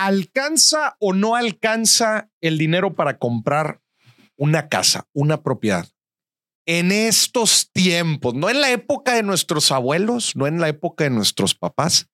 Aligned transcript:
¿alcanza 0.00 0.96
o 0.98 1.12
no 1.12 1.36
alcanza 1.36 2.30
el 2.40 2.56
dinero 2.56 2.94
para 2.94 3.18
comprar 3.18 3.82
una 4.36 4.70
casa, 4.70 5.06
una 5.12 5.42
propiedad? 5.42 5.86
En 6.64 6.90
estos 6.90 7.70
tiempos, 7.72 8.34
no 8.34 8.48
en 8.48 8.62
la 8.62 8.70
época 8.70 9.14
de 9.14 9.22
nuestros 9.22 9.70
abuelos, 9.70 10.34
no 10.36 10.46
en 10.46 10.58
la 10.58 10.68
época 10.68 11.04
de 11.04 11.10
nuestros 11.10 11.54
papás, 11.54 12.08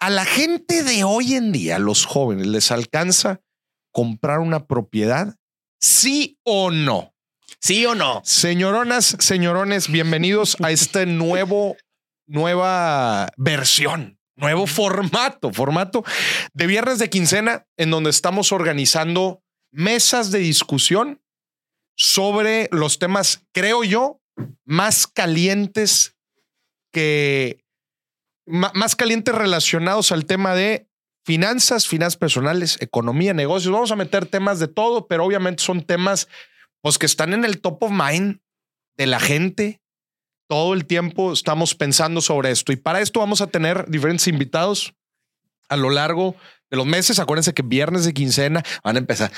a 0.00 0.10
la 0.10 0.26
gente 0.26 0.82
de 0.82 1.04
hoy 1.04 1.34
en 1.34 1.52
día, 1.52 1.78
los 1.78 2.04
jóvenes, 2.04 2.46
¿les 2.46 2.70
alcanza 2.70 3.40
comprar 3.90 4.40
una 4.40 4.66
propiedad? 4.66 5.36
¿Sí 5.80 6.38
o 6.44 6.70
no? 6.70 7.14
¿Sí 7.58 7.86
o 7.86 7.94
no? 7.94 8.20
Señoronas, 8.24 9.16
señorones, 9.18 9.88
bienvenidos 9.88 10.58
a 10.62 10.70
este 10.70 11.06
nuevo, 11.06 11.76
nueva 12.26 13.28
versión, 13.38 14.18
nuevo 14.36 14.66
formato, 14.66 15.52
formato 15.52 16.04
de 16.52 16.66
viernes 16.66 16.98
de 16.98 17.10
quincena, 17.10 17.66
en 17.76 17.90
donde 17.90 18.10
estamos 18.10 18.52
organizando 18.52 19.42
mesas 19.70 20.30
de 20.30 20.38
discusión 20.38 21.22
sobre 21.96 22.68
los 22.72 22.98
temas, 22.98 23.46
creo 23.52 23.84
yo, 23.84 24.20
más 24.64 25.06
calientes 25.06 26.16
que 26.92 27.62
más 28.46 28.96
calientes 28.96 29.34
relacionados 29.34 30.12
al 30.12 30.26
tema 30.26 30.54
de 30.54 30.88
finanzas, 31.24 31.86
finanzas 31.86 32.16
personales, 32.16 32.76
economía, 32.80 33.34
negocios. 33.34 33.72
Vamos 33.72 33.92
a 33.92 33.96
meter 33.96 34.26
temas 34.26 34.58
de 34.58 34.68
todo, 34.68 35.06
pero 35.06 35.24
obviamente 35.24 35.62
son 35.62 35.82
temas 35.82 36.28
pues, 36.80 36.98
que 36.98 37.06
están 37.06 37.32
en 37.32 37.44
el 37.44 37.60
top 37.60 37.84
of 37.84 37.92
mind 37.92 38.40
de 38.96 39.06
la 39.06 39.20
gente. 39.20 39.80
Todo 40.52 40.74
el 40.74 40.84
tiempo 40.84 41.32
estamos 41.32 41.74
pensando 41.74 42.20
sobre 42.20 42.50
esto. 42.50 42.72
Y 42.72 42.76
para 42.76 43.00
esto 43.00 43.20
vamos 43.20 43.40
a 43.40 43.46
tener 43.46 43.88
diferentes 43.88 44.28
invitados 44.28 44.92
a 45.70 45.78
lo 45.78 45.88
largo 45.88 46.36
de 46.72 46.78
los 46.78 46.86
meses. 46.86 47.20
Acuérdense 47.20 47.52
que 47.52 47.62
viernes 47.62 48.04
de 48.04 48.14
quincena 48.14 48.62
van 48.82 48.96
a 48.96 48.98
empezar. 48.98 49.30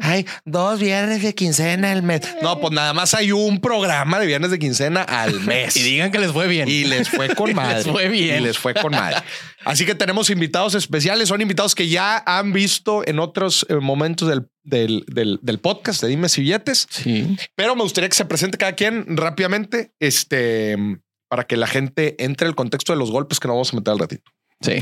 hay 0.00 0.24
dos 0.44 0.80
viernes 0.80 1.22
de 1.22 1.34
quincena 1.34 1.90
al 1.90 2.02
mes. 2.04 2.22
No, 2.40 2.60
pues 2.60 2.72
nada 2.72 2.94
más 2.94 3.14
hay 3.14 3.32
un 3.32 3.60
programa 3.60 4.20
de 4.20 4.26
viernes 4.26 4.50
de 4.52 4.58
quincena 4.58 5.02
al 5.02 5.40
mes. 5.46 5.76
y 5.76 5.82
digan 5.82 6.12
que 6.12 6.20
les 6.20 6.30
fue 6.30 6.46
bien. 6.46 6.68
Y 6.68 6.84
les 6.84 7.08
fue 7.08 7.34
con 7.34 7.52
madre. 7.54 7.82
les 7.82 7.86
fue 7.88 8.08
bien. 8.08 8.38
Y 8.38 8.40
les 8.40 8.56
fue 8.56 8.74
con 8.74 8.92
madre. 8.92 9.16
Así 9.64 9.84
que 9.84 9.96
tenemos 9.96 10.30
invitados 10.30 10.74
especiales. 10.74 11.28
Son 11.28 11.40
invitados 11.40 11.74
que 11.74 11.88
ya 11.88 12.22
han 12.24 12.52
visto 12.52 13.06
en 13.06 13.18
otros 13.18 13.66
eh, 13.68 13.74
momentos 13.74 14.28
del, 14.28 14.48
del, 14.62 15.04
del, 15.42 15.58
podcast 15.58 16.00
de 16.00 16.08
Dime 16.08 16.28
si 16.28 16.42
billetes. 16.42 16.86
Sí. 16.88 17.36
Pero 17.56 17.74
me 17.74 17.82
gustaría 17.82 18.08
que 18.08 18.16
se 18.16 18.24
presente 18.24 18.56
cada 18.56 18.74
quien 18.74 19.16
rápidamente, 19.16 19.92
este, 19.98 20.76
para 21.28 21.44
que 21.44 21.56
la 21.56 21.66
gente 21.66 22.14
entre 22.24 22.46
el 22.46 22.54
contexto 22.54 22.92
de 22.92 23.00
los 23.00 23.10
golpes 23.10 23.40
que 23.40 23.48
nos 23.48 23.56
vamos 23.56 23.72
a 23.72 23.76
meter 23.76 23.92
al 23.92 23.98
ratito. 23.98 24.30
Sí. 24.60 24.80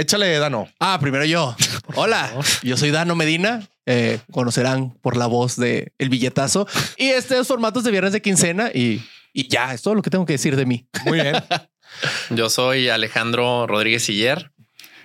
Échale, 0.00 0.38
Dano. 0.38 0.66
Ah, 0.78 0.98
primero 0.98 1.26
yo. 1.26 1.54
Hola, 1.94 2.32
yo 2.62 2.78
soy 2.78 2.90
Dano 2.90 3.14
Medina. 3.14 3.68
Eh, 3.84 4.18
conocerán 4.32 4.94
por 5.02 5.14
la 5.14 5.26
voz 5.26 5.56
de 5.56 5.92
El 5.98 6.08
Billetazo. 6.08 6.66
Y 6.96 7.08
este 7.08 7.38
es 7.38 7.46
formatos 7.46 7.84
de 7.84 7.90
viernes 7.90 8.14
de 8.14 8.22
quincena 8.22 8.70
y, 8.72 9.04
y 9.34 9.48
ya, 9.48 9.74
es 9.74 9.82
todo 9.82 9.94
lo 9.94 10.00
que 10.00 10.08
tengo 10.08 10.24
que 10.24 10.32
decir 10.32 10.56
de 10.56 10.64
mí. 10.64 10.86
Muy 11.04 11.20
bien. 11.20 11.36
yo 12.30 12.48
soy 12.48 12.88
Alejandro 12.88 13.66
Rodríguez 13.66 14.04
Siller, 14.04 14.52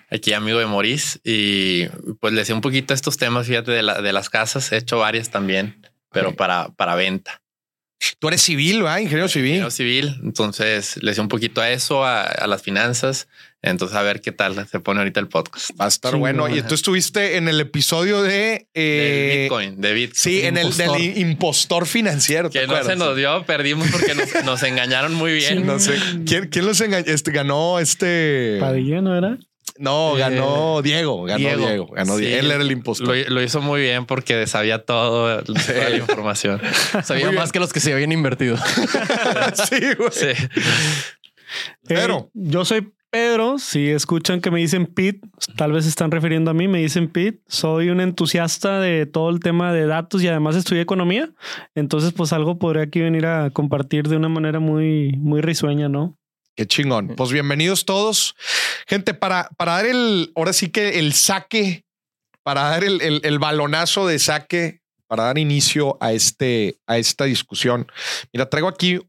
aquí 0.10 0.32
amigo 0.32 0.60
de 0.60 0.66
Moris. 0.66 1.20
Y 1.26 1.88
pues 2.22 2.32
le 2.32 2.46
sé 2.46 2.54
un 2.54 2.62
poquito 2.62 2.94
a 2.94 2.96
estos 2.96 3.18
temas, 3.18 3.48
fíjate, 3.48 3.72
de, 3.72 3.84
de 3.84 4.14
las 4.14 4.30
casas. 4.30 4.72
He 4.72 4.78
hecho 4.78 5.00
varias 5.00 5.30
también, 5.30 5.86
pero 6.10 6.38
para, 6.38 6.70
para 6.70 6.96
venta. 6.96 7.42
Tú 8.20 8.28
eres 8.28 8.42
civil, 8.42 8.84
¿verdad? 8.84 9.00
Ingeniero 9.00 9.28
civil. 9.28 9.50
Ingeniero 9.50 9.72
civil. 9.72 10.20
Entonces 10.24 11.02
le 11.02 11.14
sé 11.14 11.22
un 11.22 11.28
poquito 11.28 11.62
a 11.62 11.70
eso, 11.70 12.06
a, 12.06 12.48
las 12.48 12.62
finanzas. 12.62 13.28
Entonces, 13.66 13.98
a 13.98 14.04
ver 14.04 14.22
qué 14.22 14.32
tal 14.32 14.68
se 14.68 14.80
pone 14.80 15.00
ahorita 15.00 15.20
el 15.20 15.28
podcast. 15.28 15.72
Va 15.80 15.86
a 15.86 15.88
estar 15.88 16.16
bueno. 16.16 16.48
Y 16.48 16.62
tú 16.62 16.76
estuviste 16.76 17.38
en 17.38 17.48
el 17.48 17.60
episodio 17.60 18.22
de 18.22 18.68
eh, 18.74 19.42
Bitcoin, 19.44 19.82
de 19.82 19.94
Bitcoin. 19.94 20.16
Sí, 20.16 20.42
en 20.42 20.58
el 20.58 20.76
del 20.78 21.18
impostor 21.18 21.86
financiero. 21.86 22.50
Que 22.50 22.68
no 22.68 22.84
se 22.84 22.96
nos 22.96 23.16
dio, 23.16 23.44
perdimos 23.46 23.90
porque 23.92 24.14
nos, 24.46 24.64
engañaron 24.64 25.14
muy 25.14 25.34
bien. 25.34 25.66
no 25.66 25.80
sé 25.80 25.98
quién, 26.26 26.48
quién 26.50 26.66
los 26.66 26.80
engañó. 26.82 27.06
Este 27.08 27.32
ganó 27.32 27.80
este 27.80 28.58
Padilla, 28.60 29.02
¿no 29.02 29.18
era? 29.18 29.38
No, 29.78 30.14
ganó 30.16 30.82
Diego, 30.82 31.24
ganó 31.24 31.38
Diego, 31.38 31.88
ganó 31.88 32.16
Diego. 32.16 32.40
Él 32.40 32.52
era 32.52 32.62
el 32.62 32.72
impostor. 32.72 33.30
Lo, 33.30 33.42
hizo 33.42 33.62
muy 33.62 33.82
bien 33.82 34.06
porque 34.06 34.48
sabía 34.48 34.86
todo, 34.86 35.44
toda 35.44 35.90
la 35.90 35.98
información. 35.98 36.62
sabía 37.04 37.32
más 37.32 37.52
que 37.52 37.60
los 37.60 37.74
que 37.74 37.82
se 37.82 37.92
habían 37.92 38.14
invertido. 38.14 38.58
sí, 39.70 39.80
güey. 39.98 40.36
Pero 41.88 42.20
eh, 42.20 42.30
yo 42.34 42.64
soy 42.64 42.94
Pedro. 43.16 43.60
Si 43.60 43.92
escuchan 43.92 44.42
que 44.42 44.52
me 44.52 44.60
dicen 44.60 44.88
Pete, 44.88 45.22
tal 45.56 45.72
vez 45.72 45.86
están 45.86 46.12
refiriendo 46.12 46.52
a 46.52 46.54
mí. 46.54 46.68
Me 46.68 46.80
dicen 46.80 47.10
Pete. 47.10 47.40
Soy 47.48 47.88
un 47.88 48.02
entusiasta 48.02 48.82
de 48.82 49.06
todo 49.06 49.30
el 49.30 49.40
tema 49.40 49.72
de 49.72 49.86
datos 49.86 50.22
y 50.22 50.28
además 50.28 50.58
estudié 50.58 50.82
economía. 50.82 51.30
Entonces, 51.76 52.12
pues 52.12 52.34
algo 52.34 52.60
podría 52.60 52.84
aquí 52.84 53.00
venir 53.00 53.26
a 53.26 53.52
compartir 53.52 54.10
de 54.10 54.18
una 54.18 54.28
manera 54.28 54.60
muy, 54.60 55.14
muy 55.16 55.40
risueña, 55.40 55.88
¿no? 55.88 56.18
Qué 56.58 56.68
chingón. 56.68 57.14
Pues 57.16 57.32
bienvenidos 57.32 57.86
todos. 57.86 58.36
Gente, 58.86 59.14
para, 59.14 59.48
para 59.56 59.76
dar 59.76 59.86
el, 59.86 60.34
ahora 60.36 60.52
sí 60.52 60.68
que 60.68 61.00
el 61.00 61.14
saque, 61.14 61.86
para 62.44 62.64
dar 62.64 62.84
el, 62.84 63.00
el, 63.24 63.40
balonazo 63.40 64.08
de 64.08 64.20
saque, 64.20 64.82
para 65.08 65.24
dar 65.24 65.38
inicio 65.38 65.98
a, 66.02 66.12
este, 66.12 66.76
a 66.86 66.98
esta 66.98 67.24
discusión. 67.24 67.88
Mira, 68.34 68.50
traigo 68.50 68.68
aquí 68.68 69.00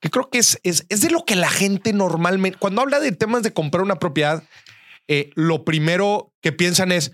que 0.00 0.10
creo 0.10 0.28
que 0.30 0.38
es, 0.38 0.58
es, 0.62 0.86
es 0.88 1.00
de 1.00 1.10
lo 1.10 1.24
que 1.24 1.36
la 1.36 1.50
gente 1.50 1.92
normalmente, 1.92 2.58
cuando 2.58 2.82
habla 2.82 3.00
de 3.00 3.12
temas 3.12 3.42
de 3.42 3.52
comprar 3.52 3.82
una 3.82 3.98
propiedad, 3.98 4.42
eh, 5.08 5.30
lo 5.34 5.64
primero 5.64 6.32
que 6.42 6.52
piensan 6.52 6.92
es, 6.92 7.12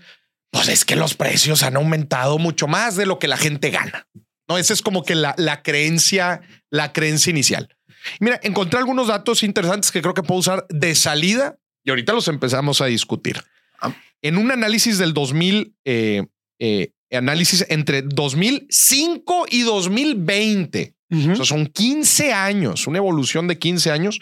pues 0.51 0.67
es 0.67 0.85
que 0.85 0.95
los 0.95 1.15
precios 1.15 1.63
han 1.63 1.75
aumentado 1.75 2.37
mucho 2.37 2.67
más 2.67 2.95
de 2.95 3.05
lo 3.05 3.19
que 3.19 3.27
la 3.27 3.37
gente 3.37 3.69
gana. 3.69 4.07
No, 4.47 4.57
esa 4.57 4.73
es 4.73 4.81
como 4.81 5.03
que 5.03 5.15
la, 5.15 5.33
la 5.37 5.63
creencia, 5.63 6.41
la 6.69 6.91
creencia 6.91 7.31
inicial. 7.31 7.75
Mira, 8.19 8.39
encontré 8.43 8.79
algunos 8.79 9.07
datos 9.07 9.43
interesantes 9.43 9.91
que 9.91 10.01
creo 10.01 10.13
que 10.13 10.23
puedo 10.23 10.39
usar 10.39 10.65
de 10.69 10.95
salida 10.95 11.57
y 11.83 11.89
ahorita 11.89 12.13
los 12.13 12.27
empezamos 12.27 12.81
a 12.81 12.85
discutir. 12.85 13.41
Ah. 13.79 13.95
En 14.21 14.37
un 14.37 14.51
análisis 14.51 14.97
del 14.97 15.13
2000, 15.13 15.75
eh, 15.85 16.25
eh, 16.59 16.91
análisis 17.11 17.65
entre 17.69 18.01
2005 18.01 19.45
y 19.49 19.61
2020, 19.61 20.95
son 21.43 21.67
15 21.67 22.33
años, 22.33 22.87
una 22.87 22.97
evolución 22.97 23.47
de 23.47 23.57
15 23.57 23.91
años. 23.91 24.19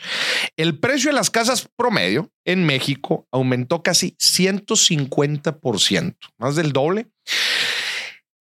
El 0.58 0.80
precio 0.80 1.10
de 1.10 1.16
las 1.16 1.30
casas 1.30 1.68
promedio 1.76 2.32
en 2.46 2.66
México 2.66 3.28
aumentó 3.32 3.84
casi 3.84 4.16
150%, 4.20 6.16
más 6.38 6.56
del 6.56 6.74
doble. 6.74 7.08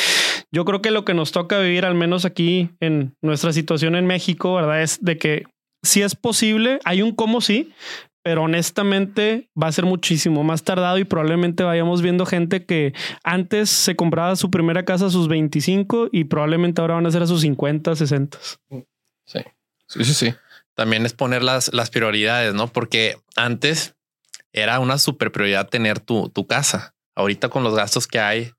yo 0.52 0.64
creo 0.64 0.82
que 0.82 0.90
lo 0.90 1.04
que 1.04 1.14
nos 1.14 1.32
toca 1.32 1.58
vivir, 1.58 1.84
al 1.84 1.94
menos 1.94 2.24
aquí 2.24 2.70
en 2.80 3.14
nuestra 3.22 3.52
situación 3.52 3.96
en 3.96 4.06
México, 4.06 4.54
¿verdad? 4.54 4.82
Es 4.82 5.02
de 5.02 5.18
que 5.18 5.44
si 5.82 6.02
es 6.02 6.14
posible, 6.14 6.78
hay 6.84 7.02
un 7.02 7.14
cómo 7.14 7.40
sí, 7.40 7.72
pero 8.22 8.42
honestamente 8.42 9.50
va 9.60 9.68
a 9.68 9.72
ser 9.72 9.84
muchísimo 9.84 10.44
más 10.44 10.62
tardado 10.62 10.98
y 10.98 11.04
probablemente 11.04 11.62
vayamos 11.62 12.02
viendo 12.02 12.26
gente 12.26 12.64
que 12.64 12.92
antes 13.24 13.70
se 13.70 13.96
compraba 13.96 14.36
su 14.36 14.50
primera 14.50 14.84
casa 14.84 15.06
a 15.06 15.10
sus 15.10 15.28
25 15.28 16.08
y 16.12 16.24
probablemente 16.24 16.80
ahora 16.80 16.94
van 16.94 17.06
a 17.06 17.10
ser 17.10 17.22
a 17.22 17.26
sus 17.26 17.40
50, 17.42 17.96
60. 17.96 18.38
Sí, 19.24 19.40
sí, 19.86 20.04
sí, 20.04 20.14
sí. 20.14 20.34
También 20.74 21.06
es 21.06 21.12
poner 21.12 21.42
las, 21.42 21.72
las 21.72 21.90
prioridades, 21.90 22.54
¿no? 22.54 22.68
Porque 22.68 23.16
antes 23.36 23.94
era 24.52 24.80
una 24.80 24.98
super 24.98 25.32
prioridad 25.32 25.68
tener 25.68 26.00
tu, 26.00 26.28
tu 26.28 26.46
casa. 26.46 26.94
Ahorita 27.14 27.48
con 27.48 27.64
los 27.64 27.74
gastos 27.74 28.06
que 28.06 28.18
hay, 28.18 28.52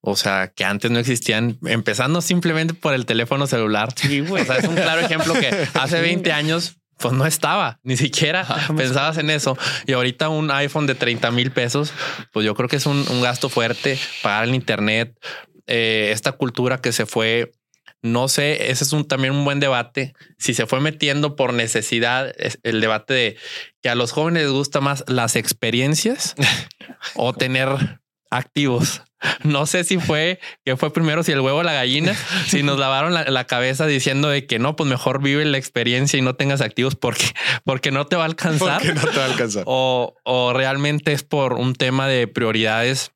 o 0.00 0.16
sea, 0.16 0.52
que 0.54 0.64
antes 0.64 0.90
no 0.90 0.98
existían, 0.98 1.58
empezando 1.66 2.20
simplemente 2.20 2.74
por 2.74 2.94
el 2.94 3.06
teléfono 3.06 3.46
celular. 3.46 3.92
Sí, 3.96 4.20
O 4.20 4.44
sea, 4.44 4.56
es 4.56 4.68
un 4.68 4.74
claro 4.76 5.00
ejemplo 5.00 5.34
que 5.34 5.48
hace 5.74 6.00
20 6.00 6.32
años 6.32 6.78
pues 6.98 7.14
no 7.14 7.26
estaba, 7.26 7.78
ni 7.82 7.96
siquiera 7.96 8.46
pensabas 8.76 9.18
en 9.18 9.30
eso. 9.30 9.56
Y 9.86 9.92
ahorita 9.92 10.28
un 10.28 10.50
iPhone 10.50 10.86
de 10.86 10.94
30 10.94 11.30
mil 11.30 11.50
pesos, 11.50 11.92
pues 12.32 12.44
yo 12.44 12.54
creo 12.54 12.68
que 12.68 12.76
es 12.76 12.86
un, 12.86 13.04
gasto 13.22 13.48
fuerte 13.48 13.98
pagar 14.22 14.44
el 14.44 14.54
Internet, 14.54 15.18
eh, 15.66 16.10
esta 16.12 16.32
cultura 16.32 16.80
que 16.80 16.92
se 16.92 17.06
fue. 17.06 17.52
No 18.00 18.28
sé, 18.28 18.70
ese 18.70 18.84
es 18.84 18.92
un, 18.92 19.08
también 19.08 19.34
un 19.34 19.44
buen 19.44 19.58
debate. 19.58 20.14
Si 20.38 20.54
se 20.54 20.66
fue 20.66 20.80
metiendo 20.80 21.34
por 21.34 21.52
necesidad, 21.52 22.32
el 22.62 22.80
debate 22.80 23.12
de 23.12 23.36
que 23.82 23.88
a 23.88 23.96
los 23.96 24.12
jóvenes 24.12 24.44
les 24.44 24.52
gusta 24.52 24.80
más 24.80 25.02
las 25.08 25.34
experiencias 25.34 26.36
o 27.16 27.32
tener 27.32 28.00
activos. 28.30 29.02
No 29.42 29.66
sé 29.66 29.82
si 29.82 29.98
fue 29.98 30.38
que 30.64 30.76
fue 30.76 30.92
primero, 30.92 31.24
si 31.24 31.32
el 31.32 31.40
huevo 31.40 31.58
o 31.58 31.62
la 31.64 31.72
gallina, 31.72 32.14
si 32.46 32.62
nos 32.62 32.78
lavaron 32.78 33.12
la, 33.14 33.46
cabeza 33.48 33.84
diciendo 33.86 34.28
de 34.28 34.46
que 34.46 34.60
no, 34.60 34.76
pues 34.76 34.88
mejor 34.88 35.20
vive 35.20 35.44
la 35.44 35.58
experiencia 35.58 36.18
y 36.18 36.22
no 36.22 36.36
tengas 36.36 36.60
activos 36.60 36.94
porque, 36.94 37.24
porque 37.64 37.90
no 37.90 38.06
te 38.06 38.14
va 38.14 38.22
a 38.22 38.26
alcanzar. 38.26 38.84
no 38.84 39.00
te 39.10 39.18
va 39.18 39.24
a 39.24 39.26
alcanzar. 39.26 39.64
O, 39.66 40.14
o 40.22 40.52
realmente 40.52 41.12
es 41.12 41.24
por 41.24 41.54
un 41.54 41.74
tema 41.74 42.06
de 42.06 42.28
prioridades, 42.28 43.10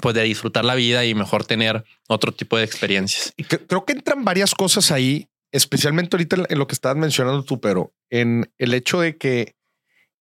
pues 0.00 0.14
de 0.14 0.22
disfrutar 0.22 0.64
la 0.64 0.74
vida 0.74 1.04
y 1.04 1.14
mejor 1.14 1.44
tener 1.44 1.84
otro 2.08 2.32
tipo 2.32 2.56
de 2.56 2.64
experiencias. 2.64 3.34
Y 3.36 3.44
creo 3.44 3.84
que 3.84 3.92
entran 3.92 4.24
varias 4.24 4.54
cosas 4.54 4.90
ahí, 4.90 5.28
especialmente 5.52 6.16
ahorita 6.16 6.36
en 6.48 6.58
lo 6.58 6.66
que 6.66 6.74
estabas 6.74 6.96
mencionando 6.96 7.42
tú, 7.42 7.60
pero 7.60 7.92
en 8.10 8.50
el 8.58 8.74
hecho 8.74 9.00
de 9.00 9.16
que, 9.16 9.56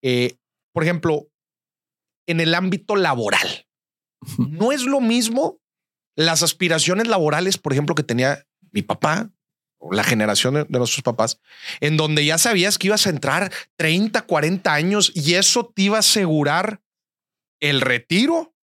eh, 0.02 0.36
por 0.74 0.84
ejemplo, 0.84 1.28
en 2.28 2.42
el 2.42 2.54
ámbito 2.54 2.96
laboral, 2.96 3.67
no 4.38 4.72
es 4.72 4.84
lo 4.84 5.02
mismo 5.02 5.60
las 6.16 6.42
aspiraciones 6.44 7.08
laborales, 7.08 7.58
por 7.58 7.74
ejemplo, 7.74 7.96
que 7.96 8.04
tenía 8.04 8.46
mi 8.72 8.82
papá 8.82 9.32
o 9.78 9.94
la 9.94 10.04
generación 10.04 10.56
de, 10.56 10.66
nuestros 10.70 11.04
papás, 11.04 11.40
en 11.80 11.98
donde 11.98 12.26
ya 12.26 12.38
sabías 12.38 12.78
que 12.78 12.88
ibas 12.88 13.06
a 13.06 13.12
entrar 13.12 13.52
30, 13.76 14.24
40 14.24 14.74
años 14.74 15.12
y 15.14 15.36
eso 15.36 15.72
te 15.74 15.84
iba 15.84 15.98
a 15.98 16.00
asegurar 16.00 16.82
el 17.60 17.82
retiro, 17.82 18.56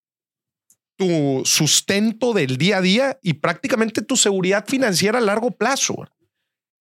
tu 0.97 1.43
sustento 1.45 2.33
del 2.33 2.57
día 2.57 2.79
a 2.79 2.81
día 2.81 3.19
y 3.23 3.35
prácticamente 3.35 4.03
tu 4.03 4.17
seguridad 4.17 4.67
financiera 4.67 5.19
a 5.19 5.23
largo 5.23 5.53
plazo. 5.53 6.09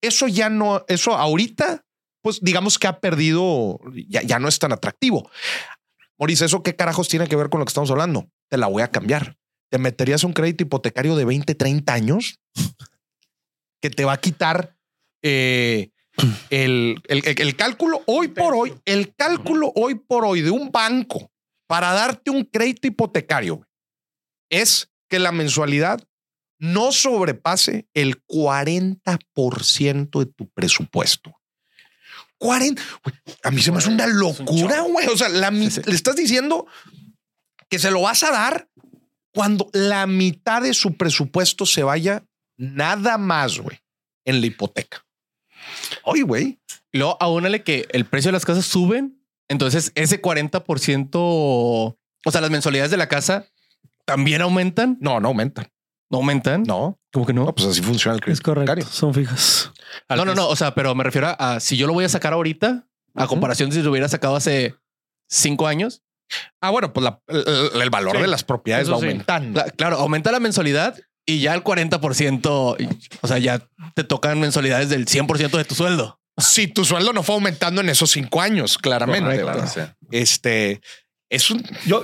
Eso 0.02 0.28
ya 0.28 0.50
no, 0.50 0.84
eso 0.88 1.16
ahorita, 1.16 1.86
pues 2.22 2.40
digamos 2.42 2.80
que 2.80 2.88
ha 2.88 3.00
perdido, 3.00 3.80
ya, 4.10 4.22
ya 4.24 4.40
no 4.40 4.48
es 4.48 4.58
tan 4.58 4.72
atractivo. 4.72 5.30
Maurice, 6.24 6.46
¿eso 6.46 6.64
qué 6.64 6.74
carajos 6.74 7.10
tiene 7.10 7.28
que 7.28 7.36
ver 7.36 7.50
con 7.50 7.60
lo 7.60 7.66
que 7.66 7.72
estamos 7.72 7.92
hablando? 7.92 8.32
Te 8.50 8.58
la 8.58 8.68
voy 8.68 8.82
a 8.82 8.88
cambiar. 8.88 9.36
¿Te 9.70 9.78
meterías 9.78 10.24
un 10.24 10.32
crédito 10.32 10.64
hipotecario 10.64 11.18
de 11.18 11.26
20, 11.26 11.54
30 11.54 11.94
años 11.94 12.40
que 13.82 13.90
te 13.90 14.06
va 14.06 14.14
a 14.14 14.22
quitar 14.22 14.78
eh, 15.22 15.90
el, 16.50 17.02
el, 17.10 17.56
cálculo 17.58 18.04
hoy 18.06 18.30
por 18.30 18.56
hoy, 18.56 18.74
el 18.86 19.14
cálculo 19.14 19.74
hoy 19.76 19.96
por 19.96 20.24
hoy 20.24 20.40
de 20.40 20.52
un 20.52 20.72
banco 20.72 21.30
para 21.68 21.92
darte 21.92 22.32
un 22.32 22.46
crédito 22.46 22.88
hipotecario 22.88 23.68
es 24.50 24.94
que 25.10 25.20
la 25.20 25.34
mensualidad 25.34 26.00
no 26.58 26.94
sobrepase 26.94 27.90
el 27.94 28.26
40% 28.28 30.20
de 30.20 30.26
tu 30.28 30.48
presupuesto. 30.52 31.34
40. 32.44 32.82
A 33.44 33.52
mí 33.52 33.62
se 33.62 33.72
me 33.72 33.78
hace 33.78 33.88
una 33.88 34.06
locura, 34.06 34.82
güey. 34.82 35.08
O 35.08 35.18
sea, 35.18 35.30
le 35.30 35.96
estás 35.96 36.18
diciendo 36.18 36.68
que 37.70 37.80
se 37.80 37.90
lo 37.90 38.02
vas 38.02 38.22
a 38.24 38.32
dar 38.32 38.68
cuando 39.34 39.70
la 39.72 40.06
mitad 40.08 40.62
de 40.62 40.74
su 40.74 40.98
presupuesto 40.98 41.66
se 41.66 41.84
vaya 41.84 42.26
nada 42.58 43.18
más, 43.18 43.60
güey, 43.60 43.80
en 44.26 44.42
la 44.42 44.48
hipoteca. 44.48 45.06
Oye, 46.04 46.24
güey. 46.24 46.60
Luego 46.92 47.18
aúnale 47.22 47.64
que 47.64 47.88
el 47.92 48.06
precio 48.06 48.28
de 48.28 48.34
las 48.34 48.46
casas 48.46 48.66
suben. 48.66 49.24
Entonces 49.48 49.94
ese 49.96 50.22
40%, 50.22 51.10
o 51.16 51.98
sea, 52.30 52.42
las 52.42 52.52
mensualidades 52.52 52.92
de 52.92 52.98
la 52.98 53.08
casa 53.08 53.48
también 54.04 54.42
aumentan. 54.42 54.98
No, 55.00 55.22
no 55.22 55.30
aumentan. 55.30 55.72
¿No 56.14 56.18
aumentan? 56.18 56.62
No. 56.62 57.00
¿Cómo 57.12 57.26
que 57.26 57.34
no? 57.34 57.52
pues 57.56 57.68
así 57.68 57.82
funciona 57.82 58.14
el 58.14 58.22
crédito. 58.22 58.38
Es 58.38 58.42
correcto. 58.42 58.86
Son 58.92 59.16
fijas. 59.16 59.72
No, 60.08 60.24
no, 60.26 60.36
no. 60.36 60.48
O 60.48 60.56
sea, 60.56 60.76
pero 60.76 60.94
me 60.94 61.04
refiero 61.04 61.36
a, 61.40 61.60
si 61.60 61.76
yo 61.76 61.88
lo 61.88 61.94
voy 61.94 62.06
a 62.06 62.10
sacar 62.10 62.34
ahorita, 62.34 62.88
a 63.16 63.26
comparación 63.26 63.72
de 63.72 63.78
si 63.78 63.82
lo 63.82 63.90
hubiera 63.90 64.08
sacado 64.08 64.36
hace 64.36 64.76
cinco 65.28 65.66
años. 65.66 66.04
Ah, 66.62 66.70
bueno, 66.70 66.94
pues 66.94 67.12
el, 67.28 67.90
valor 67.90 68.22
de 68.22 68.28
las 68.28 68.44
propiedades 68.44 68.92
va 68.92 68.94
aumentando. 68.94 69.64
claro, 69.76 69.98
aumenta 69.98 70.32
la 70.32 70.40
mensualidad 70.40 70.96
y 71.26 71.40
ya 71.40 71.56
el 71.56 71.64
40%, 71.64 73.00
o 73.22 73.28
sea, 73.28 73.40
ya 73.40 73.68
te 73.96 74.04
tocan 74.04 74.40
mensualidades 74.40 74.90
del 74.90 75.08
100% 75.08 75.58
de 75.58 75.66
tu 75.66 75.74
sueldo. 75.74 76.20
Si 76.38 76.68
tu 76.68 76.86
sueldo 76.86 77.12
no 77.14 77.24
fue 77.24 77.34
aumentando 77.34 77.82
en 77.82 77.90
esos 77.90 78.12
cinco 78.12 78.40
años, 78.40 78.78
claramente. 78.78 79.44
Este 80.12 80.80
es 81.32 81.50
un. 81.50 81.64
Yo 81.88 82.04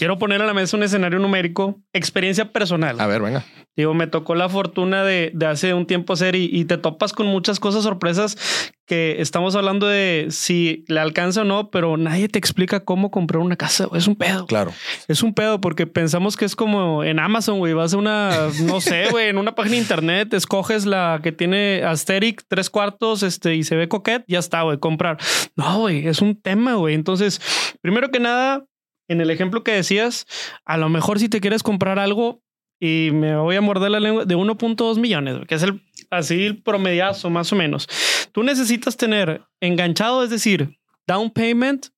quiero 0.00 0.18
poner 0.18 0.40
a 0.40 0.46
la 0.46 0.54
mesa 0.54 0.78
un 0.78 0.82
escenario 0.82 1.18
numérico, 1.18 1.78
experiencia 1.92 2.50
personal. 2.52 2.98
A 2.98 3.06
ver, 3.06 3.20
venga. 3.20 3.44
Digo, 3.76 3.92
me 3.92 4.06
tocó 4.06 4.34
la 4.34 4.48
fortuna 4.48 5.04
de, 5.04 5.30
hace 5.46 5.74
un 5.74 5.84
tiempo 5.84 6.14
hacer 6.14 6.36
y, 6.36 6.64
te 6.64 6.78
topas 6.78 7.12
con 7.12 7.26
muchas 7.26 7.60
cosas 7.60 7.82
sorpresas 7.82 8.72
que 8.86 9.20
estamos 9.20 9.56
hablando 9.56 9.86
de 9.86 10.28
si 10.30 10.86
le 10.88 11.00
alcanza 11.00 11.42
o 11.42 11.44
no, 11.44 11.70
pero 11.70 11.98
nadie 11.98 12.28
te 12.28 12.38
explica 12.38 12.80
cómo 12.80 13.10
comprar 13.10 13.42
una 13.42 13.56
casa. 13.56 13.88
Es 13.92 14.08
un 14.08 14.16
pedo. 14.16 14.46
Claro. 14.46 14.72
Es 15.06 15.22
un 15.22 15.34
pedo 15.34 15.60
porque 15.60 15.86
pensamos 15.86 16.38
que 16.38 16.46
es 16.46 16.56
como 16.56 17.04
en 17.04 17.18
Amazon, 17.18 17.58
güey. 17.58 17.74
Vas 17.74 17.92
a 17.92 17.98
una, 17.98 18.48
no 18.62 18.80
sé, 18.80 19.04
güey, 19.10 19.28
en 19.28 19.36
una 19.36 19.54
página 19.54 19.76
de 19.76 19.82
internet, 19.82 20.32
escoges 20.32 20.86
la 20.86 21.20
que 21.22 21.30
tiene 21.30 21.82
Asteric 21.84 22.42
tres 22.48 22.70
cuartos 22.70 23.22
este, 23.22 23.54
y 23.54 23.64
se 23.64 23.76
ve 23.76 23.86
coquet, 23.86 24.24
ya 24.26 24.38
está, 24.38 24.62
güey, 24.62 24.78
comprar. 24.78 25.18
No, 25.56 25.80
güey, 25.80 26.06
es 26.06 26.22
un 26.22 26.40
tema, 26.40 26.76
güey. 26.76 26.94
Entonces, 26.94 27.38
primero 27.82 28.10
que 28.10 28.18
nada, 28.18 28.64
en 29.10 29.20
el 29.20 29.30
ejemplo 29.30 29.64
que 29.64 29.72
decías, 29.72 30.26
a 30.64 30.76
lo 30.76 30.88
mejor 30.88 31.18
si 31.18 31.28
te 31.28 31.40
quieres 31.40 31.62
comprar 31.62 31.98
algo, 31.98 32.42
y 32.78 33.10
me 33.12 33.36
voy 33.36 33.56
a 33.56 33.60
morder 33.60 33.90
la 33.90 34.00
lengua 34.00 34.24
de 34.24 34.36
1.2 34.36 34.98
millones, 34.98 35.36
que 35.46 35.56
es 35.56 35.62
el 35.62 35.82
así 36.10 36.46
el 36.46 36.62
promediazo 36.62 37.28
más 37.28 37.52
o 37.52 37.56
menos. 37.56 37.88
Tú 38.32 38.42
necesitas 38.42 38.96
tener 38.96 39.42
enganchado, 39.60 40.24
es 40.24 40.30
decir, 40.30 40.78
down 41.06 41.30
payment, 41.30 41.88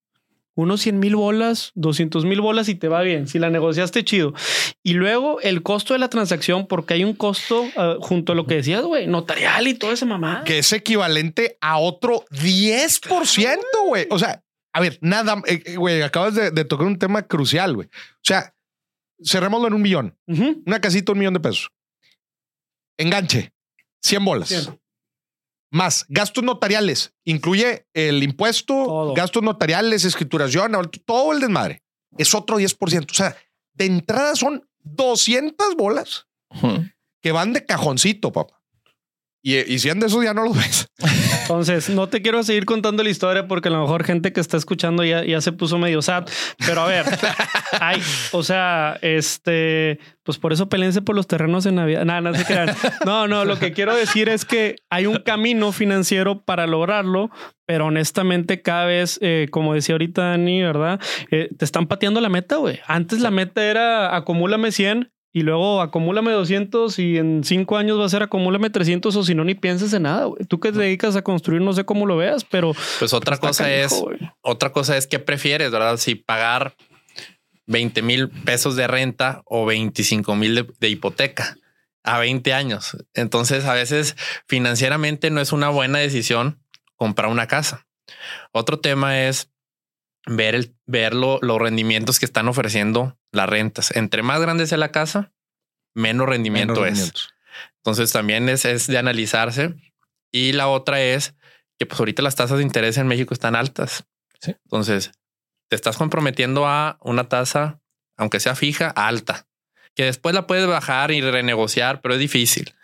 unos 0.54 0.80
100 0.80 0.98
mil 0.98 1.16
bolas, 1.16 1.72
200 1.74 2.24
mil 2.24 2.40
bolas 2.40 2.68
y 2.68 2.74
te 2.74 2.88
va 2.88 3.02
bien, 3.02 3.28
si 3.28 3.38
la 3.38 3.50
negociaste 3.50 4.04
chido. 4.04 4.34
Y 4.82 4.94
luego 4.94 5.40
el 5.40 5.62
costo 5.62 5.92
de 5.92 6.00
la 6.00 6.08
transacción, 6.08 6.66
porque 6.66 6.94
hay 6.94 7.04
un 7.04 7.14
costo 7.14 7.64
ah, 7.76 7.96
junto 8.00 8.32
a 8.32 8.34
lo 8.34 8.46
que 8.46 8.56
decías, 8.56 8.82
güey, 8.82 9.06
notarial 9.06 9.68
y 9.68 9.74
toda 9.74 9.92
esa 9.92 10.06
mamá. 10.06 10.44
Que 10.44 10.58
es 10.58 10.72
equivalente 10.72 11.58
a 11.60 11.78
otro 11.78 12.24
10%, 12.30 13.58
güey. 13.86 14.06
O 14.10 14.18
sea, 14.18 14.42
a 14.72 14.80
ver, 14.80 14.98
nada, 15.02 15.42
eh, 15.46 15.62
eh, 15.66 15.76
güey, 15.76 16.02
acabas 16.02 16.34
de, 16.34 16.50
de 16.50 16.64
tocar 16.64 16.86
un 16.86 16.98
tema 16.98 17.22
crucial, 17.22 17.74
güey. 17.74 17.88
O 17.88 18.22
sea, 18.22 18.54
cerrémoslo 19.22 19.68
en 19.68 19.74
un 19.74 19.82
millón. 19.82 20.18
Una 20.26 20.80
casita, 20.80 21.12
un 21.12 21.18
millón 21.18 21.34
de 21.34 21.40
pesos. 21.40 21.70
Enganche, 22.98 23.52
100 24.02 24.24
bolas. 24.24 24.70
Más 25.70 26.04
gastos 26.08 26.44
notariales. 26.44 27.14
Incluye 27.24 27.86
el 27.94 28.22
impuesto, 28.22 29.14
gastos 29.14 29.42
notariales, 29.42 30.04
escrituración, 30.04 30.72
todo 31.04 31.32
el 31.32 31.40
desmadre. 31.40 31.82
Es 32.18 32.34
otro 32.34 32.58
10%. 32.58 33.10
O 33.10 33.14
sea, 33.14 33.36
De 33.74 33.86
entrada 33.86 34.36
son 34.36 34.68
200 34.80 35.76
bolas 35.76 36.26
que 37.22 37.32
van 37.32 37.52
de 37.52 37.64
cajoncito, 37.64 38.32
papá. 38.32 38.60
Y, 39.42 39.56
y 39.58 39.78
si 39.78 39.88
de 39.88 40.06
eso 40.06 40.22
ya 40.22 40.34
no 40.34 40.44
lo 40.44 40.52
ves. 40.52 40.86
Entonces, 41.42 41.90
no 41.90 42.08
te 42.08 42.22
quiero 42.22 42.42
seguir 42.42 42.64
contando 42.64 43.02
la 43.02 43.10
historia 43.10 43.46
porque 43.46 43.68
a 43.68 43.72
lo 43.72 43.80
mejor 43.80 44.04
gente 44.04 44.32
que 44.32 44.40
está 44.40 44.56
escuchando 44.56 45.04
ya, 45.04 45.24
ya 45.24 45.40
se 45.40 45.52
puso 45.52 45.78
medio 45.78 46.00
sad. 46.00 46.24
Pero 46.66 46.82
a 46.82 46.86
ver, 46.86 47.04
hay, 47.80 48.00
o 48.32 48.42
sea, 48.42 48.98
este, 49.02 49.98
pues 50.22 50.38
por 50.38 50.52
eso 50.52 50.68
pelense 50.68 51.02
por 51.02 51.16
los 51.16 51.26
terrenos 51.26 51.66
en 51.66 51.76
Navidad. 51.76 52.04
Nada, 52.04 52.20
no 52.20 52.34
se 52.34 52.44
crean. 52.44 52.70
No, 53.04 53.26
no, 53.28 53.44
lo 53.44 53.58
que 53.58 53.72
quiero 53.72 53.94
decir 53.94 54.28
es 54.28 54.44
que 54.44 54.76
hay 54.88 55.06
un 55.06 55.18
camino 55.18 55.72
financiero 55.72 56.42
para 56.42 56.66
lograrlo, 56.66 57.30
pero 57.66 57.86
honestamente 57.86 58.62
cada 58.62 58.86
vez, 58.86 59.18
eh, 59.20 59.48
como 59.50 59.74
decía 59.74 59.94
ahorita 59.94 60.22
Dani, 60.22 60.62
¿verdad? 60.62 61.00
Eh, 61.30 61.50
te 61.58 61.64
están 61.64 61.86
pateando 61.86 62.20
la 62.20 62.28
meta, 62.28 62.56
güey. 62.56 62.80
Antes 62.86 63.20
la 63.20 63.30
meta 63.30 63.64
era 63.64 64.16
acumúlame 64.16 64.72
100 64.72 65.12
y 65.32 65.42
luego 65.42 65.80
acumúlame 65.80 66.32
200 66.32 66.98
y 66.98 67.18
en 67.18 67.42
cinco 67.44 67.76
años 67.76 67.98
va 67.98 68.04
a 68.04 68.08
ser 68.08 68.22
acumúlame 68.22 68.70
300 68.70 69.14
o 69.16 69.24
si 69.24 69.34
no 69.34 69.44
ni 69.44 69.54
pienses 69.54 69.92
en 69.92 70.02
nada. 70.02 70.28
Tú 70.48 70.60
que 70.60 70.72
te 70.72 70.78
dedicas 70.78 71.16
a 71.16 71.22
construir, 71.22 71.62
no 71.62 71.72
sé 71.72 71.84
cómo 71.84 72.06
lo 72.06 72.16
veas, 72.16 72.44
pero 72.44 72.74
pues 72.98 73.12
otra 73.12 73.38
cosa 73.38 73.72
es 73.72 74.02
otra 74.42 74.72
cosa 74.72 74.96
es 74.96 75.06
que 75.06 75.18
prefieres, 75.18 75.70
verdad? 75.70 75.96
Si 75.96 76.14
pagar 76.14 76.74
20 77.66 78.02
mil 78.02 78.28
pesos 78.28 78.76
de 78.76 78.86
renta 78.86 79.42
o 79.44 79.66
25 79.66 80.34
mil 80.34 80.68
de, 80.78 80.88
hipoteca 80.88 81.56
a 82.02 82.18
20 82.18 82.52
años. 82.52 82.96
Entonces, 83.14 83.64
a 83.64 83.74
veces 83.74 84.16
financieramente 84.46 85.30
no 85.30 85.40
es 85.40 85.52
una 85.52 85.68
buena 85.68 85.98
decisión 85.98 86.60
comprar 86.96 87.30
una 87.30 87.46
casa. 87.46 87.86
Otro 88.52 88.80
tema 88.80 89.22
es 89.22 89.51
ver, 90.26 90.54
el, 90.54 90.76
ver 90.86 91.14
los 91.14 91.40
rendimientos 91.58 92.18
que 92.18 92.26
están 92.26 92.48
ofreciendo 92.48 93.18
las 93.32 93.48
rentas. 93.48 93.94
Entre 93.96 94.22
más 94.22 94.40
grande 94.40 94.66
sea 94.66 94.78
la 94.78 94.92
casa, 94.92 95.32
menos 95.94 96.28
rendimiento 96.28 96.86
es. 96.86 97.12
Entonces 97.78 98.12
también 98.12 98.48
es, 98.48 98.64
es, 98.64 98.86
de 98.86 98.98
analizarse. 98.98 99.74
Y 100.30 100.52
la 100.52 100.68
otra 100.68 101.02
es 101.02 101.34
que 101.78 101.86
pues 101.86 101.98
ahorita 101.98 102.22
las 102.22 102.36
tasas 102.36 102.58
de 102.58 102.64
interés 102.64 102.96
en 102.96 103.06
México 103.06 103.34
están 103.34 103.56
altas. 103.56 104.04
Entonces 104.46 105.12
te 105.68 105.76
estás 105.76 105.96
comprometiendo 105.96 106.66
a 106.66 106.98
una 107.00 107.28
tasa, 107.28 107.80
aunque 108.16 108.40
sea 108.40 108.54
fija, 108.54 108.88
alta, 108.90 109.46
que 109.94 110.04
después 110.04 110.34
la 110.34 110.46
puedes 110.46 110.66
bajar 110.66 111.10
y 111.12 111.20
renegociar, 111.20 112.00
pero 112.00 112.14
es 112.14 112.20
difícil. 112.20 112.74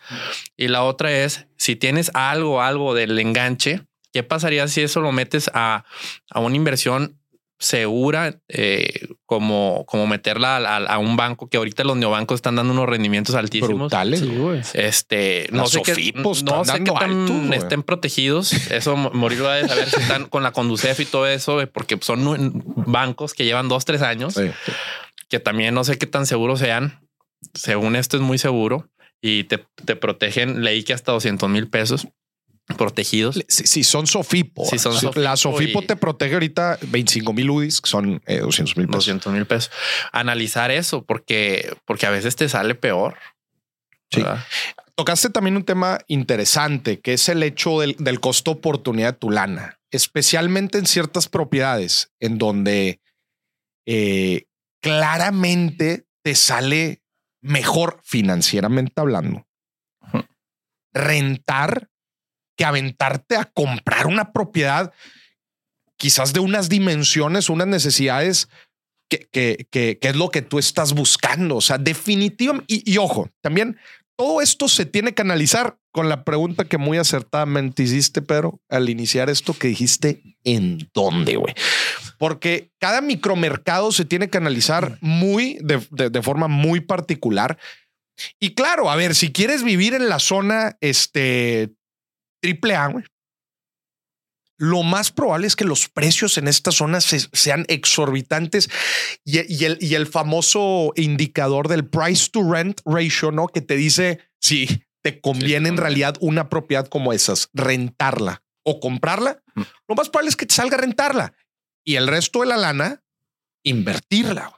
Y 0.56 0.68
la 0.68 0.82
otra 0.82 1.12
es 1.12 1.46
si 1.56 1.76
tienes 1.76 2.10
algo, 2.14 2.62
algo 2.62 2.94
del 2.94 3.18
enganche, 3.18 3.86
¿qué 4.12 4.22
pasaría 4.22 4.68
si 4.68 4.82
eso 4.82 5.00
lo 5.00 5.12
metes 5.12 5.50
a, 5.52 5.84
a 6.30 6.40
una 6.40 6.56
inversión 6.56 7.17
segura 7.58 8.38
eh, 8.48 9.08
como, 9.26 9.84
como 9.86 10.06
meterla 10.06 10.56
a, 10.56 10.98
un 10.98 11.16
banco 11.16 11.48
que 11.48 11.56
ahorita 11.56 11.82
los 11.82 11.96
neobancos 11.96 12.36
están 12.36 12.54
dando 12.54 12.72
unos 12.72 12.88
rendimientos 12.88 13.34
altísimos. 13.34 13.90
Brutales. 13.90 14.22
este, 14.74 15.48
no 15.50 15.66
sé, 15.66 15.82
qué, 15.82 16.12
no 16.14 16.64
sé 16.64 16.84
qué 16.84 16.92
tan 16.92 17.52
estén 17.52 17.82
protegidos. 17.82 18.52
Eso 18.70 18.96
morir 18.96 19.42
de 19.42 19.68
saber 19.68 19.90
si 19.90 20.00
están 20.00 20.26
con 20.26 20.42
la 20.42 20.52
Conducef 20.52 21.00
y 21.00 21.04
todo 21.04 21.26
eso, 21.26 21.58
porque 21.72 21.98
son 22.00 22.62
bancos 22.86 23.34
que 23.34 23.44
llevan 23.44 23.68
dos, 23.68 23.84
tres 23.84 24.02
años, 24.02 24.38
que 25.28 25.40
también 25.40 25.74
no 25.74 25.84
sé 25.84 25.98
qué 25.98 26.06
tan 26.06 26.26
seguros 26.26 26.60
sean. 26.60 27.00
Según 27.54 27.96
esto 27.96 28.16
es 28.16 28.22
muy 28.22 28.38
seguro 28.38 28.88
y 29.20 29.44
te, 29.44 29.64
te 29.84 29.96
protegen, 29.96 30.62
leí 30.62 30.84
que 30.84 30.92
hasta 30.92 31.12
200 31.12 31.48
mil 31.48 31.68
pesos 31.68 32.08
protegidos. 32.76 33.42
Si, 33.48 33.84
son 33.84 34.06
Sofipo. 34.06 34.64
Si 34.66 34.78
son 34.78 34.94
la 35.16 35.36
Sofipo 35.36 35.82
te 35.82 35.96
protege 35.96 36.34
ahorita 36.34 36.78
25 36.82 37.32
mil 37.32 37.50
UDIs, 37.50 37.80
que 37.80 37.88
son 37.88 38.22
200 38.26 38.26
eh, 38.26 38.80
mil 38.80 38.86
pesos. 38.86 39.06
200 39.06 39.32
mil 39.32 39.46
pesos. 39.46 39.70
Analizar 40.12 40.70
eso 40.70 41.04
porque, 41.04 41.74
porque 41.84 42.06
a 42.06 42.10
veces 42.10 42.36
te 42.36 42.48
sale 42.48 42.74
peor. 42.74 43.16
Sí. 44.10 44.22
Tocaste 44.94 45.30
también 45.30 45.56
un 45.56 45.64
tema 45.64 45.98
interesante, 46.08 47.00
que 47.00 47.14
es 47.14 47.28
el 47.28 47.42
hecho 47.42 47.80
del, 47.80 47.94
del 47.98 48.20
costo 48.20 48.52
oportunidad 48.52 49.14
de 49.14 49.18
tu 49.18 49.30
lana, 49.30 49.78
especialmente 49.90 50.78
en 50.78 50.86
ciertas 50.86 51.28
propiedades 51.28 52.10
en 52.18 52.38
donde 52.38 53.00
eh, 53.86 54.46
claramente 54.82 56.06
te 56.22 56.34
sale 56.34 57.02
mejor 57.40 58.00
financieramente 58.04 59.00
hablando. 59.00 59.46
Rentar 60.92 61.88
que 62.58 62.64
aventarte 62.64 63.36
a 63.36 63.44
comprar 63.44 64.08
una 64.08 64.32
propiedad 64.32 64.92
quizás 65.96 66.32
de 66.32 66.40
unas 66.40 66.68
dimensiones, 66.68 67.48
unas 67.48 67.68
necesidades 67.68 68.48
que, 69.08 69.66
que, 69.70 69.98
es 70.00 70.16
lo 70.16 70.30
que 70.30 70.42
tú 70.42 70.58
estás 70.58 70.92
buscando. 70.92 71.56
O 71.56 71.60
sea, 71.60 71.78
definitivamente, 71.78 72.66
y, 72.68 72.92
y, 72.92 72.98
ojo, 72.98 73.30
también 73.40 73.78
todo 74.16 74.42
esto 74.42 74.68
se 74.68 74.86
tiene 74.86 75.14
que 75.14 75.22
analizar 75.22 75.78
con 75.92 76.08
la 76.08 76.24
pregunta 76.24 76.64
que 76.64 76.78
muy 76.78 76.98
acertadamente 76.98 77.84
hiciste, 77.84 78.22
Pedro, 78.22 78.60
al 78.68 78.88
iniciar 78.88 79.30
esto 79.30 79.54
que 79.54 79.68
dijiste, 79.68 80.22
¿en 80.44 80.90
dónde, 80.92 81.36
güey? 81.36 81.54
Porque 82.18 82.72
cada 82.78 83.00
micromercado 83.00 83.92
se 83.92 84.04
tiene 84.04 84.28
que 84.28 84.38
analizar 84.38 84.98
muy 85.00 85.58
de, 85.60 86.10
de 86.10 86.22
forma 86.22 86.48
muy 86.48 86.80
particular. 86.80 87.56
Y 88.40 88.54
claro, 88.54 88.90
a 88.90 88.96
ver, 88.96 89.14
si 89.14 89.32
quieres 89.32 89.62
vivir 89.62 89.94
en 89.94 90.08
la 90.08 90.18
zona 90.18 90.76
este, 90.80 91.70
triple 92.48 92.74
A, 92.74 92.90
lo 94.56 94.82
más 94.82 95.12
probable 95.12 95.46
es 95.46 95.54
que 95.54 95.66
los 95.66 95.88
precios 95.88 96.38
en 96.38 96.48
esta 96.48 96.72
zona 96.72 97.00
sean 97.00 97.66
exorbitantes 97.68 98.70
y, 99.22 99.38
el, 99.64 99.78
y, 99.80 99.94
el, 99.94 100.06
famoso 100.06 100.92
indicador 100.96 101.68
del 101.68 101.86
price 101.86 102.30
to 102.30 102.42
rent 102.50 102.80
ratio, 102.86 103.30
¿no? 103.30 103.48
Que 103.48 103.60
te 103.60 103.76
dice 103.76 104.20
si 104.40 104.82
te 105.02 105.20
conviene 105.20 105.68
en 105.68 105.76
realidad 105.76 106.16
una 106.20 106.48
propiedad 106.48 106.88
como 106.88 107.12
esas, 107.12 107.50
rentarla 107.52 108.42
o 108.64 108.80
comprarla. 108.80 109.42
Mm. 109.54 109.62
Lo 109.86 109.94
más 109.94 110.08
probable 110.08 110.30
es 110.30 110.36
que 110.36 110.46
te 110.46 110.54
salga 110.54 110.78
rentarla 110.78 111.34
y 111.84 111.96
el 111.96 112.08
resto 112.08 112.40
de 112.40 112.46
la 112.46 112.56
lana, 112.56 113.04
invertirla 113.62 114.57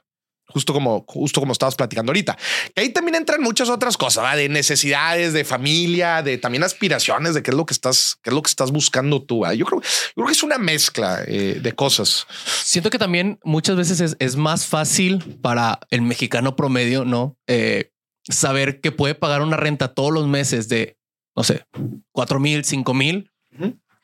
justo 0.53 0.73
como, 0.73 1.05
justo 1.07 1.39
como 1.39 1.53
estabas 1.53 1.75
platicando 1.75 2.11
ahorita. 2.11 2.37
Que 2.75 2.81
ahí 2.81 2.89
también 2.89 3.15
entran 3.15 3.41
muchas 3.41 3.69
otras 3.69 3.97
cosas, 3.97 4.35
de 4.35 4.49
necesidades, 4.49 5.33
de 5.33 5.43
familia, 5.43 6.21
de 6.21 6.37
también 6.37 6.63
aspiraciones, 6.63 7.33
de 7.33 7.43
qué 7.43 7.51
es 7.51 7.57
lo 7.57 7.65
que 7.65 7.73
estás, 7.73 8.17
qué 8.21 8.29
es 8.29 8.33
lo 8.33 8.41
que 8.41 8.49
estás 8.49 8.71
buscando 8.71 9.21
tú. 9.21 9.43
Yo 9.55 9.65
creo, 9.65 9.81
yo 9.81 10.13
creo 10.13 10.25
que 10.27 10.33
es 10.33 10.43
una 10.43 10.57
mezcla 10.57 11.23
eh, 11.25 11.59
de 11.61 11.73
cosas. 11.73 12.27
Siento 12.63 12.89
que 12.89 12.99
también 12.99 13.39
muchas 13.43 13.75
veces 13.75 14.15
es, 14.19 14.35
más 14.35 14.65
fácil 14.65 15.37
para 15.41 15.79
el 15.91 16.01
mexicano 16.01 16.55
promedio, 16.55 17.05
no 17.05 17.37
eh, 17.47 17.91
saber 18.23 18.81
que 18.81 18.91
puede 18.91 19.13
pagar 19.13 19.41
una 19.41 19.57
renta 19.57 19.93
todos 19.93 20.11
los 20.11 20.27
meses 20.27 20.67
de 20.67 20.97
no 21.35 21.43
sé, 21.43 21.65
cuatro 22.11 22.39
mil, 22.39 22.65
cinco 22.65 22.93
mil 22.93 23.31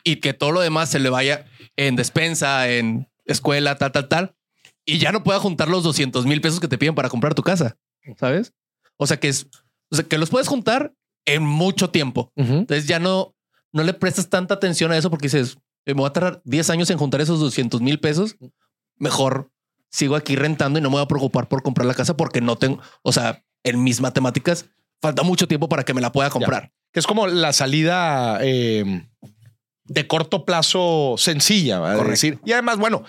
y 0.04 0.18
que 0.18 0.34
todo 0.34 0.52
lo 0.52 0.62
demás 0.62 0.90
se 0.90 1.00
le 1.00 1.10
vaya 1.10 1.46
en 1.76 1.96
despensa, 1.96 2.70
en 2.70 3.10
escuela, 3.26 3.76
tal, 3.76 3.92
tal, 3.92 4.08
tal 4.08 4.37
y 4.88 4.98
ya 5.00 5.12
no 5.12 5.24
pueda 5.24 5.40
juntar 5.40 5.68
los 5.68 5.84
200 5.84 6.26
mil 6.26 6.42
pesos 6.42 6.60
que 6.60 6.68
te 6.68 6.78
piden 6.78 6.96
para 6.96 7.10
comprar 7.10 7.36
tu 7.36 7.44
casa. 7.44 7.78
Sabes? 8.18 8.54
O 8.96 9.06
sea 9.06 9.20
que 9.20 9.28
es, 9.28 9.48
o 9.92 9.96
sea 9.96 10.06
que 10.06 10.18
los 10.18 10.30
puedes 10.30 10.48
juntar 10.48 10.96
en 11.26 11.44
mucho 11.44 11.90
tiempo. 11.90 12.32
Entonces 12.36 12.88
ya 12.88 12.98
no, 12.98 13.36
no 13.74 13.84
le 13.84 13.94
prestas 13.94 14.30
tanta 14.30 14.54
atención 14.54 14.92
a 14.92 14.98
eso 14.98 15.10
porque 15.10 15.28
dices, 15.28 15.58
me 15.86 15.94
voy 15.94 16.08
a 16.08 16.14
tardar 16.14 16.42
10 16.46 16.70
años 16.70 16.90
en 16.90 16.98
juntar 16.98 17.20
esos 17.20 17.40
200 17.42 17.82
mil 17.82 18.00
pesos. 18.00 18.38
Mejor 18.96 19.52
sigo 19.90 20.16
aquí 20.16 20.38
rentando 20.38 20.80
y 20.80 20.82
no 20.82 20.90
me 20.90 20.96
voy 20.96 21.04
a 21.04 21.08
preocupar 21.08 21.50
por 21.50 21.62
comprar 21.64 21.86
la 21.86 21.94
casa 21.94 22.16
porque 22.16 22.40
no 22.40 22.56
tengo, 22.56 22.82
o 23.02 23.12
sea, 23.12 23.44
en 23.64 23.84
mis 23.84 24.00
matemáticas 24.00 24.66
falta 25.02 25.24
mucho 25.24 25.50
tiempo 25.50 25.68
para 25.68 25.84
que 25.84 25.94
me 25.94 26.02
la 26.02 26.14
pueda 26.14 26.30
comprar. 26.30 26.72
Que 26.94 27.02
es 27.02 27.08
como 27.08 27.28
la 27.28 27.52
salida 27.52 28.40
eh, 28.42 29.06
de 29.84 30.08
corto 30.08 30.46
plazo 30.46 31.16
sencilla, 31.18 31.94
es 31.94 32.08
decir. 32.08 32.40
Y 32.46 32.54
además, 32.54 32.78
bueno, 32.78 33.04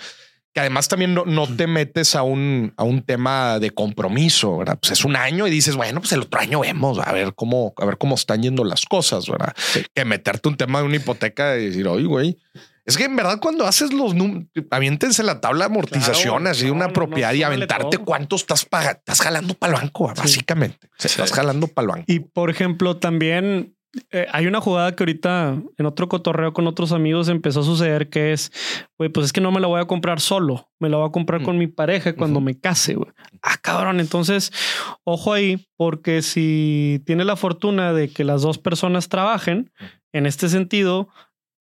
que 0.59 0.63
además 0.63 0.89
también 0.89 1.15
no, 1.15 1.25
no, 1.25 1.47
te 1.47 1.69
metes 1.69 2.17
a 2.17 2.25
un, 2.25 2.75
a 2.77 2.83
un 2.83 3.03
tema 3.03 3.61
de 3.61 3.71
compromiso, 3.71 4.59
¿verdad? 4.59 4.77
Pues 4.81 4.91
es 4.91 5.05
un 5.05 5.15
año 5.15 5.47
y 5.47 5.51
dices, 5.51 5.77
bueno, 5.77 6.01
pues 6.01 6.13
el 6.15 6.23
otro 6.23 6.41
año 6.41 6.59
vemos 6.59 6.99
a 6.99 7.13
ver 7.13 7.33
cómo, 7.37 7.73
a 7.77 7.85
ver 7.85 7.97
cómo 7.97 8.17
están 8.17 8.43
yendo 8.43 8.65
las 8.65 8.85
cosas, 8.85 9.29
¿verdad? 9.29 9.55
Que 9.95 10.05
meterte 10.05 10.49
un 10.49 10.57
tema 10.57 10.81
de 10.81 10.87
una 10.87 10.97
hipoteca 10.97 11.57
y 11.57 11.67
decir, 11.67 11.87
oye, 11.87 12.07
güey, 12.07 12.39
es 12.85 12.97
que 12.97 13.05
en 13.05 13.15
verdad 13.15 13.39
cuando 13.41 13.69
haces 13.69 13.93
los 13.93 14.17
números, 14.17 14.49
aviéntense 14.73 15.23
la 15.23 15.41
tabla 15.41 15.67
de 15.67 15.71
amortización 15.71 16.49
así 16.49 16.65
de 16.65 16.73
una 16.73 16.89
propiedad 16.89 17.33
y 17.35 17.45
aventarte 17.45 17.99
cuánto 17.99 18.35
estás 18.35 18.65
pagando, 18.65 18.99
estás 18.99 19.21
jalando 19.21 19.55
para 19.55 19.75
el 19.75 19.81
banco, 19.83 20.13
básicamente. 20.13 20.89
Estás 20.99 21.31
jalando 21.31 21.69
para 21.69 21.85
el 21.85 21.89
banco. 21.93 22.05
Y 22.09 22.19
por 22.19 22.51
ejemplo, 22.51 22.97
también 22.97 23.77
eh, 24.11 24.27
hay 24.33 24.47
una 24.47 24.61
jugada 24.61 24.95
que 24.95 25.03
ahorita 25.03 25.63
en 25.77 25.87
otro 25.87 26.09
cotorreo 26.09 26.53
con 26.53 26.67
otros 26.67 26.93
amigos 26.93 27.29
empezó 27.29 27.61
a 27.61 27.65
suceder 27.65 28.11
que 28.11 28.33
es, 28.33 28.53
güey, 28.99 29.11
pues 29.11 29.27
es 29.27 29.33
que 29.33 29.41
no 29.41 29.51
me 29.51 29.61
la 29.61 29.67
voy 29.67 29.81
a 29.81 29.87
comprar 29.87 30.21
solo, 30.21 30.71
me 30.79 30.89
la 30.89 30.99
voy 30.99 31.09
a 31.09 31.13
comprar 31.13 31.43
con 31.43 31.57
mm. 31.57 31.59
mi 31.59 31.67
pareja 31.69 32.15
cuando 32.15 32.41
me 32.41 32.59
case, 32.59 32.95
güey. 32.95 33.11
Ah, 33.43 33.57
cabrón, 33.61 34.01
entonces, 34.01 34.53
ojo 35.05 35.33
ahí, 35.33 35.69
porque 35.77 36.23
si 36.23 37.03
tiene 37.07 37.25
la 37.25 37.37
fortuna 37.37 37.93
de 37.93 38.09
que 38.09 38.25
las 38.25 38.43
dos 38.43 38.59
personas 38.59 39.09
trabajen, 39.09 39.73
en 40.13 40.27
este 40.27 40.49
sentido, 40.49 41.09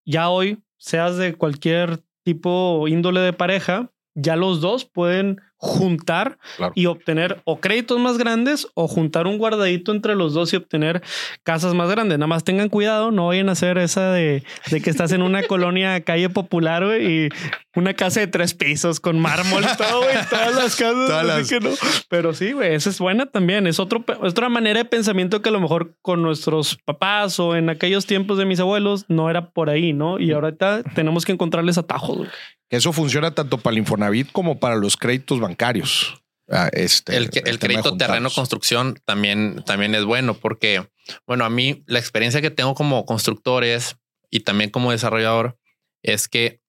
ya 0.05 0.29
hoy, 0.29 0.63
seas 0.77 1.17
de 1.17 1.33
cualquier 1.33 2.03
tipo 2.23 2.87
índole 2.87 3.21
de 3.21 3.33
pareja, 3.33 3.91
ya 4.15 4.35
los 4.35 4.59
dos 4.61 4.85
pueden 4.85 5.41
juntar 5.57 6.37
Claro. 6.57 6.73
y 6.75 6.85
obtener 6.85 7.41
o 7.45 7.59
créditos 7.59 7.99
más 7.99 8.17
grandes 8.17 8.67
o 8.75 8.87
juntar 8.87 9.27
un 9.27 9.37
guardadito 9.37 9.91
entre 9.91 10.15
los 10.15 10.33
dos 10.33 10.53
y 10.53 10.55
obtener 10.55 11.01
casas 11.43 11.73
más 11.73 11.89
grandes. 11.89 12.17
Nada 12.19 12.27
más 12.27 12.43
tengan 12.43 12.69
cuidado, 12.69 13.11
no 13.11 13.27
vayan 13.27 13.49
a 13.49 13.53
hacer 13.53 13.77
esa 13.77 14.11
de, 14.11 14.43
de 14.71 14.81
que 14.81 14.89
estás 14.89 15.11
en 15.11 15.21
una 15.21 15.43
colonia 15.47 15.99
calle 16.01 16.29
popular 16.29 17.01
y 17.01 17.29
una 17.75 17.93
casa 17.93 18.19
de 18.19 18.27
tres 18.27 18.53
pisos 18.53 18.99
con 18.99 19.19
mármol 19.19 19.63
y 19.63 19.77
todo, 19.77 20.01
güey, 20.03 20.15
todas 20.29 20.55
las 20.55 20.75
casas. 20.75 20.77
Todas 21.07 21.29
así 21.29 21.37
las- 21.39 21.49
que 21.49 21.59
no. 21.59 21.69
Pero 22.09 22.33
sí, 22.33 22.51
güey, 22.53 22.73
esa 22.75 22.89
es 22.89 22.99
buena 22.99 23.25
también. 23.25 23.67
Es 23.67 23.79
otro, 23.79 24.03
otra 24.21 24.49
manera 24.49 24.79
de 24.79 24.85
pensamiento 24.85 25.41
que 25.41 25.49
a 25.49 25.51
lo 25.51 25.59
mejor 25.59 25.95
con 26.01 26.21
nuestros 26.21 26.77
papás 26.85 27.39
o 27.39 27.55
en 27.55 27.69
aquellos 27.69 28.05
tiempos 28.05 28.37
de 28.37 28.45
mis 28.45 28.59
abuelos 28.59 29.05
no 29.07 29.29
era 29.29 29.49
por 29.49 29.69
ahí, 29.69 29.93
¿no? 29.93 30.19
Y 30.19 30.31
ahorita 30.31 30.83
tenemos 30.95 31.25
que 31.25 31.31
encontrarles 31.33 31.77
atajos. 31.77 32.27
Eso 32.69 32.91
funciona 32.91 33.31
tanto 33.33 33.57
para 33.59 33.73
el 33.75 33.79
Infonavit 33.79 34.29
como 34.33 34.59
para 34.59 34.75
los 34.75 34.97
créditos 34.97 35.39
bancarios. 35.47 36.21
Ah, 36.49 36.69
Este, 36.71 37.17
El, 37.17 37.29
crédito 37.29 37.97
terreno 37.97 38.29
construcción 38.29 38.99
también, 39.05 39.63
también 39.65 39.95
es 39.95 40.05
bueno 40.05 40.33
porque, 40.33 40.87
bueno, 41.25 41.43
a 41.43 41.49
mí 41.49 41.83
la 41.87 41.99
experiencia 41.99 42.41
que 42.41 42.51
tengo 42.51 42.73
como 42.73 43.05
constructor 43.05 43.63
es, 43.63 43.97
y 44.29 44.41
también 44.41 44.69
como 44.69 44.91
desarrollador 44.91 45.57
es 46.03 46.27
que 46.27 46.61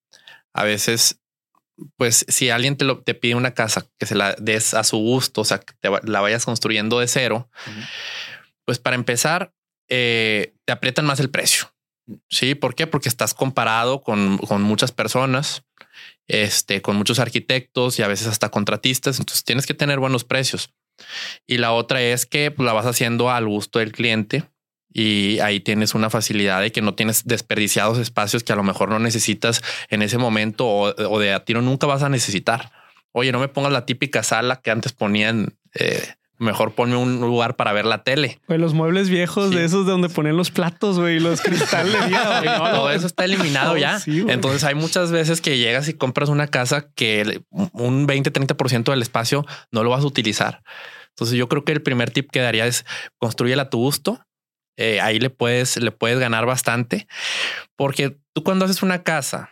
a 0.53 0.65
veces, 0.65 1.21
pues 1.97 2.25
si 2.29 2.51
alguien 2.51 2.77
te, 2.77 2.85
lo, 2.85 3.03
te 3.03 3.15
pide 3.15 3.37
una 3.37 3.55
casa 3.55 3.87
que 3.99 4.07
se 4.07 4.17
la 4.17 4.35
des 4.35 4.75
a 4.75 4.83
su 4.83 4.97
gusto, 4.97 5.43
o 5.43 5.45
sea, 5.45 5.59
que 5.59 5.75
te 5.81 5.91
la 6.05 6.21
vayas 6.21 6.45
construyendo 6.45 6.99
de 6.99 7.07
cero, 7.07 7.49
pues 8.65 8.81
para 8.81 8.97
empezar, 8.97 9.53
eh, 9.89 10.55
te 10.65 10.73
aprietan 10.73 11.07
más 11.07 11.21
el 11.21 11.31
precio. 11.31 11.73
Sí, 12.29 12.55
¿por 12.55 12.75
qué? 12.75 12.87
Porque 12.87 13.09
estás 13.09 13.35
comparado 13.35 14.03
con, 14.03 14.39
con 14.39 14.63
muchas 14.63 14.91
personas, 14.91 15.63
este, 16.29 16.83
con 16.83 16.97
muchos 16.97 17.19
arquitectos 17.19 17.99
y 17.99 18.03
a 18.03 18.09
veces 18.09 18.29
hasta 18.29 18.51
contratistas. 18.51 19.19
Entonces 19.19 19.45
tienes 19.45 19.67
que 19.67 19.75
tener 19.75 19.99
buenos 19.99 20.25
precios. 20.25 20.73
Y 21.47 21.59
la 21.59 21.73
otra 21.73 22.03
es 22.03 22.27
que 22.27 22.51
pues, 22.51 22.67
la 22.67 22.73
vas 22.73 22.87
haciendo 22.87 23.31
al 23.31 23.47
gusto 23.47 23.79
del 23.79 23.93
cliente 23.93 24.45
y 24.93 25.39
ahí 25.41 25.61
tienes 25.61 25.95
una 25.95 26.11
facilidad 26.11 26.61
de 26.61 26.73
que 26.73 26.83
no 26.83 26.95
tienes 26.95 27.27
desperdiciados 27.27 27.99
espacios 27.99 28.43
que 28.43 28.53
a 28.53 28.57
lo 28.57 28.63
mejor 28.63 28.89
no 28.89 28.99
necesitas 28.99 29.63
en 29.91 30.03
ese 30.03 30.19
momento 30.19 30.67
o, 30.67 31.19
de 31.19 31.33
a 31.33 31.45
tiro 31.45 31.63
nunca 31.63 31.87
vas 31.87 32.03
a 32.03 32.09
necesitar. 32.09 32.73
Oye, 33.13 33.33
no 33.33 33.39
me 33.39 33.49
pongas 33.49 33.73
la 33.73 33.87
típica 33.87 34.23
sala 34.23 34.61
que 34.61 34.71
antes 34.71 34.93
ponían. 34.93 35.57
eh, 35.75 36.15
mejor 36.39 36.73
ponme 36.73 36.97
un 36.97 37.21
lugar 37.21 37.57
para 37.57 37.73
ver 37.73 37.85
la 37.85 38.03
tele. 38.05 38.41
Los 38.49 38.75
muebles 38.75 39.09
viejos 39.09 39.51
Sí. 39.51 39.57
de 39.57 39.65
esos 39.65 39.87
de 39.87 39.93
donde 39.93 40.09
ponen 40.09 40.37
los 40.37 40.51
platos, 40.51 40.99
güey, 40.99 41.17
y 41.17 41.21
los 41.21 41.41
cristales. 41.41 41.95
ya, 42.11 42.41
güey, 42.41 42.59
no, 42.59 42.71
Todo 42.71 42.91
eso 42.91 43.07
está 43.07 43.25
eliminado 43.25 43.77
ya. 43.77 43.99
sí. 43.99 44.25
Entonces 44.29 44.65
hay 44.65 44.75
muchas 44.75 45.11
veces 45.13 45.41
que 45.41 45.59
llegas 45.59 45.89
y 45.89 45.95
compras 45.95 46.29
una 46.29 46.47
casa 46.47 46.91
que 46.95 47.43
un 47.51 48.07
20, 48.07 48.33
30% 48.33 48.91
del 48.91 49.03
espacio 49.03 49.45
no 49.73 49.83
lo 49.85 49.91
vas 49.91 50.05
a 50.05 50.07
utilizar. 50.07 50.63
Entonces 51.11 51.37
yo 51.37 51.49
creo 51.49 51.65
que 51.65 51.73
el 51.73 51.83
primer 51.83 52.11
tip 52.11 52.31
que 52.31 52.41
daría 52.41 52.67
es 52.67 52.85
construyela 53.19 53.63
a 53.65 53.71
tu 53.71 53.79
gusto. 53.79 54.21
Eh, 54.77 55.01
ahí 55.01 55.19
le 55.19 55.31
puedes, 55.31 55.77
le 55.77 55.91
puedes 55.91 56.21
ganar 56.21 56.47
bastante 56.47 57.09
porque 57.77 58.17
tú 58.33 58.45
cuando 58.45 58.65
haces 58.65 58.85
una 58.85 59.03
casa 59.03 59.51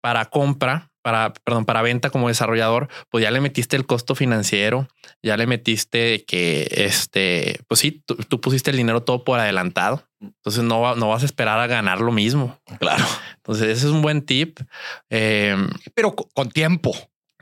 para 0.00 0.26
compra, 0.26 0.92
para, 1.10 1.32
perdón, 1.32 1.64
para 1.64 1.80
venta 1.82 2.10
como 2.10 2.28
desarrollador, 2.28 2.88
pues 3.08 3.22
ya 3.22 3.30
le 3.30 3.40
metiste 3.40 3.76
el 3.76 3.86
costo 3.86 4.14
financiero, 4.14 4.88
ya 5.22 5.36
le 5.38 5.46
metiste 5.46 6.24
que 6.26 6.68
este, 6.70 7.60
pues 7.66 7.80
sí, 7.80 8.02
tú, 8.04 8.16
tú 8.16 8.40
pusiste 8.42 8.70
el 8.70 8.76
dinero 8.76 9.02
todo 9.02 9.24
por 9.24 9.38
adelantado. 9.40 10.04
Entonces 10.20 10.64
no, 10.64 10.80
va- 10.80 10.96
no 10.96 11.08
vas 11.08 11.22
a 11.22 11.26
esperar 11.26 11.58
a 11.60 11.66
ganar 11.66 12.00
lo 12.00 12.12
mismo. 12.12 12.58
Claro. 12.78 13.04
Entonces 13.36 13.68
ese 13.78 13.86
es 13.86 13.92
un 13.92 14.02
buen 14.02 14.20
tip. 14.22 14.60
Eh, 15.08 15.56
Pero 15.94 16.14
co- 16.14 16.28
con 16.34 16.50
tiempo. 16.50 16.94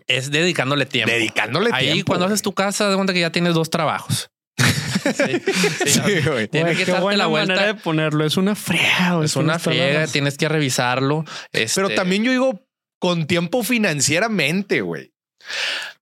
es 0.07 0.31
dedicándole 0.31 0.87
tiempo. 0.87 1.13
Dedicándole 1.13 1.71
Ahí 1.73 1.87
tiempo. 1.87 2.07
cuando 2.13 2.27
güey. 2.27 2.35
haces 2.35 2.43
tu 2.43 2.53
casa, 2.53 2.89
de 2.89 2.95
cuenta 2.95 3.13
que 3.13 3.21
ya 3.21 3.33
tienes 3.33 3.55
dos 3.55 3.69
trabajos. 3.71 4.31
Sí, 5.07 5.41
sí, 5.85 5.89
Sí, 5.91 6.01
no. 6.25 6.33
güey. 6.33 6.49
Tienes 6.49 6.75
Güey, 6.75 6.85
que 6.85 6.91
darte 6.91 7.03
buena 7.03 7.19
la 7.19 7.27
vuelta. 7.27 7.55
manera 7.55 7.73
de 7.75 7.81
ponerlo. 7.81 8.25
Es 8.25 8.37
una 8.37 8.57
friega. 8.57 9.11
Es 9.23 9.33
tienes 9.33 9.37
una 9.37 9.59
friega, 9.61 10.07
tienes 10.09 10.37
que 10.37 10.49
revisarlo. 10.49 11.25
Este, 11.53 11.81
Pero 11.81 11.95
también 11.95 12.25
yo 12.25 12.33
digo 12.33 12.66
con 12.99 13.27
tiempo 13.27 13.63
financieramente, 13.63 14.81
güey. 14.81 15.13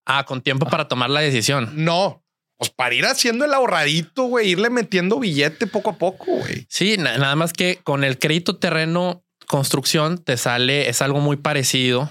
Ah, 0.07 0.25
con 0.25 0.43
tiempo 0.43 0.67
para 0.67 0.89
tomar 0.89 1.11
la 1.11 1.21
decisión. 1.21 1.73
No, 1.75 2.23
pues 2.59 2.71
para 2.71 2.95
ir 2.95 3.05
haciendo 3.07 3.45
el 3.45 3.55
ahorradito, 3.55 4.25
güey, 4.25 4.51
irle 4.51 4.71
metiendo 4.71 5.19
billete 5.19 5.67
poco 5.67 5.91
a 5.91 5.99
poco, 5.99 6.25
güey. 6.37 6.67
Sí, 6.69 6.97
na- 6.99 7.19
nada 7.19 7.37
más 7.37 7.53
que 7.53 7.81
con 7.83 8.05
el 8.05 8.19
crédito 8.19 8.57
terreno 8.57 9.25
construcción 9.47 10.19
te 10.23 10.37
sale, 10.37 10.89
es 10.89 11.03
algo 11.03 11.21
muy 11.21 11.37
parecido 11.37 12.11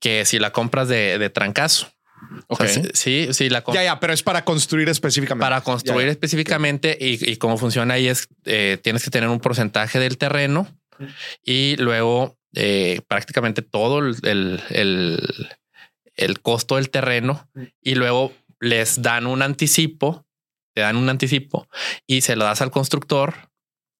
que 0.00 0.24
si 0.24 0.38
la 0.38 0.52
compras 0.52 0.88
de, 0.88 1.18
de 1.18 1.30
trancazo. 1.30 1.88
O 2.46 2.56
sea, 2.56 2.66
Ok. 2.66 2.90
sí, 2.94 3.28
sí, 3.32 3.50
la 3.50 3.62
compras. 3.62 3.84
Ya, 3.84 3.92
ya, 3.94 4.00
pero 4.00 4.12
es 4.12 4.22
para 4.22 4.44
construir 4.44 4.88
específicamente. 4.88 5.44
Para 5.44 5.60
construir 5.60 6.02
Ya, 6.02 6.06
ya. 6.06 6.12
específicamente 6.12 6.96
y, 7.00 7.30
y 7.32 7.36
cómo 7.36 7.58
funciona 7.58 7.94
ahí 7.94 8.06
es 8.08 8.28
eh, 8.44 8.78
tienes 8.82 9.04
que 9.04 9.10
tener 9.10 9.28
un 9.28 9.40
porcentaje 9.40 9.98
del 9.98 10.18
terreno 10.18 10.68
y 11.44 11.76
luego 11.76 12.38
eh, 12.54 13.00
prácticamente 13.08 13.62
todo 13.62 13.98
el, 14.00 14.16
el, 14.22 14.60
el- 14.70 15.48
el 16.16 16.40
costo 16.42 16.76
del 16.76 16.90
terreno 16.90 17.48
y 17.80 17.94
luego 17.94 18.32
les 18.60 19.00
dan 19.00 19.26
un 19.26 19.40
anticipo, 19.42 20.26
te 20.74 20.82
dan 20.82 20.96
un 20.96 21.08
anticipo 21.08 21.66
y 22.06 22.20
se 22.20 22.36
lo 22.36 22.44
das 22.44 22.60
al 22.60 22.70
constructor 22.70 23.34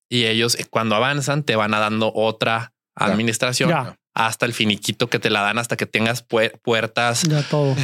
y 0.09 0.25
ellos 0.25 0.55
eh, 0.59 0.65
cuando 0.69 0.95
avanzan 0.95 1.41
te 1.43 1.55
van 1.55 1.73
a 1.73 1.79
dando 1.79 2.11
otra 2.13 2.73
administración 2.95 3.69
hasta 4.13 4.45
el 4.45 4.53
finiquito 4.53 5.09
que 5.09 5.17
te 5.17 5.31
la 5.31 5.41
dan 5.41 5.57
hasta 5.57 5.75
que 5.75 5.87
tengas 5.87 6.27
puer- 6.27 6.59
puertas, 6.61 7.23
Ya 7.27 7.41
todo. 7.41 7.75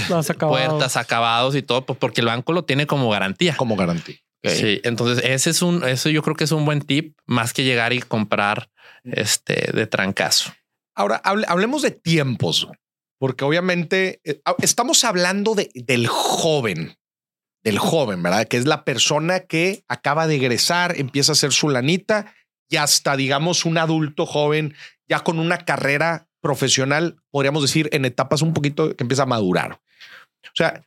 Puertas, 0.55 0.95
acabados 0.95 1.55
y 1.55 1.63
todo, 1.63 1.87
pues 1.87 1.97
porque 1.97 2.21
el 2.21 2.27
banco 2.27 2.53
lo 2.53 2.65
tiene 2.65 2.85
como 2.85 3.09
garantía. 3.09 3.57
Como 3.57 3.75
garantía. 3.75 4.17
Sí, 4.45 4.79
entonces 4.83 5.25
ese 5.25 5.49
es 5.49 5.63
un, 5.63 5.83
eso 5.83 6.07
yo 6.09 6.21
creo 6.21 6.35
que 6.35 6.43
es 6.43 6.51
un 6.51 6.65
buen 6.65 6.81
tip 6.81 7.17
más 7.25 7.51
que 7.51 7.63
llegar 7.63 7.93
y 7.93 7.99
comprar 7.99 8.69
este 9.03 9.71
de 9.73 9.87
trancazo. 9.87 10.53
Ahora 10.99 11.21
hable- 11.23 11.45
hablemos 11.47 11.81
de 11.81 11.91
tiempos, 11.91 12.67
porque 13.19 13.45
obviamente 13.45 14.19
eh, 14.25 14.41
ah, 14.43 14.55
estamos 14.61 15.05
hablando 15.05 15.55
de, 15.55 15.69
del 15.73 16.07
joven, 16.07 16.97
del 17.63 17.79
joven, 17.79 18.21
¿verdad? 18.21 18.47
Que 18.49 18.57
es 18.57 18.65
la 18.65 18.83
persona 18.83 19.39
que 19.39 19.83
acaba 19.87 20.27
de 20.27 20.35
egresar, 20.35 20.99
empieza 20.99 21.31
a 21.31 21.33
hacer 21.33 21.53
su 21.53 21.69
lanita 21.69 22.33
y 22.69 22.75
hasta, 22.75 23.15
digamos, 23.15 23.63
un 23.63 23.77
adulto 23.77 24.25
joven 24.25 24.75
ya 25.07 25.21
con 25.21 25.39
una 25.39 25.59
carrera 25.59 26.27
profesional, 26.41 27.15
podríamos 27.31 27.61
decir, 27.61 27.89
en 27.93 28.03
etapas 28.03 28.41
un 28.41 28.53
poquito 28.53 28.95
que 28.95 29.03
empieza 29.03 29.23
a 29.23 29.25
madurar. 29.27 29.73
O 29.73 30.55
sea, 30.55 30.83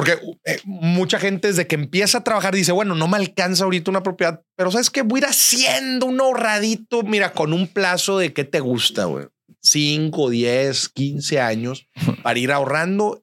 porque 0.00 0.18
eh, 0.46 0.58
mucha 0.64 1.18
gente 1.18 1.48
desde 1.48 1.66
que 1.66 1.74
empieza 1.74 2.16
a 2.16 2.24
trabajar 2.24 2.54
dice, 2.54 2.72
bueno, 2.72 2.94
no 2.94 3.06
me 3.06 3.18
alcanza 3.18 3.64
ahorita 3.64 3.90
una 3.90 4.02
propiedad, 4.02 4.42
pero 4.56 4.70
sabes 4.70 4.88
que 4.88 5.02
voy 5.02 5.18
a 5.18 5.24
ir 5.24 5.26
haciendo 5.26 6.06
un 6.06 6.18
ahorradito, 6.18 7.02
mira, 7.02 7.34
con 7.34 7.52
un 7.52 7.68
plazo 7.68 8.16
de 8.16 8.32
qué 8.32 8.44
te 8.44 8.60
gusta, 8.60 9.04
güey. 9.04 9.26
5, 9.60 10.30
10, 10.30 10.88
15 10.88 11.40
años 11.40 11.86
para 12.22 12.38
ir 12.38 12.50
ahorrando 12.50 13.22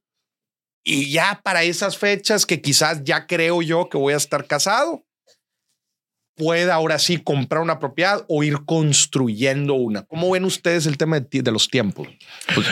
y 0.83 1.09
ya 1.09 1.41
para 1.43 1.63
esas 1.63 1.97
fechas 1.97 2.45
que 2.45 2.61
quizás 2.61 3.03
ya 3.03 3.25
creo 3.25 3.63
yo 3.63 3.89
que 3.89 3.97
voy 3.97 4.13
a 4.13 4.17
estar 4.17 4.45
casado, 4.45 5.03
pueda 6.35 6.75
ahora 6.75 6.99
sí 6.99 7.17
comprar 7.17 7.63
una 7.63 7.79
propiedad 7.79 8.23
o 8.27 8.43
ir 8.43 8.65
construyendo 8.65 9.73
una. 9.73 10.03
¿Cómo 10.03 10.29
ven 10.29 10.45
ustedes 10.45 10.85
el 10.85 10.99
tema 10.99 11.19
de, 11.19 11.41
de 11.41 11.51
los 11.51 11.69
tiempos? 11.69 12.07
Pues 12.53 12.67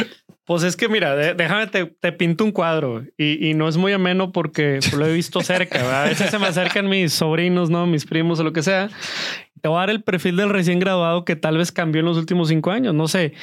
es 0.63 0.75
que 0.75 0.88
mira, 0.88 1.15
déjame 1.15 1.67
te, 1.67 1.86
te 1.86 2.12
pinto 2.12 2.43
un 2.43 2.51
cuadro 2.51 3.03
y, 3.17 3.49
y 3.49 3.53
no 3.53 3.67
es 3.67 3.77
muy 3.77 3.93
ameno 3.93 4.31
porque 4.31 4.79
lo 4.95 5.05
he 5.05 5.13
visto 5.13 5.41
cerca. 5.41 6.03
A 6.03 6.08
veces 6.08 6.29
se 6.29 6.39
me 6.39 6.45
acercan 6.47 6.88
mis 6.88 7.13
sobrinos, 7.13 7.69
no 7.69 7.88
mis 7.88 8.05
primos 8.05 8.39
o 8.39 8.43
lo 8.43 8.53
que 8.53 8.62
sea. 8.62 8.89
Te 9.62 9.67
voy 9.67 9.77
a 9.77 9.81
dar 9.81 9.89
el 9.89 10.03
perfil 10.03 10.38
del 10.38 10.49
recién 10.49 10.79
graduado 10.79 11.25
que 11.25 11.36
tal 11.36 11.58
vez 11.58 11.71
cambió 11.71 12.01
en 12.01 12.05
los 12.05 12.17
últimos 12.17 12.49
cinco 12.49 12.71
años. 12.71 12.93
No 12.93 13.08
sé, 13.08 13.34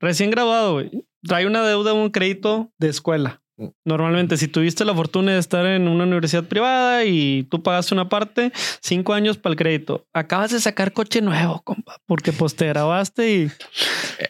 recién 0.00 0.30
graduado, 0.30 0.82
trae 1.22 1.46
una 1.46 1.62
deuda, 1.66 1.92
un 1.92 2.10
crédito 2.10 2.70
de 2.78 2.88
escuela. 2.88 3.42
Normalmente, 3.84 4.36
si 4.36 4.48
tuviste 4.48 4.84
la 4.84 4.94
fortuna 4.94 5.32
de 5.32 5.38
estar 5.38 5.64
en 5.64 5.88
una 5.88 6.04
universidad 6.04 6.44
privada 6.44 7.04
y 7.04 7.44
tú 7.44 7.62
pagaste 7.62 7.94
una 7.94 8.08
parte, 8.08 8.52
cinco 8.82 9.14
años 9.14 9.38
para 9.38 9.52
el 9.52 9.56
crédito. 9.56 10.06
Acabas 10.12 10.50
de 10.50 10.60
sacar 10.60 10.92
coche 10.92 11.22
nuevo, 11.22 11.62
compa, 11.62 11.96
porque 12.06 12.32
pues 12.32 12.54
te 12.54 12.66
grabaste 12.66 13.34
y 13.34 13.50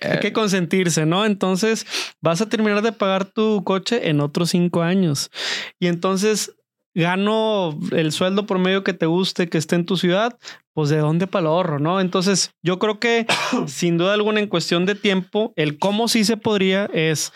hay 0.01 0.21
que 0.21 0.33
consentirse, 0.33 1.07
¿no? 1.07 1.25
Entonces 1.27 1.87
vas 2.21 2.41
a 2.41 2.49
terminar 2.49 2.83
de 2.83 2.93
pagar 2.93 3.25
tu 3.25 3.65
coche 3.65 4.09
en 4.09 4.21
otros 4.21 4.51
cinco 4.51 4.83
años. 4.83 5.31
Y 5.81 5.89
entonces 5.89 6.55
gano 6.97 7.79
el 7.93 8.11
sueldo 8.11 8.47
por 8.47 8.59
medio 8.59 8.83
que 8.83 8.95
te 8.95 9.05
guste, 9.05 9.49
que 9.49 9.59
esté 9.59 9.75
en 9.75 9.85
tu 9.85 9.99
ciudad, 9.99 10.39
pues 10.73 10.89
de 10.89 10.97
dónde 10.97 11.27
para 11.27 11.43
el 11.43 11.47
ahorro, 11.49 11.79
¿no? 11.79 12.01
Entonces 12.01 12.53
yo 12.63 12.79
creo 12.79 12.99
que 13.01 13.27
sin 13.67 13.99
duda 13.99 14.15
alguna 14.15 14.41
en 14.41 14.47
cuestión 14.47 14.87
de 14.87 14.95
tiempo, 14.95 15.53
el 15.57 15.79
cómo 15.79 16.09
sí 16.09 16.25
se 16.25 16.37
podría 16.37 16.87
es 16.95 17.33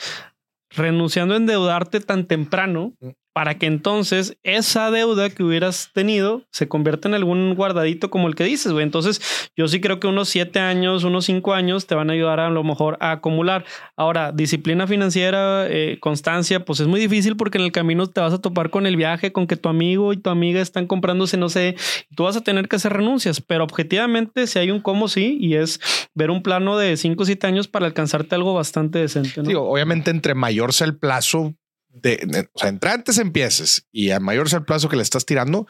renunciando 0.71 1.35
a 1.35 1.37
endeudarte 1.37 2.01
tan 2.01 2.27
temprano 2.27 2.95
para 3.33 3.59
que 3.59 3.67
entonces 3.67 4.37
esa 4.43 4.91
deuda 4.91 5.31
que 5.31 5.43
hubieras 5.43 5.91
tenido 5.93 6.43
se 6.51 6.69
convierta 6.69 7.09
en 7.09 7.15
algún 7.15 7.55
guardadito 7.55 8.11
como 8.11 8.29
el 8.29 8.35
que 8.35 8.45
dices, 8.45 8.73
güey. 8.73 8.83
Entonces, 8.83 9.51
yo 9.57 9.69
sí 9.69 9.81
creo 9.81 10.01
que 10.01 10.07
unos 10.07 10.29
siete 10.29 10.59
años, 10.59 11.05
unos 11.05 11.27
cinco 11.27 11.55
años 11.55 11.87
te 11.87 11.95
van 11.95 12.11
a 12.11 12.15
ayudar 12.15 12.41
a 12.41 12.51
lo 12.51 12.65
mejor 12.65 12.97
a 13.01 13.13
acumular. 13.13 13.65
Ahora, 13.97 14.33
disciplina 14.33 14.87
financiera, 14.87 15.67
eh, 15.69 15.99
constancia, 16.01 16.65
pues 16.65 16.81
es 16.81 16.87
muy 16.87 16.99
difícil 16.99 17.37
porque 17.37 17.59
en 17.59 17.65
el 17.65 17.73
camino 17.73 18.09
te 18.09 18.21
vas 18.21 18.33
a 18.33 18.41
topar 18.41 18.71
con 18.71 18.87
el 18.87 18.97
viaje, 18.97 19.33
con 19.33 19.47
que 19.47 19.57
tu 19.57 19.69
amigo 19.69 20.13
y 20.13 20.17
tu 20.17 20.31
amiga 20.31 20.61
están 20.61 20.87
comprándose, 20.87 21.37
no 21.37 21.49
sé, 21.49 21.77
tú 22.17 22.25
vas 22.25 22.37
a 22.37 22.43
tener 22.43 22.69
que 22.69 22.77
hacer 22.77 22.93
renuncias, 22.93 23.41
pero 23.41 23.65
objetivamente 23.65 24.47
si 24.47 24.59
hay 24.59 24.71
un 24.71 24.81
cómo 24.81 25.09
sí, 25.09 25.39
y 25.41 25.55
es 25.55 25.81
ver 26.15 26.31
un 26.31 26.43
plano 26.43 26.77
de 26.77 26.97
cinco 26.97 27.23
o 27.23 27.27
siete 27.27 27.47
años 27.47 27.69
para 27.69 27.87
alcanzarte 27.87 28.35
algo 28.35 28.55
bastante 28.55 28.99
decente. 28.99 29.43
¿no? 29.43 29.61
obviamente 29.63 30.11
entre 30.11 30.35
mayor 30.35 30.73
sea 30.73 30.87
el 30.87 30.97
plazo, 30.97 31.55
de, 31.93 32.49
o 32.53 32.59
sea, 32.59 32.69
entre 32.69 32.91
antes 32.91 33.19
empieces 33.19 33.87
y 33.93 34.11
a 34.11 34.21
mayor 34.21 34.49
sea 34.49 34.61
el 34.61 34.65
plazo 34.65 34.89
que 34.89 34.97
le 34.97 35.03
estás 35.03 35.27
tirando, 35.27 35.67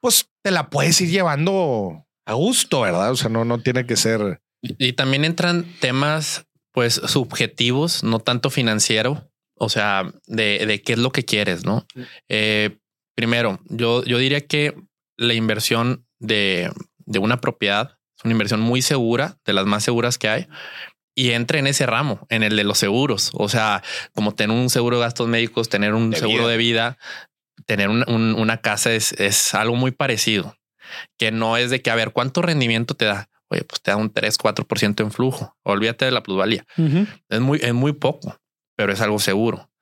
pues 0.00 0.30
te 0.42 0.50
la 0.50 0.70
puedes 0.70 1.00
ir 1.00 1.10
llevando 1.10 2.06
a 2.26 2.34
gusto, 2.34 2.82
¿verdad? 2.82 3.10
O 3.10 3.16
sea, 3.16 3.28
no, 3.28 3.44
no 3.44 3.60
tiene 3.60 3.86
que 3.86 3.96
ser. 3.96 4.40
Y, 4.62 4.92
también 4.92 5.24
entran 5.24 5.66
temas, 5.80 6.46
pues, 6.72 6.94
subjetivos, 6.94 8.02
no 8.02 8.18
tanto 8.18 8.50
financiero, 8.50 9.30
o 9.54 9.68
sea, 9.68 10.12
de, 10.26 10.64
de 10.66 10.82
qué 10.82 10.94
es 10.94 10.98
lo 10.98 11.10
que 11.10 11.24
quieres, 11.24 11.64
¿no? 11.64 11.86
Eh, 12.28 12.78
primero, 13.14 13.60
yo, 13.66 14.04
yo 14.04 14.18
diría 14.18 14.46
que 14.46 14.74
la 15.16 15.34
inversión 15.34 16.06
de, 16.18 16.70
de 16.98 17.18
una 17.18 17.40
propiedad 17.40 17.98
es 18.16 18.24
una 18.24 18.32
inversión 18.32 18.60
muy 18.60 18.82
segura, 18.82 19.38
de 19.44 19.52
las 19.52 19.66
más 19.66 19.84
seguras 19.84 20.18
que 20.18 20.28
hay, 20.28 20.48
y 21.18 21.32
entre 21.32 21.58
en 21.58 21.66
ese 21.66 21.84
ramo, 21.84 22.24
en 22.28 22.44
el 22.44 22.54
de 22.54 22.62
los 22.62 22.78
seguros. 22.78 23.32
O 23.34 23.48
sea, 23.48 23.82
como 24.14 24.36
tener 24.36 24.56
un 24.56 24.70
seguro 24.70 24.98
de 24.98 25.02
gastos 25.02 25.26
médicos, 25.26 25.68
tener 25.68 25.92
un 25.92 26.14
seguro 26.14 26.46
de 26.46 26.56
vida, 26.56 26.96
tener 27.66 27.88
una 27.88 28.60
casa 28.60 28.92
es, 28.92 29.10
es, 29.14 29.52
algo 29.52 29.74
muy 29.74 29.90
parecido, 29.90 30.56
que 31.18 31.32
no 31.32 31.56
es 31.56 31.70
de 31.70 31.82
que 31.82 31.90
a 31.90 31.96
ver 31.96 32.12
cuánto 32.12 32.40
rendimiento 32.40 32.94
te 32.94 33.06
da. 33.06 33.28
Oye, 33.48 33.64
pues 33.64 33.82
te 33.82 33.90
da 33.90 33.96
un 33.96 34.12
3, 34.12 34.38
4% 34.38 35.00
en 35.02 35.10
flujo. 35.10 35.56
Olvídate 35.64 36.04
de 36.04 36.12
la 36.12 36.22
plusvalía. 36.22 36.64
Es 37.28 37.40
muy, 37.40 37.58
es 37.62 37.74
muy 37.74 37.94
poco, 37.94 38.38
pero 38.76 38.92
es 38.92 39.00
algo 39.00 39.18
seguro. 39.18 39.72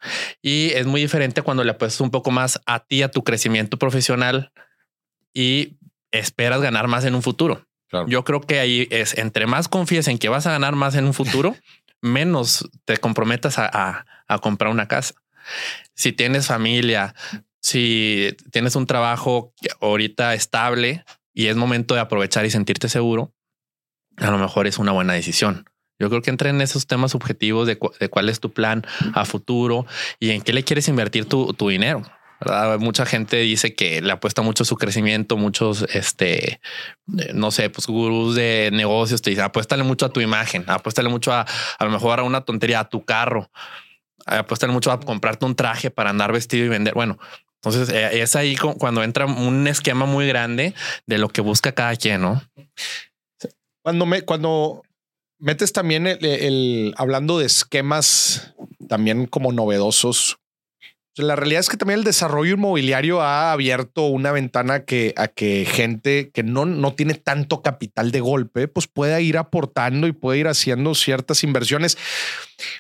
Y 0.41 0.71
es 0.71 0.87
muy 0.87 1.03
diferente 1.03 1.43
cuando 1.43 1.65
le 1.65 1.73
apuestas 1.73 2.01
un 2.01 2.11
poco 2.11 2.31
más 2.31 2.63
a 2.65 2.81
ti, 2.81 3.03
a 3.03 3.11
tu 3.11 3.25
crecimiento 3.25 3.79
profesional 3.79 4.53
y 5.35 5.77
esperas 6.13 6.63
ganar 6.63 6.89
más 6.89 7.05
en 7.05 7.15
un 7.15 7.21
futuro. 7.21 7.66
Yo 8.07 8.25
creo 8.25 8.41
que 8.41 8.59
ahí 8.59 8.89
es 8.91 9.17
entre 9.17 9.47
más 9.47 9.69
confíes 9.69 10.09
en 10.09 10.19
que 10.19 10.29
vas 10.29 10.47
a 10.47 10.53
ganar 10.53 10.75
más 10.75 10.95
en 10.95 11.05
un 11.05 11.15
futuro, 11.15 11.57
menos 12.03 12.69
te 12.85 12.97
comprometas 12.97 13.59
a, 13.59 14.07
comprar 14.41 14.71
una 14.71 14.89
casa. 14.89 15.15
Si 15.95 16.13
tienes 16.13 16.47
familia, 16.49 17.15
si 17.61 18.37
tienes 18.51 18.77
un 18.77 18.87
trabajo 18.87 19.55
ahorita 19.81 20.35
estable 20.35 21.05
y 21.33 21.47
es 21.47 21.57
momento 21.57 21.95
de 21.95 22.01
aprovechar 22.01 22.45
y 22.45 22.51
sentirte 22.51 22.89
seguro, 22.89 23.33
a 24.17 24.31
lo 24.31 24.39
mejor 24.39 24.67
es 24.67 24.79
una 24.79 24.93
buena 24.93 25.13
decisión. 25.13 25.65
Yo 25.99 26.11
creo 26.11 26.21
que 26.21 26.31
entra 26.31 26.51
en 26.51 26.61
esos 26.61 26.87
temas 26.87 27.15
objetivos 27.15 27.67
de, 27.67 27.79
cuál 27.79 28.29
es 28.29 28.41
tu 28.41 28.53
plan 28.53 28.85
a 29.15 29.25
futuro 29.25 29.87
y 30.19 30.31
en 30.31 30.43
qué 30.43 30.53
le 30.53 30.65
quieres 30.65 30.89
invertir 30.89 31.27
tu 31.27 31.69
dinero. 31.69 32.03
Mucha 32.79 33.07
gente 33.07 33.37
dice 33.39 33.75
que 33.75 34.01
le 34.01 34.13
apuesta 34.13 34.43
mucho 34.43 34.65
su 34.65 34.77
crecimiento, 34.77 35.37
muchos, 35.37 35.83
este, 35.93 36.61
no 37.35 37.51
sé, 37.51 37.71
pues 37.71 37.87
gurús 37.87 38.35
de 38.35 38.71
negocios 38.73 39.23
te 39.23 39.31
dicen, 39.31 39.45
apuéstale 39.45 39.83
mucho 39.83 40.07
a 40.07 40.13
tu 40.13 40.21
imagen, 40.21 40.65
apuéstale 40.67 41.09
mucho 41.09 41.33
a, 41.33 41.47
a 41.79 41.85
lo 41.85 41.91
mejor 41.91 42.21
a 42.21 42.23
una 42.23 42.43
tontería, 42.43 42.81
a 42.81 42.89
tu 42.89 43.05
carro, 43.05 43.51
apuéstale 44.27 44.73
mucho 44.73 44.91
a 44.91 45.01
comprarte 45.01 45.45
un 45.45 45.55
traje 45.55 45.91
para 45.91 46.11
andar 46.11 46.33
vestido 46.33 46.65
y 46.65 46.69
vender. 46.69 46.95
Bueno, 46.95 47.19
entonces 47.63 47.89
eh, 47.95 48.21
es 48.23 48.37
ahí 48.37 48.57
cuando 48.57 49.03
entra 49.03 49.27
un 49.27 49.67
esquema 49.67 50.07
muy 50.07 50.27
grande 50.27 50.75
de 51.07 51.19
lo 51.19 51.29
que 51.29 51.41
busca 51.41 51.73
cada 51.73 51.97
quien, 51.97 52.23
¿no? 52.23 52.43
Cuando 53.83 54.07
me, 54.07 54.23
cuando 54.23 54.83
metes 55.39 55.73
también 55.73 56.07
el 56.07 56.95
hablando 56.97 57.39
de 57.39 57.47
esquemas 57.47 58.55
también 58.89 59.27
como 59.27 59.53
novedosos, 59.53 60.39
la 61.17 61.35
realidad 61.35 61.61
es 61.61 61.69
que 61.71 61.79
también 61.79 62.01
el 62.01 62.05
desarrollo 62.05 62.55
inmobiliario 62.55 63.23
ha 63.23 63.53
abierto 63.53 64.03
una 64.03 64.33
ventana 64.33 64.85
que, 64.85 65.15
a 65.17 65.29
que 65.29 65.65
gente 65.65 66.31
que 66.31 66.43
no, 66.43 66.67
no 66.67 66.95
tiene 66.95 67.15
tanto 67.15 67.63
capital 67.63 68.11
de 68.11 68.21
golpe, 68.21 68.69
pues 68.69 68.87
pueda 68.87 69.21
ir 69.21 69.39
aportando 69.39 70.07
y 70.07 70.13
puede 70.13 70.41
ir 70.41 70.49
haciendo 70.49 70.95
ciertas 70.95 71.43
inversiones. 71.43 71.97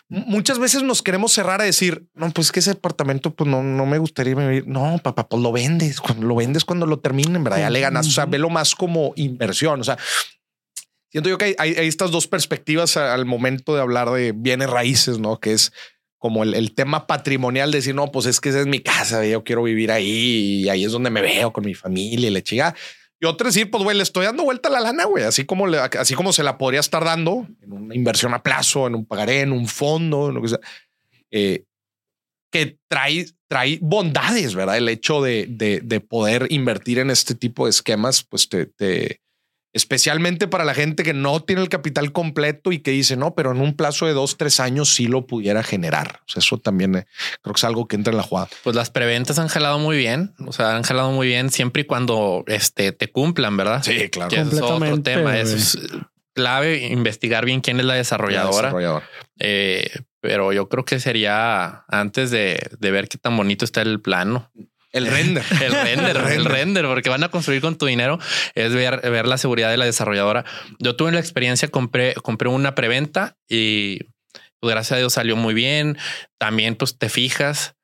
Muchas 0.09 0.59
veces 0.59 0.83
nos 0.83 1.03
queremos 1.03 1.33
cerrar 1.33 1.62
a 1.62 1.64
decir, 1.64 2.07
no, 2.14 2.31
pues 2.31 2.53
que 2.53 2.61
ese 2.61 2.72
apartamento, 2.72 3.35
pues 3.35 3.49
no, 3.49 3.62
no 3.62 3.87
me 3.87 3.99
gustaría 3.99 4.35
vivir. 4.35 4.66
No, 4.66 4.99
papá, 5.03 5.29
pues 5.29 5.42
lo 5.42 5.53
vendes. 5.53 6.01
Cuando 6.01 6.27
lo 6.27 6.35
vendes, 6.35 6.64
cuando 6.64 6.85
lo 6.85 6.99
terminen, 6.99 7.42
¿verdad? 7.42 7.61
Ya 7.61 7.70
le 7.70 7.81
ganas. 7.81 8.07
O 8.07 8.11
sea, 8.11 8.27
velo 8.27 8.51
más 8.51 8.75
como 8.75 9.14
inversión. 9.16 9.81
O 9.81 9.85
sea, 9.85 9.96
siento 11.11 11.31
yo 11.31 11.38
que 11.38 11.57
hay, 11.59 11.75
hay 11.75 11.88
estas 11.88 12.11
dos 12.11 12.27
perspectivas 12.27 12.99
al 12.99 13.25
momento 13.25 13.75
de 13.75 13.81
hablar 13.81 14.11
de 14.11 14.33
bienes 14.33 14.68
raíces, 14.68 15.18
¿no? 15.18 15.40
Que 15.40 15.55
es 15.55 15.72
como 16.26 16.42
el, 16.42 16.74
tema 16.74 17.06
patrimonial, 17.06 17.70
de 17.70 17.78
decir, 17.78 17.94
no, 17.94 18.10
pues 18.10 18.26
es 18.26 18.40
que 18.40 18.48
esa 18.48 18.58
es 18.58 18.66
mi 18.66 18.80
casa, 18.80 19.24
yo 19.24 19.44
quiero 19.44 19.62
vivir 19.62 19.92
ahí 19.92 20.64
y 20.64 20.68
ahí 20.68 20.84
es 20.84 20.90
donde 20.90 21.08
me 21.08 21.22
veo 21.22 21.52
con 21.52 21.64
mi 21.64 21.72
familia 21.72 22.26
y 22.26 22.32
le 22.32 22.42
chiga. 22.42 22.74
Y 23.20 23.26
otro 23.26 23.46
decir, 23.46 23.70
pues 23.70 23.84
güey, 23.84 23.96
le 23.96 24.02
estoy 24.02 24.26
dando 24.26 24.42
vuelta 24.42 24.68
la 24.68 24.80
lana, 24.80 25.04
güey, 25.04 25.22
así 25.22 25.44
como, 25.44 25.66
así 25.66 26.14
como 26.14 26.32
se 26.32 26.42
la 26.42 26.58
podría 26.58 26.80
estar 26.80 27.04
dando 27.04 27.46
en 27.62 27.72
una 27.72 27.94
inversión 27.94 28.34
a 28.34 28.42
plazo, 28.42 28.88
en 28.88 28.96
un 28.96 29.06
pagaré, 29.06 29.42
en 29.42 29.52
un 29.52 29.68
fondo, 29.68 30.30
en 30.30 30.34
lo 30.34 30.42
que 30.42 30.48
sea, 30.48 30.60
eh, 31.30 31.62
que 32.50 32.76
trae, 32.88 33.26
trae 33.48 33.78
bondades, 33.80 34.56
¿verdad? 34.56 34.78
El 34.78 34.88
hecho 34.88 35.22
de, 35.22 35.46
de, 35.48 35.80
de, 35.80 36.00
poder 36.00 36.48
invertir 36.50 36.98
en 36.98 37.10
este 37.10 37.36
tipo 37.36 37.66
de 37.66 37.70
esquemas, 37.70 38.24
pues 38.24 38.48
te, 38.48 39.20
especialmente 39.76 40.48
para 40.48 40.64
la 40.64 40.72
gente 40.72 41.02
que 41.02 41.12
no 41.12 41.40
tiene 41.40 41.60
el 41.60 41.68
capital 41.68 42.10
completo 42.10 42.72
y 42.72 42.78
que 42.78 42.92
dice, 42.92 43.14
no, 43.14 43.34
pero 43.34 43.52
en 43.52 43.60
un 43.60 43.76
plazo 43.76 44.06
de 44.06 44.14
dos, 44.14 44.38
tres 44.38 44.58
años 44.58 44.88
sí 44.88 45.06
lo 45.06 45.26
pudiera 45.26 45.62
generar. 45.62 46.20
O 46.26 46.28
sea, 46.28 46.40
eso 46.40 46.56
también 46.56 46.96
eh, 46.96 47.06
creo 47.42 47.52
que 47.52 47.58
es 47.58 47.64
algo 47.64 47.86
que 47.86 47.96
entra 47.96 48.10
en 48.10 48.16
la 48.16 48.22
jugada. 48.22 48.48
Pues 48.64 48.74
las 48.74 48.90
preventas 48.90 49.38
han 49.38 49.48
jalado 49.48 49.78
muy 49.78 49.98
bien, 49.98 50.34
o 50.46 50.52
sea, 50.52 50.76
han 50.76 50.82
jalado 50.82 51.10
muy 51.10 51.26
bien 51.26 51.50
siempre 51.50 51.82
y 51.82 51.84
cuando 51.84 52.42
este, 52.46 52.92
te 52.92 53.12
cumplan, 53.12 53.58
¿verdad? 53.58 53.82
Sí, 53.82 54.08
claro. 54.08 54.34
es 54.34 54.60
otro 54.60 55.02
tema. 55.02 55.38
Es 55.38 55.78
clave 56.32 56.86
investigar 56.86 57.44
bien 57.44 57.60
quién 57.60 57.78
es 57.78 57.84
la 57.84 57.94
desarrolladora. 57.94 59.02
Eh, 59.38 59.90
pero 60.20 60.54
yo 60.54 60.70
creo 60.70 60.86
que 60.86 61.00
sería 61.00 61.84
antes 61.88 62.30
de, 62.30 62.70
de 62.78 62.90
ver 62.90 63.08
qué 63.08 63.18
tan 63.18 63.36
bonito 63.36 63.66
está 63.66 63.82
el 63.82 64.00
plano 64.00 64.50
el 64.98 65.06
render. 65.06 65.44
el 65.61 65.72
render, 65.72 66.16
el 66.32 66.44
render, 66.44 66.87
porque 66.87 67.09
van 67.09 67.22
a 67.22 67.28
construir 67.28 67.61
con 67.61 67.76
tu 67.76 67.87
dinero, 67.87 68.18
es 68.54 68.74
ver, 68.74 69.00
ver 69.11 69.26
la 69.26 69.38
seguridad 69.38 69.70
de 69.70 69.76
la 69.76 69.85
desarrolladora. 69.85 70.44
Yo 70.78 70.96
tuve 70.96 71.12
la 71.12 71.20
experiencia, 71.20 71.68
compré, 71.68 72.14
compré 72.14 72.48
una 72.48 72.74
preventa 72.74 73.37
y 73.48 73.98
pues, 74.61 74.72
gracias 74.72 74.92
a 74.92 74.98
Dios 74.98 75.12
salió 75.12 75.37
muy 75.37 75.54
bien. 75.54 75.98
También 76.38 76.76
pues 76.76 76.98
te 76.98 77.09
fijas 77.09 77.76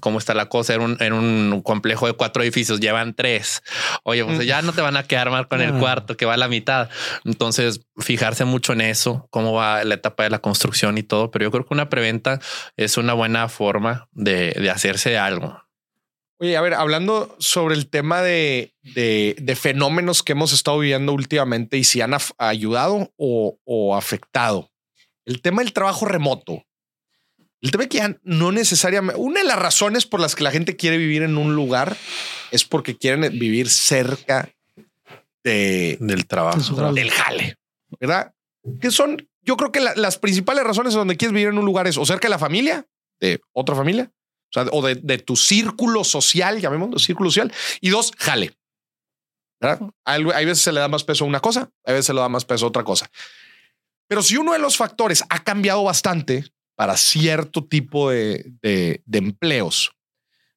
cómo 0.00 0.18
está 0.18 0.34
la 0.34 0.48
cosa. 0.48 0.74
en 0.74 0.80
un, 0.80 0.96
en 1.00 1.12
un 1.12 1.62
complejo 1.62 2.06
de 2.06 2.14
cuatro 2.14 2.42
edificios, 2.42 2.80
llevan 2.80 3.14
tres. 3.14 3.62
Oye, 4.02 4.24
pues 4.24 4.44
ya 4.46 4.62
no 4.62 4.72
te 4.72 4.80
van 4.80 4.96
a 4.96 5.04
quedar 5.04 5.30
mal 5.30 5.48
con 5.48 5.60
el 5.60 5.74
cuarto 5.74 6.16
que 6.16 6.26
va 6.26 6.34
a 6.34 6.38
la 6.38 6.48
mitad. 6.48 6.88
Entonces, 7.24 7.80
fijarse 7.98 8.44
mucho 8.44 8.72
en 8.72 8.80
eso, 8.80 9.26
cómo 9.30 9.52
va 9.52 9.84
la 9.84 9.94
etapa 9.94 10.24
de 10.24 10.30
la 10.30 10.38
construcción 10.38 10.98
y 10.98 11.02
todo. 11.02 11.30
Pero 11.30 11.44
yo 11.44 11.50
creo 11.50 11.66
que 11.66 11.74
una 11.74 11.88
preventa 11.88 12.40
es 12.76 12.96
una 12.96 13.12
buena 13.12 13.48
forma 13.48 14.08
de, 14.12 14.52
de 14.52 14.70
hacerse 14.70 15.18
algo. 15.18 15.65
Oye, 16.38 16.56
a 16.56 16.60
ver, 16.60 16.74
hablando 16.74 17.34
sobre 17.38 17.74
el 17.74 17.88
tema 17.88 18.20
de, 18.20 18.74
de, 18.82 19.56
fenómenos 19.58 20.22
que 20.22 20.32
hemos 20.32 20.52
estado 20.52 20.78
viviendo 20.78 21.14
últimamente 21.14 21.78
y 21.78 21.84
si 21.84 22.02
han 22.02 22.14
ayudado 22.36 23.10
o, 23.16 23.96
afectado. 23.96 24.70
El 25.24 25.40
tema 25.40 25.62
del 25.62 25.72
trabajo 25.72 26.04
remoto. 26.04 26.64
El 27.62 27.70
tema 27.70 27.86
que 27.86 27.98
ya 27.98 28.18
no 28.22 28.52
necesariamente, 28.52 29.18
una 29.18 29.40
de 29.40 29.46
las 29.46 29.58
razones 29.58 30.04
por 30.04 30.20
las 30.20 30.34
que 30.34 30.44
la 30.44 30.50
gente 30.50 30.76
quiere 30.76 30.98
vivir 30.98 31.22
en 31.22 31.38
un 31.38 31.56
lugar 31.56 31.96
es 32.50 32.64
porque 32.64 32.98
quieren 32.98 33.22
vivir 33.38 33.70
cerca 33.70 34.52
de, 35.42 35.96
del 36.00 36.26
trabajo, 36.26 36.92
del 36.92 37.10
jale, 37.10 37.56
¿verdad? 37.98 38.34
Que 38.80 38.90
son, 38.90 39.26
yo 39.40 39.56
creo 39.56 39.72
que 39.72 39.80
las 39.80 40.18
principales 40.18 40.64
razones 40.64 40.92
donde 40.92 41.16
quieres 41.16 41.32
vivir 41.32 41.48
en 41.48 41.58
un 41.58 41.64
lugar 41.64 41.86
es 41.86 41.96
o 41.96 42.04
cerca 42.04 42.28
de 42.28 42.30
la 42.30 42.38
familia, 42.38 42.86
de 43.20 43.40
otra 43.52 43.74
familia, 43.74 44.12
o, 44.50 44.52
sea, 44.52 44.66
o 44.72 44.82
de, 44.82 45.18
tu 45.18 45.36
círculo 45.36 46.04
social, 46.04 46.60
llamémoslo 46.60 46.98
círculo 46.98 47.30
social. 47.30 47.52
Y 47.80 47.90
dos, 47.90 48.12
jale. 48.16 48.54
Hay, 50.04 50.44
veces 50.44 50.62
se 50.62 50.72
le 50.72 50.80
da 50.80 50.88
más 50.88 51.04
peso 51.04 51.24
a 51.24 51.28
una 51.28 51.40
cosa, 51.40 51.70
hay 51.84 51.94
veces 51.94 52.06
se 52.06 52.14
le 52.14 52.20
da 52.20 52.28
más 52.28 52.44
peso 52.44 52.66
a 52.66 52.68
otra 52.68 52.84
cosa. 52.84 53.10
Pero 54.08 54.22
si 54.22 54.36
uno 54.36 54.52
de 54.52 54.58
los 54.58 54.76
factores 54.76 55.24
ha 55.28 55.42
cambiado 55.42 55.82
bastante 55.82 56.44
para 56.76 56.96
cierto 56.96 57.64
tipo 57.64 58.10
de, 58.10 58.52
de, 58.62 59.02
empleos, 59.12 59.92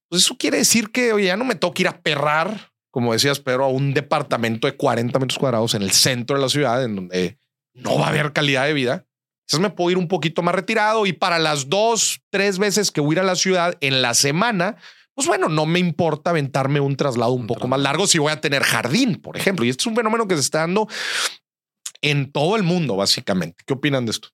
pues 0.10 0.24
eso 0.24 0.38
quiere 0.38 0.58
decir 0.58 0.92
que 0.92 1.14
oye, 1.14 1.28
ya 1.28 1.38
no 1.38 1.46
me 1.46 1.56
toca 1.56 1.82
ir 1.82 1.88
a 1.88 2.02
perrar, 2.02 2.72
como 2.92 3.14
decías, 3.14 3.40
pero 3.40 3.64
a 3.64 3.70
un 3.70 3.94
departamento 3.94 4.68
de 4.68 4.76
40 4.76 5.18
metros 5.18 5.40
cuadrados 5.40 5.74
en 5.76 5.82
el 5.82 5.92
centro 5.92 6.36
de 6.36 6.42
la 6.42 6.50
ciudad, 6.50 6.84
en 6.84 6.96
donde 6.96 7.40
no 7.74 7.98
va 7.98 8.08
a 8.08 8.10
haber 8.10 8.34
calidad 8.34 8.66
de 8.66 8.74
vida, 8.74 9.06
entonces 9.50 9.72
me 9.72 9.76
puedo 9.76 9.90
ir 9.90 9.98
un 9.98 10.08
poquito 10.08 10.44
más 10.44 10.54
retirado 10.54 11.08
y 11.08 11.14
para 11.14 11.40
las 11.40 11.70
dos, 11.70 12.22
tres 12.30 12.60
veces 12.60 12.92
que 12.92 13.02
voy 13.02 13.16
a 13.16 13.18
ir 13.18 13.20
a 13.22 13.24
la 13.24 13.36
ciudad 13.36 13.76
en 13.82 14.04
la 14.04 14.14
semana, 14.14 14.76
pues 15.16 15.28
bueno, 15.28 15.50
no 15.50 15.66
me 15.66 15.80
importa 15.80 16.30
aventarme 16.30 16.80
un 16.80 16.96
traslado 16.96 17.32
un, 17.32 17.48
poco 17.48 17.68
más 17.68 17.80
largo 17.80 18.06
si 18.06 18.20
voy 18.20 18.32
a 18.32 18.42
tener 18.42 18.62
jardín, 18.62 19.16
por 19.16 19.38
ejemplo. 19.38 19.66
Y 19.66 19.70
este 19.70 19.82
es 19.82 19.88
un 19.88 19.96
fenómeno 19.96 20.28
que 20.28 20.36
se 20.36 20.42
está 20.42 20.60
dando 20.60 20.88
en 22.04 22.32
todo 22.32 22.58
el 22.58 22.62
mundo, 22.62 22.96
básicamente. 22.96 23.64
¿Qué 23.66 23.74
opinan 23.74 24.06
de 24.06 24.12
esto? 24.12 24.30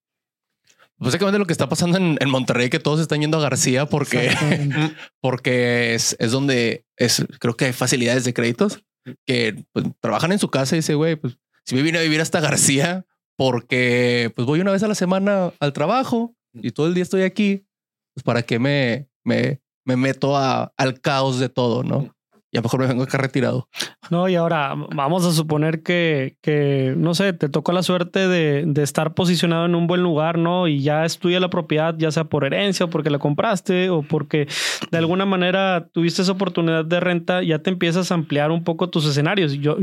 Básicamente 0.97 1.39
lo 1.39 1.45
que 1.45 1.53
está 1.53 1.69
pasando 1.69 1.97
en, 1.97 2.29
Monterrey, 2.29 2.69
que 2.69 2.79
todos 2.79 2.99
están 2.99 3.21
yendo 3.21 3.37
a 3.37 3.41
García 3.41 3.85
porque, 3.85 4.35
porque 5.21 5.95
es, 5.95 6.17
es, 6.19 6.31
donde 6.31 6.83
es, 6.97 7.25
creo 7.39 7.55
que 7.55 7.65
hay 7.65 7.73
facilidades 7.73 8.25
de 8.25 8.33
créditos 8.33 8.83
que 9.25 9.63
pues, 9.71 9.85
trabajan 10.01 10.33
en 10.33 10.39
su 10.39 10.49
casa 10.49 10.75
y 10.75 10.79
dice, 10.79 10.95
güey, 10.95 11.15
pues 11.15 11.37
si 11.63 11.75
me 11.75 11.83
vine 11.83 11.99
a 11.99 12.01
vivir 12.01 12.19
hasta 12.19 12.41
García 12.41 13.05
porque 13.37 14.31
pues 14.35 14.45
voy 14.45 14.61
una 14.61 14.71
vez 14.71 14.83
a 14.83 14.87
la 14.87 14.95
semana 14.95 15.51
al 15.59 15.73
trabajo 15.73 16.35
y 16.53 16.71
todo 16.71 16.87
el 16.87 16.93
día 16.93 17.03
estoy 17.03 17.23
aquí, 17.23 17.65
pues 18.13 18.23
para 18.23 18.43
qué 18.43 18.59
me, 18.59 19.09
me, 19.23 19.61
me 19.85 19.95
meto 19.95 20.37
a, 20.37 20.73
al 20.77 21.01
caos 21.01 21.39
de 21.39 21.49
todo, 21.49 21.83
¿no? 21.83 22.15
Y 22.51 22.57
a 22.57 22.61
lo 22.61 22.63
mejor 22.63 22.79
me 22.79 22.87
vengo 22.87 23.03
acá 23.03 23.17
retirado. 23.17 23.67
No, 24.09 24.29
y 24.29 24.35
ahora 24.35 24.73
vamos 24.95 25.25
a 25.25 25.33
suponer 25.33 25.83
que, 25.83 26.37
que 26.41 26.93
no 26.95 27.13
sé, 27.13 27.33
te 27.33 27.49
tocó 27.49 27.73
la 27.73 27.83
suerte 27.83 28.29
de, 28.29 28.63
de, 28.65 28.81
estar 28.81 29.13
posicionado 29.13 29.65
en 29.65 29.75
un 29.75 29.87
buen 29.87 30.01
lugar, 30.01 30.37
¿no? 30.37 30.69
Y 30.69 30.81
ya 30.81 31.03
es 31.03 31.19
la 31.21 31.49
propiedad, 31.49 31.95
ya 31.97 32.11
sea 32.11 32.23
por 32.23 32.45
herencia 32.45 32.85
o 32.85 32.89
porque 32.89 33.09
la 33.09 33.19
compraste 33.19 33.89
o 33.89 34.03
porque 34.03 34.47
de 34.89 34.97
alguna 34.97 35.25
manera 35.25 35.89
tuviste 35.91 36.21
esa 36.21 36.31
oportunidad 36.31 36.85
de 36.85 37.01
renta, 37.01 37.43
ya 37.43 37.59
te 37.59 37.71
empiezas 37.71 38.09
a 38.09 38.15
ampliar 38.15 38.51
un 38.51 38.63
poco 38.63 38.89
tus 38.89 39.05
escenarios. 39.05 39.51
Yo, 39.53 39.75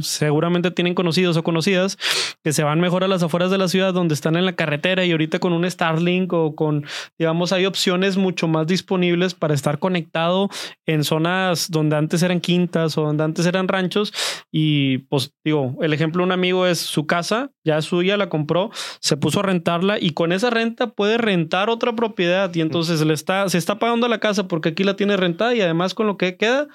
seguramente 0.00 0.70
tienen 0.70 0.94
conocidos 0.94 1.36
o 1.36 1.42
conocidas 1.42 1.98
que 2.44 2.52
se 2.52 2.62
van 2.62 2.80
mejor 2.80 3.04
a 3.04 3.08
las 3.08 3.22
afueras 3.22 3.50
de 3.50 3.58
la 3.58 3.68
ciudad 3.68 3.92
donde 3.92 4.14
están 4.14 4.36
en 4.36 4.44
la 4.44 4.54
carretera 4.54 5.04
y 5.04 5.10
ahorita 5.10 5.38
con 5.38 5.52
un 5.52 5.68
Starlink 5.68 6.32
o 6.32 6.54
con, 6.54 6.86
digamos, 7.18 7.52
hay 7.52 7.66
opciones 7.66 8.16
mucho 8.16 8.46
más 8.48 8.66
disponibles 8.66 9.34
para 9.34 9.54
estar 9.54 9.78
conectado 9.78 10.48
en 10.86 11.04
zonas 11.04 11.70
donde 11.70 11.96
antes 11.96 12.22
eran 12.22 12.40
quintas 12.40 12.96
o 12.96 13.02
donde 13.02 13.24
antes 13.24 13.46
eran 13.46 13.68
ranchos. 13.68 14.12
Y 14.52 14.98
pues 14.98 15.34
digo, 15.44 15.76
el 15.82 15.92
ejemplo 15.92 16.20
de 16.20 16.26
un 16.26 16.32
amigo 16.32 16.66
es 16.66 16.78
su 16.78 17.06
casa, 17.06 17.50
ya 17.64 17.82
suya, 17.82 18.16
la 18.16 18.28
compró, 18.28 18.70
se 19.00 19.16
puso 19.16 19.40
a 19.40 19.42
rentarla 19.42 19.98
y 20.00 20.10
con 20.10 20.32
esa 20.32 20.50
renta 20.50 20.88
puede 20.90 21.18
rentar 21.18 21.68
otra 21.70 21.94
propiedad 21.94 22.54
y 22.54 22.60
entonces 22.60 23.00
le 23.04 23.14
está, 23.14 23.48
se 23.48 23.58
está 23.58 23.78
pagando 23.78 24.08
la 24.08 24.18
casa 24.18 24.48
porque 24.48 24.70
aquí 24.70 24.84
la 24.84 24.96
tiene 24.96 25.16
rentada 25.16 25.54
y 25.54 25.60
además 25.60 25.94
con 25.94 26.06
lo 26.06 26.16
que 26.16 26.36
queda 26.36 26.68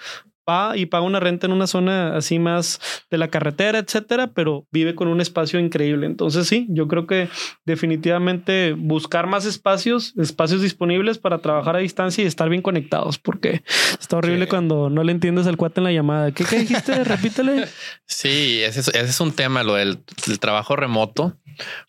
va 0.49 0.77
y 0.77 0.85
paga 0.85 1.05
una 1.05 1.19
renta 1.19 1.47
en 1.47 1.53
una 1.53 1.67
zona 1.67 2.15
así 2.15 2.39
más 2.39 2.79
de 3.09 3.17
la 3.17 3.29
carretera, 3.29 3.79
etcétera, 3.79 4.31
pero 4.33 4.67
vive 4.71 4.95
con 4.95 5.07
un 5.07 5.21
espacio 5.21 5.59
increíble. 5.59 6.05
Entonces, 6.05 6.47
sí, 6.47 6.67
yo 6.69 6.87
creo 6.87 7.07
que 7.07 7.29
definitivamente 7.65 8.73
buscar 8.73 9.27
más 9.27 9.45
espacios, 9.45 10.13
espacios 10.17 10.61
disponibles 10.61 11.17
para 11.17 11.39
trabajar 11.39 11.75
a 11.75 11.79
distancia 11.79 12.23
y 12.23 12.27
estar 12.27 12.49
bien 12.49 12.61
conectados, 12.61 13.19
porque 13.19 13.63
está 13.99 14.17
horrible 14.17 14.47
cuando 14.47 14.89
no 14.89 15.03
le 15.03 15.11
entiendes 15.11 15.47
al 15.47 15.57
cuate 15.57 15.79
en 15.79 15.85
la 15.85 15.91
llamada. 15.91 16.31
¿Qué, 16.31 16.43
dijiste? 16.43 17.03
Repítele. 17.03 17.67
Sí, 18.05 18.61
ese 18.63 18.81
es, 18.81 18.87
ese 18.89 19.05
es, 19.05 19.19
un 19.19 19.33
tema, 19.33 19.63
lo 19.63 19.75
del, 19.75 19.99
trabajo 20.39 20.75
remoto. 20.75 21.37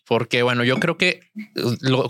Porque 0.07 0.43
bueno, 0.43 0.65
yo 0.65 0.79
creo 0.81 0.97
que 0.97 1.21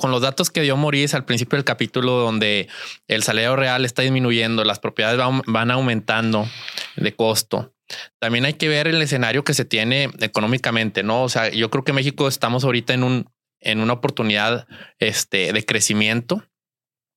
con 0.00 0.10
los 0.10 0.22
datos 0.22 0.50
que 0.50 0.62
dio 0.62 0.76
Maurice 0.76 1.16
al 1.16 1.24
principio 1.24 1.56
del 1.56 1.64
capítulo, 1.64 2.12
donde 2.12 2.68
el 3.08 3.22
salario 3.22 3.56
real 3.56 3.84
está 3.84 4.02
disminuyendo, 4.02 4.64
las 4.64 4.78
propiedades 4.78 5.20
van 5.46 5.70
aumentando, 5.70 6.48
de 6.96 7.14
costo. 7.14 7.72
También 8.18 8.44
hay 8.44 8.54
que 8.54 8.68
ver 8.68 8.88
el 8.88 9.00
escenario 9.02 9.44
que 9.44 9.54
se 9.54 9.64
tiene 9.64 10.10
económicamente, 10.20 11.02
¿no? 11.02 11.22
O 11.22 11.28
sea, 11.28 11.50
yo 11.50 11.70
creo 11.70 11.84
que 11.84 11.92
México 11.92 12.28
estamos 12.28 12.64
ahorita 12.64 12.94
en 12.94 13.04
un 13.04 13.34
en 13.64 13.80
una 13.80 13.94
oportunidad 13.94 14.68
este, 14.98 15.52
de 15.52 15.64
crecimiento 15.64 16.44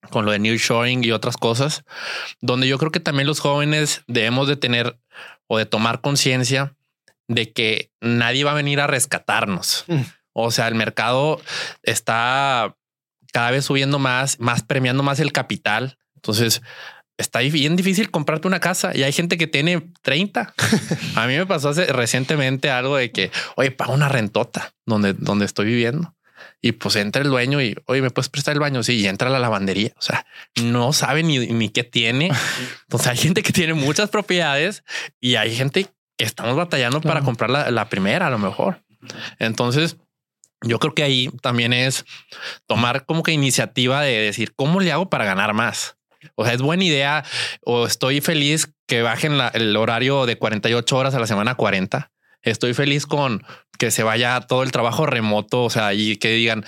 con 0.09 0.25
lo 0.25 0.31
de 0.31 0.39
New 0.39 0.55
Shoring 0.55 1.03
y 1.03 1.11
otras 1.11 1.37
cosas, 1.37 1.83
donde 2.39 2.67
yo 2.67 2.77
creo 2.77 2.91
que 2.91 2.99
también 2.99 3.27
los 3.27 3.39
jóvenes 3.39 4.03
debemos 4.07 4.47
de 4.47 4.55
tener 4.55 4.97
o 5.47 5.57
de 5.57 5.65
tomar 5.65 6.01
conciencia 6.01 6.75
de 7.27 7.51
que 7.51 7.91
nadie 7.99 8.45
va 8.45 8.51
a 8.51 8.55
venir 8.55 8.79
a 8.79 8.87
rescatarnos. 8.87 9.83
Mm. 9.87 10.01
O 10.39 10.51
sea, 10.51 10.67
el 10.67 10.75
mercado 10.75 11.41
está 11.81 12.75
cada 13.33 13.49
vez 13.49 13.65
subiendo 13.65 13.97
más, 13.97 14.39
más 14.39 14.61
premiando 14.61 15.01
más 15.01 15.19
el 15.19 15.31
capital. 15.31 15.97
Entonces, 16.15 16.61
está 17.17 17.39
bien 17.39 17.75
difícil 17.75 18.11
comprarte 18.11 18.47
una 18.47 18.59
casa 18.59 18.95
y 18.95 19.01
hay 19.01 19.11
gente 19.11 19.39
que 19.39 19.47
tiene 19.47 19.89
30. 20.03 20.53
A 21.15 21.25
mí 21.25 21.35
me 21.35 21.47
pasó 21.47 21.69
hace, 21.69 21.87
recientemente 21.87 22.69
algo 22.69 22.97
de 22.97 23.11
que, 23.11 23.31
oye, 23.55 23.71
paga 23.71 23.93
una 23.93 24.09
rentota 24.09 24.75
donde, 24.85 25.13
donde 25.13 25.45
estoy 25.45 25.65
viviendo. 25.65 26.13
Y 26.61 26.73
pues 26.73 26.95
entra 26.97 27.23
el 27.23 27.29
dueño 27.29 27.59
y, 27.59 27.75
oye, 27.87 28.03
¿me 28.03 28.11
puedes 28.11 28.29
prestar 28.29 28.53
el 28.53 28.59
baño? 28.59 28.83
Sí, 28.83 28.97
y 28.97 29.07
entra 29.07 29.31
la 29.31 29.39
lavandería. 29.39 29.91
O 29.97 30.01
sea, 30.03 30.27
no 30.61 30.93
sabe 30.93 31.23
ni, 31.23 31.47
ni 31.47 31.69
qué 31.69 31.83
tiene. 31.83 32.29
Entonces 32.83 33.07
hay 33.07 33.17
gente 33.17 33.41
que 33.41 33.53
tiene 33.53 33.73
muchas 33.73 34.11
propiedades 34.11 34.83
y 35.19 35.33
hay 35.33 35.55
gente 35.55 35.87
que 36.15 36.25
estamos 36.25 36.55
batallando 36.55 37.01
para 37.01 37.21
comprar 37.21 37.49
la, 37.49 37.71
la 37.71 37.89
primera 37.89 38.27
a 38.27 38.29
lo 38.29 38.37
mejor. 38.37 38.83
Entonces, 39.39 39.97
yo 40.61 40.79
creo 40.79 40.93
que 40.93 41.03
ahí 41.03 41.29
también 41.41 41.73
es 41.73 42.05
tomar 42.65 43.05
como 43.05 43.23
que 43.23 43.31
iniciativa 43.31 44.01
de 44.01 44.17
decir, 44.17 44.53
¿cómo 44.55 44.79
le 44.79 44.91
hago 44.91 45.09
para 45.09 45.25
ganar 45.25 45.53
más? 45.53 45.97
O 46.35 46.43
sea, 46.43 46.53
es 46.53 46.61
buena 46.61 46.83
idea 46.83 47.23
o 47.63 47.85
estoy 47.85 48.21
feliz 48.21 48.73
que 48.87 49.01
bajen 49.01 49.37
el 49.53 49.75
horario 49.75 50.25
de 50.25 50.37
48 50.37 50.97
horas 50.97 51.15
a 51.15 51.19
la 51.19 51.27
semana 51.27 51.55
40. 51.55 52.11
Estoy 52.41 52.73
feliz 52.73 53.05
con 53.05 53.43
que 53.77 53.91
se 53.91 54.03
vaya 54.03 54.41
todo 54.41 54.63
el 54.63 54.71
trabajo 54.71 55.05
remoto, 55.05 55.63
o 55.63 55.69
sea, 55.69 55.93
y 55.93 56.15
que 56.17 56.29
digan, 56.29 56.65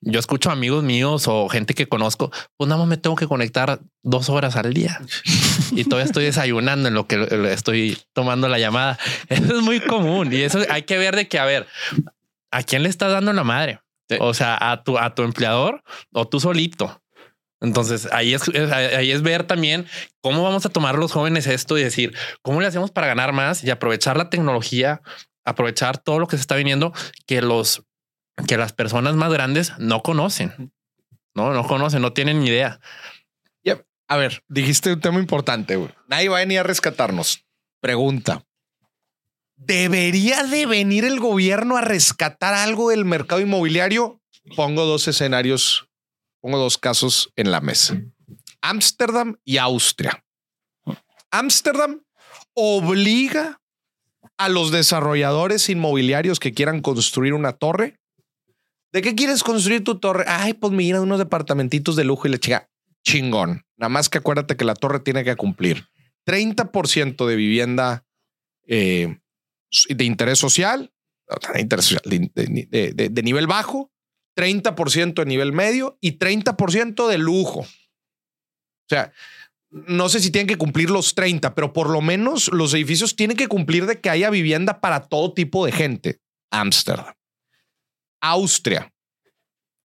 yo 0.00 0.20
escucho 0.20 0.50
amigos 0.50 0.84
míos 0.84 1.24
o 1.26 1.48
gente 1.48 1.74
que 1.74 1.88
conozco, 1.88 2.30
pues 2.56 2.68
nada 2.68 2.78
más 2.78 2.88
me 2.88 2.96
tengo 2.96 3.16
que 3.16 3.26
conectar 3.26 3.80
dos 4.02 4.28
horas 4.28 4.56
al 4.56 4.72
día 4.72 5.00
y 5.72 5.84
todavía 5.84 6.06
estoy 6.06 6.24
desayunando 6.24 6.88
en 6.88 6.94
lo 6.94 7.06
que 7.06 7.26
estoy 7.50 7.98
tomando 8.12 8.48
la 8.48 8.58
llamada. 8.58 8.98
Eso 9.28 9.56
es 9.56 9.62
muy 9.62 9.80
común 9.80 10.32
y 10.32 10.42
eso 10.42 10.60
hay 10.70 10.82
que 10.82 10.98
ver 10.98 11.16
de 11.16 11.28
que, 11.28 11.38
a 11.38 11.44
ver, 11.44 11.66
¿a 12.52 12.62
quién 12.62 12.84
le 12.84 12.88
estás 12.88 13.10
dando 13.10 13.32
la 13.32 13.44
madre? 13.44 13.80
O 14.20 14.34
sea, 14.34 14.58
a 14.60 14.84
tu, 14.84 14.98
a 14.98 15.14
tu 15.14 15.22
empleador 15.22 15.82
o 16.12 16.28
tú 16.28 16.38
solito. 16.38 17.02
Entonces 17.60 18.08
ahí 18.12 18.34
es, 18.34 18.42
ahí 18.72 19.10
es 19.10 19.22
ver 19.22 19.44
también 19.44 19.86
cómo 20.20 20.42
vamos 20.42 20.66
a 20.66 20.68
tomar 20.68 20.96
los 20.96 21.12
jóvenes 21.12 21.46
esto 21.46 21.78
y 21.78 21.82
decir 21.82 22.14
cómo 22.42 22.60
le 22.60 22.66
hacemos 22.66 22.90
para 22.90 23.06
ganar 23.06 23.32
más 23.32 23.64
y 23.64 23.70
aprovechar 23.70 24.16
la 24.16 24.30
tecnología, 24.30 25.00
aprovechar 25.44 25.98
todo 25.98 26.18
lo 26.18 26.26
que 26.26 26.36
se 26.36 26.42
está 26.42 26.56
viniendo 26.56 26.92
que 27.26 27.40
los 27.40 27.84
que 28.46 28.56
las 28.56 28.72
personas 28.72 29.14
más 29.14 29.32
grandes 29.32 29.72
no 29.78 30.02
conocen, 30.02 30.72
no, 31.34 31.52
no 31.52 31.66
conocen, 31.66 32.02
no 32.02 32.12
tienen 32.12 32.40
ni 32.40 32.48
idea. 32.48 32.80
A 34.12 34.16
ver, 34.18 34.44
dijiste 34.46 34.92
un 34.92 35.00
tema 35.00 35.18
importante. 35.18 35.78
Nadie 36.06 36.28
va 36.28 36.36
a 36.36 36.40
venir 36.40 36.58
a 36.58 36.62
rescatarnos. 36.64 37.46
Pregunta. 37.80 38.44
¿Debería 39.66 40.44
de 40.44 40.66
venir 40.66 41.04
el 41.04 41.20
gobierno 41.20 41.76
a 41.76 41.80
rescatar 41.80 42.54
algo 42.54 42.90
del 42.90 43.04
mercado 43.04 43.40
inmobiliario? 43.40 44.20
Pongo 44.56 44.84
dos 44.84 45.08
escenarios 45.08 45.88
pongo 46.42 46.58
dos 46.58 46.76
casos 46.76 47.32
en 47.36 47.50
la 47.50 47.60
mesa. 47.62 48.02
Ámsterdam 48.60 49.36
y 49.44 49.56
Austria. 49.56 50.22
Ámsterdam 51.30 52.02
obliga 52.52 53.60
a 54.36 54.48
los 54.48 54.72
desarrolladores 54.72 55.68
inmobiliarios 55.70 56.40
que 56.40 56.52
quieran 56.52 56.82
construir 56.82 57.32
una 57.32 57.52
torre. 57.52 57.98
¿De 58.92 59.00
qué 59.00 59.14
quieres 59.14 59.42
construir 59.42 59.84
tu 59.84 59.98
torre? 59.98 60.24
Ay, 60.26 60.52
pues 60.52 60.72
mira, 60.72 61.00
unos 61.00 61.18
departamentitos 61.18 61.96
de 61.96 62.04
lujo 62.04 62.26
y 62.26 62.32
le 62.32 62.40
chica. 62.40 62.68
Chingón. 63.04 63.64
Nada 63.76 63.88
más 63.88 64.08
que 64.08 64.18
acuérdate 64.18 64.56
que 64.56 64.64
la 64.64 64.74
torre 64.74 65.00
tiene 65.00 65.24
que 65.24 65.34
cumplir 65.36 65.86
30% 66.26 67.26
de 67.26 67.36
vivienda 67.36 68.04
eh, 68.66 69.18
de 69.88 70.04
interés 70.04 70.38
social, 70.38 70.92
de 71.56 73.22
nivel 73.22 73.46
bajo, 73.46 73.90
30% 74.36 75.14
de 75.14 75.26
nivel 75.26 75.52
medio 75.52 75.98
y 76.00 76.18
30% 76.18 77.08
de 77.08 77.18
lujo. 77.18 77.60
O 77.60 78.88
sea, 78.88 79.12
no 79.70 80.08
sé 80.08 80.20
si 80.20 80.30
tienen 80.30 80.48
que 80.48 80.58
cumplir 80.58 80.90
los 80.90 81.14
30, 81.14 81.54
pero 81.54 81.72
por 81.72 81.88
lo 81.88 82.00
menos 82.00 82.48
los 82.52 82.74
edificios 82.74 83.16
tienen 83.16 83.36
que 83.36 83.48
cumplir 83.48 83.86
de 83.86 84.00
que 84.00 84.10
haya 84.10 84.30
vivienda 84.30 84.80
para 84.80 85.00
todo 85.00 85.32
tipo 85.32 85.64
de 85.64 85.72
gente. 85.72 86.20
Ámsterdam. 86.50 87.14
Austria. 88.20 88.92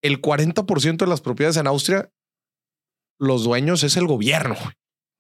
El 0.03 0.21
40% 0.21 0.97
de 0.99 1.07
las 1.07 1.21
propiedades 1.21 1.57
en 1.57 1.67
Austria, 1.67 2.11
los 3.19 3.45
dueños 3.45 3.83
es 3.83 3.97
el 3.97 4.07
gobierno. 4.07 4.57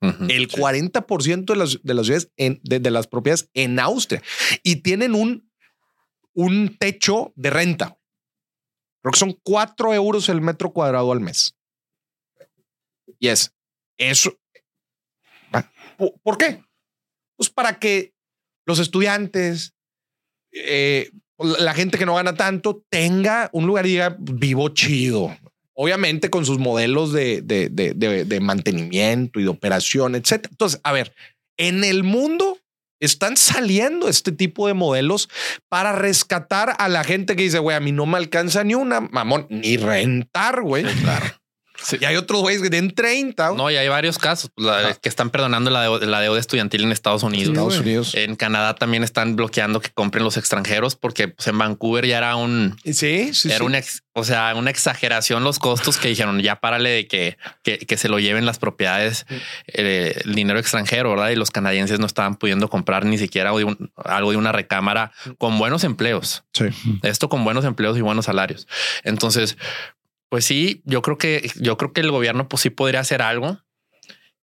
El 0.00 0.48
40% 0.48 1.44
de 1.44 1.56
las, 1.56 1.82
de 1.82 1.94
las, 1.94 2.06
de 2.36 2.90
las 2.90 3.06
propiedades 3.06 3.50
en 3.54 3.78
Austria 3.78 4.22
y 4.62 4.76
tienen 4.76 5.14
un, 5.14 5.50
un 6.32 6.76
techo 6.78 7.32
de 7.36 7.50
renta. 7.50 7.98
Creo 9.02 9.12
que 9.12 9.18
son 9.18 9.38
cuatro 9.42 9.94
euros 9.94 10.28
el 10.28 10.40
metro 10.40 10.72
cuadrado 10.72 11.12
al 11.12 11.20
mes. 11.20 11.56
Y 13.18 13.28
es 13.28 13.54
eso. 13.98 14.38
¿Por 16.22 16.38
qué? 16.38 16.62
Pues 17.36 17.50
para 17.50 17.78
que 17.78 18.14
los 18.66 18.78
estudiantes, 18.78 19.74
eh, 20.52 21.10
la 21.38 21.74
gente 21.74 21.98
que 21.98 22.06
no 22.06 22.14
gana 22.14 22.34
tanto, 22.34 22.84
tenga 22.88 23.50
un 23.52 23.66
lugar 23.66 23.86
y 23.86 23.90
diga 23.90 24.16
vivo 24.18 24.68
chido. 24.70 25.36
Obviamente 25.82 26.28
con 26.28 26.44
sus 26.44 26.58
modelos 26.58 27.10
de, 27.10 27.40
de, 27.40 27.70
de, 27.70 27.94
de 28.26 28.40
mantenimiento 28.40 29.40
y 29.40 29.44
de 29.44 29.48
operación, 29.48 30.14
etcétera. 30.14 30.50
Entonces, 30.50 30.78
a 30.84 30.92
ver, 30.92 31.14
en 31.56 31.84
el 31.84 32.04
mundo 32.04 32.58
están 33.00 33.38
saliendo 33.38 34.06
este 34.06 34.30
tipo 34.30 34.66
de 34.66 34.74
modelos 34.74 35.30
para 35.70 35.92
rescatar 35.92 36.76
a 36.78 36.90
la 36.90 37.02
gente 37.02 37.34
que 37.34 37.44
dice, 37.44 37.60
güey, 37.60 37.78
a 37.78 37.80
mí 37.80 37.92
no 37.92 38.04
me 38.04 38.18
alcanza 38.18 38.62
ni 38.62 38.74
una, 38.74 39.00
mamón, 39.00 39.46
ni 39.48 39.78
rentar, 39.78 40.60
güey. 40.60 40.84
Y 42.00 42.04
hay 42.04 42.16
otros 42.16 42.40
güeyes 42.40 42.62
que 42.62 42.70
den 42.70 42.92
30. 42.92 43.52
No, 43.52 43.70
y 43.70 43.76
hay 43.76 43.88
varios 43.88 44.18
casos 44.18 44.50
pues, 44.54 44.98
que 44.98 45.08
están 45.08 45.30
perdonando 45.30 45.70
la 45.70 46.20
deuda, 46.20 46.38
estudiantil 46.38 46.84
en 46.84 46.92
Estados 46.92 47.22
Unidos. 47.22 47.48
Estados 47.48 47.78
Unidos. 47.78 48.14
En 48.14 48.36
Canadá 48.36 48.74
también 48.74 49.04
están 49.04 49.36
bloqueando 49.36 49.80
que 49.80 49.90
compren 49.90 50.24
los 50.24 50.36
extranjeros 50.36 50.96
porque 50.96 51.28
pues, 51.28 51.46
en 51.48 51.58
Vancouver 51.58 52.06
ya 52.06 52.18
era 52.18 52.36
un. 52.36 52.76
Sí, 52.84 53.32
sí. 53.32 53.50
Era 53.50 53.64
una, 53.64 53.80
o 54.12 54.24
sea, 54.24 54.54
una 54.56 54.70
exageración 54.70 55.44
los 55.44 55.58
costos 55.58 55.96
que 55.96 56.08
dijeron 56.08 56.40
ya 56.40 56.60
párale 56.60 56.90
de 56.90 57.06
que, 57.06 57.38
que, 57.62 57.96
se 57.96 58.08
lo 58.08 58.18
lleven 58.18 58.44
las 58.44 58.58
propiedades, 58.58 59.26
eh, 59.68 60.20
el 60.24 60.34
dinero 60.34 60.58
extranjero, 60.58 61.10
verdad? 61.10 61.30
Y 61.30 61.36
los 61.36 61.50
canadienses 61.50 62.00
no 62.00 62.06
estaban 62.06 62.36
pudiendo 62.36 62.68
comprar 62.68 63.04
ni 63.04 63.18
siquiera 63.18 63.50
algo 63.50 64.30
de 64.30 64.36
una 64.36 64.52
recámara 64.52 65.12
con 65.38 65.58
buenos 65.58 65.84
empleos. 65.84 66.44
Sí. 66.52 66.66
Esto 67.02 67.28
con 67.28 67.44
buenos 67.44 67.64
empleos 67.64 67.96
y 67.96 68.00
buenos 68.00 68.26
salarios. 68.26 68.66
Entonces, 69.04 69.56
pues 70.30 70.44
sí, 70.46 70.80
yo 70.86 71.02
creo 71.02 71.18
que 71.18 71.50
yo 71.56 71.76
creo 71.76 71.92
que 71.92 72.00
el 72.00 72.10
gobierno 72.10 72.48
pues 72.48 72.62
sí 72.62 72.70
podría 72.70 73.00
hacer 73.00 73.20
algo. 73.20 73.58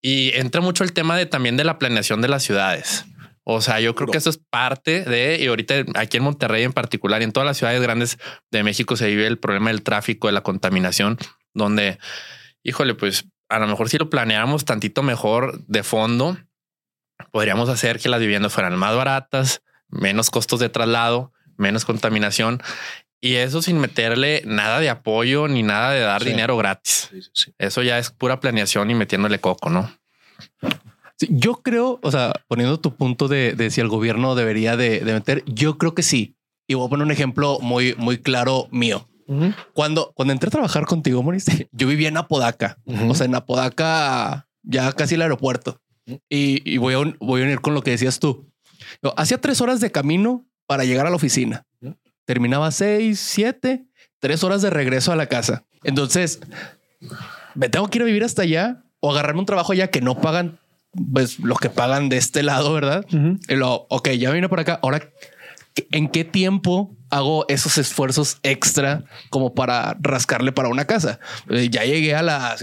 Y 0.00 0.30
entra 0.34 0.60
mucho 0.60 0.82
el 0.82 0.92
tema 0.92 1.16
de 1.16 1.26
también 1.26 1.56
de 1.56 1.64
la 1.64 1.78
planeación 1.78 2.22
de 2.22 2.28
las 2.28 2.42
ciudades. 2.42 3.04
O 3.44 3.60
sea, 3.60 3.80
yo 3.80 3.94
creo 3.94 4.08
que 4.08 4.18
eso 4.18 4.30
es 4.30 4.38
parte 4.38 5.04
de, 5.04 5.38
y 5.40 5.46
ahorita 5.48 5.84
aquí 5.94 6.16
en 6.16 6.22
Monterrey 6.22 6.62
en 6.62 6.72
particular, 6.72 7.20
y 7.20 7.24
en 7.24 7.32
todas 7.32 7.46
las 7.46 7.56
ciudades 7.56 7.82
grandes 7.82 8.18
de 8.52 8.62
México 8.62 8.96
se 8.96 9.08
vive 9.08 9.26
el 9.26 9.38
problema 9.38 9.70
del 9.70 9.82
tráfico, 9.82 10.28
de 10.28 10.32
la 10.32 10.42
contaminación, 10.42 11.18
donde, 11.52 11.98
híjole, 12.62 12.94
pues 12.94 13.24
a 13.48 13.58
lo 13.58 13.66
mejor 13.66 13.88
si 13.88 13.98
lo 13.98 14.10
planeáramos 14.10 14.64
tantito 14.64 15.02
mejor 15.02 15.64
de 15.66 15.82
fondo, 15.82 16.38
podríamos 17.32 17.68
hacer 17.68 17.98
que 17.98 18.08
las 18.08 18.20
viviendas 18.20 18.52
fueran 18.52 18.76
más 18.76 18.94
baratas, 18.94 19.62
menos 19.88 20.30
costos 20.30 20.60
de 20.60 20.68
traslado, 20.68 21.32
menos 21.56 21.84
contaminación 21.84 22.62
y 23.24 23.36
eso 23.36 23.62
sin 23.62 23.78
meterle 23.78 24.42
nada 24.44 24.80
de 24.80 24.90
apoyo 24.90 25.46
ni 25.46 25.62
nada 25.62 25.92
de 25.92 26.00
dar 26.00 26.24
dinero 26.24 26.56
gratis. 26.56 27.08
Eso 27.56 27.82
ya 27.82 27.98
es 27.98 28.10
pura 28.10 28.40
planeación 28.40 28.90
y 28.90 28.94
metiéndole 28.94 29.38
coco, 29.38 29.70
¿no? 29.70 29.90
yo 31.30 31.62
creo, 31.62 32.00
o 32.02 32.10
sea, 32.10 32.32
poniendo 32.48 32.80
tu 32.80 32.96
punto 32.96 33.28
de, 33.28 33.68
si 33.70 33.80
el 33.80 33.86
gobierno 33.86 34.34
debería 34.34 34.76
de, 34.76 35.00
meter, 35.04 35.44
yo 35.46 35.78
creo 35.78 35.94
que 35.94 36.02
sí. 36.02 36.34
Y 36.66 36.74
voy 36.74 36.86
a 36.86 36.90
poner 36.90 37.06
un 37.06 37.12
ejemplo 37.12 37.60
muy, 37.60 37.94
muy 37.96 38.18
claro 38.18 38.66
mío. 38.72 39.08
Cuando, 39.72 40.12
cuando 40.14 40.32
entré 40.32 40.48
a 40.48 40.50
trabajar 40.50 40.84
contigo, 40.84 41.22
Maurice, 41.22 41.68
yo 41.72 41.86
vivía 41.86 42.08
en 42.08 42.16
Apodaca, 42.16 42.76
o 43.08 43.14
sea, 43.14 43.26
en 43.26 43.36
Apodaca, 43.36 44.48
ya 44.64 44.92
casi 44.92 45.14
el 45.14 45.22
aeropuerto. 45.22 45.80
Y, 46.28 46.76
voy, 46.78 46.94
a 46.94 47.14
voy 47.20 47.40
a 47.40 47.44
unir 47.44 47.60
con 47.60 47.72
lo 47.74 47.82
que 47.82 47.92
decías 47.92 48.18
tú. 48.18 48.50
hacía 49.16 49.40
tres 49.40 49.60
horas 49.60 49.80
de 49.80 49.92
camino 49.92 50.44
para 50.66 50.84
llegar 50.84 51.06
a 51.06 51.10
la 51.10 51.16
oficina 51.16 51.64
terminaba 52.32 52.70
seis, 52.70 53.20
siete, 53.20 53.84
tres 54.18 54.42
horas 54.42 54.62
de 54.62 54.70
regreso 54.70 55.12
a 55.12 55.16
la 55.16 55.26
casa. 55.26 55.64
Entonces, 55.84 56.40
me 57.54 57.68
tengo 57.68 57.88
que 57.88 57.98
ir 57.98 58.02
a 58.02 58.06
vivir 58.06 58.24
hasta 58.24 58.40
allá 58.40 58.84
o 59.00 59.10
agarrarme 59.10 59.40
un 59.40 59.44
trabajo 59.44 59.72
allá 59.72 59.88
que 59.88 60.00
no 60.00 60.18
pagan 60.18 60.58
pues 61.12 61.38
lo 61.40 61.56
que 61.56 61.68
pagan 61.68 62.08
de 62.08 62.16
este 62.16 62.42
lado, 62.42 62.72
¿verdad? 62.72 63.04
Y 63.48 63.54
lo, 63.54 63.86
ok, 63.90 64.12
ya 64.12 64.30
vine 64.30 64.48
por 64.48 64.60
acá. 64.60 64.80
Ahora, 64.82 65.10
¿en 65.90 66.08
qué 66.08 66.24
tiempo 66.24 66.96
hago 67.10 67.44
esos 67.48 67.76
esfuerzos 67.76 68.38
extra 68.42 69.04
como 69.28 69.54
para 69.54 69.94
rascarle 70.00 70.52
para 70.52 70.70
una 70.70 70.86
casa? 70.86 71.20
Eh, 71.50 71.68
ya 71.70 71.84
llegué 71.84 72.14
a 72.14 72.22
las 72.22 72.62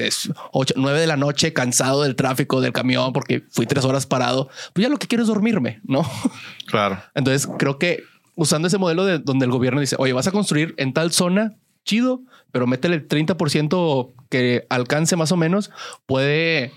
ocho, 0.52 0.74
nueve 0.78 1.00
de 1.00 1.06
la 1.06 1.16
noche 1.16 1.54
cansado 1.54 2.02
del 2.02 2.16
tráfico 2.16 2.60
del 2.60 2.74
camión 2.74 3.14
porque 3.14 3.44
fui 3.52 3.68
tres 3.68 3.86
horas 3.86 4.08
parado. 4.08 4.50
Pues 4.74 4.82
ya 4.82 4.90
lo 4.90 4.98
que 4.98 5.06
quiero 5.06 5.22
es 5.22 5.28
dormirme, 5.28 5.80
¿no? 5.84 6.10
Claro. 6.66 7.04
Entonces 7.14 7.48
creo 7.60 7.78
que 7.78 8.04
usando 8.40 8.70
ese 8.70 8.78
modelo 8.78 9.06
de 9.06 9.20
donde 9.20 9.46
el 9.46 9.52
gobierno 9.52 9.82
dice, 9.82 9.98
oye, 10.00 10.14
vas 10.14 10.26
a 10.26 10.32
construir 10.32 10.74
en 10.78 10.94
tal 10.94 11.12
zona, 11.12 11.58
chido, 11.84 12.22
pero 12.54 12.68
métele 12.68 12.96
el 12.96 13.08
30% 13.08 14.14
que 14.30 14.66
alcance 14.70 15.18
más 15.18 15.34
o 15.34 15.38
menos, 15.38 15.72
puede 16.06 16.72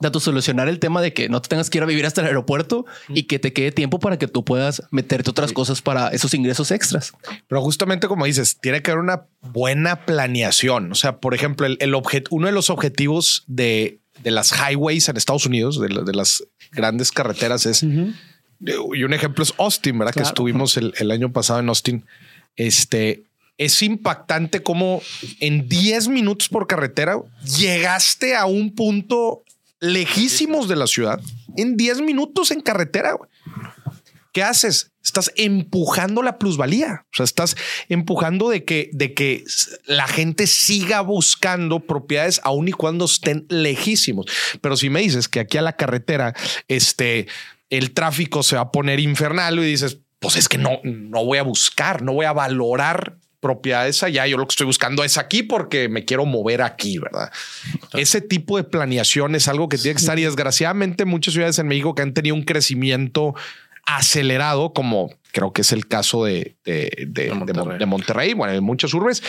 tanto 0.00 0.20
solucionar 0.20 0.68
el 0.68 0.78
tema 0.78 1.02
de 1.02 1.12
que 1.12 1.28
no 1.28 1.42
te 1.42 1.50
tengas 1.50 1.68
que 1.68 1.76
ir 1.76 1.82
a 1.84 1.86
vivir 1.86 2.06
hasta 2.06 2.22
el 2.22 2.28
aeropuerto 2.28 2.86
y 3.10 3.24
que 3.24 3.38
te 3.38 3.52
quede 3.52 3.72
tiempo 3.72 3.98
para 3.98 4.18
que 4.18 4.26
tú 4.26 4.42
puedas 4.42 4.82
meterte 4.90 5.28
otras 5.28 5.52
cosas 5.52 5.82
para 5.82 6.08
esos 6.08 6.32
ingresos 6.32 6.70
extras. 6.70 7.12
Pero 7.46 7.60
justamente 7.60 8.08
como 8.08 8.24
dices, 8.24 8.58
tiene 8.58 8.80
que 8.80 8.90
haber 8.90 9.04
una 9.04 9.26
buena 9.42 10.06
planeación. 10.06 10.90
O 10.92 10.94
sea, 10.94 11.18
por 11.18 11.34
ejemplo, 11.34 11.66
el, 11.66 11.76
el 11.80 11.94
uno 12.30 12.46
de 12.46 12.52
los 12.52 12.70
objetivos 12.70 13.44
de, 13.48 14.00
de, 14.22 14.30
las 14.30 14.52
highways 14.52 15.10
en 15.10 15.18
Estados 15.18 15.44
Unidos, 15.44 15.78
de, 15.78 15.88
de 15.88 16.14
las 16.14 16.42
grandes 16.72 17.12
carreteras, 17.12 17.66
es 17.66 17.84
y 18.60 19.04
un 19.04 19.12
ejemplo 19.14 19.42
es 19.42 19.54
Austin, 19.58 19.98
¿verdad? 19.98 20.14
Que 20.14 20.22
estuvimos 20.22 20.76
el, 20.76 21.10
año 21.10 21.32
pasado 21.32 21.60
en 21.60 21.68
Austin. 21.68 22.04
Este 22.56 23.24
es 23.56 23.82
impactante 23.82 24.62
como 24.62 25.02
en 25.38 25.68
10 25.68 26.08
minutos 26.08 26.48
por 26.48 26.66
carretera 26.66 27.18
llegaste 27.58 28.34
a 28.34 28.46
un 28.46 28.74
punto 28.74 29.44
lejísimos 29.80 30.66
de 30.68 30.76
la 30.76 30.86
ciudad 30.86 31.20
en 31.56 31.76
10 31.76 32.00
minutos 32.02 32.50
en 32.50 32.60
carretera. 32.60 33.16
¿Qué 34.32 34.42
haces? 34.42 34.92
Estás 35.02 35.32
empujando 35.36 36.22
la 36.22 36.38
plusvalía. 36.38 37.04
O 37.12 37.16
sea, 37.16 37.24
estás 37.24 37.56
empujando 37.88 38.48
de 38.48 38.64
que, 38.64 38.90
de 38.92 39.12
que 39.12 39.44
la 39.86 40.06
gente 40.06 40.46
siga 40.46 41.00
buscando 41.00 41.80
propiedades 41.80 42.40
aun 42.44 42.68
y 42.68 42.72
cuando 42.72 43.06
estén 43.06 43.46
lejísimos. 43.48 44.26
Pero 44.60 44.76
si 44.76 44.88
me 44.88 45.00
dices 45.00 45.26
que 45.26 45.40
aquí 45.40 45.58
a 45.58 45.62
la 45.62 45.76
carretera, 45.76 46.34
este, 46.68 47.26
el 47.70 47.92
tráfico 47.92 48.42
se 48.42 48.56
va 48.56 48.62
a 48.62 48.70
poner 48.72 49.00
infernal 49.00 49.58
y 49.58 49.62
dices, 49.62 49.98
pues 50.18 50.36
es 50.36 50.48
que 50.48 50.58
no, 50.58 50.80
no 50.84 51.24
voy 51.24 51.38
a 51.38 51.42
buscar, 51.42 52.02
no 52.02 52.12
voy 52.12 52.26
a 52.26 52.32
valorar 52.32 53.16
propiedades 53.40 54.02
allá. 54.02 54.26
Yo 54.26 54.36
lo 54.36 54.46
que 54.46 54.52
estoy 54.52 54.66
buscando 54.66 55.02
es 55.02 55.16
aquí 55.16 55.42
porque 55.42 55.88
me 55.88 56.04
quiero 56.04 56.26
mover 56.26 56.62
aquí, 56.62 56.98
¿verdad? 56.98 57.32
Ese 57.94 58.20
tipo 58.20 58.56
de 58.58 58.64
planeación 58.64 59.34
es 59.34 59.48
algo 59.48 59.68
que 59.68 59.78
tiene 59.78 59.94
que 59.94 60.00
estar 60.00 60.18
y 60.18 60.24
desgraciadamente 60.24 61.06
muchas 61.06 61.32
ciudades 61.32 61.58
en 61.58 61.68
México 61.68 61.94
que 61.94 62.02
han 62.02 62.12
tenido 62.12 62.34
un 62.34 62.42
crecimiento 62.42 63.34
acelerado, 63.86 64.72
como 64.72 65.10
creo 65.32 65.52
que 65.52 65.62
es 65.62 65.72
el 65.72 65.86
caso 65.86 66.24
de, 66.24 66.56
de, 66.64 67.86
Monterrey. 67.86 68.34
bueno, 68.34 68.52
en 68.52 68.62
muchas 68.62 68.92
urbes, 68.92 69.22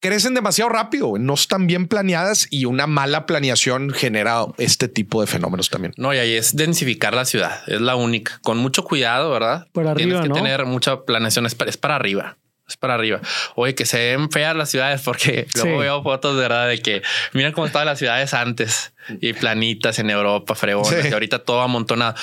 crecen 0.00 0.34
demasiado 0.34 0.70
rápido, 0.70 1.12
no 1.18 1.34
están 1.34 1.66
bien 1.66 1.86
planeadas 1.86 2.48
y 2.50 2.64
una 2.64 2.86
mala 2.86 3.26
planeación 3.26 3.90
genera 3.90 4.46
este 4.56 4.88
tipo 4.88 5.20
de 5.20 5.26
fenómenos 5.26 5.68
también. 5.70 5.92
No, 5.96 6.12
y 6.12 6.18
ahí 6.18 6.34
es 6.34 6.56
densificar 6.56 7.14
la 7.14 7.24
ciudad, 7.26 7.60
es 7.68 7.80
la 7.80 7.94
única, 7.96 8.40
con 8.42 8.58
mucho 8.58 8.82
cuidado, 8.82 9.30
¿verdad? 9.30 9.68
Por 9.72 9.86
arriba, 9.86 10.20
Tienes 10.20 10.22
que 10.22 10.34
tener 10.34 10.64
mucha 10.64 11.02
planeación, 11.02 11.46
es 11.46 11.54
para, 11.54 11.96
arriba. 11.96 12.38
Es 12.66 12.76
para 12.76 12.94
arriba. 12.94 13.20
Oye, 13.56 13.74
que 13.74 13.84
se 13.84 13.98
ven 13.98 14.30
feas 14.30 14.56
las 14.56 14.70
ciudades 14.70 15.02
porque 15.02 15.46
luego 15.54 15.78
veo 15.78 16.02
fotos 16.02 16.36
de 16.36 16.42
verdad 16.42 16.68
de 16.68 16.80
que 16.80 17.02
miren 17.32 17.52
cómo 17.52 17.66
estaban 17.66 17.86
las 17.86 17.98
ciudades 17.98 18.32
antes 18.32 18.92
y 19.20 19.32
planitas 19.34 19.98
en 19.98 20.08
Europa, 20.08 20.54
fregones, 20.54 21.10
y 21.10 21.12
ahorita 21.12 21.40
todo 21.40 21.60
amontonado. 21.60 22.14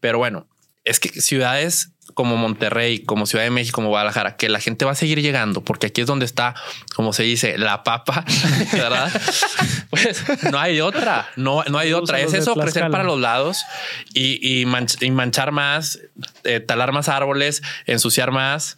Pero 0.00 0.18
bueno, 0.18 0.46
es 0.84 1.00
que 1.00 1.08
ciudades 1.20 1.90
como 2.14 2.36
Monterrey, 2.36 3.00
como 3.00 3.26
Ciudad 3.26 3.44
de 3.44 3.50
México, 3.50 3.76
como 3.76 3.88
Guadalajara, 3.88 4.36
que 4.36 4.48
la 4.48 4.60
gente 4.60 4.84
va 4.84 4.92
a 4.92 4.94
seguir 4.94 5.20
llegando, 5.20 5.62
porque 5.62 5.88
aquí 5.88 6.00
es 6.00 6.06
donde 6.06 6.24
está, 6.24 6.54
como 6.94 7.12
se 7.12 7.22
dice, 7.22 7.58
la 7.58 7.82
papa, 7.82 8.24
¿verdad? 8.72 9.10
pues 9.90 10.24
no 10.50 10.58
hay 10.58 10.80
otra, 10.80 11.28
no, 11.36 11.64
no 11.64 11.78
hay 11.78 11.92
otra. 11.92 12.20
Es 12.20 12.32
eso, 12.34 12.54
crecer 12.54 12.90
para 12.90 13.04
los 13.04 13.20
lados 13.20 13.64
y, 14.14 14.64
manchar 14.66 15.52
más, 15.52 16.00
eh, 16.44 16.60
talar 16.60 16.92
más 16.92 17.08
árboles, 17.08 17.62
ensuciar 17.86 18.30
más 18.30 18.76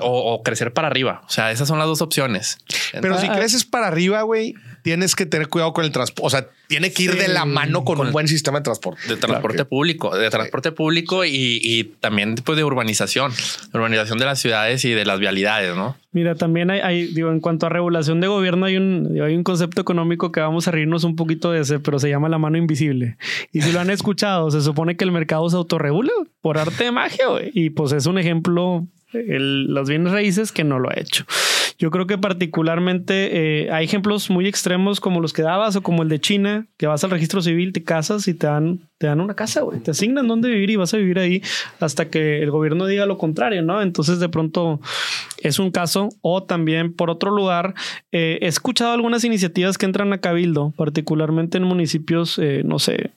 o, 0.00 0.42
crecer 0.42 0.72
para 0.72 0.88
arriba. 0.88 1.22
O 1.26 1.30
sea, 1.30 1.50
esas 1.50 1.68
son 1.68 1.78
las 1.78 1.86
dos 1.86 2.02
opciones. 2.02 2.58
Pero 3.00 3.18
si 3.20 3.28
creces 3.28 3.64
para 3.64 3.86
arriba, 3.88 4.22
güey, 4.22 4.54
tienes 4.84 5.16
que 5.16 5.24
tener 5.24 5.48
cuidado 5.48 5.72
con 5.72 5.86
el 5.86 5.92
transporte. 5.92 6.26
O 6.26 6.30
sea, 6.30 6.46
tiene 6.66 6.92
que 6.92 7.04
ir 7.04 7.16
de 7.16 7.28
la 7.28 7.46
mano 7.46 7.84
con, 7.84 7.98
un 8.00 8.12
buen 8.12 8.28
sistema 8.28 8.58
de 8.58 8.64
transporte. 8.64 9.00
De 9.08 9.16
transporte 9.16 9.64
público, 9.64 10.14
de 10.14 10.28
transporte 10.28 10.72
público 10.72 11.24
y, 11.24 11.94
también 12.00 12.34
después 12.34 12.58
de 12.58 12.64
urbanización, 12.64 13.32
urbanización 13.72 14.18
de 14.18 14.26
las 14.26 14.38
ciudades 14.38 14.84
y 14.84 14.90
de 14.90 15.06
las 15.06 15.18
vialidades, 15.18 15.74
¿no? 15.74 15.96
Mira, 16.12 16.34
también 16.34 16.70
hay, 16.70 17.06
digo, 17.06 17.30
en 17.30 17.40
cuanto 17.40 17.64
a 17.64 17.70
regulación 17.70 18.20
de 18.20 18.28
gobierno, 18.28 18.66
hay 18.66 18.76
un, 18.76 19.18
hay 19.22 19.34
un 19.34 19.42
concepto 19.42 19.80
económico 19.80 20.30
que 20.30 20.40
vamos 20.40 20.68
a 20.68 20.70
reírnos 20.70 21.02
un 21.04 21.16
poquito 21.16 21.50
de 21.50 21.62
ese, 21.62 21.80
pero 21.80 21.98
se 21.98 22.10
llama 22.10 22.28
la 22.28 22.36
mano 22.36 22.58
invisible. 22.58 23.16
Y 23.52 23.62
si 23.62 23.72
lo 23.72 23.80
han 23.80 23.88
escuchado, 23.90 24.50
se 24.50 24.60
supone 24.60 24.98
que 24.98 25.04
el 25.04 25.12
mercado 25.12 25.48
se 25.48 25.56
autorregula 25.56 26.12
por 26.42 26.58
arte 26.58 26.84
de 26.84 26.92
magia, 26.92 27.24
y 27.54 27.70
pues 27.70 27.92
es 27.92 28.04
un 28.04 28.18
ejemplo, 28.18 28.86
el, 29.14 29.64
los 29.72 29.88
bienes 29.88 30.12
raíces 30.12 30.52
que 30.52 30.62
no 30.62 30.78
lo 30.78 30.90
ha 30.90 31.00
hecho. 31.00 31.24
Yo 31.78 31.90
creo 31.90 32.06
que 32.06 32.18
particularmente 32.18 33.64
eh, 33.64 33.70
hay 33.72 33.84
ejemplos 33.84 34.30
muy 34.30 34.46
extremos 34.46 35.00
como 35.00 35.20
los 35.20 35.32
que 35.32 35.42
dabas 35.42 35.76
o 35.76 35.82
como 35.82 36.02
el 36.02 36.08
de 36.08 36.20
China, 36.20 36.66
que 36.76 36.86
vas 36.86 37.02
al 37.04 37.10
registro 37.10 37.42
civil, 37.42 37.72
te 37.72 37.82
casas 37.82 38.28
y 38.28 38.34
te 38.34 38.46
dan, 38.46 38.80
te 38.98 39.06
dan 39.06 39.20
una 39.20 39.34
casa, 39.34 39.62
güey. 39.62 39.80
Te 39.80 39.90
asignan 39.90 40.28
dónde 40.28 40.48
vivir 40.48 40.70
y 40.70 40.76
vas 40.76 40.94
a 40.94 40.98
vivir 40.98 41.18
ahí 41.18 41.42
hasta 41.80 42.08
que 42.08 42.42
el 42.42 42.50
gobierno 42.50 42.86
diga 42.86 43.06
lo 43.06 43.18
contrario, 43.18 43.62
¿no? 43.62 43.82
Entonces 43.82 44.20
de 44.20 44.28
pronto 44.28 44.80
es 45.42 45.58
un 45.58 45.70
caso. 45.70 46.10
O 46.20 46.42
también 46.44 46.92
por 46.92 47.10
otro 47.10 47.30
lugar, 47.30 47.74
eh, 48.12 48.38
he 48.40 48.46
escuchado 48.46 48.92
algunas 48.92 49.24
iniciativas 49.24 49.78
que 49.78 49.86
entran 49.86 50.12
a 50.12 50.18
Cabildo, 50.18 50.72
particularmente 50.76 51.58
en 51.58 51.64
municipios, 51.64 52.38
eh, 52.38 52.62
no 52.64 52.78
sé, 52.78 53.10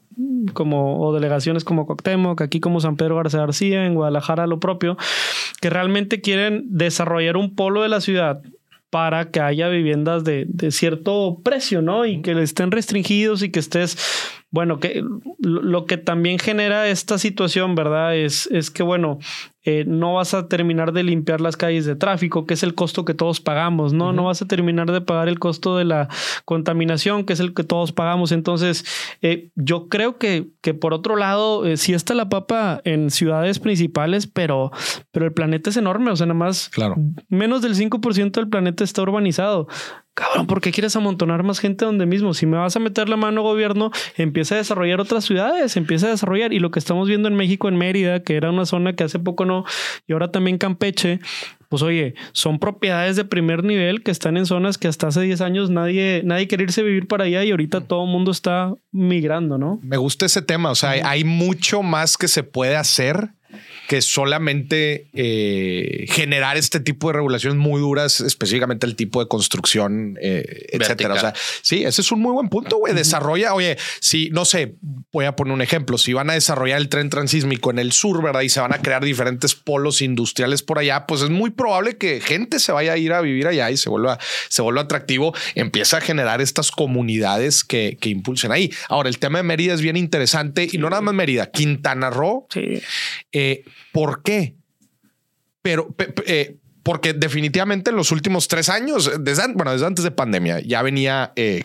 como 0.54 1.00
o 1.00 1.14
delegaciones 1.14 1.64
como 1.64 1.86
Coctemoc, 1.86 2.42
aquí 2.42 2.60
como 2.60 2.80
San 2.80 2.98
Pedro 2.98 3.16
García 3.16 3.40
García, 3.42 3.86
en 3.86 3.96
Guadalajara 3.96 4.48
lo 4.48 4.60
propio, 4.60 4.98
que 5.62 5.70
realmente 5.70 6.22
quieren 6.22 6.64
desarrollar 6.68 7.38
un 7.38 7.56
polo 7.56 7.82
de 7.82 7.90
la 7.90 8.02
ciudad 8.02 8.42
para 8.90 9.32
que 9.32 9.42
haya 9.42 9.68
viviendas 9.68 10.24
de, 10.24 10.46
de 10.48 10.72
cierto 10.72 11.42
precio, 11.44 11.82
¿no? 11.82 12.06
Y 12.06 12.22
que 12.22 12.32
estén 12.42 12.72
restringidos 12.72 13.44
y 13.44 13.52
que 13.52 13.60
estés 13.60 13.98
bueno, 14.50 14.80
que 14.80 15.04
lo 15.40 15.86
que 15.86 15.98
también 15.98 16.40
genera 16.40 16.88
esta 16.88 17.18
situación, 17.18 17.76
¿verdad? 17.76 18.16
Es, 18.16 18.48
es 18.48 18.72
que, 18.72 18.82
bueno, 18.82 19.20
eh, 19.70 19.84
no 19.86 20.14
vas 20.14 20.34
a 20.34 20.48
terminar 20.48 20.94
de 20.94 21.04
limpiar 21.04 21.42
las 21.42 21.58
calles 21.58 21.86
de 21.86 21.98
tráfico, 21.98 22.46
que 22.46 22.54
es 22.54 22.64
el 22.64 22.74
costo 22.74 23.04
que 23.04 23.14
todos 23.14 23.42
pagamos, 23.42 23.92
¿no? 23.92 24.14
No 24.14 24.24
vas 24.24 24.42
a 24.42 24.48
terminar 24.48 24.90
de 24.90 25.02
pagar 25.02 25.28
el 25.28 25.40
costo 25.40 25.76
de 25.76 25.84
la 25.84 26.08
contaminación, 26.46 27.26
que 27.26 27.34
es 27.34 27.42
el 27.42 27.54
que 27.54 27.66
todos 27.66 27.92
pagamos. 27.92 28.32
Entonces, 28.32 28.86
eh, 29.22 29.50
yo 29.56 29.90
creo 29.90 30.18
que, 30.18 30.48
que 30.62 30.74
por 30.74 30.94
otro 30.94 31.18
lado, 31.18 31.66
eh, 31.66 31.76
sí 31.76 31.94
está 31.94 32.14
la 32.14 32.30
papa 32.30 32.80
en 32.86 33.12
ciudades 33.12 33.60
principales, 33.60 34.26
pero, 34.26 34.72
pero 35.12 35.26
el 35.26 35.34
planeta 35.34 35.70
es 35.70 35.76
enorme, 35.76 36.12
o 36.12 36.16
sea, 36.16 36.28
nada 36.28 36.40
más 36.40 36.70
claro. 36.70 36.96
menos 37.28 37.62
del 37.62 37.76
5% 37.76 38.32
del 38.32 38.48
planeta 38.48 38.86
está 38.86 39.02
urbanizado 39.02 39.68
cabrón, 40.18 40.48
¿por 40.48 40.62
qué 40.62 40.72
quieres 40.72 40.96
amontonar 40.96 41.44
más 41.44 41.60
gente 41.60 41.86
donde 41.86 42.08
mismo? 42.08 42.34
Si 42.34 42.48
me 42.48 42.58
vas 42.58 42.76
a 42.76 42.80
meter 42.80 43.08
la 43.08 43.18
mano 43.18 43.44
gobierno, 43.44 43.92
empieza 44.18 44.56
a 44.56 44.58
desarrollar 44.58 45.00
otras 45.00 45.26
ciudades, 45.26 45.78
empieza 45.78 46.08
a 46.08 46.10
desarrollar. 46.10 46.54
Y 46.54 46.60
lo 46.60 46.72
que 46.72 46.80
estamos 46.80 47.08
viendo 47.08 47.28
en 47.28 47.36
México, 47.36 47.70
en 47.70 47.78
Mérida, 47.78 48.24
que 48.24 48.36
era 48.36 48.50
una 48.50 48.66
zona 48.66 48.94
que 48.94 49.04
hace 49.04 49.20
poco 49.20 49.46
no, 49.46 49.57
y 50.08 50.14
ahora 50.14 50.32
también 50.32 50.58
Campeche, 50.58 51.20
pues 51.70 51.82
oye, 51.82 52.16
son 52.32 52.60
propiedades 52.60 53.16
de 53.16 53.26
primer 53.26 53.64
nivel 53.64 54.04
que 54.04 54.12
están 54.12 54.38
en 54.38 54.46
zonas 54.46 54.78
que 54.78 54.88
hasta 54.88 55.08
hace 55.08 55.22
10 55.22 55.42
años 55.42 55.70
nadie, 55.70 56.22
nadie 56.24 56.48
quería 56.48 56.66
irse 56.66 56.82
a 56.82 56.86
vivir 56.86 57.08
para 57.08 57.26
allá 57.26 57.44
y 57.44 57.52
ahorita 57.52 57.82
todo 57.82 58.06
el 58.06 58.12
mundo 58.12 58.32
está 58.32 58.74
migrando, 58.92 59.58
¿no? 59.58 59.80
Me 59.84 59.98
gusta 59.98 60.26
ese 60.26 60.42
tema, 60.42 60.72
o 60.72 60.76
sea, 60.76 60.92
hay 60.92 61.24
mucho 61.24 61.84
más 61.84 62.18
que 62.18 62.28
se 62.28 62.44
puede 62.44 62.76
hacer 62.76 63.30
que 63.88 64.02
solamente 64.02 65.08
eh, 65.14 66.06
generar 66.10 66.58
este 66.58 66.80
tipo 66.80 67.08
de 67.08 67.14
regulaciones 67.14 67.58
muy 67.58 67.80
duras, 67.80 68.20
específicamente 68.22 68.86
el 68.86 68.96
tipo 68.96 69.22
de 69.22 69.28
construcción, 69.28 70.18
eh, 70.22 70.68
etcétera. 70.72 71.14
O 71.14 71.20
sea, 71.20 71.34
sí, 71.62 71.84
ese 71.84 72.02
es 72.02 72.12
un 72.12 72.22
muy 72.22 72.34
buen 72.34 72.50
punto, 72.50 72.78
güey. 72.78 72.94
Desarrolla, 72.94 73.54
oye, 73.54 73.78
si 74.00 74.30
no 74.32 74.46
sé, 74.46 74.76
voy 75.12 75.26
a 75.26 75.36
poner 75.36 75.54
un 75.54 75.62
ejemplo. 75.62 75.98
Si 75.98 76.14
van 76.14 76.30
a 76.30 76.34
desarrollar 76.34 76.80
el 76.80 76.90
tren 76.90 77.10
transísmico 77.10 77.72
en 77.72 77.80
el 77.80 77.92
sur, 77.92 78.22
verdad, 78.22 78.42
y 78.42 78.50
se 78.50 78.60
van 78.60 78.74
a 78.74 78.82
crear 78.82 79.04
diferentes 79.04 79.56
polos 79.56 80.02
industriales 80.02 80.64
por 80.64 80.80
allá, 80.80 81.06
pues 81.06 81.22
es 81.22 81.30
muy 81.30 81.52
probable 81.52 81.98
que 81.98 82.20
gente 82.22 82.60
se 82.60 82.72
vaya 82.72 82.94
a 82.94 82.98
ir 82.98 83.14
a 83.14 83.22
vivir 83.22 83.48
allá 83.48 83.72
y 83.72 83.78
se 83.78 83.90
vuelva, 83.90 84.20
se 84.50 84.62
vuelva 84.62 84.82
atractivo. 84.82 85.34
Empieza 85.56 85.98
a 85.98 86.02
generar 86.02 86.42
estas 86.42 86.72
comunidades 86.72 87.64
que, 87.64 87.98
que 88.00 88.10
impulsen 88.10 88.52
ahí. 88.52 88.72
Ahora, 88.90 89.10
el 89.10 89.20
tema 89.20 89.40
de 89.40 89.44
Mérida 89.44 89.74
es 89.74 89.82
bien 89.82 89.98
interesante 89.98 90.68
y 90.72 90.78
no 90.78 90.90
nada 90.90 91.02
más 91.02 91.14
Mérida, 91.14 91.50
Quintana 91.52 92.10
Roo. 92.10 92.48
Sí. 92.50 92.82
Eh, 93.32 93.47
¿Por 93.92 94.24
qué? 94.24 94.56
Pero 95.62 95.94
eh, 96.26 96.58
porque 96.84 97.14
definitivamente 97.14 97.90
en 97.90 97.98
los 97.98 98.12
últimos 98.12 98.48
tres 98.48 98.70
años, 98.70 99.12
desde, 99.20 99.52
bueno, 99.54 99.74
desde 99.74 99.86
antes 99.86 100.06
de 100.06 100.12
pandemia, 100.12 100.62
ya 100.62 100.82
venía 100.82 101.34
eh, 101.36 101.64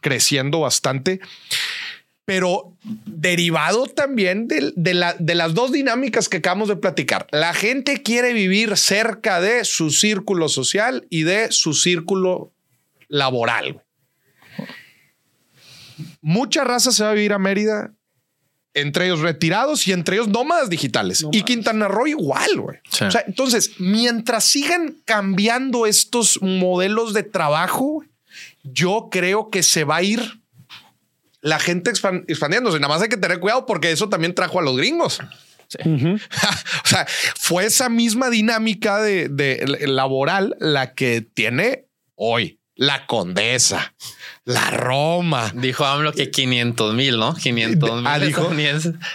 creciendo 0.00 0.58
bastante, 0.58 1.20
pero 2.24 2.76
derivado 2.82 3.86
también 3.86 4.48
de, 4.48 4.72
de, 4.74 5.34
las 5.34 5.54
dos 5.54 5.70
dinámicas 5.70 6.28
que 6.28 6.38
acabamos 6.38 6.68
de 6.68 6.74
platicar. 6.74 7.28
La 7.30 7.54
gente 7.54 8.02
quiere 8.02 8.32
vivir 8.32 8.76
cerca 8.76 9.40
de 9.40 9.64
su 9.64 9.90
círculo 9.90 10.48
social 10.48 11.06
y 11.08 11.22
de 11.22 11.52
su 11.52 11.72
círculo 11.72 12.52
laboral. 13.06 13.84
Mucha 16.20 16.64
raza 16.64 16.90
se 16.90 17.04
va 17.04 17.10
a 17.10 17.14
vivir 17.14 17.32
a 17.32 17.38
Mérida 17.38 17.92
entre 18.74 19.06
ellos 19.06 19.20
retirados 19.20 19.86
y 19.86 19.92
entre 19.92 20.16
ellos 20.16 20.28
nómadas 20.28 20.70
digitales. 20.70 21.24
y 21.30 21.42
Quintana 21.42 21.88
Roo 21.88 22.06
igual, 22.06 22.60
güey. 22.60 22.78
O 23.00 23.10
sea, 23.10 23.24
entonces, 23.26 23.72
mientras 23.78 24.44
sigan 24.44 24.96
cambiando 25.04 25.86
estos 25.86 26.40
modelos 26.40 27.12
de 27.12 27.22
trabajo, 27.22 28.04
yo 28.62 29.08
creo 29.10 29.50
que 29.50 29.62
se 29.62 29.84
va 29.84 29.96
a 29.96 30.02
ir 30.02 30.40
la 31.40 31.58
gente 31.58 31.90
expandiéndose. 31.90 32.78
Nada 32.78 32.94
más 32.94 33.02
hay 33.02 33.08
que 33.08 33.16
tener 33.16 33.40
cuidado 33.40 33.66
porque 33.66 33.90
eso 33.90 34.08
también 34.08 34.34
trajo 34.34 34.58
a 34.58 34.62
los 34.62 34.76
gringos. 34.76 35.20
o 35.84 36.86
sea, 36.88 37.06
fue 37.36 37.64
esa 37.64 37.88
misma 37.88 38.30
dinámica 38.30 39.00
de 39.00 39.84
laboral 39.86 40.56
la 40.60 40.94
que 40.94 41.22
tiene 41.22 41.86
hoy 42.14 42.61
la 42.74 43.06
Condesa, 43.06 43.94
la 44.44 44.70
Roma. 44.70 45.52
Dijo 45.54 45.84
AMLO 45.84 46.12
que 46.12 46.30
500 46.30 46.94
mil, 46.94 47.18
¿no? 47.18 47.34
500 47.34 47.96
mil. 47.96 48.06
Ah, 48.06 48.18
dijo, 48.18 48.50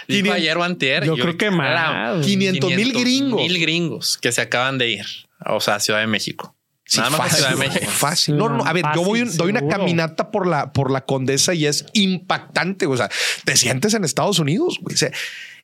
dijo 0.06 0.32
ayer 0.32 0.56
o 0.56 0.62
antier. 0.64 1.04
Yo, 1.04 1.16
creo 1.16 1.36
que 1.36 1.50
más. 1.50 2.24
500 2.24 2.70
mil 2.72 2.92
gringos. 2.92 3.40
Mil 3.40 3.58
gringos 3.60 4.18
que 4.18 4.32
se 4.32 4.40
acaban 4.40 4.78
de 4.78 4.90
ir. 4.90 5.06
O 5.46 5.60
sea, 5.60 5.76
a 5.76 5.80
Ciudad 5.80 6.00
de 6.00 6.06
México. 6.06 6.54
Nada 6.96 7.10
más 7.10 7.18
fácil, 7.18 7.36
Ciudad 7.36 7.50
de 7.50 7.56
México. 7.56 7.90
Fácil. 7.90 8.36
No, 8.36 8.48
no, 8.48 8.64
a 8.64 8.72
ver, 8.72 8.84
yo 8.94 9.02
voy, 9.02 9.22
doy 9.22 9.50
una 9.50 9.66
caminata 9.68 10.30
por 10.30 10.46
la, 10.46 10.72
por 10.72 10.90
la 10.90 11.04
Condesa 11.04 11.52
y 11.54 11.66
es 11.66 11.84
impactante. 11.92 12.86
O 12.86 12.96
sea, 12.96 13.10
te 13.44 13.56
sientes 13.56 13.94
en 13.94 14.04
Estados 14.04 14.38
Unidos. 14.38 14.78
Güey. 14.80 14.96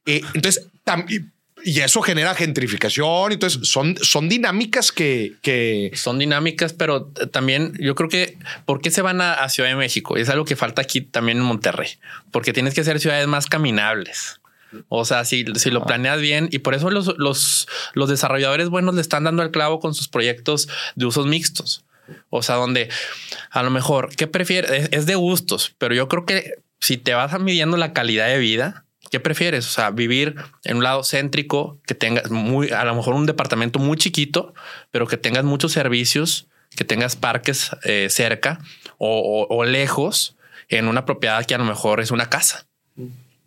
Eh, 0.06 0.20
entonces, 0.34 0.68
también 0.84 1.33
y 1.64 1.80
eso 1.80 2.02
genera 2.02 2.34
gentrificación. 2.34 3.32
Entonces 3.32 3.68
son, 3.68 3.96
son 3.96 4.28
dinámicas 4.28 4.92
que, 4.92 5.34
que 5.42 5.90
son 5.94 6.18
dinámicas, 6.18 6.72
pero 6.72 7.06
también 7.32 7.72
yo 7.80 7.94
creo 7.94 8.08
que 8.08 8.38
por 8.66 8.80
qué 8.80 8.90
se 8.90 9.02
van 9.02 9.20
a, 9.20 9.48
Ciudad 9.48 9.68
de 9.68 9.76
México 9.76 10.16
es 10.16 10.28
algo 10.28 10.44
que 10.44 10.56
falta 10.56 10.82
aquí 10.82 11.00
también 11.00 11.38
en 11.38 11.44
Monterrey, 11.44 11.90
porque 12.30 12.52
tienes 12.52 12.74
que 12.74 12.80
hacer 12.80 13.00
ciudades 13.00 13.26
más 13.26 13.46
caminables. 13.46 14.40
O 14.88 15.04
sea, 15.04 15.24
si, 15.24 15.44
si 15.54 15.70
lo 15.70 15.84
planeas 15.84 16.20
bien 16.20 16.48
y 16.50 16.58
por 16.58 16.74
eso 16.74 16.90
los, 16.90 17.16
los, 17.18 17.68
los 17.92 18.08
desarrolladores 18.08 18.68
buenos 18.68 18.94
le 18.94 19.00
están 19.00 19.24
dando 19.24 19.42
el 19.42 19.50
clavo 19.50 19.78
con 19.80 19.94
sus 19.94 20.08
proyectos 20.08 20.68
de 20.96 21.06
usos 21.06 21.26
mixtos. 21.26 21.84
O 22.30 22.42
sea, 22.42 22.56
donde 22.56 22.88
a 23.50 23.62
lo 23.62 23.70
mejor, 23.70 24.14
¿qué 24.14 24.26
prefieres? 24.26 24.88
Es, 24.90 25.06
de 25.06 25.14
gustos, 25.14 25.74
pero 25.78 25.94
yo 25.94 26.08
creo 26.08 26.26
que 26.26 26.54
si 26.80 26.98
te 26.98 27.14
vas 27.14 27.38
midiendo 27.40 27.76
la 27.76 27.92
calidad 27.92 28.26
de 28.26 28.38
vida, 28.38 28.84
¿Qué 29.14 29.20
prefieres? 29.20 29.64
O 29.68 29.70
sea, 29.70 29.92
vivir 29.92 30.34
en 30.64 30.78
un 30.78 30.82
lado 30.82 31.04
céntrico, 31.04 31.78
que 31.86 31.94
tengas 31.94 32.32
muy, 32.32 32.72
a 32.72 32.84
lo 32.84 32.96
mejor 32.96 33.14
un 33.14 33.26
departamento 33.26 33.78
muy 33.78 33.96
chiquito, 33.96 34.54
pero 34.90 35.06
que 35.06 35.16
tengas 35.16 35.44
muchos 35.44 35.70
servicios, 35.70 36.48
que 36.74 36.82
tengas 36.82 37.14
parques 37.14 37.70
eh, 37.84 38.08
cerca 38.10 38.58
o, 38.98 39.64
lejos 39.64 40.34
en 40.68 40.88
una 40.88 41.04
propiedad 41.04 41.44
que 41.46 41.54
a 41.54 41.58
lo 41.58 41.64
mejor 41.64 42.00
es 42.00 42.10
una 42.10 42.28
casa. 42.28 42.66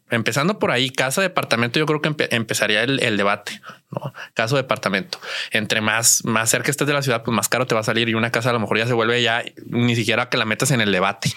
Empezando 0.09 0.57
por 0.57 0.71
ahí, 0.71 0.89
casa, 0.89 1.21
departamento, 1.21 1.79
yo 1.79 1.85
creo 1.85 2.01
que 2.01 2.15
empezaría 2.33 2.83
el, 2.83 3.17
debate, 3.17 3.59
¿no? 3.91 4.13
Caso, 4.35 4.55
departamento. 4.55 5.19
Entre 5.51 5.81
más, 5.81 6.23
más 6.23 6.49
cerca 6.49 6.71
estés 6.71 6.87
de 6.87 6.93
la 6.93 7.01
ciudad, 7.01 7.23
pues 7.23 7.35
más 7.35 7.49
caro 7.49 7.67
te 7.67 7.75
va 7.75 7.81
a 7.81 7.83
salir 7.83 8.07
y 8.07 8.13
una 8.13 8.31
casa 8.31 8.51
a 8.51 8.53
lo 8.53 8.61
mejor 8.61 8.77
ya 8.77 8.87
se 8.87 8.93
vuelve 8.93 9.21
ya 9.21 9.43
ni 9.65 9.97
siquiera 9.97 10.29
que 10.29 10.37
la 10.37 10.45
metas 10.45 10.71
en 10.71 10.79
el 10.79 10.93
debate, 10.93 11.29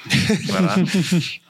¿verdad? 0.52 0.78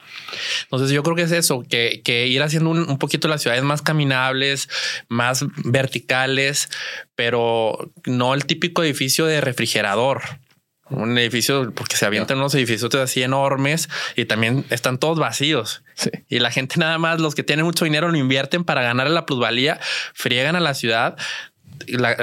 Entonces 0.63 0.91
yo 0.91 1.03
creo 1.03 1.15
que 1.15 1.23
es 1.23 1.31
eso, 1.31 1.63
que, 1.67 2.27
ir 2.27 2.41
haciendo 2.43 2.69
un, 2.69 2.97
poquito 2.97 3.27
las 3.27 3.41
ciudades 3.41 3.63
más 3.63 3.81
caminables, 3.81 4.69
más 5.07 5.45
verticales, 5.63 6.69
pero 7.15 7.91
no 8.05 8.33
el 8.33 8.45
típico 8.45 8.83
edificio 8.83 9.25
de 9.25 9.41
refrigerador. 9.41 10.21
Un 10.89 11.17
edificio, 11.17 11.71
porque 11.73 11.95
se 11.95 12.05
avientan 12.05 12.37
unos 12.37 12.53
edificios 12.53 12.93
así 12.95 13.23
enormes 13.23 13.87
y 14.17 14.25
también 14.25 14.65
están 14.69 14.97
todos 14.97 15.17
vacíos. 15.17 15.83
Y 16.27 16.39
la 16.39 16.51
gente 16.51 16.75
nada 16.79 16.97
más, 16.97 17.21
los 17.21 17.33
que 17.33 17.43
tienen 17.43 17.65
mucho 17.65 17.85
dinero 17.85 18.09
lo 18.09 18.17
invierten 18.17 18.65
para 18.65 18.81
ganar 18.81 19.09
la 19.09 19.25
plusvalía, 19.25 19.79
friegan 20.13 20.57
a 20.57 20.59
la 20.59 20.73
ciudad, 20.73 21.15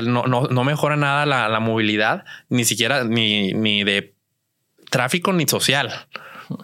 no, 0.05 0.65
mejora 0.65 0.97
nada 0.97 1.25
la, 1.25 1.49
la, 1.49 1.61
movilidad, 1.61 2.25
ni 2.51 2.65
siquiera 2.65 3.05
ni, 3.05 3.55
ni 3.55 3.85
de 3.85 4.15
tráfico 4.91 5.33
ni 5.33 5.47
social 5.49 6.07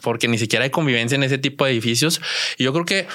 porque 0.02 0.28
ni 0.28 0.38
siquiera 0.38 0.64
hay 0.64 0.70
convivencia 0.70 1.16
en 1.16 1.22
ese 1.22 1.38
tipo 1.38 1.64
de 1.64 1.72
edificios. 1.72 2.20
Y 2.58 2.64
yo 2.64 2.72
creo 2.72 2.84
que 2.84 3.06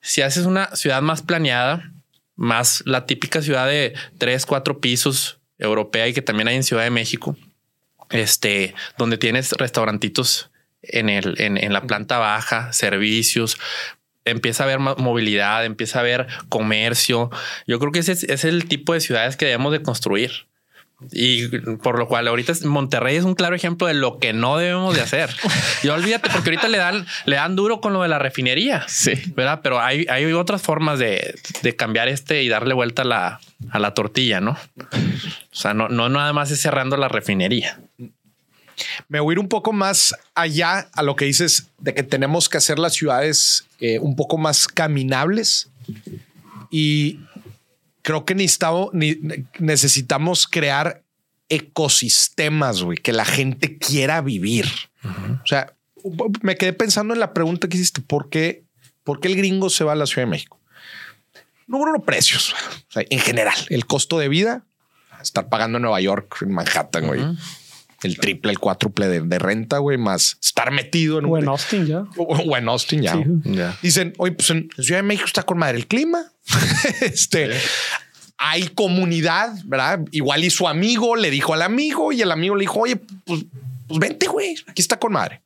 si 0.00 0.22
haces 0.22 0.46
una 0.46 0.74
ciudad 0.76 1.02
más 1.02 1.22
planeada, 1.22 1.92
más 2.36 2.82
la 2.86 3.04
típica 3.06 3.42
ciudad 3.42 3.66
de 3.66 3.94
tres, 4.18 4.46
cuatro 4.46 4.80
pisos 4.80 5.38
europea 5.58 6.06
y 6.06 6.12
que 6.12 6.22
también 6.22 6.48
hay 6.48 6.56
en 6.56 6.62
Ciudad 6.62 6.84
de 6.84 6.90
México, 6.90 7.36
este, 8.10 8.74
donde 8.96 9.18
tienes 9.18 9.52
restaurantitos 9.52 10.50
en, 10.82 11.08
el, 11.08 11.34
en, 11.40 11.72
la 11.72 11.82
planta 11.82 12.18
baja, 12.18 12.72
servicios, 12.72 13.58
empieza 14.24 14.62
a 14.62 14.66
haber 14.66 14.78
movilidad, 14.78 15.64
empieza 15.64 15.98
a 15.98 16.02
haber 16.02 16.26
comercio. 16.48 17.30
Yo 17.66 17.78
creo 17.78 17.92
que 17.92 17.98
ese 17.98 18.12
es, 18.12 18.44
el 18.44 18.66
tipo 18.66 18.92
de 18.92 19.00
ciudades 19.00 19.36
que 19.36 19.46
debemos 19.46 19.72
de 19.72 19.82
construir 19.82 20.46
Y 21.12 21.46
por 21.76 21.96
lo 21.98 22.08
cual 22.08 22.26
ahorita 22.26 22.52
Monterrey 22.64 23.16
es 23.16 23.24
un 23.24 23.34
claro 23.34 23.54
ejemplo 23.54 23.86
de 23.86 23.94
lo 23.94 24.18
que 24.18 24.32
no 24.32 24.58
debemos 24.58 24.94
de 24.94 25.02
hacer. 25.02 25.30
Y 25.82 25.88
olvídate, 25.88 26.28
porque 26.30 26.50
ahorita 26.50 26.66
le 26.68 26.78
dan, 26.78 27.06
le 27.24 27.36
dan 27.36 27.54
duro 27.54 27.80
con 27.80 27.92
lo 27.92 28.02
de 28.02 28.08
la 28.08 28.18
refinería. 28.18 28.84
Sí. 28.88 29.12
¿Verdad? 29.36 29.60
Pero 29.62 29.80
hay, 29.80 30.06
hay 30.08 30.24
otras 30.32 30.60
formas 30.60 30.98
de, 30.98 31.36
de 31.62 31.76
cambiar 31.76 32.08
este 32.08 32.42
y 32.42 32.48
darle 32.48 32.74
vuelta 32.74 33.02
a 33.02 33.04
la, 33.04 33.40
a 33.70 33.78
la 33.78 33.94
tortilla, 33.94 34.40
¿no? 34.40 34.52
O 34.52 35.56
sea, 35.56 35.72
no, 35.72 35.88
no 35.88 36.08
nada 36.08 36.32
más 36.32 36.50
es 36.50 36.60
cerrando 36.60 36.96
la 36.96 37.08
refinería. 37.08 37.80
Me 39.08 39.20
voy 39.20 39.32
a 39.32 39.34
ir 39.34 39.38
un 39.38 39.48
poco 39.48 39.72
más 39.72 40.14
allá 40.34 40.88
a 40.92 41.02
lo 41.02 41.16
que 41.16 41.24
dices 41.24 41.68
de 41.78 41.94
que 41.94 42.02
tenemos 42.02 42.48
que 42.48 42.58
hacer 42.58 42.78
las 42.78 42.94
ciudades 42.94 43.66
eh, 43.80 43.98
un 43.98 44.16
poco 44.16 44.38
más 44.38 44.66
caminables 44.68 45.68
y 46.70 47.20
creo 48.08 48.24
que 48.24 48.34
necesitamos, 48.34 48.88
necesitamos 49.58 50.46
crear 50.46 51.02
ecosistemas, 51.50 52.82
güey, 52.82 52.96
que 52.96 53.12
la 53.12 53.26
gente 53.26 53.76
quiera 53.76 54.22
vivir. 54.22 54.64
O 55.04 55.46
sea, 55.46 55.74
me 56.40 56.56
quedé 56.56 56.72
pensando 56.72 57.12
en 57.12 57.20
la 57.20 57.34
pregunta 57.34 57.68
que 57.68 57.76
hiciste, 57.76 58.00
¿por 58.00 58.30
qué, 58.30 58.64
¿por 59.04 59.20
qué 59.20 59.28
el 59.28 59.36
gringo 59.36 59.68
se 59.68 59.84
va 59.84 59.92
a 59.92 59.94
la 59.94 60.06
Ciudad 60.06 60.26
de 60.26 60.30
México? 60.30 60.58
Número 61.66 61.90
uno, 61.90 62.02
precios. 62.02 62.54
O 62.88 62.92
sea, 62.92 63.04
en 63.10 63.18
general, 63.18 63.58
el 63.68 63.84
costo 63.84 64.18
de 64.18 64.30
vida, 64.30 64.64
estar 65.20 65.50
pagando 65.50 65.76
en 65.76 65.82
Nueva 65.82 66.00
York, 66.00 66.38
en 66.40 66.52
Manhattan, 66.52 67.08
güey 67.08 67.20
el 68.02 68.18
triple, 68.18 68.52
el 68.52 68.58
cuádruple 68.58 69.08
de, 69.08 69.38
renta, 69.38 69.78
güey, 69.78 69.98
más 69.98 70.38
estar 70.42 70.70
metido 70.70 71.18
en 71.18 71.26
un. 71.26 71.32
O 71.32 71.38
en 71.38 71.48
Austin 71.48 71.86
ya. 71.86 72.04
O, 72.16 72.56
en 72.56 72.68
Austin 72.68 73.02
ya. 73.02 73.76
Dicen, 73.82 74.12
oye, 74.18 74.32
pues 74.32 74.50
en 74.50 74.68
Ciudad 74.78 75.00
de 75.00 75.02
México 75.02 75.26
está 75.26 75.42
con 75.42 75.58
madre 75.58 75.78
el 75.78 75.86
clima. 75.86 76.32
este. 77.00 77.50
Hay 78.40 78.68
comunidad, 78.68 79.52
¿verdad? 79.64 80.00
Igual 80.12 80.44
y 80.44 80.50
su 80.50 80.68
amigo 80.68 81.16
le 81.16 81.28
dijo 81.28 81.54
al 81.54 81.62
amigo 81.62 82.12
y 82.12 82.22
el 82.22 82.30
amigo 82.30 82.54
le 82.54 82.60
dijo, 82.60 82.78
oye, 82.78 82.94
pues, 82.96 83.44
pues 83.88 83.98
vente, 83.98 84.28
güey, 84.28 84.54
aquí 84.68 84.80
está 84.80 84.98
con 85.00 85.12
madre. 85.12 85.42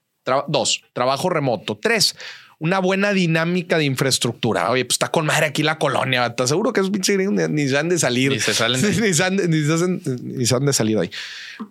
dos, 0.49 0.83
trabajo 0.93 1.31
remoto. 1.31 1.79
Tres, 1.81 2.15
una 2.63 2.79
buena 2.79 3.13
dinámica 3.13 3.77
de 3.77 3.85
infraestructura. 3.85 4.71
Oye, 4.71 4.85
pues 4.85 4.95
está 4.95 5.11
con 5.11 5.27
madre 5.27 5.47
aquí 5.47 5.65
la 5.65 5.79
colonia. 5.79 6.33
Te 6.37 6.45
aseguro 6.45 6.73
que 6.73 6.79
esos 6.79 6.93
pinches 6.93 7.19
ni, 7.19 7.69
se 7.69 7.77
han 7.77 7.89
de 7.89 7.99
salir. 7.99 8.31
Ni 8.31 8.39
se 8.39 8.55
salen. 8.55 8.81
ni, 9.01 9.13
se 9.13 9.25
han, 9.25 9.35
ni, 9.35 10.47
se 10.47 10.55
han, 10.55 10.65
de 10.65 10.73
salir 10.73 10.97
ahí. 10.97 11.11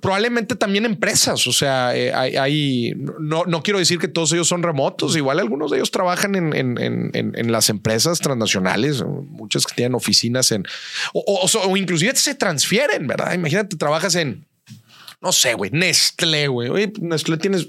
Probablemente 0.01 0.57
también 0.57 0.83
empresas. 0.83 1.47
O 1.47 1.53
sea, 1.53 1.95
eh, 1.95 2.13
hay, 2.13 2.93
no, 3.21 3.45
no 3.45 3.63
quiero 3.63 3.79
decir 3.79 3.99
que 3.99 4.09
todos 4.09 4.33
ellos 4.33 4.49
son 4.49 4.63
remotos. 4.63 5.15
Igual 5.15 5.39
algunos 5.39 5.71
de 5.71 5.77
ellos 5.77 5.91
trabajan 5.91 6.35
en, 6.35 6.53
en, 6.53 6.77
en, 6.77 7.11
en 7.13 7.51
las 7.53 7.69
empresas 7.69 8.19
transnacionales, 8.19 9.01
muchos 9.05 9.65
que 9.65 9.75
tienen 9.75 9.95
oficinas 9.95 10.51
en 10.51 10.65
o, 11.13 11.49
o, 11.53 11.77
inclusive 11.77 12.13
se 12.17 12.35
transfieren, 12.35 13.07
verdad? 13.07 13.33
Imagínate, 13.33 13.77
trabajas 13.77 14.15
en 14.15 14.45
no 15.21 15.31
sé, 15.31 15.53
güey, 15.53 15.71
Nestlé, 15.71 16.47
güey. 16.47 16.67
Oye, 16.67 16.91
Nestlé 16.99 17.37
tienes 17.37 17.67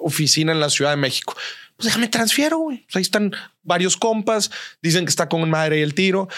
oficina 0.00 0.52
en 0.52 0.60
la 0.60 0.70
Ciudad 0.70 0.90
de 0.90 0.96
México 0.96 1.36
pues 1.80 1.86
déjame 1.86 2.08
transfiero, 2.08 2.58
güey. 2.58 2.84
Pues 2.84 2.96
ahí 2.96 3.02
están 3.02 3.32
varios 3.62 3.96
compas, 3.96 4.50
dicen 4.82 5.06
que 5.06 5.08
está 5.08 5.30
con 5.30 5.48
madre 5.48 5.78
y 5.78 5.82
el 5.82 5.94
tiro. 5.94 6.28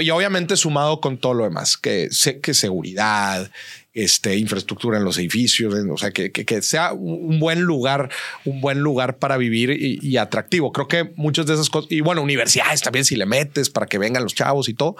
y 0.00 0.10
obviamente 0.10 0.56
sumado 0.56 0.98
con 0.98 1.18
todo 1.18 1.34
lo 1.34 1.44
demás, 1.44 1.76
que, 1.76 2.08
que 2.42 2.54
seguridad, 2.54 3.50
este, 3.92 4.38
infraestructura 4.38 4.96
en 4.96 5.04
los 5.04 5.18
edificios, 5.18 5.74
o 5.74 5.98
sea, 5.98 6.10
que, 6.10 6.32
que, 6.32 6.62
sea 6.62 6.94
un 6.94 7.38
buen 7.38 7.60
lugar, 7.60 8.08
un 8.46 8.62
buen 8.62 8.78
lugar 8.78 9.18
para 9.18 9.36
vivir 9.36 9.76
y, 9.78 10.16
atractivo. 10.16 10.72
Creo 10.72 10.88
que 10.88 11.12
muchas 11.16 11.44
de 11.44 11.52
esas 11.52 11.68
cosas, 11.68 11.92
y 11.92 12.00
bueno, 12.00 12.22
universidades 12.22 12.80
también 12.80 13.04
si 13.04 13.16
le 13.16 13.26
metes 13.26 13.68
para 13.68 13.84
que 13.84 13.98
vengan 13.98 14.22
los 14.22 14.34
chavos 14.34 14.70
y 14.70 14.74
todo. 14.74 14.96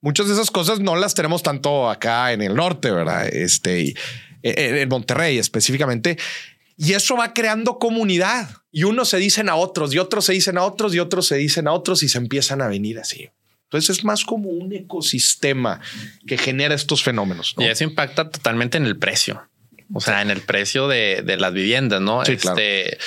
Muchas 0.00 0.26
de 0.26 0.32
esas 0.32 0.50
cosas 0.50 0.80
no 0.80 0.96
las 0.96 1.14
tenemos 1.14 1.44
tanto 1.44 1.88
acá 1.88 2.32
en 2.32 2.42
el 2.42 2.56
norte, 2.56 2.90
¿verdad? 2.90 3.28
Este, 3.28 3.80
y, 3.80 3.94
en 4.42 4.88
Monterrey 4.88 5.38
específicamente. 5.38 6.18
Y 6.78 6.92
eso 6.92 7.16
va 7.16 7.34
creando 7.34 7.78
comunidad. 7.78 8.48
Y 8.70 8.84
unos 8.84 9.08
se 9.08 9.18
dicen 9.18 9.48
a 9.48 9.56
otros, 9.56 9.92
y 9.92 9.98
otros 9.98 10.24
se 10.24 10.32
dicen 10.32 10.56
a 10.56 10.62
otros, 10.62 10.94
y 10.94 11.00
otros 11.00 11.26
se 11.26 11.36
dicen 11.36 11.66
a 11.66 11.72
otros, 11.72 12.04
y 12.04 12.08
se 12.08 12.18
empiezan 12.18 12.62
a 12.62 12.68
venir 12.68 13.00
así. 13.00 13.28
Entonces 13.64 13.98
es 13.98 14.04
más 14.04 14.24
como 14.24 14.48
un 14.48 14.72
ecosistema 14.72 15.80
que 16.26 16.38
genera 16.38 16.74
estos 16.74 17.02
fenómenos. 17.02 17.54
Y 17.58 17.64
eso 17.64 17.84
impacta 17.84 18.30
totalmente 18.30 18.78
en 18.78 18.86
el 18.86 18.96
precio. 18.96 19.46
O 19.92 20.00
sea, 20.00 20.22
en 20.22 20.30
el 20.30 20.40
precio 20.40 20.86
de, 20.86 21.22
las 21.38 21.52
viviendas, 21.52 22.00
¿no? 22.00 22.24
Sí, 22.24 22.36
claro. 22.36 22.58
Este, 22.58 22.98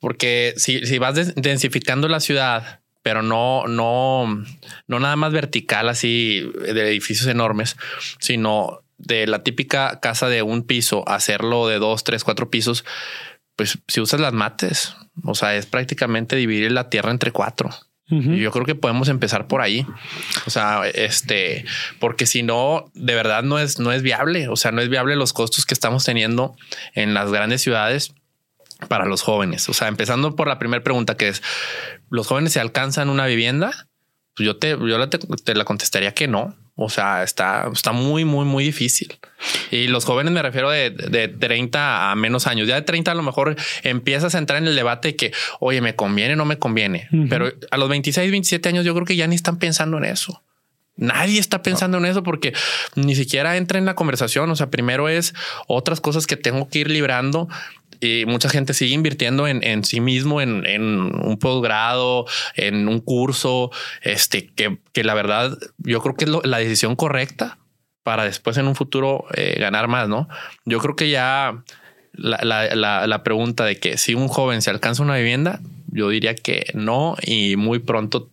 porque 0.00 0.54
si, 0.56 0.84
si 0.86 0.98
vas 0.98 1.34
densificando 1.34 2.08
la 2.08 2.20
ciudad, 2.20 2.80
pero 3.02 3.22
no, 3.22 3.66
no, 3.66 4.44
no 4.86 5.00
nada 5.00 5.16
más 5.16 5.32
vertical 5.32 5.88
así 5.88 6.50
de 6.60 6.88
edificios 6.88 7.28
enormes, 7.28 7.76
sino 8.18 8.82
de 8.98 9.26
la 9.26 9.42
típica 9.42 10.00
casa 10.00 10.28
de 10.28 10.42
un 10.42 10.64
piso, 10.64 11.08
hacerlo 11.08 11.68
de 11.68 11.78
dos, 11.78 12.04
tres, 12.04 12.24
cuatro 12.24 12.50
pisos, 12.50 12.84
pues 13.56 13.78
si 13.88 14.00
usas 14.00 14.20
las 14.20 14.32
mates, 14.32 14.94
o 15.24 15.34
sea, 15.34 15.56
es 15.56 15.66
prácticamente 15.66 16.36
dividir 16.36 16.70
la 16.72 16.90
tierra 16.90 17.10
entre 17.10 17.32
cuatro. 17.32 17.70
Y 18.10 18.38
yo 18.38 18.50
creo 18.52 18.64
que 18.64 18.74
podemos 18.74 19.08
empezar 19.08 19.48
por 19.48 19.60
ahí. 19.60 19.86
O 20.46 20.50
sea, 20.50 20.88
este, 20.94 21.66
porque 22.00 22.24
si 22.24 22.42
no, 22.42 22.90
de 22.94 23.14
verdad 23.14 23.42
no 23.42 23.58
es, 23.58 23.80
no 23.80 23.92
es 23.92 24.02
viable. 24.02 24.48
O 24.48 24.56
sea, 24.56 24.72
no 24.72 24.80
es 24.80 24.88
viable 24.88 25.14
los 25.14 25.34
costos 25.34 25.66
que 25.66 25.74
estamos 25.74 26.06
teniendo 26.06 26.56
en 26.94 27.12
las 27.12 27.30
grandes 27.30 27.60
ciudades 27.60 28.14
para 28.88 29.04
los 29.04 29.20
jóvenes. 29.20 29.68
O 29.68 29.74
sea, 29.74 29.88
empezando 29.88 30.36
por 30.36 30.48
la 30.48 30.58
primera 30.58 30.82
pregunta 30.82 31.18
que 31.18 31.28
es, 31.28 31.42
¿los 32.08 32.26
jóvenes 32.26 32.54
se 32.54 32.60
alcanzan 32.60 33.10
una 33.10 33.26
vivienda? 33.26 33.88
Pues 34.34 34.46
yo 34.46 34.56
te, 34.56 34.70
yo 34.70 35.08
te 35.08 35.54
la 35.54 35.64
contestaría 35.64 36.14
que 36.14 36.28
no. 36.28 36.56
O 36.80 36.88
sea, 36.88 37.24
está, 37.24 37.68
está 37.72 37.90
muy, 37.90 38.24
muy, 38.24 38.44
muy 38.44 38.62
difícil. 38.62 39.18
Y 39.72 39.88
los 39.88 40.04
jóvenes 40.04 40.32
me 40.32 40.40
refiero 40.40 40.70
de, 40.70 40.90
de 40.90 41.26
30 41.26 42.12
a 42.12 42.14
menos 42.14 42.46
años. 42.46 42.68
Ya 42.68 42.76
de 42.76 42.82
30 42.82 43.10
a 43.10 43.14
lo 43.16 43.24
mejor 43.24 43.56
empiezas 43.82 44.36
a 44.36 44.38
entrar 44.38 44.62
en 44.62 44.68
el 44.68 44.76
debate 44.76 45.16
que, 45.16 45.32
oye, 45.58 45.80
me 45.80 45.96
conviene 45.96 46.34
o 46.34 46.36
no 46.36 46.44
me 46.44 46.56
conviene. 46.60 47.08
Pero 47.28 47.52
a 47.72 47.76
los 47.78 47.88
26, 47.88 48.30
27 48.30 48.68
años 48.68 48.84
yo 48.84 48.94
creo 48.94 49.04
que 49.04 49.16
ya 49.16 49.26
ni 49.26 49.34
están 49.34 49.58
pensando 49.58 49.98
en 49.98 50.04
eso. 50.04 50.40
Nadie 50.94 51.40
está 51.40 51.62
pensando 51.62 51.98
en 51.98 52.04
eso 52.04 52.22
porque 52.22 52.54
ni 52.94 53.16
siquiera 53.16 53.56
entra 53.56 53.80
en 53.80 53.84
la 53.84 53.96
conversación. 53.96 54.48
O 54.48 54.54
sea, 54.54 54.70
primero 54.70 55.08
es 55.08 55.34
otras 55.66 56.00
cosas 56.00 56.28
que 56.28 56.36
tengo 56.36 56.68
que 56.68 56.78
ir 56.78 56.90
librando 56.92 57.48
y 58.00 58.24
mucha 58.26 58.48
gente 58.48 58.74
sigue 58.74 58.94
invirtiendo 58.94 59.46
en, 59.46 59.84
sí 59.84 60.00
mismo, 60.00 60.40
en, 60.40 60.64
un 60.82 61.38
posgrado, 61.38 62.26
en 62.54 62.88
un 62.88 63.00
curso, 63.00 63.70
este, 64.02 64.48
que, 64.48 65.04
la 65.04 65.14
verdad 65.14 65.56
yo 65.78 66.00
creo 66.00 66.14
que 66.16 66.24
es 66.24 66.30
la 66.44 66.58
decisión 66.58 66.96
correcta 66.96 67.58
para 68.02 68.24
después 68.24 68.56
en 68.56 68.66
un 68.66 68.74
futuro 68.74 69.26
eh, 69.34 69.56
ganar 69.58 69.88
más, 69.88 70.08
¿no? 70.08 70.28
Yo 70.64 70.78
creo 70.78 70.96
que 70.96 71.10
ya 71.10 71.62
la, 72.12 72.38
la, 73.06 73.22
pregunta 73.22 73.64
de 73.64 73.76
que 73.76 73.98
si 73.98 74.14
un 74.14 74.28
joven 74.28 74.62
se 74.62 74.70
alcanza 74.70 75.02
una 75.02 75.16
vivienda, 75.16 75.60
yo 75.88 76.08
diría 76.08 76.34
que 76.34 76.66
no 76.74 77.16
y 77.22 77.56
muy 77.56 77.78
pronto 77.78 78.30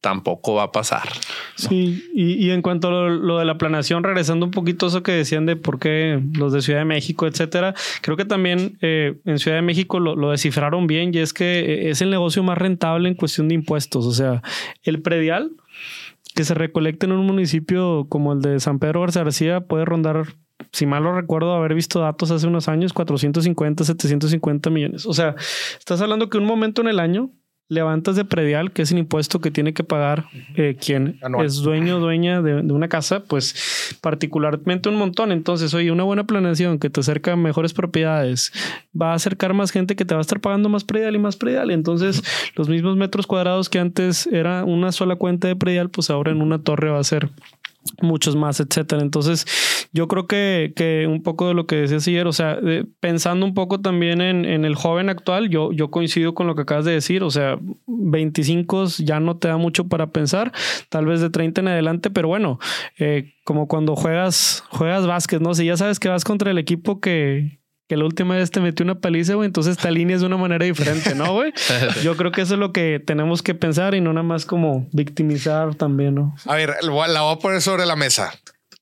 tampoco 0.00 0.54
va 0.54 0.64
a 0.64 0.72
pasar. 0.72 1.08
Sí, 1.56 2.04
y, 2.14 2.50
en 2.50 2.62
cuanto 2.62 2.88
a 2.88 3.08
lo, 3.08 3.38
de 3.38 3.44
la 3.44 3.58
planeación, 3.58 4.04
regresando 4.04 4.46
un 4.46 4.52
poquito 4.52 4.86
a 4.86 4.88
eso 4.90 5.02
que 5.02 5.12
decían 5.12 5.46
de 5.46 5.56
por 5.56 5.78
qué 5.78 6.22
los 6.34 6.52
de 6.52 6.62
Ciudad 6.62 6.80
de 6.80 6.84
México, 6.84 7.26
etcétera, 7.26 7.74
creo 8.00 8.16
que 8.16 8.24
también 8.24 8.78
eh, 8.80 9.18
en 9.24 9.38
Ciudad 9.38 9.56
de 9.56 9.62
México 9.62 9.98
lo, 9.98 10.30
descifraron 10.30 10.86
bien 10.86 11.12
y 11.14 11.18
es 11.18 11.32
que 11.32 11.60
eh, 11.60 11.90
es 11.90 12.00
el 12.00 12.10
negocio 12.10 12.42
más 12.42 12.58
rentable 12.58 13.08
en 13.08 13.14
cuestión 13.14 13.48
de 13.48 13.54
impuestos. 13.54 14.06
O 14.06 14.12
sea, 14.12 14.42
el 14.82 15.02
predial 15.02 15.50
que 16.34 16.44
se 16.44 16.54
recolecta 16.54 17.06
en 17.06 17.12
un 17.12 17.26
municipio 17.26 18.06
como 18.08 18.32
el 18.32 18.40
de 18.40 18.60
San 18.60 18.78
Pedro 18.78 19.00
García 19.00 19.60
puede 19.60 19.84
rondar 19.84 20.26
si 20.72 20.86
mal 20.86 21.02
lo 21.02 21.14
recuerdo 21.14 21.54
haber 21.54 21.74
visto 21.74 22.00
datos 22.00 22.30
hace 22.30 22.46
unos 22.46 22.68
años, 22.68 22.92
450, 22.92 23.84
750 23.84 24.70
millones. 24.70 25.06
O 25.06 25.12
sea, 25.12 25.34
estás 25.78 26.00
hablando 26.00 26.28
que 26.28 26.38
un 26.38 26.44
momento 26.44 26.82
en 26.82 26.88
el 26.88 27.00
año 27.00 27.30
levantas 27.68 28.16
de 28.16 28.24
predial, 28.24 28.72
que 28.72 28.82
es 28.82 28.92
el 28.92 28.98
impuesto 28.98 29.40
que 29.40 29.50
tiene 29.50 29.74
que 29.74 29.84
pagar 29.84 30.26
eh, 30.56 30.76
quien 30.80 31.20
es 31.44 31.56
dueño 31.56 31.98
o 31.98 32.00
dueña 32.00 32.40
de, 32.40 32.60
una 32.72 32.88
casa, 32.88 33.24
pues 33.24 33.96
particularmente 34.00 34.88
un 34.88 34.96
montón. 34.96 35.32
Entonces, 35.32 35.74
oye, 35.74 35.92
una 35.92 36.04
buena 36.04 36.24
planeación 36.24 36.78
que 36.78 36.88
te 36.88 37.00
acerca 37.00 37.32
a 37.32 37.36
mejores 37.36 37.74
propiedades 37.74 38.52
va 39.00 39.12
a 39.12 39.14
acercar 39.14 39.52
más 39.52 39.70
gente 39.70 39.96
que 39.96 40.06
te 40.06 40.14
va 40.14 40.20
a 40.20 40.22
estar 40.22 40.40
pagando 40.40 40.68
más 40.68 40.84
predial 40.84 41.14
y 41.14 41.18
más 41.18 41.36
predial. 41.36 41.70
Entonces, 41.70 42.22
los 42.56 42.68
mismos 42.68 42.96
metros 42.96 43.26
cuadrados 43.26 43.68
que 43.68 43.78
antes 43.78 44.26
era 44.26 44.64
una 44.64 44.90
sola 44.90 45.16
cuenta 45.16 45.48
de 45.48 45.56
predial, 45.56 45.90
pues 45.90 46.08
ahora 46.08 46.32
en 46.32 46.40
una 46.40 46.58
torre 46.62 46.90
va 46.90 46.98
a 46.98 47.04
ser 47.04 47.30
muchos 48.02 48.36
más, 48.36 48.60
etcétera. 48.60 49.02
Entonces, 49.02 49.46
yo 49.92 50.08
creo 50.08 50.26
que, 50.26 50.72
que, 50.76 51.06
un 51.08 51.22
poco 51.22 51.48
de 51.48 51.54
lo 51.54 51.66
que 51.66 51.76
decías 51.76 52.06
ayer, 52.08 52.26
o 52.26 52.32
sea, 52.32 52.58
pensando 53.00 53.46
un 53.46 53.54
poco 53.54 53.80
también 53.80 54.20
en, 54.20 54.44
en, 54.44 54.64
el 54.64 54.74
joven 54.74 55.08
actual, 55.08 55.48
yo, 55.48 55.72
yo 55.72 55.90
coincido 55.90 56.34
con 56.34 56.46
lo 56.46 56.54
que 56.54 56.62
acabas 56.62 56.84
de 56.84 56.92
decir, 56.92 57.22
o 57.22 57.30
sea, 57.30 57.58
25 57.86 58.86
ya 58.98 59.20
no 59.20 59.36
te 59.36 59.48
da 59.48 59.56
mucho 59.56 59.88
para 59.88 60.10
pensar, 60.10 60.52
tal 60.88 61.06
vez 61.06 61.20
de 61.20 61.30
30 61.30 61.60
en 61.60 61.68
adelante, 61.68 62.10
pero 62.10 62.28
bueno, 62.28 62.58
eh, 62.98 63.34
como 63.44 63.68
cuando 63.68 63.96
juegas, 63.96 64.64
juegas 64.70 65.06
básquet, 65.06 65.40
¿no? 65.40 65.54
Si 65.54 65.64
ya 65.64 65.76
sabes 65.76 65.98
que 65.98 66.08
vas 66.08 66.24
contra 66.24 66.50
el 66.50 66.58
equipo 66.58 67.00
que, 67.00 67.57
que 67.88 67.96
la 67.96 68.04
última 68.04 68.36
vez 68.36 68.50
te 68.50 68.60
metió 68.60 68.84
una 68.84 69.00
paliza, 69.00 69.34
güey, 69.34 69.46
entonces 69.46 69.78
te 69.78 69.88
alineas 69.88 70.20
de 70.20 70.26
una 70.26 70.36
manera 70.36 70.64
diferente, 70.64 71.14
¿no, 71.14 71.32
güey? 71.32 71.52
Yo 72.02 72.16
creo 72.16 72.30
que 72.30 72.42
eso 72.42 72.54
es 72.54 72.60
lo 72.60 72.72
que 72.72 73.00
tenemos 73.04 73.42
que 73.42 73.54
pensar 73.54 73.94
y 73.94 74.00
no 74.00 74.12
nada 74.12 74.24
más 74.24 74.44
como 74.44 74.86
victimizar 74.92 75.74
también, 75.74 76.14
¿no? 76.14 76.34
A 76.44 76.54
ver, 76.54 76.76
la 76.82 76.90
voy 76.90 77.34
a 77.34 77.38
poner 77.38 77.62
sobre 77.62 77.86
la 77.86 77.96
mesa. 77.96 78.32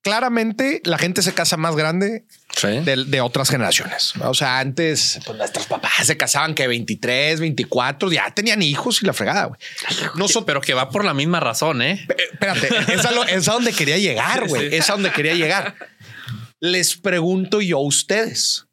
claramente 0.03 0.83
la 0.85 0.99
gente 0.99 1.23
se 1.23 1.35
casa 1.35 1.57
más 1.57 1.77
grande 1.77 2.27
de, 2.63 3.05
de, 3.07 3.21
otras 3.21 3.49
generaciones. 3.49 4.15
O 4.21 4.35
sea, 4.35 4.59
antes 4.59 5.21
pues, 5.25 5.39
nuestros 5.39 5.67
papás 5.67 5.93
se 6.05 6.17
casaban 6.17 6.55
que 6.55 6.67
23, 6.67 7.39
24, 7.39 8.11
ya 8.11 8.31
tenían 8.33 8.61
hijos 8.63 9.03
y 9.03 9.07
la 9.07 9.13
fregada. 9.13 9.45
güey. 9.45 9.61
No 10.17 10.27
pero 10.45 10.61
que 10.61 10.75
va 10.75 10.91
por 10.91 11.05
la 11.05 11.15
misma 11.15 11.39
razón, 11.39 11.81
¿eh? 11.81 12.07
Espérate, 12.33 12.69
es 12.93 13.49
a, 13.49 13.53
donde 13.53 13.73
quería 13.73 13.99
llegar, 13.99 14.49
güey. 14.49 14.75
Es 14.75 14.91
a 14.91 14.95
donde 14.95 15.13
quería 15.13 15.35
llegar. 15.35 15.77
Les 16.59 16.97
pregunto 16.97 17.61
yo 17.61 17.79
a 17.79 17.83
ustedes, 17.83 18.66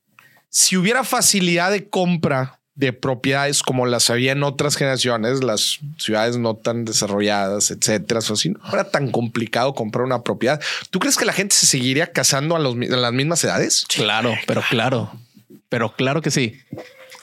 si 0.53 0.77
hubiera 0.77 1.03
facilidad 1.03 1.71
de 1.71 1.89
compra 1.89 2.59
de 2.75 2.93
propiedades 2.93 3.63
como 3.63 3.87
las 3.87 4.11
había 4.11 4.33
en 4.33 4.43
otras 4.43 4.75
generaciones, 4.75 5.43
las 5.43 5.79
ciudades 5.97 6.37
no 6.37 6.55
tan 6.55 6.85
desarrolladas, 6.85 7.71
etcétera. 7.71 8.19
O 8.19 8.35
si 8.35 8.49
no 8.49 8.59
era 8.71 8.83
tan 8.83 9.09
complicado 9.09 9.73
comprar 9.73 10.05
una 10.05 10.21
propiedad. 10.21 10.61
¿Tú 10.91 10.99
crees 10.99 11.17
que 11.17 11.25
la 11.25 11.33
gente 11.33 11.55
se 11.55 11.65
seguiría 11.65 12.11
casando 12.11 12.55
a, 12.55 12.59
los, 12.59 12.77
las 12.77 13.13
mismas 13.13 13.43
edades? 13.43 13.83
Claro, 13.87 14.35
pero 14.45 14.61
claro, 14.69 15.11
pero 15.69 15.95
claro 15.95 16.21
que 16.21 16.29
sí. 16.29 16.55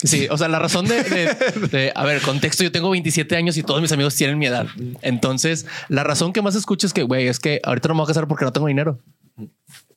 Sí, 0.02 0.26
o 0.28 0.36
sea, 0.36 0.48
la 0.48 0.58
razón 0.58 0.88
de, 0.88 1.04
de, 1.70 1.92
a 1.94 2.04
ver, 2.04 2.22
contexto, 2.22 2.64
yo 2.64 2.72
tengo 2.72 2.90
27 2.90 3.36
años 3.36 3.56
y 3.56 3.62
todos 3.62 3.80
mis 3.80 3.92
amigos 3.92 4.16
tienen 4.16 4.38
mi 4.38 4.46
edad. 4.46 4.66
Entonces, 5.02 5.66
la 5.88 6.02
razón 6.02 6.32
que 6.32 6.42
más 6.42 6.56
escucho 6.56 6.86
es 6.86 6.92
que, 6.92 7.04
güey, 7.04 7.28
es 7.28 7.38
que 7.38 7.60
ahorita 7.62 7.88
no 7.88 7.94
me 7.94 8.00
voy 8.00 8.06
a 8.06 8.08
casar 8.08 8.26
porque 8.26 8.44
no 8.44 8.52
tengo 8.52 8.66
dinero. 8.66 8.98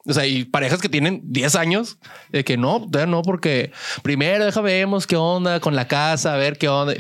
O 0.05 0.13
sea, 0.13 0.25
y 0.25 0.43
parejas 0.43 0.81
que 0.81 0.89
tienen 0.89 1.21
10 1.23 1.55
años 1.55 1.97
de 2.29 2.43
que 2.43 2.57
no, 2.57 2.87
no, 3.07 3.21
porque 3.21 3.71
primero 4.01 4.43
deja 4.43 4.59
vemos 4.59 5.07
qué 5.07 5.15
onda 5.15 5.61
con 5.61 5.75
la 5.75 5.87
casa, 5.87 6.33
a 6.33 6.37
ver 6.37 6.57
qué 6.57 6.67
onda. 6.67 6.93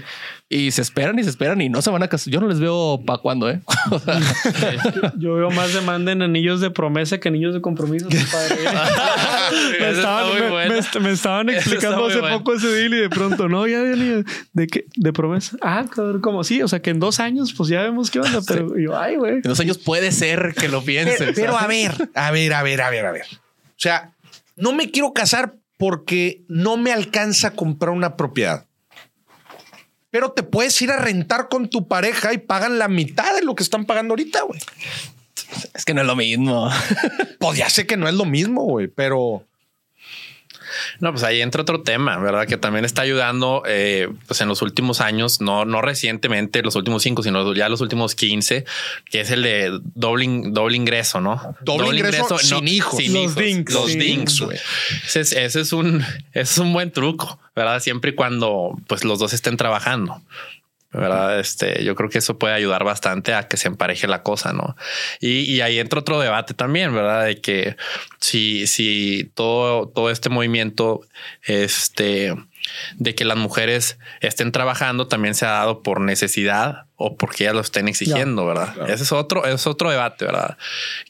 Y 0.53 0.69
se 0.69 0.83
esperan 0.83 1.17
y 1.17 1.23
se 1.23 1.31
esperan 1.31 1.59
y 1.61 1.69
no 1.69 1.81
se 1.81 1.89
van 1.89 2.03
a 2.03 2.07
casar. 2.07 2.31
Yo 2.31 2.39
no 2.39 2.47
les 2.47 2.59
veo 2.59 3.01
para 3.03 3.17
cuándo, 3.17 3.49
¿eh? 3.49 3.59
Yo 5.17 5.33
veo 5.33 5.49
más 5.49 5.73
demanda 5.73 6.11
en 6.11 6.21
anillos 6.21 6.61
de 6.61 6.69
promesa 6.69 7.19
que 7.19 7.29
anillos 7.29 7.55
de 7.55 7.61
compromiso. 7.61 8.07
me, 9.79 11.09
estaban, 11.09 11.49
explicando 11.49 12.05
hace 12.05 12.19
poco 12.19 12.53
ese 12.53 12.67
deal 12.67 12.93
y 12.93 12.97
de 12.97 13.09
pronto, 13.09 13.49
no, 13.49 13.65
ya 13.65 13.81
de, 13.81 14.23
de, 14.53 14.67
qué? 14.67 14.85
de 14.95 15.11
promesa. 15.11 15.57
Ah, 15.61 15.85
como 16.21 16.43
sí, 16.43 16.61
o 16.61 16.67
sea 16.67 16.83
que 16.83 16.91
en 16.91 16.99
dos 16.99 17.19
años 17.19 17.51
pues 17.53 17.69
ya 17.69 17.81
vemos 17.81 18.11
qué 18.11 18.19
onda, 18.19 18.41
pero 18.47 18.77
yo, 18.77 18.95
ay, 18.95 19.15
güey. 19.15 19.37
En 19.37 19.41
dos 19.41 19.59
años 19.59 19.79
puede 19.79 20.11
ser 20.11 20.53
que 20.55 20.67
lo 20.67 20.83
pienses. 20.83 21.31
Pero, 21.33 21.57
a 21.57 21.65
ver, 21.65 22.11
a 22.13 22.29
ver, 22.29 22.53
a 22.53 22.61
ver, 22.61 22.79
a 22.79 22.91
ver, 22.91 23.05
a 23.07 23.11
ver. 23.11 23.25
O 23.25 23.77
sea, 23.77 24.13
no 24.55 24.71
me 24.71 24.91
quiero 24.91 25.13
casar 25.13 25.55
porque 25.79 26.43
no 26.47 26.77
me 26.77 26.91
alcanza 26.91 27.47
a 27.47 27.51
comprar 27.55 27.91
una 27.91 28.15
propiedad 28.15 28.67
pero 30.13 30.31
te 30.31 30.43
puedes 30.43 30.79
ir 30.79 30.91
a 30.91 30.97
rentar 30.97 31.49
con 31.49 31.69
tu 31.69 31.87
pareja 31.87 32.33
y 32.33 32.37
pagan 32.37 32.77
la 32.77 32.87
mitad 32.87 33.33
de 33.33 33.41
lo 33.41 33.55
que 33.55 33.63
están 33.63 33.85
pagando 33.85 34.11
ahorita, 34.11 34.43
güey. 34.43 34.59
Es 35.73 35.85
que 35.85 35.95
no 35.95 36.01
es 36.01 36.07
lo 36.07 36.15
mismo. 36.15 36.69
pues 37.39 37.57
ya 37.57 37.67
sé 37.67 37.87
que 37.87 37.97
no 37.97 38.07
es 38.07 38.13
lo 38.13 38.25
mismo, 38.25 38.61
güey, 38.61 38.85
pero 38.89 39.43
no, 40.99 41.11
pues 41.11 41.23
ahí 41.23 41.41
entra 41.41 41.61
otro 41.61 41.81
tema, 41.81 42.17
¿verdad? 42.17 42.47
Que 42.47 42.57
también 42.57 42.85
está 42.85 43.01
ayudando, 43.01 43.63
eh, 43.65 44.09
pues 44.27 44.41
en 44.41 44.47
los 44.47 44.61
últimos 44.61 45.01
años, 45.01 45.41
no, 45.41 45.65
no 45.65 45.81
recientemente, 45.81 46.61
los 46.61 46.75
últimos 46.75 47.03
cinco, 47.03 47.23
sino 47.23 47.53
ya 47.53 47.69
los 47.69 47.81
últimos 47.81 48.15
15, 48.15 48.65
que 49.09 49.21
es 49.21 49.31
el 49.31 49.43
de 49.43 49.79
doble, 49.95 50.27
doble 50.45 50.75
ingreso, 50.75 51.21
¿no? 51.21 51.55
Doble, 51.61 51.97
ingreso, 51.97 52.37
sin 52.37 52.67
hijos. 52.67 52.97
Sin 52.97 53.13
los 53.13 53.35
dinks. 53.35 53.73
Los 53.73 53.87
dinks, 53.87 54.41
güey. 54.41 54.57
Ese, 55.13 55.45
es 55.45 55.73
un, 55.73 56.03
es 56.33 56.57
un 56.57 56.73
buen 56.73 56.91
truco, 56.91 57.39
¿verdad? 57.55 57.79
Siempre 57.79 58.11
y 58.11 58.15
cuando 58.15 58.77
pues 58.87 59.03
los 59.03 59.19
dos 59.19 59.33
estén 59.33 59.57
trabajando. 59.57 60.21
¿Verdad? 60.93 61.39
Este, 61.39 61.83
yo 61.83 61.95
creo 61.95 62.09
que 62.09 62.19
eso 62.19 62.37
puede 62.37 62.53
ayudar 62.53 62.83
bastante 62.83 63.33
a 63.33 63.47
que 63.47 63.57
se 63.57 63.67
empareje 63.67 64.07
la 64.07 64.23
cosa, 64.23 64.53
¿no? 64.53 64.75
Y, 65.19 65.41
y, 65.51 65.61
ahí 65.61 65.79
entra 65.79 65.99
otro 65.99 66.19
debate 66.19 66.53
también, 66.53 66.93
¿verdad? 66.93 67.25
De 67.25 67.41
que 67.41 67.75
si, 68.19 68.67
si 68.67 69.31
todo, 69.33 69.87
todo 69.87 70.09
este 70.09 70.29
movimiento, 70.29 71.01
este, 71.43 72.35
de 72.95 73.15
que 73.15 73.25
las 73.25 73.37
mujeres 73.37 73.97
estén 74.21 74.51
trabajando 74.51 75.07
también 75.07 75.35
se 75.35 75.45
ha 75.45 75.51
dado 75.51 75.81
por 75.81 75.99
necesidad 75.99 76.85
o 76.95 77.17
porque 77.17 77.43
ellas 77.43 77.55
lo 77.55 77.61
estén 77.61 77.87
exigiendo, 77.87 78.45
¿verdad? 78.45 78.89
Ese 78.89 79.03
es 79.03 79.11
otro, 79.11 79.45
es 79.45 79.65
otro 79.67 79.89
debate, 79.89 80.25
¿verdad? 80.25 80.57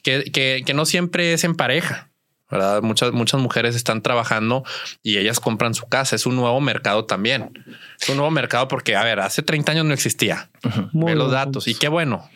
Que, 0.02 0.24
que, 0.24 0.62
que 0.64 0.74
no 0.74 0.86
siempre 0.86 1.34
es 1.34 1.44
en 1.44 1.54
pareja. 1.54 2.10
¿Verdad? 2.50 2.82
Muchas, 2.82 3.12
muchas 3.12 3.40
mujeres 3.40 3.74
están 3.74 4.02
trabajando 4.02 4.64
y 5.02 5.18
ellas 5.18 5.40
compran 5.40 5.74
su 5.74 5.86
casa. 5.86 6.16
Es 6.16 6.26
un 6.26 6.36
nuevo 6.36 6.60
mercado 6.60 7.04
también. 7.04 7.64
Es 8.00 8.08
un 8.08 8.16
nuevo 8.16 8.30
mercado 8.30 8.68
porque, 8.68 8.96
a 8.96 9.04
ver, 9.04 9.20
hace 9.20 9.42
30 9.42 9.72
años 9.72 9.84
no 9.84 9.94
existía. 9.94 10.50
Ve 10.92 11.14
los 11.14 11.30
datos 11.30 11.68
y 11.68 11.74
qué 11.74 11.88
bueno. 11.88 12.28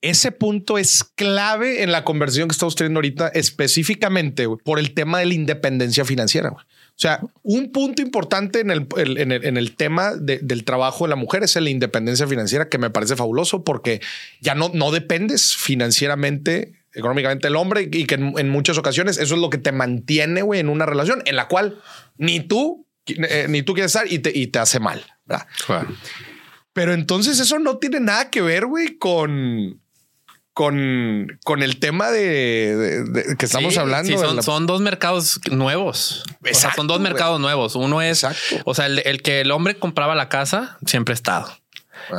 Ese 0.00 0.32
punto 0.32 0.78
es 0.78 1.04
clave 1.04 1.82
en 1.82 1.92
la 1.92 2.04
conversación 2.04 2.48
que 2.48 2.52
estamos 2.52 2.74
teniendo 2.74 2.98
ahorita, 2.98 3.28
específicamente 3.28 4.46
por 4.64 4.78
el 4.78 4.94
tema 4.94 5.18
de 5.20 5.26
la 5.26 5.34
independencia 5.34 6.04
financiera. 6.04 6.50
O 6.50 7.00
sea, 7.02 7.20
un 7.42 7.72
punto 7.72 8.02
importante 8.02 8.60
en 8.60 8.70
el, 8.70 8.86
en 8.96 9.56
el, 9.56 9.76
tema 9.76 10.14
del 10.14 10.64
trabajo 10.64 11.04
de 11.04 11.10
la 11.10 11.16
mujer 11.16 11.42
es 11.42 11.56
la 11.56 11.70
independencia 11.70 12.26
financiera, 12.26 12.68
que 12.68 12.78
me 12.78 12.90
parece 12.90 13.16
fabuloso 13.16 13.64
porque 13.64 14.00
ya 14.40 14.54
no, 14.54 14.70
no 14.74 14.92
dependes 14.92 15.56
financieramente 15.56 16.81
económicamente 16.94 17.48
el 17.48 17.56
hombre 17.56 17.88
y 17.90 18.06
que 18.06 18.14
en, 18.14 18.48
muchas 18.50 18.78
ocasiones 18.78 19.18
eso 19.18 19.34
es 19.34 19.40
lo 19.40 19.50
que 19.50 19.58
te 19.58 19.72
mantiene 19.72 20.42
en 20.54 20.68
una 20.68 20.86
relación 20.86 21.22
en 21.26 21.36
la 21.36 21.48
cual 21.48 21.80
ni 22.16 22.40
tú 22.40 22.86
eh, 23.06 23.46
ni 23.48 23.62
tú 23.62 23.74
quieres 23.74 23.94
estar 23.94 24.10
y 24.10 24.20
te, 24.20 24.36
y 24.36 24.48
te 24.48 24.58
hace 24.58 24.78
mal. 24.78 25.04
Pero 26.72 26.94
entonces 26.94 27.40
eso 27.40 27.58
no 27.58 27.78
tiene 27.78 28.00
nada 28.00 28.30
que 28.30 28.40
ver, 28.42 28.66
güey, 28.66 28.96
con 28.98 29.80
con, 30.52 31.38
con 31.44 31.62
el 31.62 31.78
tema 31.78 32.10
de, 32.10 33.34
que 33.38 33.46
estamos 33.46 33.76
hablando. 33.78 34.18
son, 34.18 34.42
son, 34.42 34.66
dos 34.66 34.80
mercados 34.80 35.40
nuevos. 35.50 36.24
son 36.76 36.86
dos 36.86 37.00
mercados 37.00 37.40
nuevos. 37.40 37.74
Uno 37.74 38.02
es, 38.02 38.26
o 38.64 38.74
sea, 38.74 38.86
el, 38.86 39.00
el, 39.04 39.22
que 39.22 39.40
el 39.40 39.50
hombre 39.50 39.78
compraba 39.78 40.14
la 40.14 40.28
casa 40.28 40.78
siempre 40.84 41.12
ha 41.12 41.14
estado. 41.14 41.61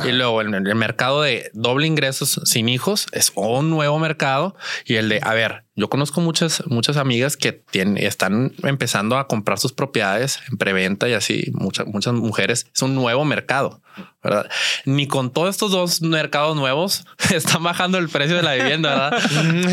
Y 0.04 0.12
luego 0.12 0.40
el, 0.40 0.54
el, 0.54 0.74
mercado 0.74 1.22
de 1.22 1.50
doble 1.52 1.86
ingresos 1.86 2.40
sin 2.44 2.68
hijos 2.68 3.06
es 3.12 3.32
un 3.34 3.70
nuevo 3.70 3.98
mercado 3.98 4.56
y 4.84 4.94
el 4.96 5.08
de, 5.08 5.20
a 5.22 5.34
ver, 5.34 5.64
yo 5.76 5.90
conozco 5.90 6.20
muchas, 6.20 6.62
muchas 6.66 6.96
amigas 6.96 7.36
que 7.36 7.52
tienen, 7.52 7.98
están 7.98 8.52
empezando 8.62 9.18
a 9.18 9.26
comprar 9.26 9.58
sus 9.58 9.72
propiedades 9.72 10.38
en 10.50 10.56
preventa 10.56 11.08
y 11.08 11.14
así 11.14 11.50
muchas, 11.52 11.86
muchas 11.86 12.14
mujeres. 12.14 12.66
Es 12.72 12.82
un 12.82 12.94
nuevo 12.94 13.24
mercado, 13.24 13.82
¿verdad? 14.22 14.48
Ni 14.84 15.08
con 15.08 15.32
todos 15.32 15.50
estos 15.50 15.72
dos 15.72 16.00
mercados 16.02 16.56
nuevos 16.56 17.06
están 17.34 17.62
bajando 17.62 17.98
el 17.98 18.08
precio 18.08 18.36
de 18.36 18.42
la 18.42 18.54
vivienda, 18.54 19.10
¿verdad? 19.10 19.72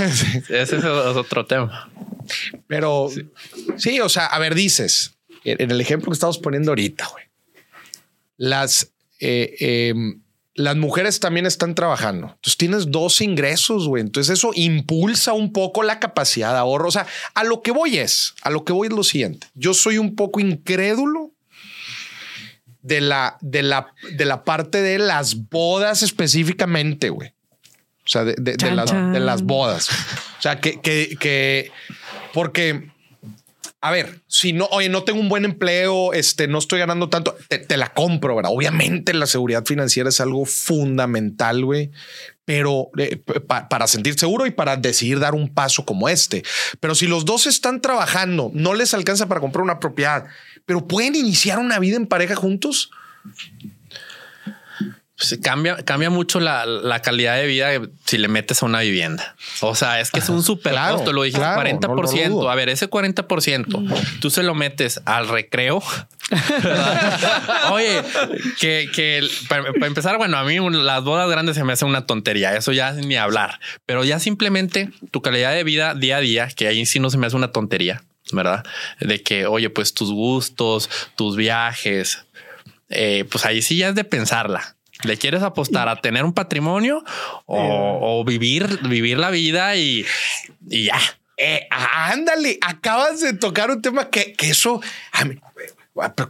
Ese 0.50 0.78
es 0.78 0.84
otro 0.84 1.46
tema. 1.46 1.90
Pero 2.68 3.10
sí. 3.78 4.00
o 4.00 4.10
sea, 4.10 4.26
a 4.26 4.40
ver, 4.40 4.56
dices 4.56 5.16
en 5.44 5.72
el 5.72 5.82
ejemplo 5.82 6.10
que 6.10 6.16
estamos 6.16 6.38
poniendo 6.38 6.72
ahorita, 6.72 7.08
güey, 7.08 7.26
las 8.38 8.91
eh, 9.22 9.56
em, 9.90 10.22
las 10.54 10.76
mujeres 10.76 11.20
también 11.20 11.46
están 11.46 11.76
trabajando. 11.76 12.28
Entonces 12.28 12.58
tienes 12.58 12.92
dos 12.92 13.22
ingresos, 13.22 13.88
güey. 13.88 14.02
Entonces 14.02 14.38
eso 14.38 14.52
impulsa 14.54 15.34
un 15.34 15.54
poco 15.54 15.84
la 15.84 16.00
capacidad 16.00 16.52
de 16.52 16.60
ahorro. 16.60 16.90
O 16.90 16.92
sea, 16.92 17.08
a 17.34 17.44
lo 17.44 17.62
que 17.62 17.72
voy 17.72 17.98
es, 17.98 18.34
a 18.42 18.50
lo 18.50 18.66
que 18.66 18.74
voy 18.74 18.88
es 18.88 18.94
lo 18.94 19.04
siguiente. 19.04 19.48
Yo 19.54 19.74
soy 19.74 19.98
un 19.98 20.16
poco 20.16 20.40
incrédulo 20.40 21.32
de 22.82 23.00
la, 23.00 23.38
de 23.42 23.64
la, 23.64 23.94
de 24.12 24.26
la 24.26 24.44
parte 24.44 24.82
de 24.82 25.00
las 25.00 25.50
bodas 25.50 26.04
específicamente, 26.04 27.10
güey. 27.10 27.30
O 28.04 28.10
sea, 28.12 28.26
de, 28.26 28.36
las, 28.72 28.92
de, 28.92 29.20
las, 29.20 29.44
bodas. 29.44 29.90
O 30.40 30.42
sea, 30.42 30.60
que, 30.60 30.82
que, 30.82 31.16
que 31.20 31.72
porque 32.34 32.91
a 33.84 33.90
ver, 33.90 34.22
si 34.28 34.54
no, 34.54 34.66
oye, 34.66 34.90
no 34.90 35.04
tengo 35.04 35.20
un 35.20 35.28
buen 35.28 35.44
empleo, 35.44 36.14
este, 36.14 36.48
no 36.48 36.60
estoy 36.60 36.78
ganando 36.78 37.10
tanto, 37.10 37.36
te, 37.48 37.78
la 37.78 37.92
compro, 37.92 38.36
¿verdad? 38.36 38.52
Obviamente 38.54 39.12
la 39.12 39.26
seguridad 39.26 39.66
financiera 39.66 40.10
es 40.10 40.22
algo 40.22 40.46
fundamental, 40.46 41.66
güey, 41.66 41.90
pero 42.46 42.92
eh, 43.00 43.18
para 43.18 43.88
sentir 43.88 44.20
seguro 44.20 44.46
y 44.46 44.52
para 44.52 44.78
decidir 44.78 45.20
dar 45.20 45.34
un 45.34 45.52
paso 45.52 45.84
como 45.84 46.10
este. 46.10 46.44
Pero 46.80 46.94
si 46.94 47.08
los 47.08 47.26
dos 47.26 47.48
están 47.48 47.82
trabajando, 47.82 48.52
no 48.54 48.76
les 48.76 48.94
alcanza 48.94 49.28
para 49.28 49.42
comprar 49.42 49.64
una 49.64 49.80
propiedad, 49.80 50.26
pero 50.68 50.88
pueden 50.88 51.16
iniciar 51.16 51.58
una 51.58 51.80
vida 51.80 51.98
en 51.98 52.06
pareja 52.06 52.36
juntos, 52.36 52.92
pues, 55.22 55.40
cambia, 55.40 55.76
cambia 55.78 56.10
mucho 56.10 56.40
la, 56.40 56.66
la, 56.66 57.00
calidad 57.04 57.36
de 57.36 57.46
vida 57.46 57.70
si 58.06 58.18
le 58.18 58.28
metes 58.28 58.64
a 58.64 58.66
una 58.66 58.80
vivienda. 58.80 59.36
O 59.60 59.76
sea, 59.76 60.00
es 60.00 60.10
que 60.10 60.20
es 60.20 60.30
un 60.30 60.42
super 60.42 60.74
costo. 60.74 61.14
Lo 61.14 61.22
dijiste 61.22 61.46
40%. 61.46 62.52
a 62.52 62.56
ver, 62.56 62.70
ese 62.70 62.90
40% 62.90 64.20
tú 64.20 64.30
se 64.32 64.42
lo 64.42 64.56
metes 64.56 65.00
al 65.06 65.28
recreo. 65.28 65.84
Oye, 67.72 68.02
que, 68.60 68.90
que 68.92 69.22
para, 69.48 69.64
empezar, 69.86 70.18
bueno, 70.18 70.38
a 70.38 70.44
mí 70.44 70.58
las 70.72 71.04
bodas 71.04 71.30
grandes 71.30 71.56
se 71.56 71.64
me 71.64 71.74
hace 71.74 71.86
una 71.86 72.08
tontería. 72.08 72.56
Eso 72.56 72.72
ya 72.72 72.92
ni 72.94 73.16
hablar, 73.16 73.60
pero 73.86 74.04
ya 74.04 74.18
simplemente 74.18 74.90
tu 75.12 75.22
calidad 75.22 75.54
de 75.54 75.64
vida 75.64 75.94
día 75.94 76.18
a 76.18 76.22
día, 76.22 76.48
que 76.48 76.68
ahí 76.68 76.84
sí 76.88 77.00
no 77.00 77.12
se 77.12 77.20
me 77.20 77.28
hace 77.28 77.36
una 77.36 77.52
tontería, 77.52 78.02
verdad? 78.32 78.64
De 79.00 79.22
que, 79.22 79.46
oye, 79.46 79.70
pues 79.70 79.94
tus 79.94 80.12
gustos, 80.12 80.90
tus 81.16 81.36
viajes, 81.36 82.26
eh, 82.90 83.26
pues 83.30 83.46
ahí 83.46 83.62
sí 83.62 83.78
ya 83.78 83.90
es 83.90 83.96
de 83.96 84.04
pensarla. 84.04 84.78
¿Le 85.04 85.18
quieres 85.18 85.42
apostar 85.44 85.88
a 85.90 85.96
tener 86.02 86.24
un 86.26 86.34
patrimonio 86.34 87.04
o, 87.46 88.24
vivir, 88.26 88.80
vivir 88.88 89.18
la 89.18 89.30
vida 89.30 89.76
y 89.76 90.06
y 90.70 90.86
ya. 90.86 91.00
Eh, 91.38 91.68
ándale, 91.72 92.60
acabas 92.62 93.20
de 93.22 93.34
tocar 93.34 93.72
un 93.72 93.82
tema 93.82 94.10
que, 94.10 94.34
que 94.34 94.50
eso, 94.52 94.80
a 95.12 95.26
mí, 95.26 95.36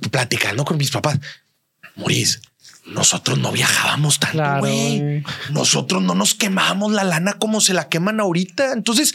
platicando 0.10 0.64
con 0.66 0.78
mis 0.78 0.90
papás, 0.92 1.20
Maurice, 1.96 2.40
nosotros 2.86 3.38
no 3.38 3.52
viajábamos 3.52 4.20
tanto, 4.20 4.38
güey. 4.60 5.24
Nosotros 5.52 6.02
no 6.02 6.16
nos 6.16 6.34
quemábamos 6.34 6.94
la 6.94 7.04
lana 7.04 7.34
como 7.34 7.60
se 7.62 7.74
la 7.74 7.90
queman 7.90 8.20
ahorita. 8.20 8.72
Entonces, 8.74 9.14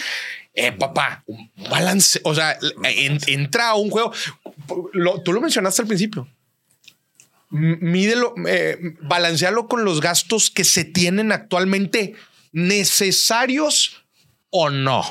eh, 0.55 0.73
papá, 0.73 1.25
un 1.27 1.51
balance, 1.71 2.21
o 2.25 2.35
sea, 2.35 2.57
en- 2.85 3.19
entra 3.27 3.71
a 3.71 3.75
un 3.75 3.91
juego. 3.91 4.13
Lo- 4.93 5.21
tú 5.23 5.33
lo 5.33 5.41
mencionaste 5.41 5.83
al 5.83 5.89
principio. 5.89 6.29
Mídelo, 7.51 8.35
eh, 8.47 8.79
balancealo 9.03 9.69
con 9.69 9.85
los 9.85 10.01
gastos 10.01 10.51
que 10.51 10.65
se 10.65 10.85
tienen 10.85 11.33
actualmente 11.33 12.15
necesarios 12.53 14.05
o 14.51 14.71
no. 14.71 15.03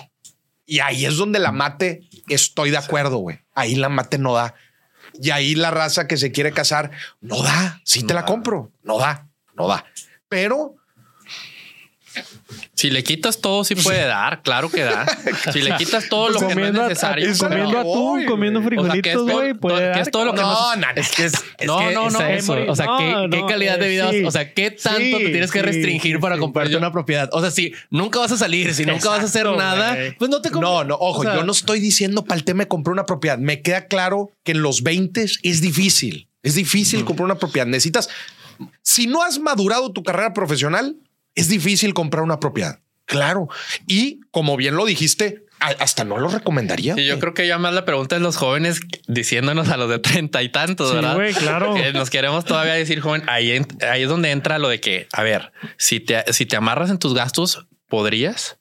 Y 0.66 0.80
ahí 0.80 1.06
es 1.06 1.16
donde 1.16 1.40
la 1.40 1.52
mate 1.52 2.02
estoy 2.28 2.72
de 2.72 2.78
acuerdo, 2.78 3.18
güey. 3.18 3.40
Ahí 3.54 3.76
la 3.76 3.90
mate 3.90 4.18
no 4.18 4.34
da. 4.34 4.56
Y 5.14 5.30
ahí 5.30 5.56
la 5.56 5.72
raza 5.72 6.08
que 6.08 6.18
se 6.18 6.32
quiere 6.32 6.52
casar 6.52 6.92
no 7.22 7.42
da. 7.42 7.82
Sí 7.86 8.04
te 8.04 8.14
la 8.14 8.26
compro. 8.26 8.72
No 8.84 8.98
da, 8.98 9.30
no 9.54 9.68
da. 9.68 9.86
Pero 10.28 10.76
Si 12.86 12.92
le 12.92 13.04
quitas 13.04 13.40
todo, 13.42 13.64
sí 13.64 13.74
puede 13.76 14.06
dar, 14.06 14.44
claro 14.44 14.70
que 14.70 14.84
da. 14.84 15.06
Si 15.52 15.62
le 15.62 15.76
quitas 15.78 16.08
todo 16.08 16.30
lo 16.30 16.40
que 16.48 16.54
no 16.54 16.66
es 16.66 16.76
a- 16.78 16.88
necesario. 17.16 17.34
comiendo 17.38 17.72
no 17.72 17.80
atún, 17.80 18.26
comiendo 18.26 18.60
O 18.60 18.62
sea, 18.62 18.68
frijolitos, 18.70 19.24
güey, 19.24 19.54
puede 19.56 19.88
dar, 19.88 20.00
es 20.00 20.12
todo 20.12 20.26
lo 20.26 20.34
que 20.34 20.42
cabrón. 20.42 20.82
no, 20.82 20.88
no, 20.88 21.02
Es 21.02 21.10
que 21.12 21.26
es, 21.26 21.34
es 21.58 21.66
No, 21.68 21.80
no, 21.92 22.08
es 22.08 22.14
no, 22.14 22.22
eso. 22.22 22.58
O 22.68 22.76
sea, 22.76 22.86
¿qué, 22.98 23.12
no, 23.12 23.30
qué 23.30 23.42
no, 23.42 23.48
calidad 23.48 23.80
de 23.80 23.88
vida? 23.88 24.12
sí. 24.12 24.24
O 24.24 24.30
sea, 24.30 24.54
¿qué 24.54 24.70
tanto 24.72 25.00
Sí, 25.00 25.12
te 25.18 25.30
tienes 25.30 25.52
que 25.52 25.62
restringir 25.64 26.16
sí, 26.18 26.22
para 26.22 26.38
comprarte 26.38 26.76
una 26.78 26.92
propiedad? 26.92 27.28
O 27.34 27.42
sea, 27.42 27.50
si 27.50 27.74
nunca 27.90 28.20
vas 28.20 28.32
a 28.32 28.38
salir, 28.38 28.72
si 28.76 28.86
nunca 28.86 29.10
vas 29.10 29.22
a 29.22 29.26
hacer 29.26 29.48
nada, 29.48 29.98
pues 30.20 30.30
no 30.30 30.42
te 30.42 30.52
compres. 30.52 30.70
no, 30.72 30.84
no, 30.84 30.96
ojo, 30.96 31.22
O 31.22 31.24
sea, 31.24 31.36
yo 31.38 31.44
no 31.44 31.52
estoy 31.54 31.80
diciendo 31.80 32.24
para 32.24 32.38
el 32.38 32.44
tema 32.46 32.64
de 32.64 32.68
comprar 32.68 32.94
una 32.94 33.06
propiedad. 33.08 33.40
Me 33.40 33.62
queda 33.64 33.88
claro 33.88 34.32
que 34.44 34.52
en 34.52 34.62
los 34.62 34.84
20 34.84 35.24
es 35.24 35.62
difícil. 35.62 36.28
Es 36.44 36.54
difícil 36.54 37.04
comprar 37.04 37.26
una 37.26 37.40
propiedad. 37.40 37.66
Necesitas, 37.66 38.10
si 38.84 39.08
no 39.08 39.24
has 39.24 39.40
madurado 39.40 39.92
tu 39.92 40.04
carrera 40.04 40.34
profesional, 40.34 40.96
es 41.36 41.50
difícil 41.50 41.94
comprar 41.94 42.24
una 42.24 42.40
propiedad. 42.40 42.80
Claro. 43.06 43.50
Y 43.88 44.22
como 44.32 44.58
bien 44.58 44.76
lo 44.76 44.86
dijiste, 44.86 45.46
hasta 45.60 46.04
no 46.04 46.18
lo 46.18 46.28
recomendaría. 46.30 46.96
Y 46.98 47.06
yo 47.06 47.20
creo 47.20 47.34
que 47.34 47.48
ya 47.48 47.58
más 47.58 47.74
la 47.74 47.86
pregunta 47.86 48.16
es 48.16 48.22
los 48.22 48.36
jóvenes 48.36 48.80
diciéndonos 49.08 49.70
a 49.70 49.78
los 49.78 49.90
de 49.90 50.00
treinta 50.00 50.42
y 50.44 50.50
tantos, 50.50 50.90
Sí, 50.90 50.96
¿verdad? 50.96 51.16
güey, 51.16 51.34
claro. 51.34 51.76
Que 51.76 51.94
nos 51.94 52.10
queremos 52.10 52.46
todavía 52.46 52.74
decir, 52.74 53.00
joven, 53.02 53.24
ahí, 53.28 53.62
ahí 53.90 54.04
es 54.04 54.10
donde 54.10 54.32
entra 54.32 54.58
lo 54.60 54.70
de 54.70 54.80
que, 54.80 55.08
a 55.14 55.24
ver, 55.24 55.52
si 55.78 56.00
te, 56.00 56.24
si 56.34 56.46
te 56.46 56.56
amarras 56.56 56.90
en 56.90 56.98
tus 57.00 57.14
gastos, 57.14 57.68
¿podrías? 57.88 58.58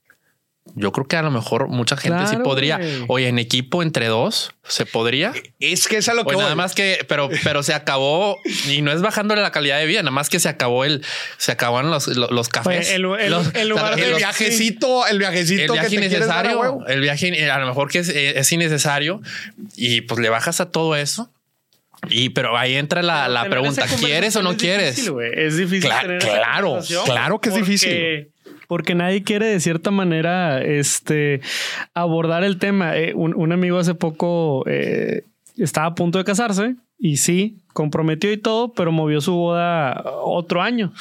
Yo 0.77 0.91
creo 0.91 1.07
que 1.07 1.17
a 1.17 1.23
lo 1.23 1.31
mejor 1.31 1.69
mucha 1.69 1.97
gente 1.97 2.27
sí 2.27 2.37
podría. 2.43 2.79
güey. 2.79 3.05
Oye, 3.09 3.29
en 3.29 3.39
equipo 3.39 3.83
entre 3.83 4.07
dos, 4.09 4.53
¿se 4.67 4.85
podría? 4.87 5.33
Es 5.61 5.87
que 5.87 5.99
es 5.99 6.09
a 6.09 6.15
lo 6.15 6.21
que 6.23 6.25
Pues 6.25 6.35
voy. 6.35 6.43
nada 6.43 6.57
más 6.57 6.75
que, 6.75 7.05
pero, 7.09 7.29
pero 7.45 7.63
se 7.63 7.75
acabó 7.75 8.39
y 8.69 8.83
no 8.83 8.91
es 8.91 9.01
bajándole 9.01 9.41
la 9.41 9.53
calidad 9.53 9.79
de 9.79 9.87
vida, 9.87 10.03
nada 10.03 10.11
más 10.11 10.29
que 10.29 10.41
se 10.41 10.49
acabó 10.49 10.85
el, 10.85 11.05
se 11.39 11.53
acabaron 11.53 11.91
los, 11.93 12.09
los, 12.09 12.31
los 12.31 12.49
cafés. 12.49 12.89
Oye, 12.89 12.95
el- 12.97 13.05
el- 13.21 13.31
Los- 13.31 13.55
lugar 13.69 13.95
de- 13.95 14.15
viajecito, 14.15 15.07
el 15.07 15.19
viajecito 15.19 15.63
el 15.63 15.69
que 15.69 15.73
viaje 15.75 15.89
te 15.91 16.09
quieres 16.09 16.27
dar 16.27 16.47
a 16.47 16.51
innecesario, 16.53 16.87
el 16.89 17.01
viaje 17.01 17.29
eh, 17.45 17.51
a 17.51 17.59
lo 17.61 17.67
mejor 17.67 17.91
que 17.91 18.01
es, 18.01 18.09
eh, 18.09 18.39
es 18.39 18.51
innecesario 18.53 19.21
y 19.77 20.01
pues 20.03 20.21
le 20.21 20.29
bajas 20.29 20.61
a 20.61 20.71
todo 20.71 20.97
eso. 20.97 21.31
Y 22.11 22.31
pero 22.31 22.59
ahí 22.59 22.75
entra 22.75 23.03
la, 23.03 23.29
la 23.29 23.49
pregunta, 23.49 23.87
¿quieres 23.99 24.37
o 24.37 24.43
no 24.43 24.51
conversación 24.51 24.59
quieres? 24.59 24.89
Es 24.91 24.97
difícil, 24.97 25.13
güey. 25.13 25.31
Es 25.35 25.57
difícil. 25.57 25.91
Cla- 25.91 26.01
tener 26.03 26.17
esa 26.19 26.27
claro, 26.35 26.79
claro 27.07 27.41
que 27.41 27.49
es 27.49 27.55
porque- 27.55 27.71
difícil. 27.71 28.29
Porque 28.75 28.97
nadie 28.97 29.23
quiere 29.23 29.47
de 29.47 29.61
cierta 29.61 29.93
manera 29.93 30.61
este, 30.61 31.41
abordar 31.95 32.43
el 32.43 32.59
tema. 32.59 32.97
Eh, 32.97 33.13
un, 33.15 33.33
un 33.37 33.53
amigo 33.53 33.79
hace 33.79 33.95
poco 33.95 34.65
eh, 34.67 35.23
estaba 35.57 35.87
a 35.87 35.95
punto 35.95 36.19
de 36.19 36.25
casarse 36.25 36.75
y 36.99 37.19
sí, 37.19 37.61
comprometió 37.73 38.33
y 38.33 38.37
todo, 38.37 38.73
pero 38.73 38.91
movió 38.91 39.21
su 39.21 39.33
boda 39.33 40.03
otro 40.25 40.61
año. 40.61 40.93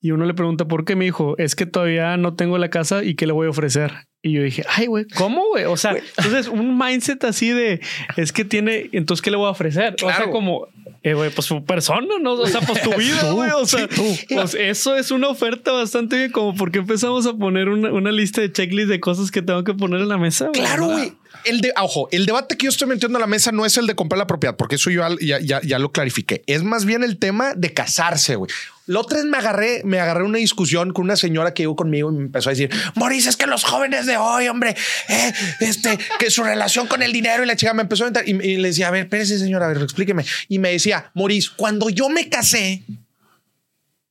Y 0.00 0.12
uno 0.12 0.24
le 0.24 0.32
pregunta 0.32 0.64
por 0.64 0.86
qué 0.86 0.96
me 0.96 1.04
dijo, 1.04 1.34
es 1.36 1.54
que 1.54 1.66
todavía 1.66 2.16
no 2.16 2.32
tengo 2.36 2.56
la 2.56 2.70
casa 2.70 3.04
y 3.04 3.16
qué 3.16 3.26
le 3.26 3.34
voy 3.34 3.48
a 3.48 3.50
ofrecer. 3.50 3.92
Y 4.22 4.32
yo 4.32 4.42
dije, 4.42 4.64
ay, 4.74 4.86
güey, 4.86 5.04
¿cómo, 5.14 5.46
güey? 5.50 5.66
O 5.66 5.76
sea, 5.76 5.96
entonces 6.16 6.48
un 6.48 6.78
mindset 6.78 7.22
así 7.24 7.50
de, 7.50 7.80
es 8.16 8.32
que 8.32 8.46
tiene, 8.46 8.88
entonces, 8.92 9.20
¿qué 9.20 9.30
le 9.30 9.36
voy 9.36 9.48
a 9.48 9.50
ofrecer? 9.50 9.94
O 9.96 10.06
sea, 10.06 10.16
Claro. 10.16 10.30
como, 10.30 10.68
eh, 11.02 11.14
güey, 11.14 11.30
pues 11.30 11.46
su 11.46 11.64
persona, 11.64 12.14
¿no? 12.20 12.32
O 12.34 12.46
sea, 12.46 12.60
pues 12.60 12.82
tu 12.82 12.90
vida, 12.98 13.30
güey. 13.32 13.50
O 13.52 13.64
sea, 13.66 13.88
pues 14.28 14.54
eso 14.54 14.96
es 14.96 15.10
una 15.10 15.28
oferta 15.28 15.72
bastante 15.72 16.16
bien, 16.16 16.30
como 16.30 16.54
porque 16.54 16.78
empezamos 16.78 17.26
a 17.26 17.32
poner 17.34 17.68
una, 17.70 17.90
una 17.90 18.12
lista 18.12 18.42
de 18.42 18.52
checklist 18.52 18.88
de 18.88 19.00
cosas 19.00 19.30
que 19.30 19.40
tengo 19.40 19.64
que 19.64 19.72
poner 19.72 20.00
en 20.00 20.08
la 20.08 20.18
mesa. 20.18 20.50
Claro, 20.52 20.86
güey. 20.86 21.12
El 21.44 21.60
de, 21.60 21.72
ojo, 21.80 22.08
el 22.12 22.26
debate 22.26 22.56
que 22.56 22.64
yo 22.64 22.70
estoy 22.70 22.88
metiendo 22.88 23.18
a 23.18 23.20
la 23.20 23.26
mesa 23.26 23.52
no 23.52 23.64
es 23.66 23.76
el 23.76 23.86
de 23.86 23.94
comprar 23.94 24.18
la 24.18 24.26
propiedad, 24.26 24.56
porque 24.56 24.76
eso 24.76 24.90
yo 24.90 25.02
ya, 25.20 25.40
ya, 25.40 25.60
ya 25.62 25.78
lo 25.78 25.92
clarifiqué. 25.92 26.42
Es 26.46 26.62
más 26.62 26.84
bien 26.84 27.02
el 27.02 27.18
tema 27.18 27.54
de 27.54 27.72
casarse, 27.72 28.36
güey. 28.36 28.50
La 28.86 29.00
otra 29.00 29.18
vez 29.18 29.26
me 29.26 29.38
agarré, 29.38 29.82
me 29.84 30.00
agarré 30.00 30.24
una 30.24 30.38
discusión 30.38 30.92
con 30.92 31.04
una 31.04 31.16
señora 31.16 31.54
que 31.54 31.62
llegó 31.62 31.76
conmigo 31.76 32.10
y 32.10 32.14
me 32.16 32.22
empezó 32.22 32.48
a 32.48 32.52
decir, 32.52 32.70
Maurice, 32.96 33.28
es 33.28 33.36
que 33.36 33.46
los 33.46 33.62
jóvenes 33.62 34.06
de 34.06 34.16
hoy, 34.16 34.48
hombre, 34.48 34.74
eh, 35.08 35.32
este, 35.60 35.96
que 36.18 36.30
su 36.30 36.42
relación 36.42 36.88
con 36.88 37.02
el 37.02 37.12
dinero 37.12 37.44
y 37.44 37.46
la 37.46 37.54
chica 37.54 37.72
me 37.72 37.82
empezó 37.82 38.04
a 38.04 38.08
entrar 38.08 38.28
y, 38.28 38.32
y 38.32 38.56
le 38.56 38.68
decía, 38.68 38.88
a 38.88 38.90
ver, 38.90 39.04
espérese, 39.04 39.38
señora, 39.38 39.66
a 39.66 39.68
ver, 39.68 39.82
explíqueme. 39.82 40.24
Y 40.48 40.58
me 40.58 40.72
decía, 40.72 41.10
Maurice, 41.14 41.50
cuando 41.56 41.88
yo 41.88 42.08
me 42.08 42.28
casé 42.28 42.82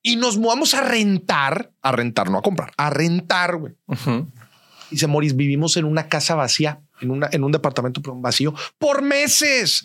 y 0.01 0.15
nos 0.15 0.37
mudamos 0.37 0.73
a 0.73 0.81
rentar, 0.81 1.71
a 1.81 1.91
rentar, 1.91 2.29
no 2.29 2.37
a 2.37 2.41
comprar, 2.41 2.71
a 2.77 2.89
rentar, 2.89 3.57
güey. 3.57 3.73
Ujú. 3.87 4.27
Dice 4.89 5.07
Moris, 5.07 5.35
vivimos 5.35 5.77
en 5.77 5.85
una 5.85 6.07
casa 6.07 6.35
vacía, 6.35 6.79
en, 7.01 7.11
una, 7.11 7.29
en 7.31 7.43
un 7.43 7.51
departamento 7.51 8.01
vacío 8.15 8.53
por 8.77 9.01
meses, 9.01 9.83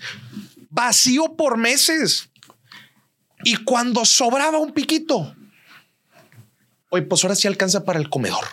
vacío 0.71 1.37
por 1.37 1.57
meses. 1.57 2.31
Y 3.45 3.57
cuando 3.57 4.05
sobraba 4.05 4.59
un 4.59 4.73
piquito, 4.73 5.35
oye, 6.89 7.03
pues 7.03 7.25
ahora 7.25 7.35
sí 7.35 7.47
alcanza 7.47 7.85
para 7.85 7.99
el 7.99 8.09
comedor. 8.09 8.45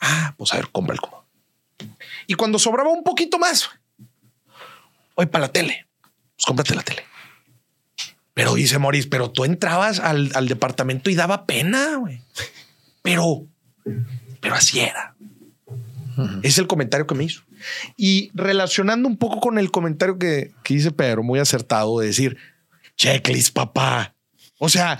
Ah, 0.00 0.34
pues 0.36 0.52
a 0.52 0.56
ver, 0.56 0.70
compra 0.70 0.94
el 0.94 1.00
comedor. 1.00 1.24
Y 2.26 2.34
cuando 2.34 2.58
sobraba 2.58 2.90
un 2.90 3.04
poquito 3.04 3.38
más, 3.38 3.70
oye, 5.14 5.26
para 5.26 5.46
la 5.46 5.52
tele, 5.52 5.86
pues 6.34 6.46
cómprate 6.46 6.74
la 6.74 6.82
tele. 6.82 7.04
Pero 8.34 8.54
dice 8.54 8.78
Moris, 8.78 9.06
pero 9.06 9.30
tú 9.30 9.44
entrabas 9.44 10.00
al, 10.00 10.32
al 10.34 10.48
departamento 10.48 11.10
y 11.10 11.14
daba 11.14 11.44
pena, 11.44 11.96
güey. 11.96 12.22
Pero, 13.02 13.46
pero 14.40 14.54
así 14.54 14.80
era. 14.80 15.14
Es 16.42 16.58
el 16.58 16.66
comentario 16.66 17.06
que 17.06 17.14
me 17.14 17.24
hizo. 17.24 17.42
Y 17.96 18.30
relacionando 18.34 19.08
un 19.08 19.16
poco 19.16 19.40
con 19.40 19.58
el 19.58 19.70
comentario 19.70 20.18
que, 20.18 20.52
que 20.64 20.74
dice 20.74 20.90
Pedro, 20.90 21.22
muy 21.22 21.38
acertado, 21.38 21.98
de 22.00 22.06
decir, 22.08 22.36
checklist, 22.96 23.54
papá. 23.54 24.14
O 24.58 24.68
sea, 24.68 24.98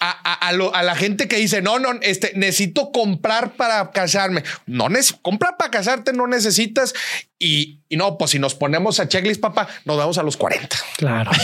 a, 0.00 0.10
a- 0.10 0.48
a 0.48 0.52
lo- 0.52 0.74
a 0.74 0.82
la 0.82 0.94
gente 0.96 1.28
que 1.28 1.36
dice, 1.36 1.62
no, 1.62 1.78
no, 1.78 1.92
este, 2.02 2.32
necesito 2.34 2.92
comprar 2.92 3.54
para 3.54 3.90
casarme. 3.90 4.42
No, 4.66 4.88
neces- 4.90 5.16
comprar 5.22 5.56
para 5.56 5.70
casarte 5.70 6.12
no 6.12 6.26
necesitas. 6.26 6.92
Y, 7.38 7.80
y 7.88 7.96
no, 7.96 8.18
pues 8.18 8.32
si 8.32 8.38
nos 8.38 8.54
ponemos 8.54 9.00
a 9.00 9.08
checklist, 9.08 9.40
papá, 9.40 9.66
nos 9.86 9.96
vamos 9.96 10.18
a 10.18 10.22
los 10.22 10.36
40. 10.36 10.76
Claro. 10.98 11.30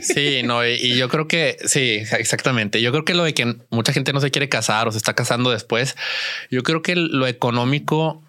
Sí, 0.00 0.40
no, 0.42 0.66
y, 0.66 0.76
y 0.76 0.96
yo 0.96 1.10
creo 1.10 1.28
que 1.28 1.58
sí, 1.66 2.02
exactamente. 2.18 2.80
Yo 2.80 2.90
creo 2.90 3.04
que 3.04 3.12
lo 3.12 3.22
de 3.22 3.34
que 3.34 3.54
mucha 3.68 3.92
gente 3.92 4.14
no 4.14 4.20
se 4.22 4.30
quiere 4.30 4.48
casar 4.48 4.88
o 4.88 4.92
se 4.92 4.96
está 4.96 5.12
casando 5.12 5.50
después, 5.50 5.94
yo 6.50 6.62
creo 6.62 6.80
que 6.80 6.96
lo 6.96 7.26
económico 7.26 8.22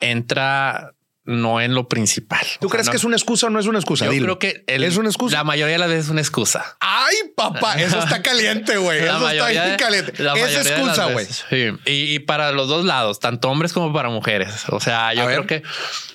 entra 0.00 0.94
no 1.26 1.60
en 1.60 1.74
lo 1.74 1.86
principal. 1.86 2.44
¿Tú 2.60 2.66
O 2.66 2.70
sea, 2.70 2.72
crees 2.72 2.86
no- 2.86 2.90
que 2.92 2.96
es 2.96 3.04
una 3.04 3.14
excusa 3.16 3.46
o 3.46 3.50
no 3.50 3.60
es 3.60 3.66
una 3.66 3.78
excusa? 3.78 4.06
Yo 4.06 4.10
Dilo. 4.10 4.24
creo 4.24 4.38
que 4.38 4.64
el- 4.66 4.82
es 4.82 4.96
una 4.96 5.08
excusa. 5.10 5.36
La 5.36 5.44
mayoría 5.44 5.74
de 5.74 5.78
las 5.78 5.88
veces 5.88 6.06
es 6.06 6.10
una 6.10 6.22
excusa. 6.22 6.76
Ay, 6.80 7.14
papá, 7.36 7.74
eso 7.74 7.98
está 8.00 8.20
caliente, 8.22 8.78
güey. 8.78 8.98
Eso 9.04 9.28
está 9.30 9.48
bien 9.48 9.70
de- 9.70 9.76
caliente. 9.76 10.12
Es 10.12 10.66
excusa, 10.66 11.06
güey. 11.12 11.26
Sí. 11.26 11.68
Y, 11.86 12.14
y 12.14 12.18
para 12.20 12.50
los 12.52 12.68
dos 12.68 12.84
lados, 12.84 13.20
tanto 13.20 13.48
hombres 13.50 13.72
como 13.72 13.92
para 13.92 14.08
mujeres. 14.08 14.64
O 14.70 14.80
sea, 14.80 15.12
yo 15.14 15.22
A 15.22 15.26
creo 15.26 15.44
ver. 15.44 15.46
que, 15.46 15.62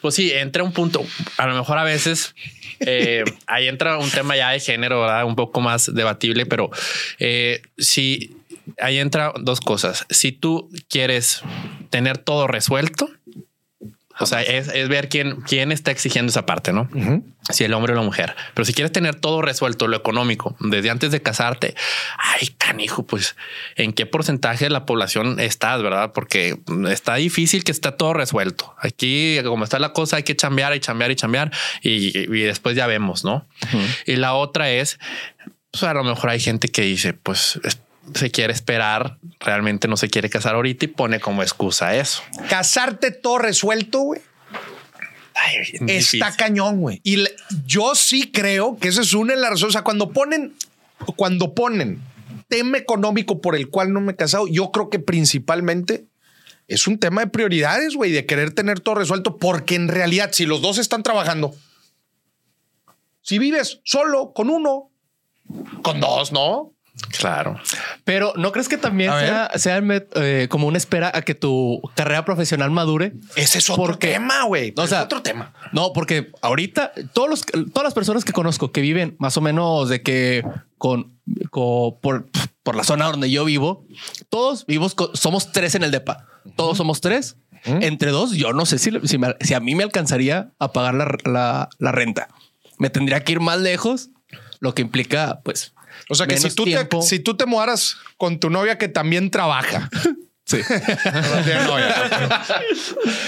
pues 0.01 0.15
sí, 0.15 0.31
entra 0.33 0.63
un 0.63 0.73
punto. 0.73 1.05
A 1.37 1.45
lo 1.47 1.55
mejor 1.55 1.77
a 1.77 1.83
veces 1.83 2.35
eh, 2.81 3.23
ahí 3.47 3.67
entra 3.69 3.97
un 3.99 4.09
tema 4.09 4.35
ya 4.35 4.49
de 4.49 4.59
género, 4.59 5.01
¿verdad? 5.01 5.23
un 5.23 5.35
poco 5.35 5.61
más 5.61 5.93
debatible, 5.93 6.45
pero 6.45 6.71
eh, 7.19 7.61
sí, 7.77 8.35
ahí 8.81 8.97
entra 8.97 9.31
dos 9.39 9.61
cosas. 9.61 10.05
Si 10.09 10.31
tú 10.33 10.69
quieres 10.89 11.41
tener 11.89 12.17
todo 12.17 12.47
resuelto, 12.47 13.09
o 14.19 14.25
sea, 14.25 14.41
es, 14.41 14.69
es 14.69 14.87
ver 14.89 15.09
quién, 15.09 15.41
quién 15.41 15.71
está 15.71 15.91
exigiendo 15.91 16.29
esa 16.29 16.45
parte, 16.45 16.71
¿no? 16.73 16.89
Si 17.51 17.63
el 17.63 17.73
hombre 17.73 17.93
o 17.93 17.95
la 17.95 18.01
mujer. 18.01 18.35
Pero 18.53 18.65
si 18.65 18.73
quieres 18.73 18.91
tener 18.91 19.15
todo 19.15 19.41
resuelto, 19.41 19.87
lo 19.87 19.97
económico, 19.97 20.55
desde 20.59 20.89
antes 20.89 21.11
de 21.11 21.21
casarte, 21.21 21.75
ay, 22.17 22.47
canijo, 22.57 23.05
pues 23.05 23.35
en 23.75 23.93
qué 23.93 24.05
porcentaje 24.05 24.65
de 24.65 24.69
la 24.71 24.85
población 24.85 25.39
estás, 25.39 25.81
verdad? 25.83 26.11
Porque 26.13 26.57
está 26.89 27.15
difícil 27.15 27.63
que 27.63 27.71
esté 27.71 27.91
todo 27.91 28.13
resuelto. 28.13 28.73
Aquí, 28.79 29.37
como 29.43 29.63
está 29.63 29.79
la 29.79 29.93
cosa, 29.93 30.17
hay 30.17 30.23
que 30.23 30.35
chambear 30.35 30.75
y 30.75 30.79
chambear 30.79 31.11
y 31.11 31.15
chambear 31.15 31.51
y, 31.81 32.17
y 32.19 32.41
después 32.41 32.75
ya 32.75 32.87
vemos, 32.87 33.23
¿no? 33.23 33.47
Y 34.05 34.15
la 34.15 34.33
otra 34.33 34.71
es, 34.71 34.97
pues 35.71 35.83
a 35.83 35.93
lo 35.93 36.03
mejor 36.03 36.29
hay 36.29 36.39
gente 36.39 36.69
que 36.69 36.81
dice, 36.83 37.13
pues 37.13 37.59
es- 37.63 37.79
se 38.13 38.31
quiere 38.31 38.53
esperar, 38.53 39.17
realmente 39.39 39.87
no 39.87 39.97
se 39.97 40.09
quiere 40.09 40.29
casar 40.29 40.55
ahorita 40.55 40.85
y 40.85 40.87
pone 40.89 41.19
como 41.19 41.41
excusa 41.43 41.95
eso. 41.95 42.21
Casarte 42.49 43.11
todo 43.11 43.39
resuelto, 43.39 43.99
güey. 44.01 44.21
Está 46.17 46.35
cañón, 46.37 46.79
güey. 46.79 47.01
Y 47.03 47.17
le- 47.17 47.35
yo 47.65 47.93
sí 47.95 48.31
creo 48.31 48.77
que 48.77 48.87
esa 48.87 49.01
es 49.01 49.13
una 49.13 49.33
de 49.33 49.39
las 49.39 49.49
razones. 49.51 49.69
O 49.69 49.77
sea, 49.77 49.83
cuando 49.83 50.11
ponen, 50.11 50.53
cuando 51.17 51.53
ponen 51.53 52.01
tema 52.47 52.77
económico 52.77 53.41
por 53.41 53.55
el 53.55 53.69
cual 53.69 53.91
no 53.91 53.99
me 54.01 54.13
he 54.13 54.15
casado, 54.15 54.47
yo 54.47 54.71
creo 54.71 54.89
que 54.89 54.99
principalmente 54.99 56.05
es 56.67 56.87
un 56.87 56.99
tema 56.99 57.21
de 57.21 57.27
prioridades, 57.27 57.95
güey, 57.95 58.11
de 58.11 58.25
querer 58.25 58.51
tener 58.51 58.79
todo 58.79 58.95
resuelto, 58.95 59.37
porque 59.37 59.75
en 59.75 59.87
realidad, 59.87 60.29
si 60.31 60.45
los 60.45 60.61
dos 60.61 60.77
están 60.77 61.03
trabajando, 61.03 61.53
si 63.21 63.39
vives 63.39 63.81
solo 63.83 64.31
con 64.33 64.49
uno, 64.49 64.89
con 65.81 65.99
dos, 65.99 66.31
¿no? 66.31 66.71
Claro. 67.19 67.59
Pero 68.03 68.33
¿no 68.37 68.51
crees 68.51 68.69
que 68.69 68.77
también 68.77 69.11
sea, 69.57 69.81
eh, 70.15 70.47
como 70.49 70.67
una 70.67 70.77
espera 70.77 71.11
a 71.13 71.21
que 71.23 71.35
tu 71.35 71.81
carrera 71.95 72.23
profesional 72.25 72.71
madure? 72.71 73.13
Ese 73.35 73.57
es 73.59 73.69
otro 73.69 73.83
Porque- 73.83 74.13
tema, 74.13 74.43
güey. 74.45 74.73
O 74.77 74.87
sea, 74.87 74.99
es 74.99 75.05
otro 75.05 75.21
tema. 75.21 75.53
No, 75.73 75.91
porque 75.93 76.31
ahorita 76.41 76.93
todos 77.13 77.29
los, 77.29 77.45
todas 77.45 77.83
las 77.83 77.93
personas 77.93 78.23
que 78.25 78.31
conozco 78.33 78.71
que 78.71 78.81
viven 78.81 79.15
más 79.19 79.35
o 79.37 79.41
menos 79.41 79.89
de 79.89 80.01
que 80.01 80.43
con, 80.77 81.17
con- 81.49 81.99
por, 81.99 82.27
por 82.63 82.75
la 82.75 82.83
zona 82.83 83.05
donde 83.05 83.29
yo 83.29 83.43
vivo, 83.45 83.85
todos 84.29 84.65
vivos, 84.65 84.95
somos 85.13 85.51
tres 85.51 85.75
en 85.75 85.83
el 85.83 85.91
DEPA. 85.91 86.25
Todos 86.55 86.77
somos 86.77 87.01
tres. 87.01 87.37
Entre 87.65 88.11
dos, 88.11 88.33
yo 88.33 88.53
no 88.53 88.65
sé 88.67 88.77
si, 88.77 88.91
si, 89.05 89.17
me- 89.17 89.35
si 89.41 89.53
a 89.53 89.59
mí 89.59 89.73
me 89.75 89.83
alcanzaría 89.83 90.51
a 90.59 90.71
pagar 90.71 90.93
la, 90.93 91.07
la- 91.25 91.69
la 91.79 91.91
renta. 91.91 92.27
Me 92.77 92.89
tendría 92.89 93.23
que 93.23 93.31
ir 93.33 93.39
más 93.39 93.59
lejos, 93.59 94.09
lo 94.59 94.73
que 94.75 94.81
implica, 94.81 95.41
pues. 95.43 95.73
O 96.09 96.15
sea 96.15 96.27
que 96.27 96.37
si 96.37 96.53
tú, 96.53 96.65
te, 96.65 96.87
si 97.01 97.19
tú 97.19 97.35
te 97.35 97.45
mudaras 97.45 97.97
con 98.17 98.39
tu 98.39 98.49
novia 98.49 98.77
que 98.77 98.87
también 98.87 99.31
trabaja. 99.31 99.89
Sí. 100.45 100.57
No 100.57 101.43
tiene 101.43 101.63
novia. 101.63 101.95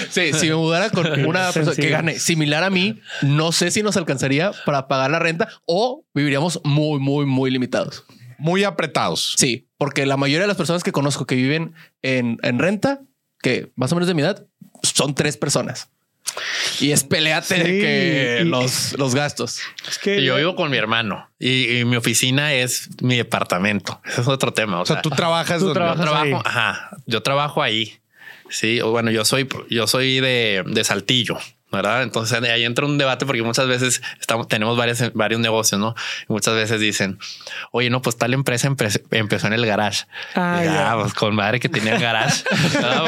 Sí, 0.08 0.32
si 0.32 0.48
me 0.50 0.54
mudara 0.54 0.88
con 0.90 1.04
una 1.26 1.50
persona 1.50 1.74
que 1.74 1.88
gane 1.88 2.18
similar 2.20 2.62
a 2.62 2.70
mí, 2.70 3.00
no 3.22 3.50
sé 3.50 3.72
si 3.72 3.82
nos 3.82 3.96
alcanzaría 3.96 4.52
para 4.64 4.86
pagar 4.86 5.10
la 5.10 5.18
renta 5.18 5.48
o 5.66 6.04
viviríamos 6.14 6.60
muy, 6.62 7.00
muy, 7.00 7.26
muy 7.26 7.50
limitados. 7.50 8.04
Muy 8.38 8.62
apretados. 8.62 9.34
Sí, 9.36 9.68
porque 9.78 10.06
la 10.06 10.16
mayoría 10.16 10.42
de 10.42 10.46
las 10.46 10.56
personas 10.56 10.84
que 10.84 10.92
conozco 10.92 11.26
que 11.26 11.34
viven 11.34 11.74
en, 12.02 12.38
en 12.42 12.60
renta, 12.60 13.00
que 13.40 13.72
más 13.74 13.90
o 13.90 13.96
menos 13.96 14.06
de 14.06 14.14
mi 14.14 14.22
edad, 14.22 14.46
son 14.84 15.16
tres 15.16 15.36
personas. 15.36 15.90
Y 16.80 16.92
es 16.92 17.04
peleate 17.04 17.54
de 17.54 17.60
Sí, 17.64 17.70
que 17.80 18.38
y- 18.42 18.44
los, 18.44 18.96
los 18.98 19.14
gastos. 19.14 19.60
Es 19.88 19.98
que 19.98 20.20
Y 20.20 20.24
yo 20.24 20.36
vivo 20.36 20.54
con 20.56 20.70
mi 20.70 20.76
hermano 20.76 21.28
y, 21.38 21.78
y 21.80 21.84
mi 21.84 21.96
oficina 21.96 22.52
es 22.54 22.88
mi 23.02 23.16
departamento. 23.16 24.00
Ese 24.04 24.20
es 24.20 24.28
otro 24.28 24.52
tema. 24.52 24.78
O, 24.78 24.82
O 24.82 24.86
sea, 24.86 24.96
sea, 24.96 25.02
tú 25.02 25.10
trabajas 25.10 25.58
Tú 25.58 25.66
donde- 25.66 25.80
yo 25.80 25.84
trabajas 25.94 26.04
trabajo, 26.04 26.24
ahí. 26.36 26.42
ajá, 26.44 26.90
yo 27.06 27.22
trabajo 27.22 27.62
ahí. 27.62 27.98
Sí, 28.50 28.80
o 28.80 28.90
bueno, 28.90 29.10
yo 29.10 29.24
soy, 29.24 29.46
yo 29.68 29.86
soy 29.86 30.20
de, 30.20 30.62
de 30.66 30.84
Saltillo, 30.84 31.38
¿verdad? 31.70 32.02
Entonces 32.02 32.40
ahí 32.42 32.64
entra 32.64 32.86
un 32.86 32.96
debate 32.98 33.26
porque 33.26 33.42
muchas 33.42 33.66
veces 33.68 34.02
estamos, 34.20 34.48
tenemos 34.48 34.76
varios, 34.76 35.12
varios 35.14 35.40
negocios, 35.40 35.80
¿no? 35.80 35.94
Y 36.28 36.32
muchas 36.32 36.54
veces 36.54 36.80
dicen, 36.80 37.18
oye, 37.72 37.90
no, 37.90 38.00
pues 38.02 38.16
tal 38.16 38.32
empresa 38.34 38.68
empe- 38.70 39.02
empezó 39.10 39.46
en 39.48 39.52
el 39.52 39.66
garage. 39.66 40.04
Ah, 40.34 40.60
Y, 40.62 40.64
ya. 40.66 40.96
pues 41.00 41.14
con 41.14 41.34
madre 41.34 41.60
que 41.60 41.68
tenía 41.68 41.98
garage. 41.98 42.42
No, 42.80 43.04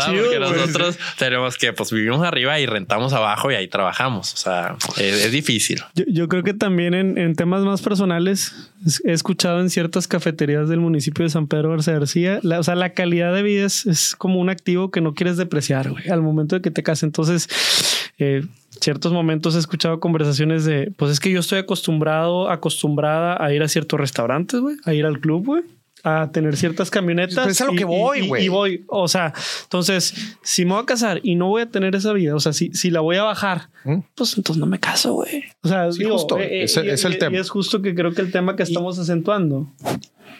chido, 0.00 0.22
Porque 0.22 0.38
güey. 0.38 0.40
nosotros 0.40 0.98
tenemos 1.18 1.56
que, 1.56 1.72
pues 1.72 1.90
vivimos 1.92 2.26
arriba 2.26 2.58
y 2.58 2.66
rentamos 2.66 3.12
abajo 3.12 3.50
y 3.50 3.54
ahí 3.54 3.68
trabajamos. 3.68 4.34
O 4.34 4.36
sea, 4.36 4.76
es, 4.96 5.24
es 5.24 5.32
difícil. 5.32 5.82
Yo, 5.94 6.04
yo 6.08 6.28
creo 6.28 6.42
que 6.42 6.54
también 6.54 6.94
en, 6.94 7.18
en 7.18 7.34
temas 7.34 7.62
más 7.62 7.82
personales 7.82 8.52
es- 8.52 8.70
he 9.04 9.12
escuchado 9.12 9.60
en 9.60 9.70
ciertas 9.70 10.08
cafeterías 10.08 10.68
del 10.68 10.80
municipio 10.80 11.24
de 11.24 11.30
San 11.30 11.46
Pedro 11.46 11.70
Garza 11.70 11.92
García, 11.92 12.40
la, 12.42 12.58
o 12.60 12.62
sea, 12.62 12.74
la 12.74 12.94
calidad 12.94 13.34
de 13.34 13.42
vida 13.42 13.66
es, 13.66 14.14
como 14.18 14.40
un 14.40 14.50
activo 14.50 14.90
que 14.90 15.00
no 15.00 15.14
quieres 15.14 15.36
depreciar 15.36 15.90
güey, 15.90 16.08
al 16.08 16.22
momento 16.22 16.56
de 16.56 16.62
que 16.62 16.70
te 16.70 16.82
cases. 16.82 17.04
Entonces, 17.04 17.48
eh, 18.18 18.44
ciertos 18.80 19.12
momentos 19.12 19.54
he 19.54 19.58
escuchado 19.58 20.00
conversaciones 20.00 20.64
de, 20.64 20.92
pues 20.96 21.12
es 21.12 21.20
que 21.20 21.30
yo 21.30 21.40
estoy 21.40 21.58
acostumbrado, 21.58 22.50
acostumbrada 22.50 23.42
a 23.42 23.52
ir 23.52 23.62
a 23.62 23.68
ciertos 23.68 23.98
restaurantes, 23.98 24.60
güey, 24.60 24.76
a 24.84 24.94
ir 24.94 25.06
al 25.06 25.20
club, 25.20 25.46
güey. 25.46 25.62
A 26.04 26.30
tener 26.32 26.56
ciertas 26.56 26.90
camionetas. 26.90 27.44
Pues 27.44 27.56
es 27.56 27.60
a 27.60 27.66
lo 27.66 27.74
y- 27.74 27.76
que 27.76 27.84
voy, 27.84 28.26
güey. 28.26 28.44
Y 28.44 28.48
voy. 28.48 28.84
O 28.88 29.06
sea, 29.06 29.32
entonces, 29.62 30.12
si 30.42 30.64
me 30.64 30.72
voy 30.74 30.82
a 30.82 30.86
casar 30.86 31.20
y 31.22 31.36
no 31.36 31.46
voy 31.48 31.62
a 31.62 31.70
tener 31.70 31.94
esa 31.94 32.12
vida, 32.12 32.34
o 32.34 32.40
sea, 32.40 32.52
si, 32.52 32.72
si 32.74 32.90
la 32.90 32.98
voy 33.00 33.16
a 33.18 33.22
bajar, 33.22 33.68
¿Mm? 33.84 34.00
pues 34.16 34.36
entonces 34.36 34.58
no 34.58 34.66
me 34.66 34.80
caso, 34.80 35.12
güey. 35.12 35.44
O 35.62 35.68
sea, 35.68 35.92
Sí, 35.92 36.00
digo, 36.00 36.18
justo, 36.18 36.38
eh, 36.40 36.62
eh, 36.62 36.64
es 36.64 36.76
el 37.04 37.14
y- 37.14 37.18
tema. 37.18 37.36
Y 37.36 37.40
es 37.40 37.50
justo 37.50 37.80
que 37.82 37.94
creo 37.94 38.12
que 38.12 38.20
el 38.22 38.32
tema 38.32 38.56
que 38.56 38.64
estamos 38.64 38.98
acentuando. 38.98 39.70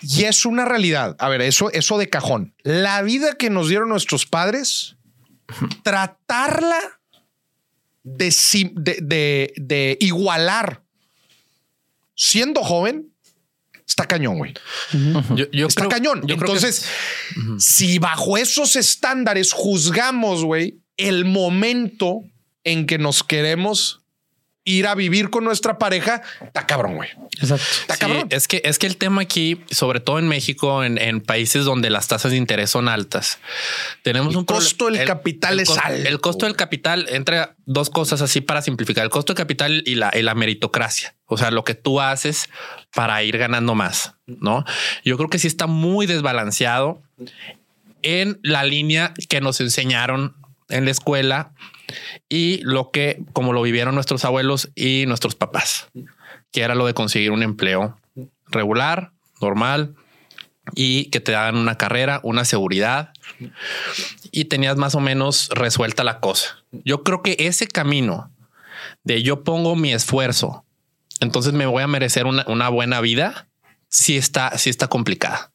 Y 0.02 0.24
es 0.24 0.44
una 0.46 0.64
realidad. 0.64 1.14
A 1.20 1.28
ver, 1.28 1.42
eso, 1.42 1.70
eso 1.70 1.96
de 1.96 2.08
cajón. 2.08 2.54
La 2.64 3.00
vida 3.02 3.34
que 3.38 3.48
nos 3.48 3.68
dieron 3.68 3.88
nuestros 3.88 4.26
padres, 4.26 4.96
tratarla 5.84 6.80
de, 8.02 8.34
de, 8.74 8.98
de- 9.00 9.52
de 9.56 9.96
igualar 10.00 10.82
siendo 12.16 12.62
joven, 12.64 13.11
está 13.86 14.06
cañón, 14.06 14.38
güey. 14.38 14.54
Yo, 15.36 15.50
yo 15.52 15.66
Está 15.66 15.82
creo- 15.82 15.90
cañón. 15.90 16.20
yo 16.26 16.36
creo 16.36 16.52
que- 16.52 16.58
Entonces, 16.58 16.86
si 17.58 17.98
bajo 17.98 18.36
esos 18.36 18.76
estándares 18.76 19.52
juzgamos, 19.52 20.44
güey, 20.44 20.78
el 20.96 21.24
momento 21.24 22.20
en 22.64 22.86
que 22.86 22.98
nos 22.98 23.22
queremos 23.24 24.01
ir 24.64 24.86
a 24.86 24.94
vivir 24.94 25.28
con 25.30 25.42
nuestra 25.44 25.76
pareja, 25.78 26.22
está 26.40 26.66
cabrón, 26.66 26.94
güey. 26.94 27.10
Exacto. 27.40 27.64
Está 27.80 27.94
Sí, 27.94 28.00
cabrón. 28.00 28.26
es 28.30 28.46
que 28.46 28.62
es 28.64 28.78
que 28.78 28.86
el 28.86 28.96
tema 28.96 29.22
aquí, 29.22 29.60
sobre 29.70 29.98
todo 29.98 30.18
en 30.20 30.28
México, 30.28 30.84
en, 30.84 30.98
en 30.98 31.20
países 31.20 31.64
donde 31.64 31.90
las 31.90 32.06
tasas 32.08 32.30
de 32.30 32.36
interés 32.36 32.70
son 32.70 32.88
altas, 32.88 33.38
tenemos 34.02 34.34
El 34.34 34.38
un 34.38 34.44
costo 34.44 34.88
del 34.90 35.04
capital 35.04 35.58
es 35.58 35.68
cos- 35.68 35.80
alto. 35.82 36.08
El 36.08 36.20
costo 36.20 36.46
del 36.46 36.54
capital 36.56 37.06
entre 37.10 37.48
dos 37.66 37.90
cosas 37.90 38.22
así 38.22 38.40
para 38.40 38.62
simplificar: 38.62 39.02
el 39.02 39.10
costo 39.10 39.32
del 39.32 39.38
capital 39.38 39.82
y 39.84 39.96
la, 39.96 40.10
y 40.14 40.22
la 40.22 40.34
meritocracia. 40.36 41.14
O 41.26 41.36
sea, 41.38 41.50
lo 41.50 41.64
que 41.64 41.74
tú 41.74 42.00
haces 42.00 42.48
para 42.94 43.22
ir 43.24 43.38
ganando 43.38 43.74
más, 43.74 44.14
no? 44.26 44.64
Yo 45.04 45.16
creo 45.16 45.28
que 45.28 45.38
sí 45.40 45.46
está 45.48 45.66
muy 45.66 46.06
desbalanceado 46.06 47.02
en 48.02 48.38
la 48.42 48.64
línea 48.64 49.14
que 49.28 49.40
nos 49.40 49.60
enseñaron 49.60 50.36
en 50.68 50.84
la 50.84 50.90
escuela 50.90 51.52
y 52.28 52.60
lo 52.62 52.90
que, 52.90 53.22
como 53.32 53.52
lo 53.52 53.62
vivieron 53.62 53.94
nuestros 53.94 54.24
abuelos 54.24 54.70
y 54.74 55.04
nuestros 55.06 55.34
papás, 55.34 55.88
que 56.50 56.62
era 56.62 56.74
lo 56.74 56.86
de 56.86 56.94
conseguir 56.94 57.30
un 57.30 57.42
empleo 57.42 57.98
regular, 58.48 59.12
normal 59.40 59.94
y 60.74 61.06
que 61.06 61.20
te 61.20 61.32
daban 61.32 61.56
una 61.56 61.76
carrera, 61.76 62.20
una 62.22 62.44
seguridad 62.44 63.12
y 64.30 64.44
tenías 64.44 64.76
más 64.76 64.94
o 64.94 65.00
menos 65.00 65.48
resuelta 65.50 66.04
la 66.04 66.20
cosa. 66.20 66.62
Yo 66.84 67.02
creo 67.02 67.22
que 67.22 67.36
ese 67.38 67.66
camino 67.66 68.30
de 69.04 69.22
yo 69.22 69.42
pongo 69.42 69.74
mi 69.76 69.92
esfuerzo, 69.92 70.64
entonces 71.20 71.52
me 71.52 71.66
voy 71.66 71.82
a 71.82 71.88
merecer 71.88 72.26
una, 72.26 72.68
buena 72.68 73.00
vida, 73.00 73.48
sí 73.88 74.16
está, 74.16 74.56
sí 74.58 74.70
está 74.70 74.88
complicada. 74.88 75.52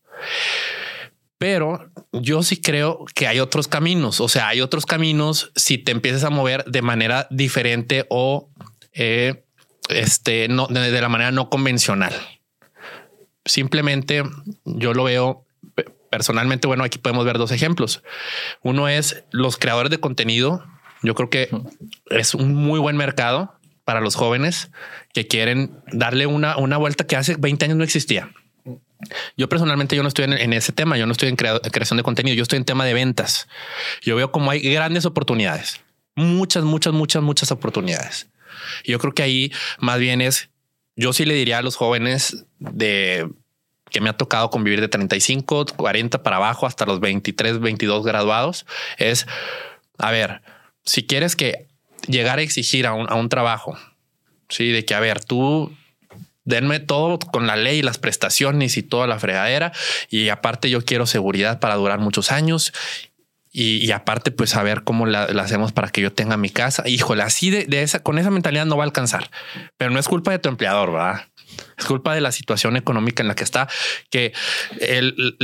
Pero 1.38 1.92
yo 2.12 2.42
sí 2.42 2.58
creo 2.60 3.06
que 3.14 3.28
hay 3.28 3.40
otros 3.40 3.68
caminos. 3.68 4.22
O 4.22 4.28
sea, 4.28 4.48
hay 4.48 4.62
otros 4.62 4.86
caminos 4.86 5.52
si 5.56 5.78
te 5.78 5.92
empiezas 5.92 6.24
a 6.24 6.30
mover 6.30 6.66
de 6.66 6.82
manera 6.82 7.28
diferente 7.30 8.06
o 8.10 8.50
eh, 8.94 9.44
este, 9.90 10.48
no, 10.48 10.68
de, 10.68 10.90
de 10.92 11.02
la 11.02 11.10
manera 11.10 11.32
no 11.32 11.50
convencional. 11.50 12.14
Simplemente 13.46 14.24
yo 14.66 14.94
lo 14.94 15.04
veo 15.06 15.46
pe- 15.76 15.86
personalmente. 16.10 16.68
Bueno, 16.68 16.84
aquí 16.84 16.98
podemos 16.98 17.26
ver 17.26 17.38
dos 17.38 17.52
ejemplos. 17.52 18.04
Uno 18.64 18.88
es 18.90 19.24
los 19.32 19.58
creadores 19.58 19.90
de 19.92 20.00
contenido. 20.00 20.66
Yo 21.04 21.16
creo 21.16 21.30
que 21.30 21.50
es 22.10 22.34
un 22.34 22.56
muy 22.56 22.80
buen 22.80 22.98
mercado 22.98 23.54
para 23.86 24.02
los 24.02 24.16
jóvenes 24.16 24.70
que 25.14 25.28
quieren 25.28 25.80
darle 25.94 26.26
una, 26.26 26.58
una 26.58 26.78
vuelta 26.78 27.06
que 27.06 27.16
hace 27.16 27.36
20 27.38 27.66
años 27.66 27.78
no 27.78 27.84
existía. 27.84 28.32
Yo 29.36 29.48
personalmente 29.50 29.96
yo 29.96 30.02
no 30.02 30.10
estoy 30.10 30.26
en, 30.26 30.54
ese 30.54 30.72
tema, 30.72 30.98
yo 30.98 31.06
no 31.06 31.12
estoy 31.12 31.30
en 31.30 31.36
crea- 31.36 31.60
creación 31.60 31.98
de 31.98 32.04
contenido, 32.04 32.36
yo 32.36 32.44
estoy 32.44 32.58
en 32.58 32.66
tema 32.66 32.86
de 32.86 32.94
ventas. 32.94 33.48
Yo 34.02 34.16
veo 34.16 34.32
como 34.32 34.52
hay 34.52 34.60
grandes 34.60 35.06
oportunidades, 35.06 35.82
muchas, 36.16 36.64
muchas, 36.64 36.94
muchas, 36.94 37.22
muchas 37.22 37.52
oportunidades. 37.52 38.28
Yo 38.84 38.98
creo 39.00 39.14
que 39.14 39.24
ahí 39.24 39.52
más 39.80 40.00
bien 40.00 40.22
es, 40.22 40.50
yo 40.96 41.14
sí 41.14 41.26
le 41.26 41.36
diría 41.36 41.60
a 41.60 41.62
los 41.62 41.76
jóvenes 41.76 42.46
de 42.60 43.30
que 43.90 44.02
me 44.02 44.10
ha 44.10 44.14
tocado 44.14 44.50
convivir 44.50 44.82
de 44.82 44.88
35, 44.90 45.66
40 45.78 46.22
para 46.24 46.38
abajo 46.38 46.66
hasta 46.66 46.86
los 46.86 47.00
23, 47.00 47.60
22 47.60 48.04
graduados, 48.06 48.66
es, 48.98 49.28
a 49.98 50.12
ver, 50.12 50.42
si 50.84 51.06
quieres 51.06 51.36
que 51.36 51.68
llegar 52.08 52.40
a 52.40 52.42
exigir 52.42 52.86
a 52.88 52.94
un, 52.94 53.10
a 53.10 53.16
un 53.16 53.30
trabajo, 53.30 53.78
sí, 54.50 54.72
de 54.72 54.84
que, 54.86 54.94
a 54.94 55.00
ver, 55.00 55.24
tú 55.24 55.72
denme 56.48 56.80
todo 56.80 57.20
con 57.20 57.46
la 57.46 57.56
ley, 57.56 57.82
las 57.84 58.00
prestaciones 58.00 58.78
y 58.78 58.84
toda 58.84 59.06
la 59.06 59.20
fregadera. 59.20 59.74
Y 60.10 60.30
aparte 60.30 60.70
yo 60.70 60.84
quiero 60.84 61.06
seguridad 61.06 61.60
para 61.60 61.76
durar 61.76 62.00
muchos 62.00 62.32
años. 62.32 62.74
Y, 63.52 63.86
y 63.86 63.92
aparte, 63.92 64.32
pues 64.32 64.52
saber 64.52 64.84
cómo 64.84 65.06
la, 65.06 65.28
la 65.28 65.44
hacemos 65.44 65.72
para 65.72 65.90
que 65.90 66.02
yo 66.02 66.12
tenga 66.12 66.38
mi 66.38 66.50
casa. 66.50 66.88
Híjole, 66.88 67.24
así 67.24 67.50
de, 67.50 67.66
de 67.66 67.82
esa, 67.82 68.02
con 68.02 68.18
esa 68.18 68.32
mentalidad 68.32 68.66
no 68.66 68.78
va 68.78 68.84
a 68.84 68.86
alcanzar. 68.86 69.30
Pero 69.78 69.92
no 69.92 70.00
es 70.00 70.08
culpa 70.08 70.32
de 70.32 70.40
tu 70.40 70.50
empleador, 70.50 70.94
¿verdad? 70.94 71.26
Es 71.78 71.86
culpa 71.86 72.14
de 72.14 72.22
la 72.22 72.32
situación 72.32 72.78
económica 72.78 73.24
en 73.24 73.28
la 73.28 73.36
que 73.36 73.44
está, 73.44 73.68
que 74.10 74.34
el, 74.80 75.38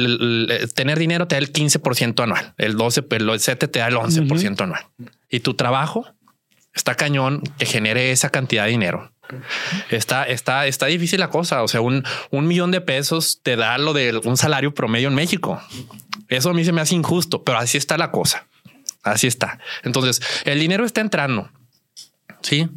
tener 0.75 0.99
dinero 0.99 1.27
te 1.27 1.35
da 1.35 1.39
el 1.39 1.51
15% 1.51 2.23
anual, 2.23 2.53
el 2.57 2.75
12, 2.75 3.05
el 3.09 3.39
7 3.39 3.67
te 3.67 3.79
da 3.79 3.87
el 3.87 3.95
11% 3.95 4.61
anual. 4.61 4.85
Y 5.29 5.39
tu 5.39 5.55
trabajo 5.55 6.05
está 6.73 6.95
cañón 6.95 7.41
que 7.57 7.65
genere 7.65 8.11
esa 8.11 8.29
cantidad 8.29 8.65
de 8.65 8.71
dinero. 8.71 9.12
Está, 9.89 10.23
está, 10.25 10.67
está 10.67 10.85
difícil 10.87 11.19
la 11.19 11.29
cosa. 11.29 11.63
O 11.63 11.67
sea, 11.67 11.81
un, 11.81 12.03
un 12.29 12.47
millón 12.47 12.71
de 12.71 12.81
pesos 12.81 13.39
te 13.41 13.55
da 13.55 13.77
lo 13.77 13.93
de 13.93 14.19
un 14.23 14.37
salario 14.37 14.73
promedio 14.73 15.07
en 15.07 15.15
México. 15.15 15.61
Eso 16.27 16.49
a 16.49 16.53
mí 16.53 16.63
se 16.65 16.71
me 16.71 16.81
hace 16.81 16.95
injusto, 16.95 17.43
pero 17.43 17.57
así 17.57 17.77
está 17.77 17.97
la 17.97 18.11
cosa. 18.11 18.47
Así 19.03 19.27
está. 19.27 19.59
Entonces, 19.83 20.21
el 20.45 20.59
dinero 20.59 20.85
está 20.85 21.01
entrando. 21.01 21.49
Sí, 22.41 22.69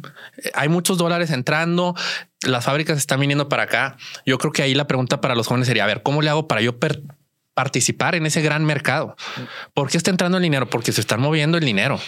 hay 0.53 0.69
muchos 0.69 0.97
dólares 0.97 1.29
entrando, 1.29 1.93
las 2.41 2.63
fábricas 2.63 2.97
están 2.97 3.19
viniendo 3.19 3.49
para 3.49 3.63
acá. 3.63 3.97
Yo 4.25 4.37
creo 4.37 4.53
que 4.53 4.63
ahí 4.63 4.73
la 4.73 4.87
pregunta 4.87 5.19
para 5.19 5.35
los 5.35 5.47
jóvenes 5.47 5.67
sería, 5.67 5.83
a 5.83 5.87
ver, 5.87 6.03
¿cómo 6.03 6.21
le 6.21 6.29
hago 6.29 6.47
para 6.47 6.61
yo 6.61 6.75
participar 7.53 8.15
en 8.15 8.25
ese 8.25 8.41
gran 8.41 8.63
mercado? 8.63 9.17
¿Por 9.73 9.89
qué 9.89 9.97
está 9.97 10.09
entrando 10.09 10.37
el 10.37 10.43
dinero? 10.43 10.69
Porque 10.69 10.93
se 10.93 11.01
está 11.01 11.17
moviendo 11.17 11.57
el 11.57 11.65
dinero. 11.65 11.99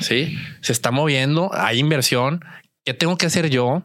Sí, 0.00 0.38
se 0.62 0.72
está 0.72 0.90
moviendo, 0.90 1.50
hay 1.52 1.80
inversión. 1.80 2.42
¿Qué 2.84 2.94
tengo 2.94 3.16
que 3.16 3.26
hacer 3.26 3.50
yo 3.50 3.82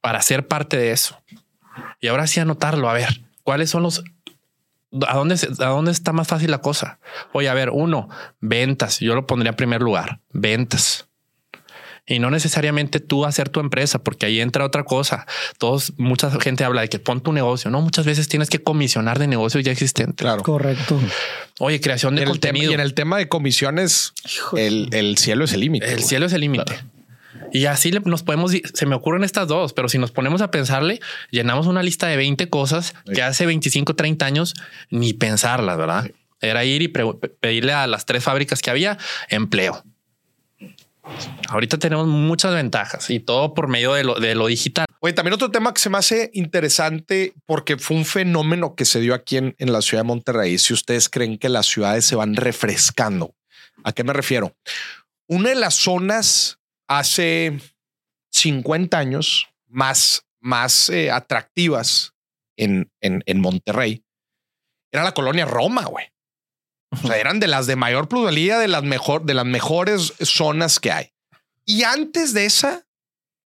para 0.00 0.22
ser 0.22 0.46
parte 0.46 0.76
de 0.76 0.92
eso? 0.92 1.20
Y 2.00 2.08
ahora 2.08 2.26
sí 2.26 2.40
anotarlo. 2.40 2.88
A 2.88 2.92
ver, 2.92 3.22
¿cuáles 3.42 3.70
son 3.70 3.82
los 3.82 4.04
¿A 5.08 5.16
dónde, 5.16 5.34
¿A 5.58 5.66
dónde 5.66 5.90
está 5.90 6.12
más 6.12 6.28
fácil 6.28 6.50
la 6.50 6.58
cosa? 6.58 7.00
Oye, 7.32 7.48
a 7.48 7.54
ver, 7.54 7.70
uno, 7.70 8.08
ventas. 8.40 9.00
Yo 9.00 9.14
lo 9.14 9.26
pondría 9.26 9.50
en 9.50 9.56
primer 9.56 9.82
lugar. 9.82 10.20
Ventas 10.32 11.06
y 12.06 12.20
no 12.20 12.30
necesariamente 12.30 13.00
tú 13.00 13.24
hacer 13.24 13.48
tu 13.48 13.58
empresa, 13.58 13.98
porque 13.98 14.26
ahí 14.26 14.40
entra 14.40 14.64
otra 14.64 14.84
cosa. 14.84 15.26
Todos, 15.58 15.92
mucha 15.96 16.30
gente 16.40 16.62
habla 16.62 16.82
de 16.82 16.88
que 16.88 17.00
pon 17.00 17.20
tu 17.20 17.32
negocio. 17.32 17.70
No, 17.70 17.80
muchas 17.80 18.06
veces 18.06 18.28
tienes 18.28 18.48
que 18.48 18.62
comisionar 18.62 19.18
de 19.18 19.26
negocios 19.26 19.64
ya 19.64 19.72
existentes. 19.72 20.24
Claro. 20.24 20.42
Correcto. 20.42 21.00
Oye, 21.58 21.80
creación 21.80 22.14
de 22.14 22.24
contenido. 22.24 22.70
y 22.70 22.74
en 22.74 22.80
el 22.80 22.94
tema 22.94 23.18
de 23.18 23.28
comisiones, 23.28 24.12
el, 24.56 25.16
cielo 25.18 25.44
es 25.44 25.52
el 25.52 25.60
límite. 25.60 25.92
El 25.92 26.04
cielo 26.04 26.26
es 26.26 26.32
el 26.32 26.42
límite. 26.42 26.80
Y 27.52 27.66
así 27.66 27.90
nos 27.90 28.22
podemos, 28.22 28.52
se 28.52 28.86
me 28.86 28.94
ocurren 28.94 29.24
estas 29.24 29.48
dos, 29.48 29.72
pero 29.72 29.88
si 29.88 29.98
nos 29.98 30.10
ponemos 30.10 30.42
a 30.42 30.50
pensarle, 30.50 31.00
llenamos 31.30 31.66
una 31.66 31.82
lista 31.82 32.06
de 32.06 32.16
20 32.16 32.48
cosas 32.48 32.94
que 33.12 33.22
hace 33.22 33.46
25, 33.46 33.94
30 33.94 34.26
años 34.26 34.54
ni 34.90 35.14
pensarlas, 35.14 35.76
¿verdad? 35.78 36.10
Era 36.40 36.64
ir 36.64 36.82
y 36.82 36.88
pedirle 36.88 37.72
a 37.72 37.86
las 37.86 38.04
tres 38.04 38.24
fábricas 38.24 38.60
que 38.60 38.70
había 38.70 38.98
empleo. 39.28 39.82
Ahorita 41.48 41.78
tenemos 41.78 42.06
muchas 42.08 42.52
ventajas 42.52 43.10
y 43.10 43.20
todo 43.20 43.54
por 43.54 43.68
medio 43.68 43.94
de 43.94 44.04
lo, 44.04 44.14
de 44.16 44.34
lo 44.34 44.48
digital. 44.48 44.86
Oye, 45.00 45.12
también 45.12 45.34
otro 45.34 45.50
tema 45.50 45.72
que 45.72 45.80
se 45.80 45.88
me 45.88 45.98
hace 45.98 46.30
interesante 46.34 47.32
porque 47.46 47.76
fue 47.76 47.96
un 47.96 48.04
fenómeno 48.04 48.74
que 48.74 48.84
se 48.84 49.00
dio 49.00 49.14
aquí 49.14 49.36
en, 49.36 49.54
en 49.58 49.72
la 49.72 49.82
ciudad 49.82 50.02
de 50.02 50.08
Monterrey. 50.08 50.58
Si 50.58 50.74
ustedes 50.74 51.08
creen 51.08 51.38
que 51.38 51.48
las 51.48 51.66
ciudades 51.66 52.04
se 52.04 52.16
van 52.16 52.34
refrescando, 52.34 53.34
¿a 53.84 53.92
qué 53.92 54.02
me 54.02 54.12
refiero? 54.12 54.56
Una 55.28 55.50
de 55.50 55.54
las 55.54 55.74
zonas 55.74 56.55
hace 56.88 57.58
50 58.32 58.98
años 58.98 59.48
más, 59.66 60.26
más 60.40 60.88
eh, 60.90 61.10
atractivas 61.10 62.14
en, 62.56 62.90
en, 63.00 63.22
en 63.26 63.40
Monterrey 63.40 64.02
era 64.96 65.04
la 65.04 65.12
colonia 65.12 65.44
Roma, 65.44 65.84
güey. 65.84 66.06
O 66.90 67.06
sea, 67.06 67.18
eran 67.18 67.40
de 67.40 67.48
las 67.48 67.66
de 67.66 67.76
mayor 67.76 68.08
plusvalía, 68.08 68.58
de 68.58 68.68
las 68.68 68.82
mejor, 68.82 69.24
de 69.24 69.34
las 69.34 69.44
mejores 69.44 70.14
zonas 70.20 70.80
que 70.80 70.92
hay. 70.92 71.12
Y 71.64 71.82
antes 71.82 72.32
de 72.32 72.46
esa 72.46 72.86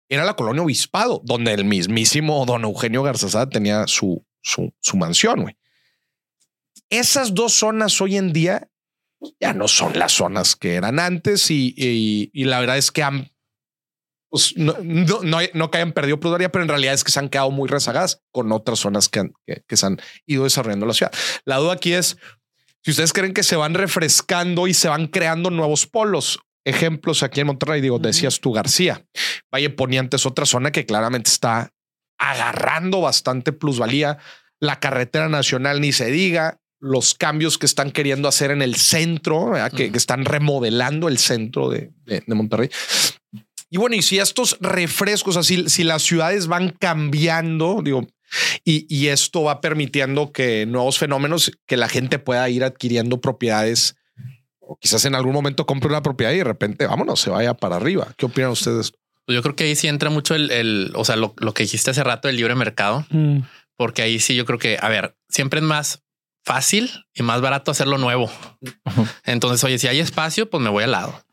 era 0.07 0.23
la 0.23 0.35
colonia 0.35 0.61
Obispado, 0.61 1.21
donde 1.25 1.53
el 1.53 1.65
mismísimo 1.65 2.45
don 2.45 2.63
Eugenio 2.63 3.03
Garzazada 3.03 3.49
tenía 3.49 3.87
su, 3.87 4.25
su, 4.41 4.73
su 4.79 4.95
mansión. 4.95 5.41
Güey. 5.41 5.57
Esas 6.89 7.33
dos 7.33 7.53
zonas 7.53 7.99
hoy 7.99 8.17
en 8.17 8.31
día 8.31 8.69
ya 9.39 9.53
no 9.53 9.67
son 9.67 9.97
las 9.97 10.13
zonas 10.13 10.55
que 10.55 10.75
eran 10.75 10.99
antes 10.99 11.51
y, 11.51 11.73
y, 11.77 12.43
la 12.45 12.59
verdad 12.59 12.77
es 12.77 12.91
que 12.91 13.03
han 13.03 13.31
pues, 14.29 14.55
no, 14.55 14.75
no, 14.81 15.39
no, 15.53 15.71
que 15.71 15.77
hayan 15.77 15.91
perdido 15.91 16.19
plusvalía, 16.19 16.51
pero 16.51 16.63
en 16.63 16.69
realidad 16.69 16.93
es 16.93 17.03
que 17.03 17.11
se 17.11 17.19
han 17.19 17.29
quedado 17.29 17.51
muy 17.51 17.67
rezagadas 17.67 18.23
con 18.31 18.51
otras 18.51 18.79
zonas 18.79 19.09
que, 19.09 19.29
que, 19.45 19.63
que 19.67 19.77
se 19.77 19.85
han 19.85 20.01
ido 20.25 20.45
desarrollando 20.45 20.85
la 20.85 20.93
ciudad. 20.93 21.11
La 21.43 21.57
duda 21.57 21.73
aquí 21.73 21.93
es 21.93 22.17
si 22.83 22.91
ustedes 22.91 23.13
creen 23.13 23.33
que 23.33 23.43
se 23.43 23.55
van 23.55 23.75
refrescando 23.75 24.67
y 24.67 24.73
se 24.73 24.89
van 24.89 25.07
creando 25.07 25.51
nuevos 25.51 25.85
polos, 25.85 26.39
ejemplos 26.65 27.21
aquí 27.23 27.41
en 27.41 27.47
Monterrey, 27.47 27.81
digo, 27.81 27.99
decías 27.99 28.39
tú 28.39 28.53
García, 28.53 29.05
Valle 29.53 29.69
Poniente 29.69 30.15
es 30.15 30.25
otra 30.25 30.45
zona 30.45 30.71
que 30.71 30.85
claramente 30.85 31.29
está 31.29 31.73
agarrando 32.17 33.01
bastante 33.01 33.51
plusvalía. 33.51 34.17
La 34.59 34.79
carretera 34.79 35.27
nacional 35.27 35.81
ni 35.81 35.91
se 35.91 36.09
diga, 36.11 36.60
los 36.81 37.13
cambios 37.13 37.57
que 37.57 37.67
están 37.67 37.91
queriendo 37.91 38.27
hacer 38.27 38.51
en 38.51 38.61
el 38.61 38.75
centro, 38.75 39.53
que, 39.75 39.91
están 39.93 40.25
remodelando 40.25 41.07
el 41.07 41.17
centro 41.17 41.69
de, 41.69 41.91
Monterrey. 42.27 42.69
Y 43.69 43.77
bueno, 43.77 43.95
y 43.95 44.01
si 44.01 44.19
estos 44.19 44.57
refrescos, 44.59 45.37
así, 45.37 45.69
si 45.69 45.83
las 45.83 46.01
ciudades 46.01 46.47
van 46.47 46.75
cambiando, 46.77 47.81
digo, 47.81 48.07
y, 48.65 49.07
esto 49.07 49.43
va 49.43 49.61
permitiendo 49.61 50.31
que 50.31 50.65
nuevos 50.65 50.97
fenómenos, 50.97 51.51
que 51.67 51.77
la 51.77 51.87
gente 51.87 52.19
pueda 52.19 52.49
ir 52.49 52.63
adquiriendo 52.63 53.21
propiedades 53.21 53.95
o 54.59 54.77
quizás 54.77 55.05
en 55.05 55.15
algún 55.15 55.33
momento 55.33 55.65
compre 55.65 55.89
una 55.89 56.01
propiedad 56.01 56.31
y 56.31 56.37
de 56.37 56.43
repente 56.45 56.87
vámonos, 56.87 57.19
se 57.19 57.29
vaya 57.29 57.53
para 57.53 57.75
arriba. 57.75 58.13
¿Qué 58.17 58.25
opinan 58.25 58.51
ustedes? 58.51 58.93
Pues 59.25 59.35
yo 59.35 59.41
creo 59.43 59.55
que 59.55 59.65
ahí 59.65 59.75
sí 59.75 59.87
entra 59.87 60.09
mucho 60.09 60.33
el, 60.33 60.91
o 60.95 61.05
sea, 61.05 61.15
lo, 61.15 61.35
que 61.35 61.63
dijiste 61.63 61.91
hace 61.91 62.03
rato, 62.03 62.29
el 62.29 62.37
libre 62.37 62.55
mercado, 62.55 63.05
mm. 63.09 63.39
porque 63.75 64.01
ahí 64.01 64.19
sí 64.19 64.35
yo 64.35 64.45
creo 64.45 64.59
que, 64.59 64.77
a 64.81 64.89
ver, 64.89 65.15
siempre 65.29 65.59
es 65.59 65.65
más 65.65 66.03
fácil 66.43 66.91
y 67.13 67.23
más 67.23 67.41
barato 67.41 67.71
hacerlo 67.71 67.97
nuevo. 67.97 68.31
Entonces, 69.25 69.63
oye, 69.63 69.77
si 69.77 69.87
hay 69.87 69.99
espacio, 69.99 70.49
pues 70.49 70.61
me 70.61 70.69
voy 70.69 70.83
al 70.83 70.91
lado. 70.91 71.23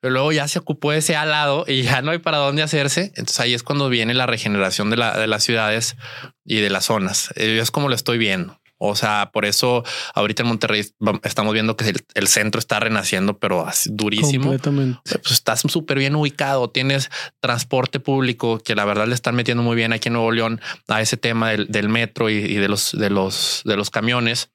Pero 0.00 0.12
luego 0.12 0.32
ya 0.32 0.48
se 0.48 0.58
ocupó 0.58 0.92
ese 0.92 1.16
al 1.16 1.30
lado 1.30 1.64
y 1.66 1.82
ya 1.82 2.02
no 2.02 2.10
hay 2.10 2.18
para 2.18 2.38
dónde 2.38 2.62
hacerse. 2.62 3.12
Entonces 3.16 3.40
ahí 3.40 3.54
es 3.54 3.62
cuando 3.62 3.88
viene 3.88 4.14
la 4.14 4.26
regeneración 4.26 4.90
de, 4.90 4.96
las 4.96 5.44
ciudades 5.44 5.96
y 6.44 6.60
de 6.60 6.70
las 6.70 6.86
zonas. 6.86 7.30
Eh, 7.36 7.58
es 7.60 7.70
como 7.70 7.88
lo 7.88 7.94
estoy 7.94 8.18
viendo. 8.18 8.60
O 8.78 8.94
sea, 8.94 9.30
por 9.32 9.44
eso 9.44 9.84
ahorita 10.14 10.42
en 10.44 10.48
Monterrey 10.48 10.86
estamos 11.24 11.52
viendo 11.52 11.76
que 11.76 11.92
el, 12.14 12.28
centro 12.28 12.60
está 12.60 12.78
renaciendo, 12.78 13.38
pero 13.38 13.66
durísimo. 13.86 14.44
Completamente. 14.44 15.00
Pues 15.04 15.32
estás 15.32 15.60
súper 15.60 15.98
bien 15.98 16.14
ubicado. 16.14 16.70
Tienes 16.70 17.10
transporte 17.40 17.98
público 17.98 18.60
que 18.60 18.76
la 18.76 18.84
verdad 18.84 19.08
le 19.08 19.14
están 19.14 19.34
metiendo 19.34 19.64
muy 19.64 19.74
bien 19.74 19.92
aquí 19.92 20.08
en 20.08 20.14
Nuevo 20.14 20.30
León 20.30 20.60
a 20.86 21.00
ese 21.00 21.16
tema 21.16 21.50
del, 21.50 21.88
metro 21.88 22.30
y, 22.30 22.54
de 22.54 22.68
los 22.68 22.92
de 22.92 23.10
los 23.10 23.62
de 23.64 23.76
los 23.76 23.90
camiones. 23.90 24.50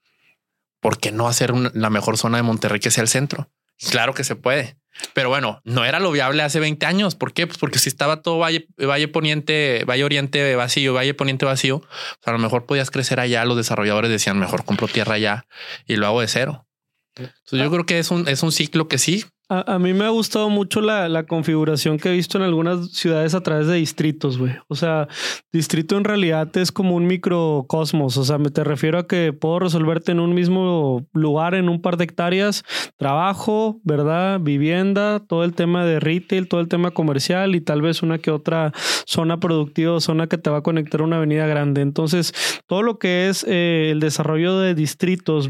¿Por 0.80 0.98
qué 0.98 1.12
no 1.12 1.28
hacer 1.28 1.54
la 1.74 1.90
mejor 1.90 2.18
zona 2.18 2.38
de 2.38 2.44
Monterrey 2.44 2.80
que 2.80 2.92
sea 2.92 3.04
el 3.04 3.10
centro? 3.10 3.50
Claro 3.90 4.14
que 4.14 4.24
se 4.24 4.36
puede. 4.36 4.78
Pero 5.14 5.30
bueno, 5.30 5.62
no 5.64 5.86
era 5.86 6.00
lo 6.00 6.12
viable 6.12 6.44
hace 6.44 6.60
20 6.60 6.86
años. 6.86 7.16
¿Por 7.16 7.34
qué? 7.34 7.48
Pues 7.48 7.58
porque 7.58 7.80
si 7.80 7.90
estaba 7.90 8.22
todo 8.22 8.40
Valle, 8.40 8.68
Valle 8.78 9.08
Poniente, 9.08 9.84
Valle 9.86 10.04
Oriente 10.04 10.56
vacío, 10.56 10.94
Valle 10.94 11.14
Poniente 11.14 11.46
vacío, 11.46 11.80
pues 11.80 12.28
a 12.28 12.32
lo 12.32 12.40
mejor 12.40 12.66
podías 12.66 12.92
crecer 12.92 13.20
allá. 13.20 13.46
Los 13.46 13.58
desarrolladores 13.58 14.12
decían 14.12 14.40
mejor 14.40 14.66
compro 14.66 14.88
tierra 14.88 15.16
allá 15.16 15.46
y 15.88 15.96
lo 15.96 16.08
hago 16.08 16.22
de 16.22 16.28
cero. 16.28 16.68
Entonces 17.16 17.60
yo 17.60 17.70
creo 17.70 17.86
que 17.86 18.00
es 18.00 18.10
un, 18.12 18.28
es 18.28 18.42
un 18.42 18.52
ciclo 18.52 18.88
que 18.88 18.98
sí 18.98 19.26
a, 19.50 19.78
mí 19.78 19.94
me 19.94 20.06
ha 20.06 20.10
gustado 20.10 20.50
mucho 20.50 20.82
la, 20.82 21.10
la, 21.10 21.26
configuración 21.26 21.98
que 21.98 22.10
he 22.10 22.14
visto 22.14 22.38
en 22.38 22.44
algunas 22.44 22.92
ciudades 22.92 23.36
a 23.36 23.42
través 23.42 23.68
de 23.68 23.76
distritos, 23.76 24.38
güey. 24.38 24.54
O 24.68 24.76
sea, 24.76 25.08
distrito 25.52 25.98
en 25.98 26.06
realidad 26.06 26.56
es 26.58 26.72
como 26.72 26.96
un 26.96 27.06
microcosmos. 27.06 28.18
O 28.18 28.24
sea, 28.24 28.38
me 28.38 28.50
te 28.50 28.64
refiero 28.64 28.98
a 29.00 29.08
que 29.08 29.34
puedo 29.34 29.60
resolverte 29.60 30.12
en 30.12 30.20
un 30.20 30.34
mismo 30.34 31.06
lugar, 31.14 31.56
en 31.56 31.70
un 31.70 31.82
par 31.82 31.98
de 31.98 32.06
hectáreas, 32.06 32.64
trabajo, 32.98 33.80
¿verdad? 33.84 34.40
Vivienda, 34.40 35.20
todo 35.20 35.44
el 35.44 35.54
tema 35.54 35.86
de 35.86 36.00
retail, 36.00 36.48
todo 36.48 36.62
el 36.62 36.68
tema 36.68 36.92
comercial 36.92 37.54
y 37.54 37.62
tal 37.62 37.82
vez 37.82 38.02
una 38.02 38.18
que 38.18 38.32
otra 38.32 38.72
zona 39.06 39.40
productiva 39.40 40.00
zona 40.00 40.28
que 40.28 40.38
te 40.38 40.50
va 40.50 40.60
a 40.60 40.64
conectar 40.64 41.02
a 41.02 41.04
una 41.04 41.18
avenida 41.18 41.46
grande. 41.46 41.82
Entonces, 41.82 42.34
todo 42.68 42.82
lo 42.82 42.98
que 42.98 43.30
es 43.30 43.46
eh, 43.48 43.90
el 43.92 44.00
desarrollo 44.00 44.58
de 44.60 44.74
distritos 44.74 45.50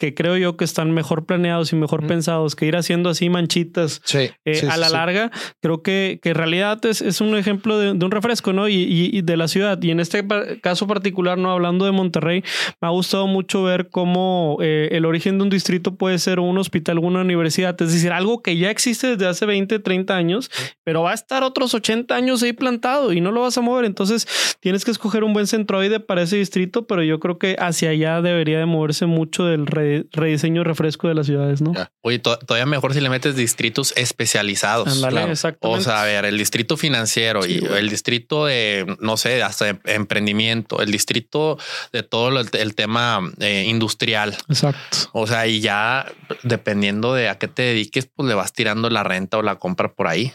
que 0.00 0.14
creo 0.14 0.38
yo 0.38 0.56
que 0.56 0.64
están 0.64 0.92
mejor 0.92 1.26
planeados 1.26 1.72
y 1.74 1.76
mejor 1.76 2.06
pensados 2.06 2.56
que 2.56 2.64
ir 2.64 2.74
haciendo 2.74 3.10
así 3.10 3.28
manchitas 3.28 4.00
eh, 4.14 4.32
a 4.68 4.78
la 4.78 4.88
larga, 4.88 5.30
creo 5.60 5.82
que, 5.82 6.18
que 6.22 6.30
en 6.30 6.34
realidad 6.36 6.84
es, 6.86 7.02
es 7.02 7.20
un 7.20 7.36
ejemplo 7.36 7.78
de, 7.78 7.90
un 7.90 8.10
refresco, 8.10 8.54
¿no? 8.54 8.66
Y, 8.66 8.86
y, 8.88 9.20
de 9.20 9.36
la 9.36 9.46
ciudad. 9.46 9.80
Y 9.82 9.90
en 9.90 10.00
este 10.00 10.26
caso 10.62 10.86
particular, 10.86 11.36
¿no? 11.36 11.50
Hablando 11.50 11.84
de 11.84 11.92
Monterrey, 11.92 12.42
me 12.80 12.88
ha 12.88 12.90
gustado 12.90 13.26
mucho 13.26 13.62
ver 13.62 13.90
cómo 13.90 14.56
eh, 14.62 14.88
el 14.92 15.04
origen 15.04 15.36
de 15.36 15.44
un 15.44 15.50
distrito 15.50 15.94
puede 15.96 16.18
ser 16.18 16.40
un 16.40 16.56
hospital, 16.56 16.98
una 16.98 17.20
universidad, 17.20 17.80
es 17.82 17.92
decir, 17.92 18.10
algo 18.10 18.40
que 18.42 18.56
ya 18.56 18.70
existe 18.70 19.16
desde 19.16 19.26
hace 19.26 19.44
20, 19.44 19.80
30 19.80 20.16
años, 20.16 20.50
pero 20.82 21.02
va 21.02 21.10
a 21.10 21.14
estar 21.14 21.42
otros 21.42 21.74
80 21.74 22.14
años 22.14 22.42
ahí 22.42 22.54
plantado 22.54 23.12
y 23.12 23.20
no 23.20 23.32
lo 23.32 23.42
vas 23.42 23.58
a 23.58 23.60
mover. 23.60 23.84
Entonces, 23.84 24.56
tienes 24.60 24.86
que 24.86 24.92
escoger 24.92 25.24
un 25.24 25.34
buen 25.34 25.46
centroide 25.46 26.00
para 26.00 26.22
ese 26.22 26.36
distrito, 26.36 26.86
pero 26.86 27.02
yo 27.02 27.20
creo 27.20 27.38
que 27.38 27.56
hacia 27.58 27.90
allá 27.90 28.22
debería 28.22 28.58
de 28.58 28.64
moverse 28.64 29.04
mucho 29.04 29.44
del 29.44 29.66
rediseño, 30.12 30.64
refresco 30.64 31.08
de 31.08 31.14
las 31.14 31.26
ciudades, 31.26 31.60
¿no? 31.60 31.72
Oye, 32.02 32.18
todavía 32.18 32.66
mejor 32.66 32.94
si 32.94 33.00
le 33.00 33.08
metes 33.08 33.36
distritos 33.36 33.92
especializados. 33.96 34.88
Ándale, 34.88 35.30
exactamente. 35.32 35.80
O 35.80 35.82
sea, 35.82 36.02
a 36.02 36.04
ver, 36.04 36.24
el 36.24 36.38
distrito 36.38 36.76
financiero 36.76 37.46
y 37.46 37.64
el 37.64 37.88
distrito 37.88 38.46
de, 38.46 38.96
no 39.00 39.16
sé, 39.16 39.42
hasta 39.42 39.66
de 39.66 39.78
emprendimiento, 39.84 40.80
el 40.80 40.90
distrito 40.90 41.58
de 41.92 42.02
todo 42.02 42.40
el, 42.40 42.74
tema 42.74 43.20
eh, 43.40 43.64
industrial. 43.66 44.36
Exacto. 44.48 44.98
O 45.12 45.26
sea, 45.26 45.46
y 45.46 45.60
ya 45.60 46.06
dependiendo 46.42 47.14
de 47.14 47.28
a 47.28 47.38
qué 47.38 47.48
te 47.48 47.62
dediques, 47.62 48.06
pues 48.06 48.28
le 48.28 48.34
vas 48.34 48.52
tirando 48.52 48.90
la 48.90 49.02
renta 49.02 49.38
o 49.38 49.42
la 49.42 49.56
compra 49.56 49.92
por 49.92 50.06
ahí. 50.06 50.32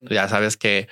Ya 0.00 0.28
sabes 0.28 0.56
que, 0.56 0.88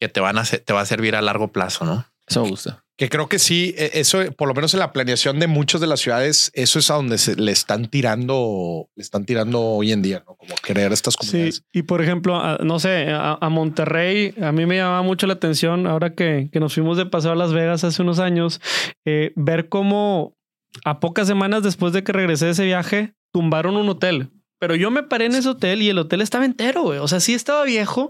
que 0.00 0.08
te 0.08 0.20
van 0.20 0.38
a 0.38 0.44
te 0.44 0.72
va 0.72 0.80
a 0.80 0.86
servir 0.86 1.14
a 1.14 1.22
largo 1.22 1.48
plazo, 1.48 1.84
¿no? 1.84 2.06
Eso 2.26 2.42
me 2.42 2.50
gusta. 2.50 2.85
Que 2.96 3.08
creo 3.10 3.28
que 3.28 3.38
sí, 3.38 3.74
e, 3.76 3.90
eso, 3.94 4.20
por 4.36 4.48
lo 4.48 4.54
menos 4.54 4.72
en 4.74 4.80
la 4.80 4.92
planeación 4.92 5.38
de 5.38 5.46
muchas 5.46 5.80
de 5.80 5.86
las 5.86 6.00
ciudades, 6.00 6.50
eso 6.54 6.78
es 6.78 6.90
a 6.90 6.94
donde 6.94 7.18
se 7.18 7.36
le 7.36 7.52
están 7.52 7.86
tirando, 7.86 8.88
le 8.96 9.02
están 9.02 9.24
tirando 9.26 9.60
hoy 9.60 9.92
en 9.92 10.02
día, 10.02 10.24
¿no? 10.26 10.36
Como 10.36 10.54
crear 10.62 10.92
estas 10.92 11.16
comunidades. 11.16 11.56
Sí, 11.56 11.62
y 11.72 11.82
por 11.82 12.00
ejemplo, 12.00 12.58
no 12.58 12.78
sé, 12.78 13.08
a, 13.10 13.48
Monterrey, 13.50 14.34
a 14.40 14.52
mí 14.52 14.66
me 14.66 14.76
llamaba 14.76 15.02
mucho 15.02 15.26
la 15.26 15.34
atención 15.34 15.86
ahora 15.86 16.14
que, 16.14 16.48
que 16.52 16.60
nos 16.60 16.74
fuimos 16.74 16.96
de 16.96 17.06
paseo 17.06 17.32
a 17.32 17.36
Las 17.36 17.52
Vegas 17.52 17.84
hace 17.84 18.02
unos 18.02 18.18
años, 18.18 18.60
eh, 19.04 19.32
ver 19.36 19.68
cómo 19.68 20.36
a 20.84 21.00
pocas 21.00 21.26
semanas 21.26 21.62
después 21.62 21.92
de 21.92 22.04
que 22.04 22.12
regresé 22.12 22.46
de 22.46 22.52
ese 22.52 22.64
viaje, 22.64 23.14
tumbaron 23.32 23.76
un 23.76 23.88
hotel. 23.88 24.30
Pero 24.58 24.74
yo 24.74 24.90
me 24.90 25.02
paré 25.02 25.26
en 25.26 25.34
ese 25.34 25.50
hotel 25.50 25.82
y 25.82 25.90
el 25.90 25.98
hotel 25.98 26.22
estaba 26.22 26.44
entero, 26.44 26.82
güey. 26.82 26.98
O 26.98 27.08
sea, 27.08 27.20
sí 27.20 27.34
estaba 27.34 27.64
viejo, 27.64 28.08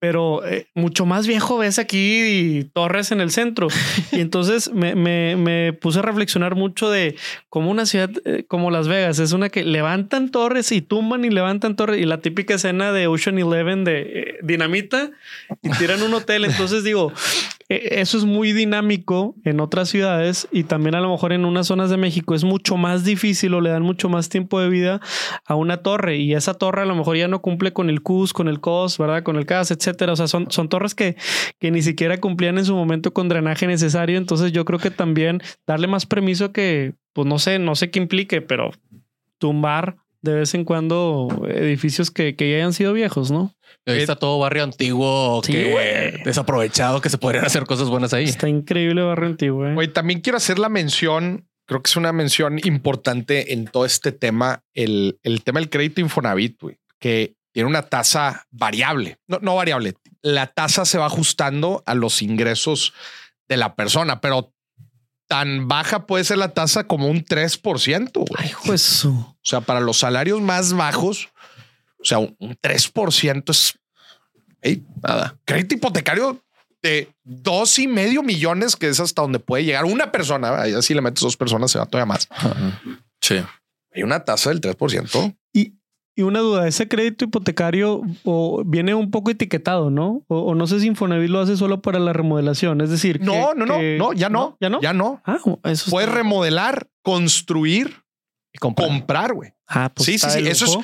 pero 0.00 0.44
eh, 0.44 0.66
mucho 0.74 1.06
más 1.06 1.26
viejo 1.26 1.56
ves 1.58 1.78
aquí 1.78 2.68
torres 2.72 3.12
en 3.12 3.20
el 3.20 3.30
centro. 3.30 3.68
Y 4.10 4.20
entonces 4.20 4.70
me, 4.74 4.94
me, 4.96 5.36
me 5.36 5.72
puse 5.72 6.00
a 6.00 6.02
reflexionar 6.02 6.56
mucho 6.56 6.90
de 6.90 7.16
cómo 7.48 7.70
una 7.70 7.86
ciudad 7.86 8.10
eh, 8.24 8.44
como 8.48 8.70
Las 8.70 8.88
Vegas 8.88 9.18
es 9.20 9.32
una 9.32 9.50
que 9.50 9.64
levantan 9.64 10.30
torres 10.30 10.72
y 10.72 10.82
tumban 10.82 11.24
y 11.24 11.30
levantan 11.30 11.76
torres. 11.76 12.00
Y 12.00 12.06
la 12.06 12.18
típica 12.18 12.54
escena 12.54 12.92
de 12.92 13.06
Ocean 13.06 13.38
Eleven 13.38 13.84
de 13.84 14.00
eh, 14.00 14.38
dinamita 14.42 15.12
y 15.62 15.70
tiran 15.70 16.02
un 16.02 16.12
hotel. 16.14 16.44
Entonces 16.44 16.82
digo, 16.82 17.12
eso 17.82 18.18
es 18.18 18.24
muy 18.24 18.52
dinámico 18.52 19.34
en 19.44 19.60
otras 19.60 19.88
ciudades 19.88 20.48
y 20.52 20.64
también 20.64 20.94
a 20.94 21.00
lo 21.00 21.10
mejor 21.10 21.32
en 21.32 21.44
unas 21.44 21.66
zonas 21.66 21.90
de 21.90 21.96
México 21.96 22.34
es 22.34 22.44
mucho 22.44 22.76
más 22.76 23.04
difícil 23.04 23.54
o 23.54 23.60
le 23.60 23.70
dan 23.70 23.82
mucho 23.82 24.08
más 24.08 24.28
tiempo 24.28 24.60
de 24.60 24.68
vida 24.68 25.00
a 25.44 25.54
una 25.54 25.78
torre. 25.78 26.16
Y 26.16 26.34
esa 26.34 26.54
torre 26.54 26.82
a 26.82 26.84
lo 26.86 26.94
mejor 26.94 27.16
ya 27.16 27.28
no 27.28 27.42
cumple 27.42 27.72
con 27.72 27.90
el 27.90 28.02
CUS, 28.02 28.32
con 28.32 28.48
el 28.48 28.60
COS, 28.60 28.98
¿verdad? 28.98 29.22
Con 29.22 29.36
el 29.36 29.46
CAS, 29.46 29.70
etc 29.70 30.02
o 30.08 30.16
sea, 30.16 30.26
son, 30.26 30.68
torres 30.68 30.94
que, 30.94 31.16
que 31.58 31.70
ni 31.70 31.82
siquiera 31.82 32.18
cumplían 32.18 32.58
en 32.58 32.64
su 32.64 32.74
momento 32.74 33.12
con 33.12 33.28
drenaje 33.28 33.66
necesario. 33.66 34.18
Entonces 34.18 34.52
yo 34.52 34.64
creo 34.64 34.78
que 34.78 34.90
también 34.90 35.40
darle 35.66 35.86
más 35.86 36.06
permiso 36.06 36.52
que, 36.52 36.94
pues 37.12 37.26
no 37.26 37.38
sé, 37.38 37.58
no 37.58 37.74
sé 37.74 37.90
qué 37.90 37.98
implique, 37.98 38.40
pero 38.42 38.70
tumbar 39.38 39.96
de 40.22 40.34
vez 40.34 40.54
en 40.54 40.64
cuando 40.64 41.28
edificios 41.48 42.10
que 42.10 42.34
ya 42.38 42.56
hayan 42.56 42.72
sido 42.72 42.92
viejos, 42.92 43.30
¿no? 43.30 43.54
Ahí 43.86 43.98
está 43.98 44.16
todo 44.16 44.38
barrio 44.38 44.64
antiguo 44.64 45.42
que 45.42 46.20
desaprovechado, 46.24 47.00
que 47.00 47.10
se 47.10 47.18
podrían 47.18 47.44
hacer 47.44 47.64
cosas 47.66 47.88
buenas 47.88 48.14
ahí. 48.14 48.24
Está 48.24 48.48
increíble 48.48 49.02
barrio 49.02 49.28
antiguo. 49.28 49.66
¿eh? 49.66 49.74
Oye, 49.76 49.88
también 49.88 50.20
quiero 50.20 50.38
hacer 50.38 50.58
la 50.58 50.68
mención, 50.68 51.46
creo 51.66 51.82
que 51.82 51.90
es 51.90 51.96
una 51.96 52.12
mención 52.12 52.58
importante 52.64 53.52
en 53.52 53.66
todo 53.66 53.84
este 53.84 54.12
tema, 54.12 54.62
el, 54.72 55.18
el 55.22 55.42
tema 55.42 55.60
del 55.60 55.68
crédito 55.68 56.00
Infonavit, 56.00 56.60
güey, 56.60 56.78
que 56.98 57.34
tiene 57.52 57.68
una 57.68 57.82
tasa 57.82 58.46
variable, 58.50 59.18
no, 59.28 59.38
no 59.40 59.54
variable. 59.54 59.94
La 60.22 60.46
tasa 60.46 60.86
se 60.86 60.98
va 60.98 61.06
ajustando 61.06 61.82
a 61.84 61.94
los 61.94 62.22
ingresos 62.22 62.94
de 63.48 63.58
la 63.58 63.74
persona, 63.74 64.20
pero 64.20 64.54
tan 65.28 65.68
baja 65.68 66.06
puede 66.06 66.24
ser 66.24 66.38
la 66.38 66.48
tasa 66.54 66.84
como 66.84 67.08
un 67.08 67.24
3%. 67.24 68.24
Ay, 68.36 68.52
eso. 68.72 69.10
O 69.10 69.36
sea, 69.42 69.60
para 69.60 69.80
los 69.80 69.98
salarios 69.98 70.40
más 70.40 70.72
bajos, 70.72 71.28
o 72.04 72.06
sea, 72.06 72.18
un 72.18 72.36
3% 72.38 73.50
es 73.50 73.74
nada. 75.02 75.38
Crédito 75.46 75.74
hipotecario 75.74 76.38
de 76.82 77.08
dos 77.24 77.78
y 77.78 77.88
medio 77.88 78.22
millones, 78.22 78.76
que 78.76 78.88
es 78.88 79.00
hasta 79.00 79.22
donde 79.22 79.38
puede 79.38 79.64
llegar 79.64 79.86
una 79.86 80.12
persona. 80.12 80.60
Ahí 80.60 80.74
así 80.74 80.92
le 80.92 81.00
metes 81.00 81.22
dos 81.22 81.36
personas, 81.36 81.70
se 81.70 81.78
va 81.78 81.86
todavía 81.86 82.06
más. 82.06 82.28
Sí. 83.22 83.36
Hay 83.94 84.02
una 84.02 84.22
tasa 84.22 84.50
del 84.50 84.60
3%. 84.60 85.34
Y, 85.54 85.72
y 86.14 86.22
una 86.22 86.40
duda, 86.40 86.68
ese 86.68 86.88
crédito 86.88 87.24
hipotecario 87.24 88.02
o 88.24 88.62
viene 88.66 88.94
un 88.94 89.10
poco 89.10 89.30
etiquetado, 89.30 89.88
¿no? 89.88 90.24
O, 90.28 90.54
no 90.54 90.66
sé 90.66 90.80
si 90.80 90.88
Infonavit 90.88 91.30
lo 91.30 91.40
hace 91.40 91.56
solo 91.56 91.80
para 91.80 91.98
la 91.98 92.12
remodelación. 92.12 92.82
Es 92.82 92.90
decir, 92.90 93.22
no, 93.22 93.54
no, 93.54 93.64
no, 93.64 93.78
no, 93.80 94.12
ya 94.12 94.28
no, 94.28 94.58
ya 94.60 94.68
no, 94.68 94.80
ya 94.82 94.92
no. 94.92 95.22
Ah, 95.24 95.38
eso 95.64 95.90
Puedes 95.90 96.10
remodelar, 96.10 96.88
construir 97.02 98.02
y 98.52 98.58
comprar, 98.58 99.32
güey. 99.32 99.53
Ah, 99.66 99.90
pues 99.94 100.06
sí, 100.06 100.18
sí, 100.18 100.28
sí. 100.30 100.46
Eso 100.46 100.64
es, 100.66 100.78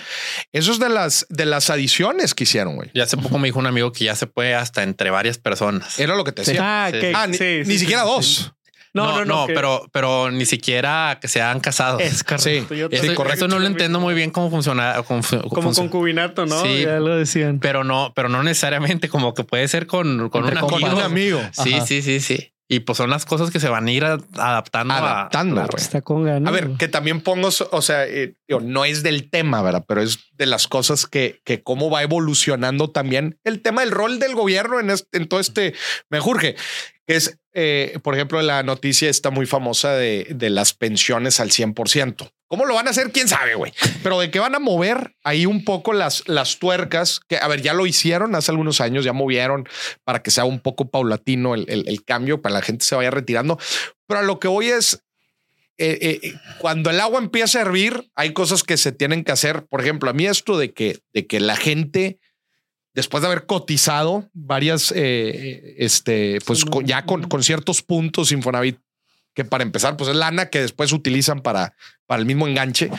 eso 0.52 0.72
es 0.72 0.78
de 0.78 0.88
las 0.88 1.26
de 1.28 1.44
las 1.44 1.70
adiciones 1.70 2.34
que 2.34 2.44
hicieron, 2.44 2.76
güey. 2.76 2.90
Ya 2.94 3.04
hace 3.04 3.16
poco 3.16 3.38
me 3.38 3.48
dijo 3.48 3.58
un 3.58 3.66
amigo 3.66 3.92
que 3.92 4.04
ya 4.04 4.16
se 4.16 4.26
puede 4.26 4.54
hasta 4.54 4.82
entre 4.82 5.10
varias 5.10 5.38
personas. 5.38 5.98
Era 5.98 6.16
lo 6.16 6.24
que 6.24 6.32
te 6.32 6.42
decía. 6.42 6.86
Ah, 6.86 6.92
que, 6.92 7.12
ah, 7.14 7.26
ni, 7.26 7.38
ni 7.38 7.78
siquiera 7.78 8.02
dos. 8.02 8.52
No, 8.92 9.18
no, 9.18 9.24
no, 9.24 9.46
pero, 9.46 9.88
pero 9.92 10.30
ni 10.30 10.44
siquiera 10.46 11.18
que 11.20 11.28
se 11.28 11.40
han 11.40 11.60
casado. 11.60 12.00
Es 12.00 12.24
correcto. 12.24 12.74
Sí, 12.74 12.84
eso, 12.90 13.14
correcto. 13.14 13.46
no 13.46 13.58
lo 13.58 13.66
entiendo 13.66 14.00
muy 14.00 14.14
bien 14.14 14.30
cómo 14.30 14.50
funciona. 14.50 15.00
como 15.04 15.72
concubinato, 15.72 16.46
¿no? 16.46 16.60
Sí, 16.62 16.82
ya 16.82 16.98
lo 16.98 17.16
decían. 17.16 17.60
Pero 17.60 17.84
no, 17.84 18.12
pero 18.16 18.28
no 18.28 18.42
necesariamente 18.42 19.08
como 19.08 19.32
que 19.34 19.44
puede 19.44 19.68
ser 19.68 19.86
con, 19.86 20.28
con, 20.28 20.44
un 20.44 21.00
amigo. 21.00 21.40
Sí, 21.52 21.78
sí, 21.86 22.02
sí, 22.02 22.20
sí. 22.20 22.52
Y 22.72 22.80
pues 22.80 22.98
son 22.98 23.10
las 23.10 23.26
cosas 23.26 23.50
que 23.50 23.58
se 23.58 23.68
van 23.68 23.88
a 23.88 23.90
ir 23.90 24.04
adaptando. 24.04 24.94
Adaptando. 24.94 25.66
Está 25.76 26.02
con 26.02 26.22
ganas. 26.22 26.48
A 26.48 26.52
ver, 26.52 26.70
que 26.78 26.86
también 26.86 27.20
pongo, 27.20 27.48
o 27.48 27.82
sea, 27.82 28.06
eh, 28.06 28.36
no 28.62 28.84
es 28.84 29.02
del 29.02 29.28
tema, 29.28 29.60
¿verdad? 29.60 29.84
Pero 29.88 30.02
es 30.02 30.20
de 30.34 30.46
las 30.46 30.68
cosas 30.68 31.06
que, 31.06 31.40
que 31.44 31.64
cómo 31.64 31.90
va 31.90 32.04
evolucionando 32.04 32.88
también 32.88 33.40
el 33.42 33.60
tema 33.60 33.80
del 33.80 33.90
rol 33.90 34.20
del 34.20 34.36
gobierno 34.36 34.78
en, 34.78 34.88
en 35.10 35.28
todo 35.28 35.40
este 35.40 35.74
me 36.10 36.20
que 36.40 36.56
es 37.08 37.40
eh, 37.54 37.98
por 38.04 38.14
ejemplo, 38.14 38.40
la 38.40 38.62
noticia 38.62 39.10
está 39.10 39.30
muy 39.30 39.46
famosa 39.46 39.94
de, 39.94 40.28
de 40.30 40.50
las 40.50 40.72
pensiones 40.72 41.40
al 41.40 41.50
100%. 41.50 42.30
¿Cómo 42.50 42.66
lo 42.66 42.74
van 42.74 42.88
a 42.88 42.90
hacer? 42.90 43.12
¿Quién 43.12 43.28
sabe, 43.28 43.54
güey? 43.54 43.72
Pero 44.02 44.18
de 44.18 44.32
que 44.32 44.40
van 44.40 44.56
a 44.56 44.58
mover 44.58 45.14
ahí 45.22 45.46
un 45.46 45.64
poco 45.64 45.92
las, 45.92 46.26
las 46.26 46.58
tuercas, 46.58 47.20
que 47.28 47.36
a 47.36 47.46
ver, 47.46 47.62
ya 47.62 47.74
lo 47.74 47.86
hicieron 47.86 48.34
hace 48.34 48.50
algunos 48.50 48.80
años, 48.80 49.04
ya 49.04 49.12
movieron 49.12 49.68
para 50.02 50.20
que 50.20 50.32
sea 50.32 50.44
un 50.44 50.58
poco 50.58 50.90
paulatino 50.90 51.54
el, 51.54 51.64
el, 51.68 52.04
cambio, 52.04 52.42
para 52.42 52.54
la 52.54 52.62
gente 52.62 52.84
se 52.84 52.96
vaya 52.96 53.12
retirando. 53.12 53.56
Pero 54.08 54.18
a 54.18 54.22
lo 54.24 54.40
que 54.40 54.48
voy 54.48 54.66
es, 54.66 55.04
eh, 55.78 56.20
eh, 56.24 56.34
cuando 56.58 56.90
el 56.90 56.98
agua 56.98 57.20
empieza 57.20 57.60
a 57.60 57.62
hervir, 57.62 58.10
hay 58.16 58.32
cosas 58.32 58.64
que 58.64 58.76
se 58.76 58.90
tienen 58.90 59.22
que 59.22 59.30
hacer. 59.30 59.66
Por 59.66 59.80
ejemplo, 59.80 60.10
a 60.10 60.12
mí 60.12 60.26
esto 60.26 60.58
de 60.58 60.72
que, 60.72 60.98
de 61.14 61.28
que 61.28 61.38
la 61.38 61.54
gente 61.54 62.18
después 62.94 63.20
de 63.20 63.28
haber 63.28 63.46
cotizado 63.46 64.28
varias, 64.32 64.92
eh, 64.96 65.76
este, 65.78 66.40
pues 66.44 66.64
ya 66.84 67.06
con, 67.06 67.28
con, 67.28 67.44
ciertos 67.44 67.82
puntos 67.82 68.32
Infonavit, 68.32 68.80
que 69.34 69.44
para 69.44 69.62
empezar, 69.62 69.96
pues 69.96 70.10
es 70.10 70.16
lana 70.16 70.50
que 70.50 70.60
después 70.60 70.92
utilizan 70.92 71.40
para, 71.40 71.74
para 72.06 72.20
el 72.20 72.26
mismo 72.26 72.46
enganche, 72.46 72.90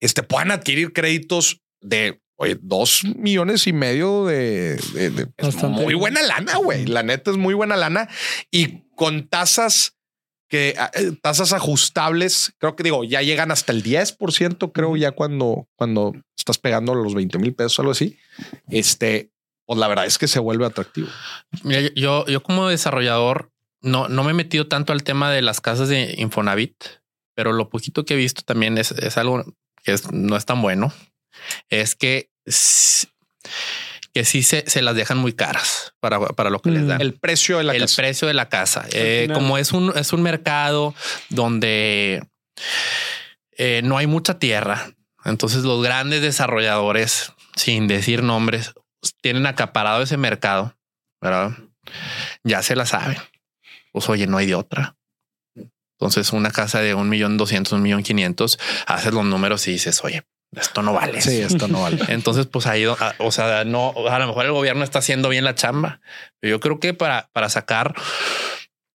este, 0.00 0.22
puedan 0.22 0.50
adquirir 0.50 0.92
créditos 0.92 1.62
de 1.80 2.20
Oye, 2.40 2.56
dos 2.62 3.02
millones 3.16 3.66
y 3.66 3.72
medio 3.72 4.24
de, 4.24 4.78
muy 5.68 5.94
buena 5.94 6.22
lana, 6.22 6.56
güey. 6.58 6.86
La 6.86 7.02
neta 7.02 7.32
es 7.32 7.36
muy 7.36 7.52
buena 7.52 7.76
lana 7.76 8.08
y 8.52 8.84
con 8.94 9.26
tasas 9.26 9.96
que 10.48 10.76
eh, 10.94 11.12
tasas 11.20 11.52
ajustables, 11.52 12.54
creo 12.58 12.76
que 12.76 12.84
digo, 12.84 13.02
ya 13.02 13.22
llegan 13.22 13.50
hasta 13.50 13.72
el 13.72 13.82
10%, 13.82 14.70
creo 14.72 14.96
ya 14.96 15.10
cuando, 15.10 15.68
cuando 15.74 16.14
estás 16.36 16.58
pegando 16.58 16.94
los 16.94 17.12
20 17.14 17.38
mil 17.40 17.54
pesos, 17.56 17.80
algo 17.80 17.90
así. 17.90 18.16
Este, 18.68 19.32
pues 19.66 19.80
la 19.80 19.88
verdad 19.88 20.06
es 20.06 20.16
que 20.16 20.28
se 20.28 20.38
vuelve 20.38 20.64
atractivo. 20.64 21.08
Mira, 21.64 21.90
yo, 21.96 22.24
yo 22.26 22.42
como 22.44 22.68
desarrollador 22.68 23.50
no, 23.80 24.08
no 24.08 24.24
me 24.24 24.30
he 24.30 24.34
metido 24.34 24.66
tanto 24.66 24.92
al 24.92 25.02
tema 25.02 25.30
de 25.30 25.42
las 25.42 25.60
casas 25.60 25.88
de 25.88 26.14
Infonavit, 26.18 26.74
pero 27.34 27.52
lo 27.52 27.68
poquito 27.68 28.04
que 28.04 28.14
he 28.14 28.16
visto 28.16 28.42
también 28.42 28.78
es, 28.78 28.92
es 28.92 29.16
algo 29.16 29.44
que 29.84 29.94
no 30.12 30.36
es 30.36 30.44
tan 30.44 30.60
bueno. 30.60 30.92
Es 31.68 31.94
que 31.94 32.30
que 34.12 34.24
sí 34.24 34.42
se, 34.42 34.68
se, 34.68 34.82
las 34.82 34.96
dejan 34.96 35.18
muy 35.18 35.32
caras 35.32 35.94
para, 36.00 36.18
para 36.20 36.50
lo 36.50 36.60
que 36.60 36.70
les 36.70 36.82
mm. 36.82 36.88
dan. 36.88 37.00
El 37.00 37.14
precio 37.14 37.58
de 37.58 37.64
la 37.64 37.74
el 37.74 37.82
casa. 37.82 37.96
Precio 37.96 38.28
de 38.28 38.34
la 38.34 38.48
casa. 38.48 38.86
Eh, 38.92 39.28
como 39.32 39.58
es 39.58 39.72
un, 39.72 39.92
es 39.96 40.12
un 40.12 40.22
mercado 40.22 40.94
donde 41.28 42.26
eh, 43.56 43.82
no 43.84 43.98
hay 43.98 44.06
mucha 44.06 44.38
tierra, 44.38 44.90
entonces 45.24 45.64
los 45.64 45.82
grandes 45.82 46.22
desarrolladores, 46.22 47.32
sin 47.54 47.86
decir 47.86 48.22
nombres, 48.22 48.74
tienen 49.20 49.46
acaparado 49.46 50.02
ese 50.02 50.16
mercado, 50.16 50.74
¿verdad? 51.20 51.52
Ya 52.42 52.62
se 52.62 52.76
la 52.76 52.86
saben. 52.86 53.18
Pues 53.92 54.08
oye, 54.08 54.26
no 54.26 54.38
hay 54.38 54.46
de 54.46 54.54
otra. 54.54 54.96
Entonces 55.98 56.32
una 56.32 56.50
casa 56.50 56.80
de 56.80 56.94
un 56.94 57.08
millón 57.08 57.36
doscientos, 57.36 57.72
un 57.72 57.82
millón 57.82 58.02
quinientos, 58.02 58.58
haces 58.86 59.12
los 59.12 59.24
números 59.24 59.66
y 59.66 59.72
dices, 59.72 60.02
oye, 60.04 60.24
esto 60.56 60.82
no 60.82 60.94
vale. 60.94 61.20
Sí, 61.20 61.40
esto 61.40 61.68
no 61.68 61.82
vale. 61.82 61.98
Entonces, 62.08 62.46
pues 62.46 62.66
ahí, 62.66 62.86
o 62.86 63.32
sea, 63.32 63.64
no, 63.64 63.92
a 64.08 64.18
lo 64.18 64.26
mejor 64.26 64.46
el 64.46 64.52
gobierno 64.52 64.84
está 64.84 65.00
haciendo 65.00 65.28
bien 65.28 65.44
la 65.44 65.54
chamba. 65.54 66.00
Yo 66.40 66.60
creo 66.60 66.80
que 66.80 66.94
para, 66.94 67.28
para 67.32 67.48
sacar 67.48 67.94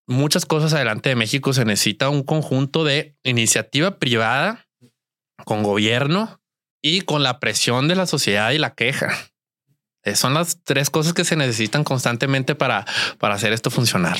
muchas 0.07 0.45
cosas 0.45 0.73
adelante 0.73 1.09
de 1.09 1.15
México 1.15 1.53
se 1.53 1.65
necesita 1.65 2.09
un 2.09 2.23
conjunto 2.23 2.83
de 2.83 3.15
iniciativa 3.23 3.99
privada 3.99 4.67
con 5.45 5.63
gobierno 5.63 6.41
y 6.81 7.01
con 7.01 7.23
la 7.23 7.39
presión 7.39 7.87
de 7.87 7.95
la 7.95 8.07
sociedad 8.07 8.51
y 8.51 8.57
la 8.57 8.73
queja. 8.73 9.13
Eh, 10.03 10.15
son 10.15 10.33
las 10.33 10.63
tres 10.63 10.89
cosas 10.89 11.13
que 11.13 11.23
se 11.23 11.35
necesitan 11.35 11.83
constantemente 11.83 12.55
para, 12.55 12.85
para 13.19 13.35
hacer 13.35 13.53
esto 13.53 13.69
funcionar. 13.69 14.17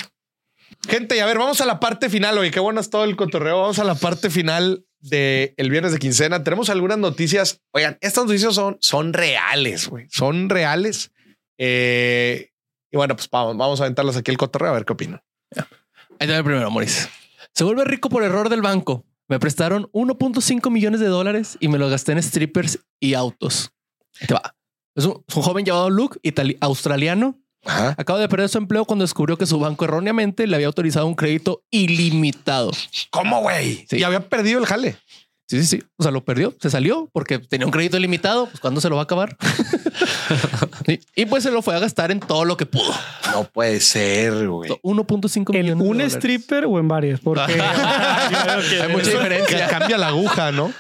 Gente, 0.88 1.22
a 1.22 1.26
ver, 1.26 1.38
vamos 1.38 1.62
a 1.62 1.66
la 1.66 1.80
parte 1.80 2.10
final. 2.10 2.38
Oye, 2.38 2.52
qué 2.52 2.60
bueno 2.60 2.82
es 2.82 2.90
todo 2.90 3.04
el 3.04 3.16
cotorreo. 3.16 3.62
Vamos 3.62 3.80
a 3.80 3.84
la 3.84 3.96
parte 3.96 4.30
final 4.30 4.86
del 5.00 5.54
el 5.58 5.70
viernes 5.70 5.92
de 5.92 6.00
quincena. 6.00 6.44
Tenemos 6.44 6.70
algunas 6.70 6.98
noticias. 6.98 7.62
Oigan, 7.72 7.98
estas 8.02 8.26
noticias 8.26 8.56
son, 8.56 8.78
son 8.80 9.14
reales, 9.14 9.88
güey. 9.88 10.08
Son 10.10 10.50
reales. 10.50 11.12
Eh, 11.58 12.52
y 12.92 12.98
bueno, 12.98 13.16
pues 13.16 13.30
vamos, 13.30 13.58
vamos 13.58 13.80
a 13.80 13.84
aventarlas 13.84 14.18
aquí 14.18 14.32
el 14.32 14.38
cotorreo 14.38 14.70
a 14.70 14.74
ver 14.74 14.86
qué 14.86 14.94
opinan. 14.94 15.24
Ahí 16.20 16.28
va 16.28 16.38
el 16.38 16.44
primero, 16.44 16.70
Maurice. 16.70 17.10
Se 17.54 17.64
vuelve 17.64 17.84
rico 17.86 18.10
por 18.10 18.24
error 18.24 18.50
del 18.50 18.62
banco. 18.62 19.06
Me 19.28 19.40
prestaron 19.40 19.90
1.5 19.94 20.70
millones 20.70 21.00
de 21.00 21.08
dólares 21.08 21.58
y 21.60 21.68
me 21.68 21.78
lo 21.78 21.90
gasté 21.90 22.12
en 22.12 22.22
strippers 22.22 22.80
y 23.00 23.14
autos. 23.14 23.72
Te 24.28 24.34
va. 24.34 24.56
Es 24.96 25.06
un, 25.06 25.24
joven 25.28 25.66
llamado 25.66 25.90
Luke, 25.90 26.20
australiano. 26.62 27.40
Ajá. 27.66 27.96
Acaba 27.98 28.20
de 28.20 28.28
perder 28.28 28.50
su 28.50 28.58
empleo 28.58 28.86
cuando 28.86 29.04
descubrió 29.04 29.38
que 29.38 29.46
su 29.46 29.60
banco 29.60 29.86
erróneamente 29.86 30.48
le 30.48 30.56
había 30.56 30.68
autorizado 30.68 31.08
un 31.08 31.16
crédito 31.16 31.64
ilimitado. 31.72 32.72
¿Cómo, 33.10 33.42
güey? 33.42 33.86
Sí. 33.90 33.98
Y 33.98 34.04
había 34.04 34.28
perdido 34.28 34.60
el 34.60 34.66
jale. 34.66 34.98
Sí, 35.48 35.62
sí, 35.62 35.66
sí. 35.78 35.84
O 35.98 36.04
sea, 36.04 36.12
lo 36.12 36.24
perdió, 36.24 36.54
se 36.60 36.70
salió 36.70 37.10
porque 37.14 37.40
tenía 37.40 37.66
un 37.66 37.72
crédito 37.72 37.98
ilimitado. 37.98 38.48
Pues 38.48 38.60
cuándo 38.60 38.82
se 38.82 38.90
lo 38.90 38.96
va 38.96 39.02
a 39.02 39.04
acabar. 39.04 39.38
Y 41.16 41.26
pues 41.26 41.44
se 41.44 41.52
lo 41.52 41.62
fue 41.62 41.76
a 41.76 41.80
gastar 41.80 42.12
en 42.12 42.20
todo 42.20 42.46
lo 42.46 42.58
que 42.58 42.66
pudo. 42.66 42.92
No 43.32 43.44
puede 43.46 43.80
ser, 43.80 44.48
güey. 44.48 44.72
1.5 44.84 45.56
¿En 45.56 45.62
millones. 45.62 45.84
de 45.84 45.90
un 45.90 46.02
stripper 46.02 46.66
o 46.66 46.80
en 46.80 46.88
varias? 46.88 47.20
Porque 47.20 47.42
Hay 47.62 48.92
mucha 48.92 49.12
diferencia. 49.12 49.68
Cambia 49.68 49.98
la 49.98 50.08
aguja, 50.08 50.52
¿no? 50.52 50.74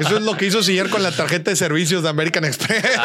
Eso 0.00 0.16
es 0.18 0.22
lo 0.22 0.36
que 0.36 0.46
hizo 0.46 0.62
Siller 0.62 0.88
con 0.90 1.02
la 1.02 1.10
tarjeta 1.10 1.50
de 1.50 1.56
servicios 1.56 2.02
de 2.02 2.08
American 2.08 2.44
Express. 2.44 2.84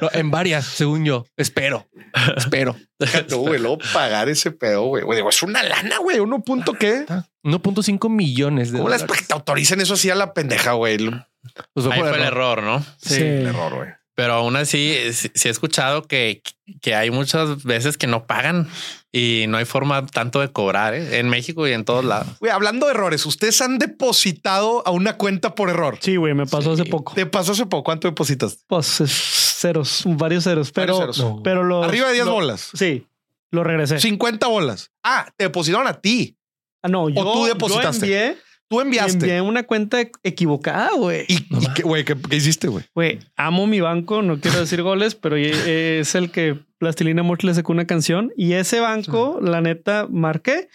No, 0.00 0.08
en 0.12 0.30
varias, 0.30 0.66
según 0.66 1.04
yo. 1.04 1.26
Espero. 1.36 1.86
Espero. 2.36 2.76
No, 3.30 3.38
güey, 3.38 3.60
luego 3.60 3.78
pagar 3.92 4.28
ese 4.28 4.50
pedo, 4.50 4.84
güey. 4.84 5.02
Güey, 5.04 5.16
digo, 5.16 5.28
es 5.28 5.42
una 5.42 5.62
lana, 5.62 5.98
güey. 5.98 6.20
¿Uno 6.20 6.42
punto 6.42 6.74
qué? 6.74 7.04
1.5 7.44 8.08
millones 8.10 8.72
de 8.72 8.78
¿Cómo 8.78 8.90
les 8.90 8.98
dólares. 9.00 9.06
para 9.08 9.20
que 9.20 9.26
te 9.26 9.34
autoricen 9.34 9.80
eso 9.80 9.94
así 9.94 10.10
a 10.10 10.14
la 10.14 10.34
pendeja, 10.34 10.72
güey? 10.72 10.94
El 10.96 11.24
Pues 11.72 11.86
fue 11.86 11.94
Ahí 11.94 12.00
fue 12.00 12.14
el 12.16 12.22
error. 12.22 12.62
¿no? 12.62 12.84
Sí. 13.00 13.22
error, 13.22 13.74
güey. 13.74 13.88
Pero 14.14 14.34
aún 14.34 14.56
así, 14.56 14.94
sí, 15.12 15.30
sí 15.34 15.48
he 15.48 15.50
escuchado 15.50 16.02
que, 16.02 16.42
que 16.82 16.94
hay 16.94 17.10
muchas 17.10 17.64
veces 17.64 17.96
que 17.96 18.06
no 18.06 18.26
pagan 18.26 18.68
y 19.12 19.46
no 19.48 19.56
hay 19.56 19.64
forma 19.64 20.04
tanto 20.04 20.40
de 20.40 20.52
cobrar 20.52 20.92
¿eh? 20.92 21.18
en 21.20 21.30
México 21.30 21.66
y 21.66 21.72
en 21.72 21.86
todos 21.86 22.04
lados. 22.04 22.28
Güey, 22.38 22.52
hablando 22.52 22.84
de 22.86 22.92
errores, 22.92 23.24
ustedes 23.24 23.62
han 23.62 23.78
depositado 23.78 24.82
a 24.86 24.90
una 24.90 25.16
cuenta 25.16 25.54
por 25.54 25.70
error. 25.70 25.96
Sí, 26.02 26.16
güey, 26.16 26.34
me 26.34 26.44
pasó 26.46 26.74
Sí. 26.76 26.82
hace 26.82 26.90
poco. 26.90 27.14
¿Te 27.14 27.24
pasó 27.24 27.52
hace 27.52 27.64
poco? 27.64 27.84
¿Cuánto 27.84 28.08
depositas? 28.08 28.58
Pues 28.66 29.00
es 29.00 29.10
ceros, 29.10 30.02
varios 30.04 30.44
ceros, 30.44 30.70
pero, 30.72 30.98
Varios 30.98 31.16
ceros. 31.16 31.40
pero 31.42 31.64
lo 31.64 31.82
Arriba 31.84 32.08
de 32.08 32.14
10 32.14 32.26
lo- 32.26 32.32
bolas. 32.32 32.70
Sí, 32.74 33.06
lo 33.50 33.64
regresé. 33.64 34.00
50 34.00 34.48
bolas. 34.48 34.90
Ah, 35.02 35.26
te 35.36 35.44
depositaron 35.44 35.86
a 35.86 35.94
ti. 35.94 36.36
Ah, 36.82 36.88
no, 36.88 37.08
yo, 37.08 37.22
tú 37.32 37.44
depositaste. 37.46 38.08
yo 38.08 38.14
envié, 38.16 38.36
Tú 38.68 38.80
enviaste. 38.80 39.12
envié 39.18 39.40
una 39.40 39.64
cuenta 39.64 40.00
equivocada, 40.22 40.90
güey. 40.96 41.24
¿Y, 41.28 41.34
y 41.50 41.66
qué, 41.74 41.82
güey, 41.82 42.04
¿qué, 42.04 42.14
qué 42.16 42.36
hiciste, 42.36 42.68
güey? 42.68 42.84
Güey, 42.94 43.18
amo 43.36 43.66
mi 43.66 43.80
banco, 43.80 44.22
no 44.22 44.40
quiero 44.40 44.60
decir 44.60 44.82
goles, 44.82 45.14
pero 45.14 45.36
es 45.36 46.14
el 46.14 46.30
que 46.30 46.58
Plastilina 46.78 47.22
Moch 47.22 47.42
le 47.42 47.52
sacó 47.54 47.72
una 47.72 47.86
canción 47.86 48.32
y 48.36 48.52
ese 48.52 48.80
banco, 48.80 49.38
la 49.42 49.60
neta, 49.60 50.06
marqué 50.10 50.68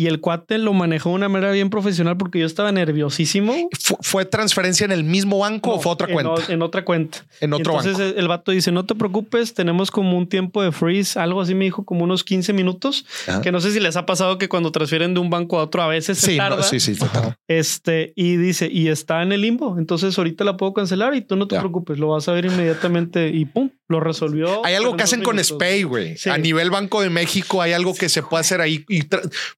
y 0.00 0.06
el 0.06 0.20
cuate 0.20 0.58
lo 0.58 0.72
manejó 0.72 1.08
de 1.08 1.16
una 1.16 1.28
manera 1.28 1.50
bien 1.50 1.70
profesional 1.70 2.16
porque 2.16 2.38
yo 2.38 2.46
estaba 2.46 2.70
nerviosísimo. 2.70 3.52
¿Fue, 3.80 3.96
fue 4.00 4.24
transferencia 4.24 4.84
en 4.84 4.92
el 4.92 5.02
mismo 5.02 5.40
banco 5.40 5.72
o 5.72 5.76
No, 5.76 5.82
fue 5.82 5.90
otra 5.90 6.06
en 6.06 6.12
cuenta? 6.12 6.30
o- 6.34 6.50
En, 6.52 6.62
otra 6.62 6.84
cuenta. 6.84 7.18
en 7.40 7.52
otro 7.52 7.72
Entonces 7.74 7.98
banco. 7.98 8.20
el 8.20 8.28
vato 8.28 8.52
dice, 8.52 8.70
no 8.70 8.84
te 8.86 8.94
preocupes, 8.94 9.54
tenemos 9.54 9.90
como 9.90 10.16
un 10.16 10.28
tiempo 10.28 10.62
de 10.62 10.70
freeze, 10.70 11.18
algo 11.18 11.40
así 11.40 11.56
me 11.56 11.64
dijo, 11.64 11.84
como 11.84 12.04
unos 12.04 12.22
15 12.22 12.52
minutos, 12.52 13.04
Ajá. 13.26 13.40
que 13.40 13.50
no 13.50 13.60
sé 13.60 13.72
si 13.72 13.80
les 13.80 13.96
ha 13.96 14.06
pasado 14.06 14.38
que 14.38 14.48
cuando 14.48 14.70
transfieren 14.70 15.14
de 15.14 15.20
un 15.20 15.30
banco 15.30 15.58
a 15.58 15.64
otro 15.64 15.82
a 15.82 15.88
veces 15.88 16.16
se 16.18 16.30
Sí, 16.30 16.36
no, 16.36 16.44
tarda. 16.44 16.62
sí, 16.62 16.78
sí. 16.78 16.94
total. 16.94 17.34
Este, 17.48 18.12
y 18.14 18.36
dice, 18.36 18.68
y 18.70 18.86
está 18.88 19.22
en 19.24 19.32
el 19.32 19.40
limbo, 19.40 19.78
entonces 19.78 20.16
ahorita 20.16 20.44
la 20.44 20.56
puedo 20.56 20.74
cancelar 20.74 21.14
y 21.16 21.22
tú 21.22 21.34
no 21.34 21.48
te 21.48 21.56
Ya. 21.56 21.60
preocupes, 21.60 21.98
lo 21.98 22.08
vas 22.10 22.28
a 22.28 22.32
ver 22.32 22.44
inmediatamente 22.44 23.30
y 23.30 23.46
pum, 23.46 23.70
lo 23.88 24.00
resolvió. 24.00 24.64
Hay 24.64 24.74
algo 24.74 24.96
que 24.96 25.02
hacen 25.02 25.22
con. 25.22 25.42
Spay, 25.42 25.82
güey. 25.82 26.16
Sí. 26.16 26.28
A 26.30 26.38
nivel 26.38 26.70
Banco 26.70 27.00
de 27.00 27.10
México 27.10 27.62
hay 27.62 27.72
algo 27.72 27.94
que 27.94 28.08
se 28.08 28.22
puede 28.22 28.42
hacer 28.42 28.60
ahí 28.60 28.84
y 28.88 29.02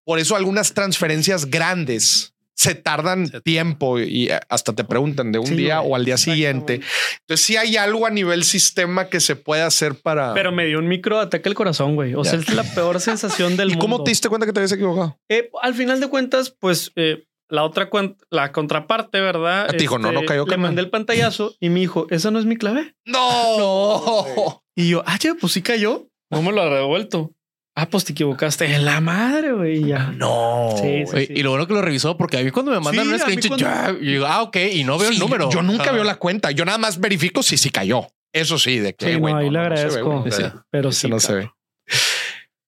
por 0.05 0.19
eso 0.19 0.37
algunas 0.37 0.73
transferencias 0.73 1.47
grandes 1.47 2.35
se 2.55 2.75
tardan 2.75 3.31
tiempo 3.43 3.99
y 3.99 4.29
hasta 4.51 4.75
te 4.75 4.85
preguntan 4.85 5.33
de 5.33 5.39
un 5.39 5.47
Sí, 5.47 5.55
día 5.55 5.79
güey. 5.79 5.93
o 5.93 5.97
al 5.97 6.05
día 6.05 6.19
siguiente. 6.19 6.83
Entonces 7.21 7.47
sí 7.47 7.57
hay 7.57 7.79
algo 7.79 8.05
a 8.07 8.11
nivel 8.11 8.45
sistema 8.45 9.09
que 9.09 9.19
se 9.21 9.35
puede 9.35 9.63
hacer 9.63 9.95
para... 9.95 10.35
Pero 10.35 10.53
me 10.53 10.67
dio 10.67 10.79
un 10.79 10.87
micro 10.87 11.19
ataque 11.21 11.49
al 11.49 11.55
corazón, 11.55 11.95
güey. 11.95 12.13
O 12.15 12.23
sea, 12.23 12.39
es 12.39 12.53
la 12.53 12.63
peor 12.63 13.01
sensación 13.01 13.57
del 13.57 13.69
¿Y 13.71 13.73
mundo. 13.73 13.83
cómo 13.87 14.05
te 14.05 14.11
diste 14.11 14.29
cuenta 14.29 14.45
que 14.47 14.53
te 14.53 14.59
habías 14.61 14.73
equivocado? 14.73 15.19
Eh, 15.31 15.49
al 15.63 15.73
final 15.75 16.01
de 16.01 16.09
cuentas, 16.09 16.55
pues 16.61 16.93
eh, 16.97 17.25
la 17.51 17.65
otra 17.65 17.91
cuenta, 17.91 18.25
la 18.31 18.53
contraparte, 18.53 19.21
¿verdad? 19.21 19.63
Este, 19.67 19.75
Ah, 19.75 19.77
te 19.77 19.83
dijo, 19.83 19.99
no, 19.99 20.13
no 20.13 20.23
cayó, 20.25 20.47
Le 20.47 20.57
mandé 20.57 20.81
el 20.83 20.91
pantallazo 20.91 21.55
y 21.61 21.69
me 21.69 21.81
dijo, 21.81 22.07
esa 22.11 22.31
no 22.31 22.39
es 22.39 22.47
mi 22.47 22.57
clave. 22.57 22.95
No. 23.07 24.63
Y 24.77 24.91
yo, 24.91 25.03
ah, 25.07 25.19
che, 25.19 25.35
pues 25.35 25.53
sí 25.53 25.63
cayó. 25.63 26.09
No 26.31 26.43
me 26.43 26.53
lo 26.53 26.63
ha 26.63 26.71
devuelto. 26.75 27.33
Ah, 27.77 27.87
pues 27.89 28.05
te 28.05 28.13
equivocaste. 28.13 28.75
En 28.75 28.85
la 28.85 29.01
madre, 29.01 29.53
güey. 29.53 29.85
Ya. 29.85 30.13
No. 30.17 30.75
Sí, 30.81 31.05
sí. 31.07 31.17
Oye, 31.17 31.29
Y 31.35 31.43
lo 31.43 31.51
bueno 31.51 31.67
que 31.67 31.73
lo 31.75 31.83
revisó, 31.83 32.17
porque 32.17 32.39
a 32.39 32.43
mí 32.43 32.51
cuando 32.51 32.73
me 32.73 32.81
mandan 32.81 33.07
Sí, 33.07 33.13
un 33.13 33.19
screenshot, 33.19 33.49
cuando- 33.49 33.65
ya, 33.67 33.87
yo 33.93 34.11
digo, 34.11 34.27
ah, 34.27 34.43
ok, 34.43 34.57
y 34.73 34.85
no 34.85 34.99
veo 34.99 35.09
Sí, 35.09 35.15
el 35.15 35.21
número. 35.21 35.51
Yo 35.51 35.63
nunca 35.63 35.91
Ah. 35.91 35.93
veo 35.93 36.05
la 36.05 36.17
cuenta. 36.17 36.51
Yo 36.51 36.65
nada 36.65 36.79
más 36.79 36.99
verifico 37.01 37.43
si 37.43 37.57
sí 37.59 37.71
cayó. 37.71 38.07
Eso 38.33 38.59
sí, 38.59 38.79
de 38.79 38.95
que 38.95 39.07
Sí, 39.13 39.15
güey, 39.19 39.35
no, 39.35 39.41
ahí 39.41 39.51
le 39.51 39.59
se 39.59 39.59
ve, 39.59 39.67
agradezco. 39.67 40.21
güey. 40.21 40.33
Sí. 40.33 40.43
Pero 40.71 40.93
sí. 40.93 41.09
no 41.09 41.21
se 41.21 41.35
ve. 41.35 41.51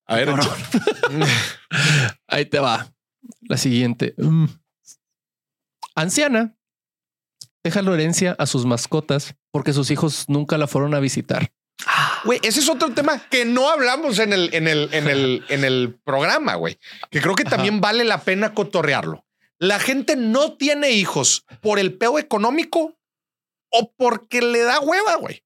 A 0.07 0.17
ver. 0.17 0.29
Ahí 2.29 2.47
te 2.47 2.59
va. 2.59 2.89
La 3.43 3.57
siguiente. 3.57 4.15
Mm. 4.19 4.47
Anciana 5.95 6.57
deja 7.65 7.83
la 7.83 7.95
herencia 7.95 8.35
a 8.39 8.47
sus 8.47 8.67
mascotas 8.67 9.35
porque 9.51 9.73
sus 9.73 9.91
hijos 9.91 10.25
nunca 10.29 10.59
la 10.59 10.67
fueron 10.67 10.95
a 10.95 11.01
visitar. 11.01 11.53
Güey, 12.25 12.41
ese 12.43 12.61
es 12.61 12.69
otro 12.69 12.93
tema 12.93 13.19
que 13.29 13.45
no 13.45 13.69
hablamos 13.69 14.19
en 14.19 14.33
el, 14.33 14.55
en 14.55 14.69
el, 14.69 14.89
en 14.93 15.09
el, 15.09 15.45
en 15.49 15.65
el 15.65 15.99
programa, 16.05 16.55
güey. 16.55 16.79
Que 17.11 17.21
creo 17.21 17.35
que 17.35 17.45
también 17.45 17.81
vale 17.81 18.05
la 18.05 18.23
pena 18.23 18.55
cotorrearlo. 18.55 19.25
La 19.59 19.79
gente 19.79 20.17
no 20.17 20.57
tiene 20.57 20.91
hijos 20.91 21.45
por 21.61 21.79
el 21.79 21.97
peo 21.97 22.19
económico 22.19 22.97
o 23.71 23.93
porque 23.97 24.43
le 24.43 24.61
da 24.63 24.81
hueva, 24.81 25.17
güey. 25.17 25.45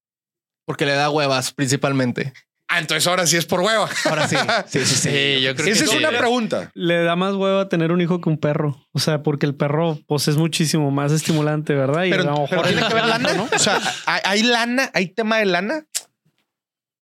Porque 0.67 0.85
le 0.85 0.93
da 0.93 1.11
huevas 1.11 1.53
principalmente. 1.53 2.33
Ah, 2.69 2.81
entonces 2.81 3.07
ahora 3.07 3.27
sí 3.27 3.37
es 3.37 3.47
por 3.47 3.61
hueva. 3.61 3.89
Ahora 4.07 4.29
sí. 4.29 4.37
Sí, 4.67 4.85
sí, 4.85 4.95
sí. 4.97 5.11
Sí, 5.11 5.43
yo 5.43 5.55
creo 5.55 5.69
Esa 5.69 5.85
que 5.85 5.91
es 5.91 5.97
una 5.97 6.11
pregunta. 6.11 6.71
Le 6.75 7.03
da 7.03 7.15
más 7.15 7.35
hueva 7.35 7.69
tener 7.69 7.93
un 7.93 8.01
hijo 8.01 8.21
que 8.21 8.29
un 8.29 8.39
perro. 8.39 8.87
O 8.93 8.99
sea, 8.99 9.23
porque 9.23 9.47
el 9.47 9.55
perro, 9.55 9.99
pues 10.07 10.29
es 10.29 10.37
muchísimo 10.37 10.91
más 10.91 11.13
estimulante, 11.13 11.75
¿verdad? 11.75 12.05
Y 12.05 12.11
Pero, 12.11 12.23
a 12.23 12.27
lo 12.27 12.47
pero 12.49 12.63
mejor 12.63 12.67
tiene 12.67 12.81
que 12.81 12.93
haber 12.93 13.07
lana. 13.07 13.49
O 13.55 13.59
sea, 13.59 13.81
¿hay, 14.07 14.21
hay 14.25 14.43
lana, 14.43 14.91
hay 14.95 15.09
tema 15.09 15.39
de 15.39 15.47
lana. 15.47 15.87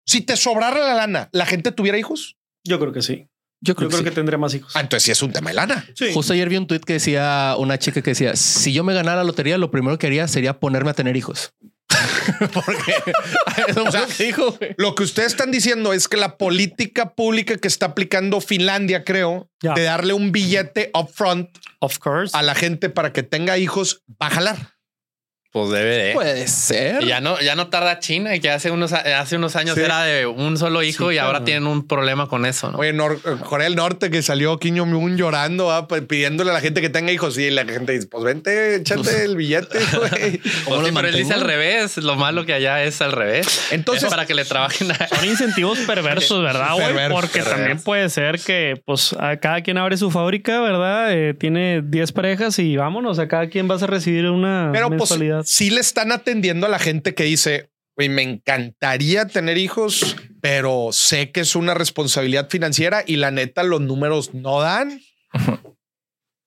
Si 0.07 0.21
te 0.21 0.37
sobrara 0.37 0.79
la 0.79 0.95
lana, 0.95 1.29
¿la 1.33 1.47
gente 1.47 1.73
tuviera 1.73 1.97
hijos? 1.99 2.37
Yo 2.63 2.79
creo 2.79 2.93
que 2.93 3.03
sí. 3.03 3.29
Yo 3.61 3.75
creo, 3.75 3.89
Yo 3.89 3.93
creo 3.97 4.05
que, 4.05 4.23
que 4.23 4.31
sí. 4.31 4.37
más 4.37 4.55
hijos. 4.55 4.77
Ah, 4.77 4.81
entonces 4.81 5.05
sí 5.05 5.11
es 5.11 5.23
un 5.23 5.33
tema 5.33 5.49
de 5.49 5.57
lana. 5.57 5.87
Sí. 5.95 6.13
Justo 6.13 6.35
ayer 6.35 6.51
vi 6.51 6.59
un 6.59 6.67
tweet 6.67 6.81
que 6.81 6.95
decía 6.95 7.55
una 7.59 7.79
chica 7.79 8.03
que 8.03 8.11
decía: 8.11 8.37
Si 8.37 8.75
yo 8.75 8.85
me 8.85 8.93
ganara 8.93 9.17
la 9.17 9.25
lotería, 9.25 9.57
lo 9.57 9.71
primero 9.71 9.99
que 9.99 10.07
haría 10.07 10.29
sería 10.29 10.61
ponerme 10.61 10.91
a 10.91 10.95
tener 10.95 11.17
hijos. 11.17 11.55
Porque 12.53 12.95
dijo. 14.19 14.59
Lo 14.77 14.95
que 14.95 15.03
ustedes 15.03 15.33
están 15.33 15.51
diciendo 15.51 15.93
es 15.93 16.09
que 16.09 16.17
la 16.17 16.37
política 16.37 17.15
pública 17.15 17.57
que 17.57 17.69
está 17.69 17.87
aplicando 17.87 18.41
Finlandia, 18.41 19.05
creo, 19.05 19.49
de 19.61 19.83
darle 19.83 20.13
un 20.13 20.33
billete 20.33 20.91
upfront 20.95 21.51
Of 21.81 21.99
course. 21.99 22.37
a 22.37 22.43
la 22.43 22.55
gente 22.55 22.91
para 22.91 23.13
que 23.13 23.23
tenga 23.23 23.59
hijos, 23.59 24.03
va 24.21 24.27
a 24.27 24.31
jalar. 24.31 24.74
Pues 25.55 25.71
debe 25.71 25.97
de. 25.97 26.13
Puede 26.15 26.49
ser. 26.49 27.01
Y 27.05 27.07
ya 27.07 27.21
no, 27.21 27.39
ya 27.41 27.55
no 27.55 27.69
tarda 27.69 28.01
China, 28.01 28.37
que 28.41 28.51
hace 28.51 28.73
unos, 28.73 28.93
hace 28.93 29.37
unos 29.37 29.55
años 29.55 29.77
Sí. 29.77 29.83
era 29.83 30.03
de 30.03 30.27
un 30.27 30.59
solo 30.59 30.83
hijo 30.83 31.11
Sí, 31.11 31.15
y 31.15 31.19
ahora 31.19 31.45
tienen 31.45 31.69
un 31.69 31.87
problema 31.87 32.27
con 32.27 32.45
eso, 32.45 32.73
¿no? 32.73 32.79
Oye, 32.79 32.93
Nor- 32.93 33.21
Corea 33.39 33.67
del 33.69 33.77
Norte 33.77 34.11
que 34.11 34.21
salió 34.23 34.59
Kim 34.59 34.77
Jong-un 34.77 35.17
llorando, 35.17 35.67
¿va? 35.67 35.87
Pues, 35.87 36.03
pidiéndole 36.03 36.51
a 36.51 36.55
la 36.55 36.61
gente 36.61 36.81
que 36.81 36.89
tenga 36.89 37.13
hijos. 37.13 37.39
Y 37.39 37.51
la 37.51 37.65
gente 37.67 37.93
dice, 37.93 38.09
pues 38.09 38.25
vente, 38.25 38.75
échate 38.75 39.23
el 39.27 39.37
billete, 39.37 39.79
güey. 39.97 40.39
¿Cómo 40.65 40.77
Pues 40.81 40.89
sí, 40.89 40.93
pero 40.93 41.07
él 41.09 41.15
dice 41.15 41.35
al 41.35 41.43
revés. 41.43 41.99
Lo 41.99 42.17
malo 42.17 42.45
que 42.45 42.53
allá 42.55 42.83
es 42.83 43.01
al 43.01 43.13
revés. 43.13 43.69
Entonces, 43.71 44.03
es 44.03 44.11
para 44.11 44.27
que 44.27 44.35
le 44.35 44.45
trabajen 44.45 44.91
a... 44.91 45.07
Son 45.07 45.25
incentivos 45.25 45.79
perversos, 45.87 46.43
¿verdad, 46.43 46.73
güey? 46.75 47.09
Porque 47.11 47.43
también 47.43 47.79
puede 47.81 48.09
ser 48.09 48.41
que, 48.41 48.83
pues, 48.85 49.13
a 49.21 49.37
cada 49.37 49.63
quien 49.63 49.79
abre 49.79 49.97
su 49.99 50.11
fábrica, 50.11 50.61
¿verdad? 50.61 51.13
Eh, 51.13 51.33
tiene 51.33 51.81
10 51.81 52.11
parejas 52.11 52.59
y 52.59 52.77
vámonos, 52.77 53.21
a 53.21 53.29
cada 53.29 53.49
quien 53.49 53.69
vas 53.69 53.85
a 53.85 53.87
recibir 53.87 54.27
una 54.29 54.71
pero 54.73 54.89
pues. 54.89 55.11
Sí 55.45 55.71
le 55.71 55.81
están 55.81 56.13
atendiendo 56.13 56.67
a 56.67 56.71
la 56.71 56.79
gente 56.79 57.15
que 57.15 57.25
dice, 57.25 57.71
güey, 57.97 58.09
me 58.09 58.23
encantaría 58.23 59.27
tener 59.27 59.57
hijos, 59.59 60.17
pero 60.41 60.89
sé 60.93 61.31
que 61.31 61.41
es 61.41 61.55
una 61.57 61.75
responsabilidad 61.75 62.49
financiera 62.51 63.03
y 63.07 63.17
la 63.17 63.31
neta 63.31 63.63
los 63.63 63.81
números 63.81 64.35
no 64.35 64.61
dan. 64.61 65.01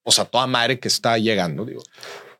pues 0.04 0.18
a 0.18 0.24
toda 0.24 0.46
madre 0.46 0.78
que 0.78 0.88
está 0.88 1.18
llegando. 1.18 1.64
Digo, 1.66 1.82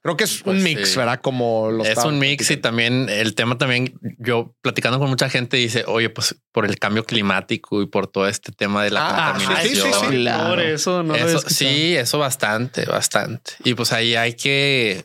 creo 0.02 0.16
que 0.16 0.24
es 0.24 0.43
Pues 0.43 0.56
un 0.56 0.62
mix, 0.62 0.90
sí. 0.93 0.97
¿verdad? 0.98 1.20
Como 1.20 1.70
los 1.70 1.86
Es 1.86 1.98
un 2.05 2.18
mix 2.18 2.51
y 2.51 2.56
también 2.56 3.09
el 3.10 3.35
tema 3.35 3.59
también 3.59 3.98
yo 4.18 4.55
platicando 4.62 4.98
con 4.98 5.10
mucha 5.10 5.28
gente 5.28 5.56
dice, 5.59 5.85
oye, 5.86 6.09
pues 6.09 6.35
por 6.52 6.64
el 6.64 6.78
cambio 6.78 7.05
climático 7.05 7.82
y 7.82 7.86
por 7.86 8.06
todo 8.06 8.26
este 8.28 8.52
tema 8.52 8.82
de 8.85 8.90
la 8.90 9.09
Ah, 9.32 9.39
sí, 9.39 9.44
contaminación. 9.47 9.93
sí, 9.93 9.98
sí, 10.01 10.06
sí. 10.10 10.16
Claro. 10.22 10.48
Por 10.51 10.60
eso 10.60 11.02
no 11.02 11.14
lo 11.16 11.26
Eso, 11.26 11.40
sí, 11.48 11.94
eso 11.97 12.18
bastante, 12.18 12.85
bastante. 12.86 13.52
Y 13.64 13.74
pues 13.74 13.93
ahí 13.93 14.14
hay 14.14 14.32
que 14.35 15.05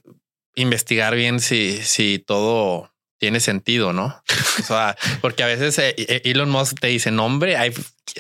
investigar 0.56 1.16
bien 1.16 1.40
si, 1.40 1.78
si 1.82 2.20
todo 2.20 2.92
tiene 3.20 3.40
sentido, 3.40 3.94
¿no? 3.94 4.22
O 4.60 4.64
sea, 4.64 4.98
porque 5.22 5.44
a 5.44 5.48
veces 5.48 5.78
eh, 5.80 5.96
eh, 5.98 6.22
Elon 6.26 6.50
Musk 6.50 6.80
te 6.80 6.88
dice, 6.88 7.10
no, 7.10 7.26
hombre, 7.26 7.56
hay, 7.56 7.72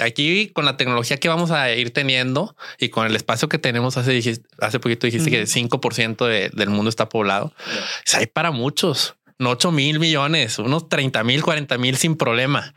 aquí 0.01 0.49
con 0.53 0.64
la 0.64 0.77
tecnología 0.77 1.18
que 1.18 1.27
vamos 1.27 1.51
a 1.51 1.72
ir 1.73 1.91
teniendo 1.91 2.55
y 2.80 2.88
con 2.89 3.05
el 3.05 3.15
espacio 3.15 3.49
que 3.49 3.57
tenemos, 3.57 3.97
hace, 3.97 4.22
hace 4.60 4.80
poquito 4.80 5.05
dijiste 5.05 5.30
que 5.30 5.41
el 5.41 5.47
5% 5.47 6.26
de- 6.26 6.49
del 6.53 6.69
mundo 6.69 6.89
está 6.89 7.10
poblado. 7.10 7.47
O 7.47 7.53
sea, 8.05 8.19
hay 8.22 8.27
para 8.27 8.51
muchos. 8.51 9.15
No 9.39 9.49
8 9.51 9.72
mil 9.72 9.99
millones, 9.99 10.60
unos 10.60 10.89
30 10.89 11.23
mil, 11.23 11.43
40 11.43 11.77
mil 11.77 11.97
sin 11.97 12.15
problema. 12.15 12.73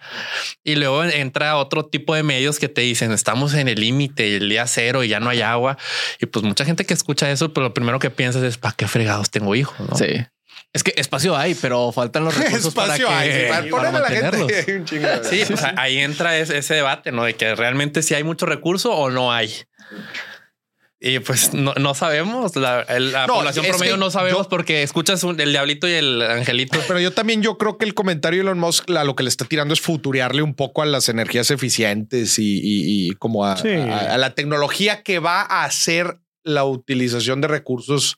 Y 0.64 0.76
luego 0.76 1.04
entra 1.04 1.56
otro 1.56 1.84
tipo 1.86 2.14
de 2.14 2.22
medios 2.22 2.58
que 2.58 2.68
te 2.68 2.80
dicen 2.80 3.12
estamos 3.12 3.54
en 3.54 3.68
el 3.68 3.80
límite, 3.80 4.36
el 4.36 4.48
día 4.48 4.66
cero 4.66 5.04
y 5.04 5.08
ya 5.08 5.20
no 5.20 5.28
hay 5.30 5.42
agua. 5.42 5.76
Y 6.20 6.26
pues 6.26 6.44
mucha 6.44 6.64
gente 6.64 6.84
que 6.86 6.94
escucha 6.94 7.30
eso, 7.30 7.52
pues 7.52 7.62
lo 7.62 7.74
primero 7.74 7.98
que 7.98 8.10
piensas 8.10 8.42
es 8.42 8.56
para 8.58 8.74
qué 8.74 8.88
fregados 8.88 9.30
tengo 9.30 9.54
hijos. 9.54 9.78
¿no? 9.80 9.96
Sí. 9.96 10.06
Es 10.72 10.82
que 10.82 10.92
espacio 10.96 11.36
hay, 11.36 11.54
pero 11.54 11.90
faltan 11.92 12.24
los 12.24 12.36
recursos 12.36 12.66
espacio 12.68 13.06
para, 13.06 13.18
hay, 13.20 13.28
que, 13.30 13.40
sí, 13.40 13.46
para 13.48 13.60
para 13.60 13.70
ponerle 13.70 13.88
a 13.88 13.92
la 13.92 14.08
mantenerlos. 14.08 14.52
gente 14.52 14.76
un 14.76 14.84
chingo 14.84 15.06
de- 15.08 15.24
Sí, 15.24 15.42
pues 15.46 15.62
ahí 15.76 15.98
entra 15.98 16.36
ese, 16.36 16.58
ese 16.58 16.74
debate, 16.74 17.12
¿no? 17.12 17.24
De 17.24 17.34
que 17.34 17.54
realmente 17.54 18.02
si 18.02 18.14
hay 18.14 18.24
mucho 18.24 18.44
recurso 18.46 18.92
o 18.94 19.10
no 19.10 19.32
hay. 19.32 19.52
Y 20.98 21.18
pues 21.18 21.52
no, 21.52 21.74
no 21.74 21.94
sabemos, 21.94 22.56
la, 22.56 22.80
el- 22.82 23.12
la 23.12 23.26
No, 23.26 23.34
población 23.34 23.66
promedio 23.66 23.98
no 23.98 24.10
sabemos 24.10 24.44
yo- 24.44 24.48
porque 24.48 24.82
escuchas 24.82 25.22
un- 25.24 25.38
el 25.38 25.50
diablito 25.52 25.86
y 25.86 25.92
el 25.92 26.22
angelito. 26.22 26.78
Pero 26.88 26.98
yo 27.00 27.12
también 27.12 27.42
yo 27.42 27.58
creo 27.58 27.76
que 27.76 27.84
el 27.84 27.92
comentario 27.92 28.38
de 28.38 28.42
Elon 28.44 28.58
Musk 28.58 28.90
a 28.92 29.04
lo 29.04 29.14
que 29.14 29.22
le 29.22 29.28
está 29.28 29.44
tirando 29.44 29.74
es 29.74 29.80
futurearle 29.82 30.40
un 30.40 30.54
poco 30.54 30.80
a 30.80 30.86
las 30.86 31.10
energías 31.10 31.50
eficientes 31.50 32.38
y, 32.38 32.58
y- 32.62 33.08
y 33.08 33.10
como 33.16 33.44
a, 33.44 33.58
Sí. 33.58 33.68
a- 33.68 34.14
a 34.14 34.18
la 34.18 34.34
tecnología 34.34 35.02
que 35.02 35.18
va 35.18 35.42
a 35.42 35.64
hacer 35.64 36.18
la 36.44 36.64
utilización 36.64 37.42
de 37.42 37.48
recursos 37.48 38.16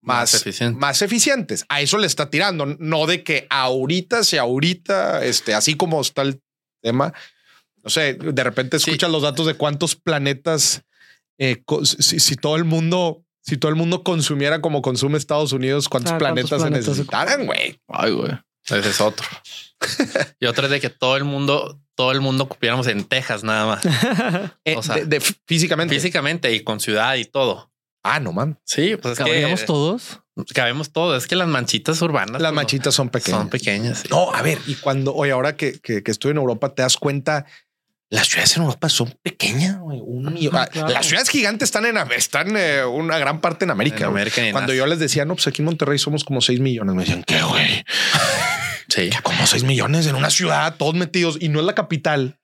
más, 0.00 0.32
Más 0.32 0.34
eficiente. 0.34 0.78
más 0.78 1.02
eficientes. 1.02 1.64
A 1.68 1.80
eso 1.80 1.98
le 1.98 2.06
está 2.06 2.30
tirando, 2.30 2.66
no 2.78 3.06
de 3.06 3.24
que 3.24 3.46
ahorita, 3.50 4.22
si 4.22 4.36
ahorita, 4.36 5.24
este, 5.24 5.54
así 5.54 5.74
como 5.76 6.00
está 6.00 6.22
el 6.22 6.40
tema, 6.82 7.12
no 7.82 7.90
sé, 7.90 8.14
de 8.14 8.44
repente 8.44 8.78
Sí. 8.78 8.90
escuchas 8.90 9.10
los 9.10 9.22
datos 9.22 9.46
de 9.46 9.54
cuántos 9.54 9.96
planetas, 9.96 10.82
eh, 11.42 11.62
si, 11.84 12.20
si 12.20 12.36
todo 12.36 12.56
el 12.56 12.64
mundo, 12.64 13.24
si 13.40 13.56
todo 13.56 13.70
el 13.70 13.76
mundo 13.76 14.02
consumiera 14.04 14.60
como 14.60 14.82
consume 14.82 15.18
Estados 15.18 15.52
Unidos, 15.52 15.88
cuántos 15.88 16.12
Ah, 16.12 16.18
¿cuántos 16.18 16.48
planetas 16.50 16.62
se 16.62 16.68
planetas 16.68 16.84
se- 16.84 16.90
necesitaran, 16.92 17.46
güey. 17.46 17.80
Ay, 17.88 18.12
güey. 18.12 18.30
Ese 18.64 18.88
es 18.88 19.00
otro. 19.00 19.26
y 20.40 20.46
otra 20.46 20.66
es 20.66 20.70
de 20.70 20.80
que 20.80 20.90
todo 20.90 21.16
el 21.16 21.24
mundo, 21.24 21.80
todo 21.96 22.12
el 22.12 22.20
mundo 22.20 22.48
cupiéramos 22.48 22.86
en 22.86 23.04
Texas 23.04 23.42
nada 23.44 23.66
más. 23.66 23.82
Eh, 24.64 24.76
O 24.76 24.82
sea, 24.82 24.96
de- 24.96 25.06
de- 25.06 25.20
físicamente. 25.20 25.94
Físicamente 25.94 26.52
y 26.54 26.60
con 26.62 26.78
ciudad 26.80 27.16
y 27.16 27.24
todo. 27.24 27.70
Ah, 28.04 28.18
no 28.20 28.32
man. 28.32 28.58
Sí, 28.64 28.96
pues 28.96 29.12
es 29.12 29.18
¿Cabríamos 29.18 29.60
que 29.60 29.66
todos? 29.66 30.20
cabemos 30.54 30.92
todo. 30.92 31.16
Es 31.16 31.26
que 31.28 31.36
las 31.36 31.46
manchitas 31.48 32.00
urbanas 32.02 32.40
Las 32.42 32.50
pues, 32.50 32.56
manchitas 32.56 32.94
son 32.94 33.08
pequeñas. 33.10 33.40
son 33.40 33.48
pequeñas. 33.48 33.98
sí. 34.00 34.08
No, 34.10 34.32
a 34.32 34.42
ver, 34.42 34.58
y 34.66 34.74
cuando, 34.76 35.14
oye, 35.14 35.30
ahora 35.32 35.56
que, 35.56 35.78
que, 35.80 36.02
que 36.02 36.10
estoy 36.10 36.32
en 36.32 36.38
Europa, 36.38 36.74
te 36.74 36.82
das 36.82 36.96
cuenta, 36.96 37.46
las 38.12 38.28
ciudades 38.28 38.56
en 38.56 38.62
Europa 38.62 38.88
son 38.90 39.14
pequeñas, 39.22 39.78
güey. 39.78 40.00
Un 40.04 40.32
millón- 40.34 40.54
ah, 40.56 40.66
claro. 40.66 40.88
Las 40.88 41.06
ciudades 41.06 41.28
gigantes 41.30 41.68
están 41.68 41.86
en 41.86 41.96
están 42.14 42.54
eh, 42.56 42.84
una 42.84 43.16
gran 43.18 43.40
parte 43.40 43.64
en 43.64 43.70
América. 43.70 44.04
En 44.04 44.10
güey. 44.10 44.20
América 44.22 44.42
y 44.42 44.46
en 44.48 44.52
Cuando 44.52 44.74
yo 44.74 44.86
les 44.86 44.98
decía, 44.98 45.24
no, 45.24 45.34
pues 45.34 45.46
aquí 45.46 45.62
en 45.62 45.66
Monterrey 45.66 45.98
somos 45.98 46.22
como 46.22 46.40
6 46.42 46.60
millones, 46.60 46.94
me 46.94 47.02
decían, 47.04 47.24
¿qué, 47.24 47.42
güey? 47.42 47.84
Sí, 48.88 49.08
Como 49.22 49.46
6 49.46 49.64
millones 49.64 50.06
en 50.06 50.16
una 50.16 50.28
ciudad, 50.28 50.76
todos 50.76 50.94
metidos, 50.94 51.38
y 51.40 51.48
no 51.48 51.60
es 51.60 51.64
la 51.64 51.74
capital. 51.74 52.38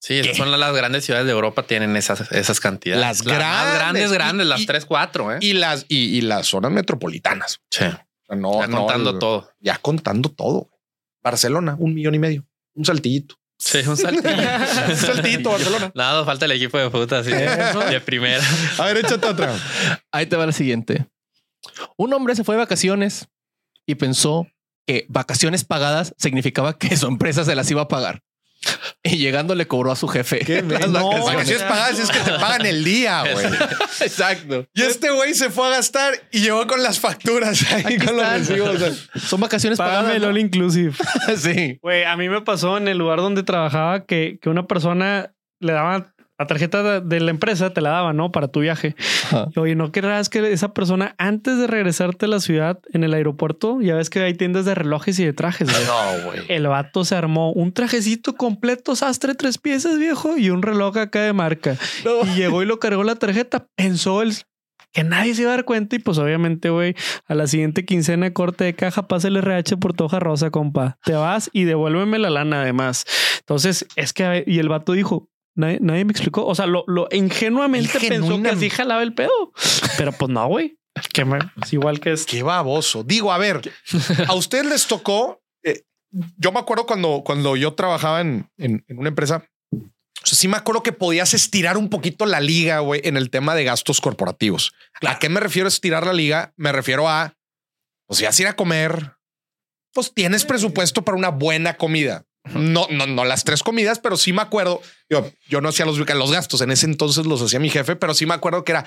sí, 0.00 0.18
esas 0.18 0.36
son 0.36 0.50
las, 0.50 0.74
grandes 0.74 1.04
ciudades 1.04 1.26
de 1.26 1.32
Europa 1.32 1.62
tienen 1.64 1.96
esas, 1.96 2.32
esas 2.32 2.58
cantidades. 2.58 3.00
Las 3.00 3.22
grandes. 3.22 3.74
grandes, 3.78 4.12
grandes, 4.12 4.46
Y- 4.46 4.48
las 4.48 4.60
y- 4.62 4.66
tres, 4.66 4.84
cuatro. 4.84 5.32
¿eh? 5.32 5.38
Y 5.40 5.52
las, 5.52 5.86
y, 5.88 6.16
y 6.16 6.22
las 6.22 6.48
zonas 6.48 6.72
metropolitanas. 6.72 7.60
sí, 7.70 7.84
O 7.84 7.88
sea, 8.26 8.36
no, 8.36 8.60
ya 8.60 8.66
no 8.66 8.78
contando 8.78 9.10
el- 9.10 9.18
todo. 9.20 9.52
Ya 9.60 9.78
contando 9.78 10.30
todo. 10.30 10.70
Barcelona, 11.22 11.76
un 11.78 11.94
millón 11.94 12.16
y 12.16 12.18
medio. 12.18 12.44
Un 12.74 12.84
saltillito. 12.84 13.36
Sí, 13.64 13.78
un 13.86 13.96
saltillo. 13.96 14.28
un 14.88 14.96
saltillito, 14.96 15.50
Barcelona. 15.50 15.92
Nada, 15.94 16.24
falta 16.24 16.46
el 16.46 16.52
equipo 16.52 16.78
de 16.78 16.90
puta 16.90 17.18
así 17.20 17.30
de 17.30 18.00
primera. 18.00 18.42
A 18.78 18.86
ver, 18.86 18.96
échate 18.96 19.24
otra. 19.24 19.54
Ahí 20.10 20.26
te 20.26 20.34
va 20.34 20.46
la 20.46 20.52
siguiente. 20.52 21.06
Un 21.96 22.12
hombre 22.12 22.34
se 22.34 22.42
fue 22.42 22.56
de 22.56 22.58
vacaciones 22.58 23.28
y 23.86 23.94
pensó 23.94 24.48
que 24.84 25.06
vacaciones 25.08 25.64
pagadas 25.64 26.12
significaba 26.18 26.76
que 26.76 26.96
su 26.96 27.06
empresa 27.06 27.44
se 27.44 27.54
las 27.54 27.70
iba 27.70 27.82
a 27.82 27.88
pagar. 27.88 28.20
Y 29.04 29.16
llegando 29.16 29.54
le 29.56 29.66
cobró 29.66 29.90
a 29.90 29.96
su 29.96 30.06
jefe. 30.06 30.62
las 30.62 30.88
No, 30.88 31.08
vacaciones. 31.08 31.24
vacaciones 31.34 31.62
pagadas 31.64 31.98
es 31.98 32.10
que 32.10 32.18
te 32.20 32.30
pagan 32.38 32.66
el 32.66 32.84
día, 32.84 33.24
güey. 33.32 33.46
Exacto. 34.00 34.66
Y 34.74 34.82
este 34.82 35.10
güey 35.10 35.34
se 35.34 35.50
fue 35.50 35.66
a 35.66 35.70
gastar 35.70 36.14
y 36.30 36.40
llegó 36.40 36.66
con 36.66 36.82
las 36.82 37.00
facturas 37.00 37.60
ahí 37.72 37.82
Aquí 37.84 37.98
con 37.98 38.16
los 38.16 38.28
recibos. 38.28 39.08
Son 39.26 39.40
vacaciones 39.40 39.78
Págame 39.78 39.96
pagadas. 39.98 40.16
el 40.16 40.24
all 40.24 40.38
inclusive. 40.38 40.94
sí. 41.36 41.78
Güey, 41.82 42.04
a 42.04 42.16
mí 42.16 42.28
me 42.28 42.40
pasó 42.42 42.76
en 42.78 42.86
el 42.88 42.98
lugar 42.98 43.18
donde 43.18 43.42
trabajaba 43.42 44.04
que, 44.06 44.38
que 44.40 44.48
una 44.48 44.66
persona 44.66 45.34
le 45.58 45.72
daba 45.72 46.11
la 46.42 46.46
tarjeta 46.46 47.00
de, 47.00 47.20
la 47.20 47.30
empresa, 47.30 47.70
te 47.70 47.80
la 47.80 47.90
daba, 47.90 48.12
¿no? 48.12 48.32
Para 48.32 48.48
tu 48.48 48.60
viaje. 48.60 48.94
Ajá. 49.26 49.48
Oye, 49.56 49.74
¿no 49.74 49.92
querrás 49.92 50.28
que 50.28 50.52
esa 50.52 50.74
persona 50.74 51.14
antes 51.18 51.58
de 51.58 51.66
regresarte 51.66 52.26
a 52.26 52.28
la 52.28 52.40
ciudad 52.40 52.80
en 52.92 53.04
el 53.04 53.14
aeropuerto, 53.14 53.80
ya 53.80 53.94
ves 53.94 54.10
que 54.10 54.20
hay 54.20 54.34
tiendas 54.34 54.64
de 54.64 54.74
relojes 54.74 55.18
y 55.18 55.24
de 55.24 55.32
trajes, 55.32 55.70
güey? 55.70 55.84
No, 55.84 56.24
güey. 56.24 56.40
El 56.48 56.66
vato 56.66 57.04
se 57.04 57.14
armó 57.14 57.52
un 57.52 57.72
trajecito 57.72 58.34
completo, 58.34 58.96
sastre, 58.96 59.34
tres 59.34 59.58
piezas, 59.58 59.98
viejo, 59.98 60.36
y 60.36 60.50
un 60.50 60.62
reloj 60.62 60.96
acá 60.98 61.22
de 61.22 61.32
marca. 61.32 61.76
Y 62.04 62.34
llegó 62.34 62.62
y 62.62 62.66
lo 62.66 62.78
cargó 62.78 63.04
la 63.04 63.16
tarjeta. 63.16 63.66
Pensó 63.76 64.22
el 64.22 64.34
que 64.92 65.04
nadie 65.04 65.34
se 65.34 65.42
iba 65.42 65.52
a 65.52 65.56
dar 65.56 65.64
cuenta. 65.64 65.96
Y 65.96 65.98
pues 65.98 66.18
obviamente, 66.18 66.70
güey, 66.70 66.94
a 67.26 67.34
la 67.34 67.46
siguiente 67.46 67.84
quincena 67.84 68.32
corte 68.32 68.64
de 68.64 68.74
caja, 68.74 69.08
pasa 69.08 69.28
el 69.28 69.36
RH 69.36 69.76
por 69.78 69.94
tu 69.94 70.04
hoja 70.04 70.20
rosa, 70.20 70.50
compa. 70.50 70.98
Te 71.04 71.14
vas 71.14 71.50
y 71.52 71.64
devuélveme 71.64 72.18
la 72.18 72.30
lana 72.30 72.62
además. 72.62 73.04
Entonces, 73.40 73.86
es 73.96 74.12
que, 74.12 74.44
y 74.46 74.58
el 74.58 74.68
vato 74.68 74.92
dijo, 74.92 75.28
Nadie, 75.54 75.78
nadie 75.80 76.04
me 76.04 76.12
explicó. 76.12 76.46
O 76.46 76.54
sea, 76.54 76.66
lo, 76.66 76.84
lo 76.86 77.08
ingenuamente 77.10 77.98
pensó 78.08 78.28
que 78.42 78.48
así 78.56 78.70
jalaba 78.70 79.02
el 79.02 79.14
pedo. 79.14 79.52
Pero 79.98 80.12
pues 80.12 80.30
no, 80.30 80.46
güey. 80.48 80.78
Es 81.62 81.72
igual 81.72 82.00
que 82.00 82.12
es. 82.12 82.24
Qué 82.26 82.42
baboso. 82.42 83.02
Digo, 83.04 83.32
a 83.32 83.38
ver, 83.38 83.60
a 84.28 84.34
ustedes 84.34 84.66
les 84.66 84.86
tocó. 84.86 85.42
eh, 85.64 85.82
yo 86.36 86.52
me 86.52 86.58
acuerdo 86.60 86.86
cuando, 86.86 87.22
cuando 87.24 87.56
yo 87.56 87.74
trabajaba 87.74 88.20
en, 88.20 88.50
en- 88.58 88.84
en 88.88 88.98
una 88.98 89.08
empresa. 89.08 89.44
O 89.72 90.26
sea, 90.26 90.38
sí 90.38 90.46
me 90.48 90.56
acuerdo 90.56 90.82
que 90.82 90.92
podías 90.92 91.34
estirar 91.34 91.76
un 91.76 91.88
poquito 91.88 92.26
la 92.26 92.40
liga, 92.40 92.78
güey, 92.78 93.00
en 93.04 93.16
el 93.16 93.28
tema 93.30 93.54
de 93.54 93.64
gastos 93.64 94.00
corporativos. 94.00 94.72
¿A 95.06 95.18
qué 95.18 95.28
me 95.28 95.40
refiero 95.40 95.66
a 95.66 95.68
estirar 95.68 96.06
la 96.06 96.12
liga? 96.12 96.52
Me 96.56 96.70
refiero 96.70 97.08
a, 97.08 97.34
pues 98.06 98.18
si 98.18 98.24
vas 98.24 98.38
a 98.38 98.42
ir 98.42 98.48
a 98.48 98.54
comer, 98.56 99.16
pues 99.92 100.12
tienes 100.14 100.44
presupuesto 100.44 101.02
para 101.04 101.18
una 101.18 101.30
buena 101.30 101.76
comida. 101.76 102.24
No, 102.44 102.88
no, 102.90 103.06
no 103.06 103.24
las 103.24 103.44
tres 103.44 103.62
comidas, 103.62 104.00
pero 104.00 104.16
sí 104.16 104.32
me 104.32 104.42
acuerdo. 104.42 104.82
Yo, 105.08 105.30
yo 105.48 105.60
no 105.60 105.68
hacía 105.68 105.86
los, 105.86 105.96
los 105.98 106.32
gastos 106.32 106.60
en 106.60 106.70
ese 106.70 106.86
entonces, 106.86 107.24
los 107.24 107.40
hacía 107.40 107.60
mi 107.60 107.70
jefe, 107.70 107.96
pero 107.96 108.14
sí 108.14 108.26
me 108.26 108.34
acuerdo 108.34 108.64
que 108.64 108.72
era. 108.72 108.84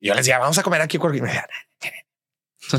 Yo 0.00 0.14
les 0.14 0.24
decía, 0.26 0.38
vamos 0.38 0.58
a 0.58 0.62
comer 0.62 0.80
aquí. 0.80 0.98
porque 0.98 1.20
me 1.20 1.28
decían, 1.28 1.46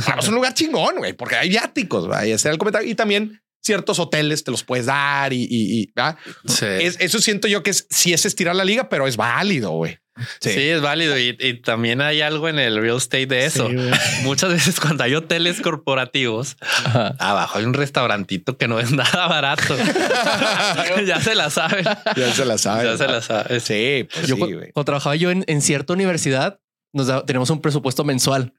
Vamos 0.08 0.26
a 0.26 0.30
un 0.30 0.36
lugar 0.36 0.54
chingón, 0.54 0.98
güey, 0.98 1.14
porque 1.14 1.36
hay 1.36 1.50
viáticos. 1.50 2.14
Ahí 2.16 2.32
está 2.32 2.50
el 2.50 2.58
comentario. 2.58 2.90
Y 2.90 2.96
también 2.96 3.42
ciertos 3.64 3.98
hoteles 4.00 4.44
te 4.44 4.52
los 4.52 4.64
puedes 4.64 4.86
dar 4.88 5.34
y, 5.34 5.44
y- 5.44 5.82
y, 5.82 5.92
¿verdad? 5.96 6.18
Sí. 6.46 6.66
Es- 6.66 6.98
eso 7.00 7.20
siento 7.20 7.48
yo 7.48 7.64
que 7.64 7.70
es, 7.72 7.88
sí 7.90 8.14
es 8.14 8.26
estirar 8.26 8.56
la 8.56 8.66
liga, 8.66 8.90
pero 8.90 9.08
es 9.08 9.18
válido, 9.18 9.72
güey. 9.72 9.98
Sí. 10.42 10.52
es 10.52 10.80
válido 10.80 11.18
y, 11.18 11.36
y 11.40 11.56
también 11.62 12.00
hay 12.00 12.22
algo 12.22 12.48
en 12.48 12.60
el 12.60 12.78
real 12.80 12.98
estate 12.98 13.26
de 13.26 13.46
eso. 13.46 13.68
Sí. 13.68 13.76
Muchas 14.24 14.52
veces 14.52 14.80
cuando 14.80 15.04
hay 15.04 15.16
hoteles 15.16 15.60
corporativos, 15.60 16.56
Ajá. 16.62 17.16
abajo 17.18 17.58
hay 17.58 17.66
un 17.66 17.74
restaurantito 17.74 18.56
que 18.58 18.68
no 18.68 18.80
es 18.80 18.92
nada 18.94 19.28
barato. 19.28 19.76
ya 21.08 21.20
se 21.20 21.36
la 21.36 21.50
sabe. 21.50 21.84
Ya 22.16 22.32
se 22.34 22.46
la 22.46 22.58
sabe. 22.58 22.86
Ya 22.86 22.98
se 22.98 23.08
la 23.08 23.22
sabe. 23.22 23.60
Sí, 23.60 24.08
pues 24.14 24.28
Yo 24.28 24.36
sí, 24.36 24.42
cu- 24.42 24.48
güey. 24.54 24.72
cuando 24.72 24.86
trabajaba 24.86 25.16
yo 25.16 25.32
en, 25.32 25.44
en 25.48 25.62
cierta 25.62 25.94
universidad, 25.94 26.60
nos 26.94 27.08
da- 27.08 27.26
teníamos 27.26 27.50
un 27.50 27.62
presupuesto 27.62 28.04
mensual. 28.04 28.54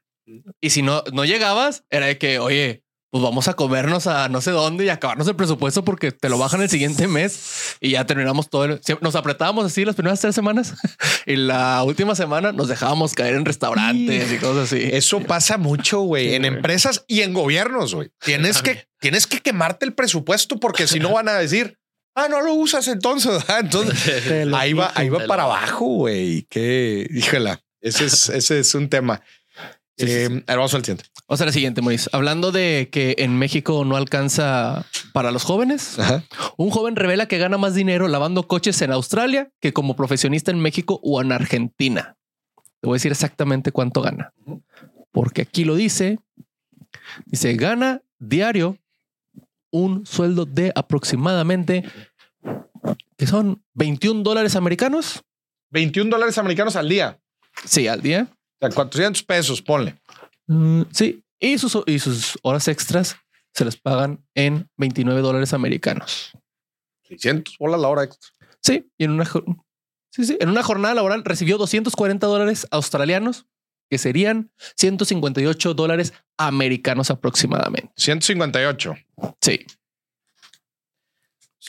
Y 0.59 0.71
si 0.71 0.81
no, 0.81 1.03
no 1.13 1.23
llegabas, 1.23 1.83
era 1.89 2.07
de 2.07 2.17
que, 2.17 2.39
oye, 2.39 2.83
pues 3.15 3.23
vamos 3.23 3.47
a 3.47 3.53
comernos 3.53 4.07
a 4.07 4.27
no 4.27 4.41
sé 4.41 4.51
dónde 4.51 4.83
y 4.83 4.89
acabarnos 4.89 5.25
el 5.29 5.37
presupuesto 5.37 5.85
porque 5.85 6.11
te 6.11 6.27
lo 6.27 6.37
bajan 6.37 6.61
el 6.61 6.69
siguiente 6.69 7.07
mes 7.07 7.77
y 7.79 7.91
ya 7.91 8.05
terminamos 8.05 8.49
todo. 8.49 8.65
el- 8.65 8.81
nos 8.99 9.15
apretábamos 9.15 9.65
así 9.65 9.85
las 9.85 9.95
primeras 9.95 10.19
tres 10.19 10.35
semanas 10.35 10.73
y 11.25 11.37
la 11.37 11.81
última 11.83 12.13
semana 12.13 12.51
nos 12.51 12.67
dejábamos 12.67 13.13
caer 13.13 13.35
en 13.35 13.45
restaurantes 13.45 14.33
y 14.33 14.37
cosas 14.37 14.73
así. 14.73 14.89
Eso 14.91 15.21
pasa 15.21 15.57
mucho, 15.57 16.01
güey, 16.01 16.27
Sí, 16.27 16.35
en 16.35 16.41
güey. 16.41 16.55
empresas 16.55 17.05
y 17.07 17.21
en 17.21 17.33
gobiernos, 17.33 17.95
güey. 17.95 18.09
Tienes 18.19 18.61
que, 18.61 18.85
tienes 18.99 19.27
que 19.27 19.39
quemarte 19.39 19.85
el 19.85 19.93
presupuesto 19.93 20.59
porque 20.59 20.85
si 20.85 20.99
no 20.99 21.13
van 21.13 21.29
a 21.29 21.35
decir, 21.35 21.77
ah, 22.15 22.27
no 22.29 22.41
lo 22.41 22.53
usas 22.55 22.85
entonces. 22.89 23.41
Entonces 23.61 24.27
ahí 24.53 24.73
va, 24.73 24.91
ahí 24.93 25.07
va 25.07 25.25
para 25.25 25.43
abajo, 25.43 25.85
güey. 25.85 26.45
Qué, 26.49 27.07
híjala. 27.11 27.61
Ese 27.79 28.07
es, 28.07 28.27
ese 28.27 28.59
es 28.59 28.75
un 28.75 28.89
tema. 28.89 29.21
Sí, 29.97 30.07
sí, 30.07 30.11
eh, 30.11 30.27
sí. 30.27 30.33
ahora 30.47 30.57
vamos 30.57 30.73
al 30.73 30.83
siguiente. 30.83 31.05
O 31.27 31.37
sea, 31.37 31.45
la 31.45 31.51
siguiente, 31.51 31.81
Maurice. 31.81 32.09
Hablando 32.11 32.51
de 32.51 32.89
que 32.91 33.15
en 33.19 33.37
México 33.37 33.83
no 33.85 33.95
alcanza 33.95 34.85
para 35.13 35.31
los 35.31 35.43
jóvenes, 35.43 35.97
Ajá. 35.97 36.23
un 36.57 36.69
joven 36.69 36.95
revela 36.95 37.27
que 37.27 37.37
gana 37.37 37.57
más 37.57 37.73
dinero 37.75 38.07
lavando 38.07 38.47
coches 38.47 38.81
en 38.81 38.91
Australia 38.91 39.49
que 39.61 39.73
como 39.73 39.95
profesionista 39.95 40.51
en 40.51 40.59
México 40.59 40.99
o 41.01 41.21
en 41.21 41.31
Argentina. 41.31 42.17
Te 42.81 42.87
voy 42.87 42.95
a 42.95 42.97
decir 42.97 43.11
exactamente 43.11 43.71
cuánto 43.71 44.01
gana. 44.01 44.33
Porque 45.11 45.41
aquí 45.41 45.63
lo 45.63 45.75
dice. 45.75 46.19
Dice, 47.25 47.53
gana 47.55 48.01
diario 48.19 48.77
un 49.71 50.05
sueldo 50.05 50.45
de 50.45 50.71
aproximadamente 50.75 51.83
que 53.17 53.27
son 53.27 53.63
21 53.73 54.23
dólares 54.23 54.55
americanos. 54.55 55.23
21 55.71 56.09
dólares 56.09 56.37
americanos 56.37 56.75
al 56.75 56.89
día. 56.89 57.19
Sí, 57.65 57.87
al 57.87 58.01
día. 58.01 58.27
O 58.59 58.67
sea, 58.67 58.69
400 58.69 59.23
pesos, 59.23 59.61
ponle. 59.61 59.99
Mm, 60.47 60.83
sí. 60.91 61.23
Y 61.39 61.57
sus, 61.57 61.77
y 61.85 61.99
sus 61.99 62.37
horas 62.41 62.67
extras 62.67 63.17
se 63.53 63.65
les 63.65 63.77
pagan 63.77 64.23
en 64.33 64.69
29 64.77 65.21
dólares 65.21 65.53
americanos. 65.53 66.31
600 67.03 67.57
bolas 67.59 67.81
la 67.81 67.87
hora 67.87 68.03
extra. 68.03 68.31
Sí, 68.61 68.89
y 68.97 69.03
en 69.03 69.11
una, 69.11 69.25
sí, 70.11 70.25
sí, 70.25 70.37
en 70.39 70.49
una 70.49 70.63
jornada 70.63 70.95
laboral 70.95 71.23
recibió 71.23 71.57
240 71.57 72.25
dólares 72.25 72.67
australianos, 72.71 73.45
que 73.89 73.97
serían 73.97 74.51
158 74.77 75.73
dólares 75.73 76.13
americanos 76.37 77.11
aproximadamente. 77.11 77.91
158. 77.95 78.95
Sí, 79.41 79.65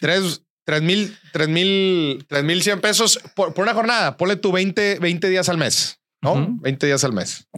3 0.01 0.83
mil, 0.83 1.17
3 1.33 1.49
mil, 1.49 2.27
3 2.29 2.45
mil 2.45 2.63
100 2.63 2.81
pesos 2.81 3.21
por, 3.35 3.55
por 3.55 3.63
una 3.63 3.75
jornada. 3.75 4.17
Ponle 4.17 4.37
tu 4.37 4.53
20, 4.53 4.99
20 4.99 5.29
días 5.29 5.49
al 5.49 5.59
mes, 5.59 5.96
¿no? 6.23 6.35
Ujú. 6.35 6.59
20 6.61 6.87
días 6.87 7.05
al 7.05 7.13
mes. 7.13 7.49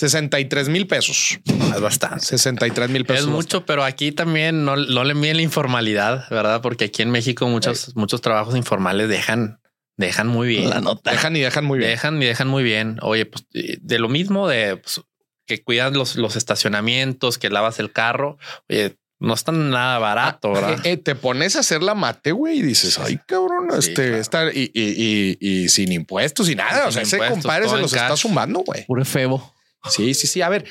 63 0.00 0.68
mil 0.70 0.86
pesos. 0.86 1.38
Es 1.44 1.80
bastante. 1.80 2.24
63 2.24 2.88
mil 2.88 3.04
pesos. 3.04 3.26
Es 3.26 3.30
mucho, 3.30 3.66
pero 3.66 3.84
aquí 3.84 4.12
también 4.12 4.64
no, 4.64 4.76
no 4.76 5.04
le 5.04 5.14
miden 5.14 5.36
la 5.36 5.42
informalidad, 5.42 6.28
¿verdad? 6.30 6.62
Porque 6.62 6.86
aquí 6.86 7.02
en 7.02 7.10
México 7.10 7.46
muchos, 7.48 7.94
muchos 7.96 8.22
trabajos 8.22 8.56
informales 8.56 9.08
dejan, 9.08 9.60
dejan 9.98 10.26
muy 10.26 10.48
bien. 10.48 10.70
la 10.70 10.80
nota. 10.80 11.10
Dejan 11.10 11.36
y 11.36 11.40
dejan 11.40 11.66
muy 11.66 11.78
bien. 11.78 11.90
Dejan 11.90 12.22
y 12.22 12.26
dejan 12.26 12.48
muy 12.48 12.62
bien. 12.62 12.96
Oye, 13.02 13.26
pues 13.26 13.46
de 13.52 13.98
lo 13.98 14.08
mismo 14.08 14.48
de 14.48 14.78
pues, 14.78 15.02
que 15.46 15.62
cuidas 15.62 15.92
los, 15.92 16.16
los 16.16 16.36
estacionamientos, 16.36 17.36
que 17.36 17.50
lavas 17.50 17.78
el 17.78 17.92
carro. 17.92 18.38
Oye, 18.70 18.96
no 19.20 19.34
es 19.34 19.44
tan 19.44 19.70
nada 19.70 19.98
barato, 19.98 20.52
¿verdad? 20.52 20.84
Eh, 20.84 20.92
eh, 20.92 20.96
te 20.96 21.14
pones 21.14 21.54
a 21.56 21.60
hacer 21.60 21.82
la 21.82 21.94
mate, 21.94 22.32
güey, 22.32 22.58
y 22.58 22.62
dices, 22.62 22.98
ay, 22.98 23.20
cabrón, 23.26 23.68
Sí, 23.70 23.90
este, 23.90 24.06
claro. 24.06 24.16
está 24.16 24.52
y, 24.52 24.70
y, 24.74 25.36
y, 25.38 25.48
y 25.64 25.68
sin 25.68 25.92
impuestos 25.92 26.48
y 26.48 26.54
nada. 26.56 26.80
Sin 26.80 26.88
o 26.88 26.92
sea, 26.92 27.02
ese 27.02 27.18
compadre 27.18 27.68
se 27.68 27.76
los 27.76 27.92
está 27.92 28.08
cash. 28.08 28.18
sumando, 28.20 28.60
güey. 28.60 28.84
Puro 28.86 29.04
febo. 29.04 29.54
Sí, 29.88 30.14
sí, 30.14 30.26
sí. 30.26 30.42
A 30.42 30.48
ver, 30.48 30.64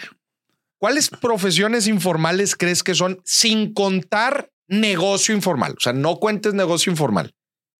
¿cuáles 0.78 1.10
profesiones 1.10 1.88
informales 1.88 2.56
crees 2.56 2.84
que 2.84 2.96
son 2.96 3.22
sin 3.24 3.74
contar 3.74 4.52
negocio 4.68 5.34
informal? 5.36 5.76
O 5.78 5.80
sea, 5.80 5.94
no 5.94 6.18
cuentes 6.18 6.54
negocio 6.54 6.92
informal. 6.92 7.34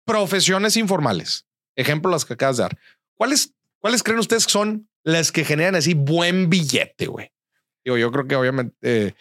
Profesiones 0.04 0.76
informales. 0.76 1.46
Ejemplo, 1.76 2.10
las 2.10 2.24
que 2.24 2.34
acabas 2.34 2.56
de 2.56 2.62
dar. 2.64 2.78
¿Cuáles, 3.16 3.54
cuáles 3.80 4.02
creen 4.02 4.18
ustedes 4.20 4.46
que 4.46 4.52
son 4.52 4.88
las 5.02 5.30
que 5.32 5.44
generan 5.44 5.74
así 5.76 5.94
buen 5.94 6.48
billete, 6.50 7.06
güey? 7.06 7.32
Digo, 7.84 7.96
yo 7.96 8.10
creo 8.12 8.26
que 8.28 8.36
obviamente 8.36 8.74
eh, 8.82 9.14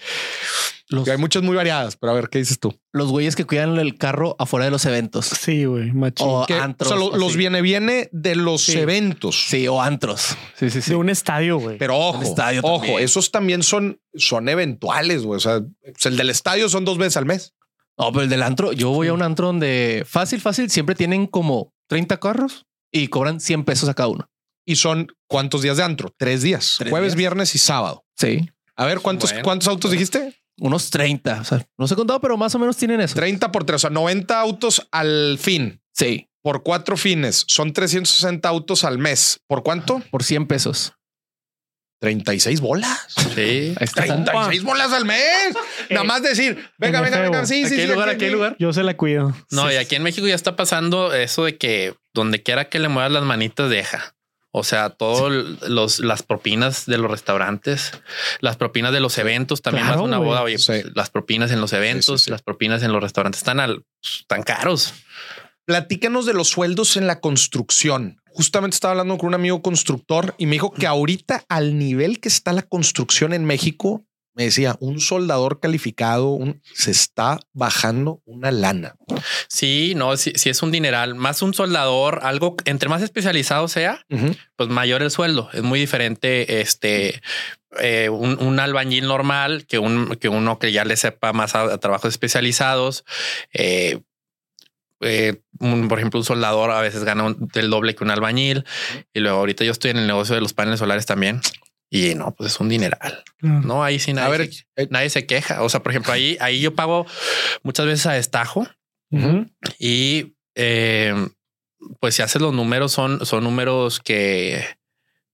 Los, 0.92 1.08
hay 1.08 1.18
muchas 1.18 1.44
muy 1.44 1.56
variadas, 1.56 1.96
pero 1.98 2.12
a 2.12 2.16
ver, 2.16 2.30
¿qué 2.30 2.40
dices 2.40 2.60
tú? 2.60 2.76
los 2.92 3.10
güeyes 3.12 3.36
que 3.36 3.46
cuidan 3.46 3.78
el 3.78 3.96
carro 3.98 4.36
afuera 4.40 4.66
de 4.66 4.72
los 4.72 4.86
eventos. 4.86 5.28
Sí, 5.28 5.66
güey, 5.66 5.92
machín. 5.92 6.26
O 6.28 6.46
Que, 6.48 6.56
antros. 6.56 6.88
o 6.88 6.90
sea, 6.96 7.00
lo- 7.00 7.12
o 7.14 7.18
los 7.18 7.30
así. 7.30 7.38
viene, 7.38 7.62
viene 7.62 8.10
de 8.12 8.36
los 8.36 8.64
Sí. 8.64 8.78
eventos. 8.80 9.46
Sí, 9.48 9.68
o 9.68 9.82
antros. 9.82 10.36
Sí, 10.56 10.70
sí, 10.72 10.82
sí. 10.82 10.90
De 10.90 10.96
un 10.96 11.10
estadio, 11.10 11.60
güey. 11.60 11.78
Pero 11.78 11.96
ojo, 11.98 12.24
estadio 12.24 12.62
ojo, 12.64 12.78
también. 12.80 13.00
esos 13.04 13.30
también 13.32 13.62
son, 13.62 14.02
son 14.16 14.50
eventuales, 14.50 15.22
güey. 15.24 15.38
O 15.38 15.40
sea, 15.40 15.62
pues 15.84 16.06
el 16.08 16.18
del 16.18 16.32
estadio 16.32 16.68
son 16.70 16.84
dos 16.86 16.98
veces 16.98 17.18
al 17.18 17.26
mes. 17.28 17.54
No, 17.98 18.12
pero 18.12 18.24
el 18.24 18.30
del 18.30 18.42
antro, 18.42 18.72
yo 18.74 18.90
voy 18.90 19.10
a 19.10 19.14
un 19.14 19.22
antro 19.22 19.46
donde 19.48 20.04
fácil, 20.08 20.42
fácil, 20.42 20.70
siempre 20.72 20.96
tienen 20.96 21.28
como 21.28 21.72
30 21.88 22.18
carros 22.18 22.66
y 22.92 23.10
cobran 23.10 23.40
100 23.40 23.64
pesos 23.66 23.88
a 23.90 23.94
cada 23.94 24.08
uno. 24.10 24.28
Y 24.66 24.78
son 24.78 25.08
cuántos 25.28 25.62
días 25.62 25.78
de 25.78 25.84
antro? 25.84 26.12
Tres 26.18 26.42
días. 26.42 26.76
Tres 26.80 26.90
Jueves, 26.90 27.10
días. 27.12 27.18
viernes 27.18 27.54
y 27.54 27.60
sábado. 27.60 28.06
Sí. 28.18 28.50
A 28.76 28.86
ver, 28.86 29.02
¿cuántos, 29.02 29.32
Bueno. 29.32 29.44
cuántos 29.44 29.68
autos 29.68 29.92
dijiste? 29.92 30.34
Unos 30.60 30.90
30. 30.90 31.42
O 31.42 31.44
sea, 31.44 31.66
no 31.78 31.88
sé 31.88 31.96
contado, 31.96 32.20
pero 32.22 32.38
más 32.38 32.54
o 32.56 32.60
menos 32.60 32.76
tienen 32.78 33.00
eso. 33.02 33.16
30 33.16 33.52
por 33.52 33.64
tres, 33.64 33.76
o 33.76 33.80
sea, 33.80 33.90
90 33.90 34.40
autos 34.40 34.88
al 34.92 35.38
fin. 35.40 35.82
Sí, 35.94 36.30
Por 36.42 36.64
cuatro 36.64 36.96
fines. 36.98 37.44
Son 37.48 37.74
360 37.74 38.48
autos 38.48 38.84
al 38.84 38.98
mes. 38.98 39.40
¿Por 39.48 39.64
cuánto? 39.64 40.02
por 40.12 40.24
100 40.24 40.48
pesos. 40.48 40.94
36 42.02 42.62
bolas. 42.62 43.08
Sí. 43.36 43.74
Ahí 43.76 43.76
está. 43.82 44.04
36 44.04 44.64
bolas 44.64 44.94
al 44.94 45.04
mes. 45.06 45.54
Nada 45.90 46.06
más 46.06 46.22
decir, 46.24 46.58
venga, 46.78 47.00
en 47.00 47.04
venga, 47.06 47.20
venga. 47.22 47.46
Sí, 47.46 47.64
¿A 47.64 47.68
sí, 47.70 47.76
qué 47.76 47.82
sí, 47.82 47.88
lugar? 47.92 48.08
aquí, 48.10 48.16
¿A 48.16 48.18
qué 48.20 48.26
aquí. 48.28 48.34
lugar? 48.34 48.56
Yo 48.58 48.72
se 48.72 48.84
la 48.84 48.96
cuido. 48.96 49.36
No, 49.52 49.68
Sí. 49.68 49.74
y 49.74 49.78
aquí 49.78 49.96
en 49.96 50.04
México 50.04 50.26
ya 50.26 50.36
está 50.36 50.56
pasando 50.56 51.14
eso 51.14 51.44
de 51.44 51.58
que 51.58 51.96
donde 52.14 52.42
quiera 52.42 52.70
que 52.70 52.80
le 52.80 52.88
muevas 52.88 53.12
las 53.12 53.24
manitas, 53.24 53.70
deja. 53.70 54.16
O 54.60 54.64
sea, 54.64 54.90
todas 54.92 55.32
los 55.68 56.00
las 56.00 56.24
propinas 56.24 56.86
de 56.86 56.98
los 56.98 57.10
restaurantes, 57.10 57.92
las 58.42 58.58
propinas 58.58 58.94
de 58.94 59.00
los 59.00 59.18
eventos, 59.18 59.62
también 59.62 59.86
Claro, 59.86 60.02
más 60.02 60.08
una 60.08 60.18
boda, 60.20 60.44
oye, 60.44 60.58
Sí. 60.58 60.66
pues, 60.68 60.86
las 60.96 61.10
propinas 61.10 61.52
en 61.52 61.62
los 61.62 61.74
eventos, 61.74 62.06
Sí, 62.06 62.18
sí, 62.18 62.24
sí. 62.26 62.32
las 62.32 62.42
propinas 62.42 62.84
en 62.84 62.92
los 62.92 63.02
restaurantes 63.02 63.40
están 63.42 63.60
al, 63.60 63.84
están 64.04 64.44
caros. 64.44 64.94
Platícanos 65.66 66.26
de 66.26 66.34
los 66.34 66.48
sueldos 66.50 66.98
en 66.98 67.06
la 67.08 67.20
construcción. 67.20 68.22
Justamente 68.32 68.76
estaba 68.76 68.92
hablando 68.92 69.18
con 69.18 69.28
un 69.30 69.34
amigo 69.36 69.62
constructor 69.62 70.34
y 70.38 70.46
me 70.46 70.54
dijo 70.54 70.72
que 70.72 70.88
ahorita 70.88 71.44
al 71.50 71.78
nivel 71.78 72.20
que 72.20 72.28
está 72.30 72.54
la 72.54 72.62
construcción 72.64 73.34
en 73.34 73.46
México, 73.46 74.04
me 74.40 74.46
decía, 74.46 74.78
un 74.80 75.02
soldador 75.02 75.60
calificado 75.60 76.30
un- 76.30 76.62
se 76.74 76.92
está 76.92 77.42
bajando 77.52 78.22
una 78.24 78.52
lana. 78.52 78.96
Sí, 79.50 79.92
no, 79.98 80.16
sí, 80.16 80.32
sí 80.36 80.50
es 80.50 80.64
un 80.64 80.72
dineral, 80.72 81.14
más 81.14 81.42
un 81.42 81.54
soldador, 81.54 82.22
algo 82.24 82.56
entre 82.64 82.88
más 82.88 83.02
especializado 83.02 83.68
sea, 83.68 84.06
pues 84.56 84.70
mayor 84.70 85.02
el 85.04 85.12
sueldo. 85.12 85.50
Es 85.52 85.62
muy 85.62 85.78
diferente 85.78 86.62
este 86.62 87.22
eh, 87.82 88.08
un, 88.08 88.42
un 88.42 88.60
albañil 88.62 89.06
normal 89.08 89.66
que 89.68 89.78
un 89.78 90.16
que 90.16 90.30
uno 90.30 90.58
que 90.58 90.72
ya 90.72 90.86
le 90.86 90.96
sepa 90.96 91.34
más 91.34 91.54
a, 91.56 91.64
a 91.74 91.78
trabajos 91.78 92.10
especializados. 92.10 93.04
Eh, 93.54 94.00
eh, 95.02 95.42
un- 95.60 95.88
por 95.90 95.98
ejemplo, 96.00 96.20
un 96.22 96.26
soldador 96.26 96.72
a 96.72 96.80
veces 96.82 97.04
gana 97.04 97.24
un- 97.26 97.50
el 97.56 97.70
doble 97.70 97.94
que 97.94 98.06
un 98.06 98.10
albañil. 98.12 98.64
Y 99.14 99.20
luego 99.20 99.40
ahorita 99.40 99.66
yo 99.66 99.72
estoy 99.74 99.92
en 99.92 99.98
el 99.98 100.08
negocio 100.08 100.34
de 100.36 100.40
los 100.42 100.54
paneles 100.54 100.80
solares 100.80 101.06
también. 101.06 101.42
Y 101.90 102.14
no, 102.16 102.36
pues 102.36 102.54
es 102.54 102.60
un 102.60 102.70
dineral. 102.70 103.24
Claro. 103.38 103.62
No, 103.62 103.84
ahí 103.84 104.00
sí 104.00 104.14
nadie, 104.14 104.28
A 104.28 104.38
ver, 104.38 104.54
se, 104.54 104.66
eh, 104.76 104.88
nadie 104.92 105.10
se 105.10 105.26
queja. 105.26 105.64
O 105.64 105.70
sea, 105.70 105.82
por 105.82 105.92
ejemplo, 105.92 106.14
ahí, 106.14 106.38
ahí 106.40 106.62
yo 106.62 106.76
pago 106.76 107.06
muchas 107.64 107.86
veces 107.86 108.06
a 108.06 108.14
destajo. 108.14 108.68
Ujú. 109.12 109.48
Y 109.80 110.36
eh, 110.56 111.16
pues 112.00 112.16
si 112.16 112.22
haces 112.22 112.42
los 112.42 112.54
números, 112.54 112.92
son, 112.92 113.26
son 113.26 113.44
números 113.44 114.00
que 114.00 114.64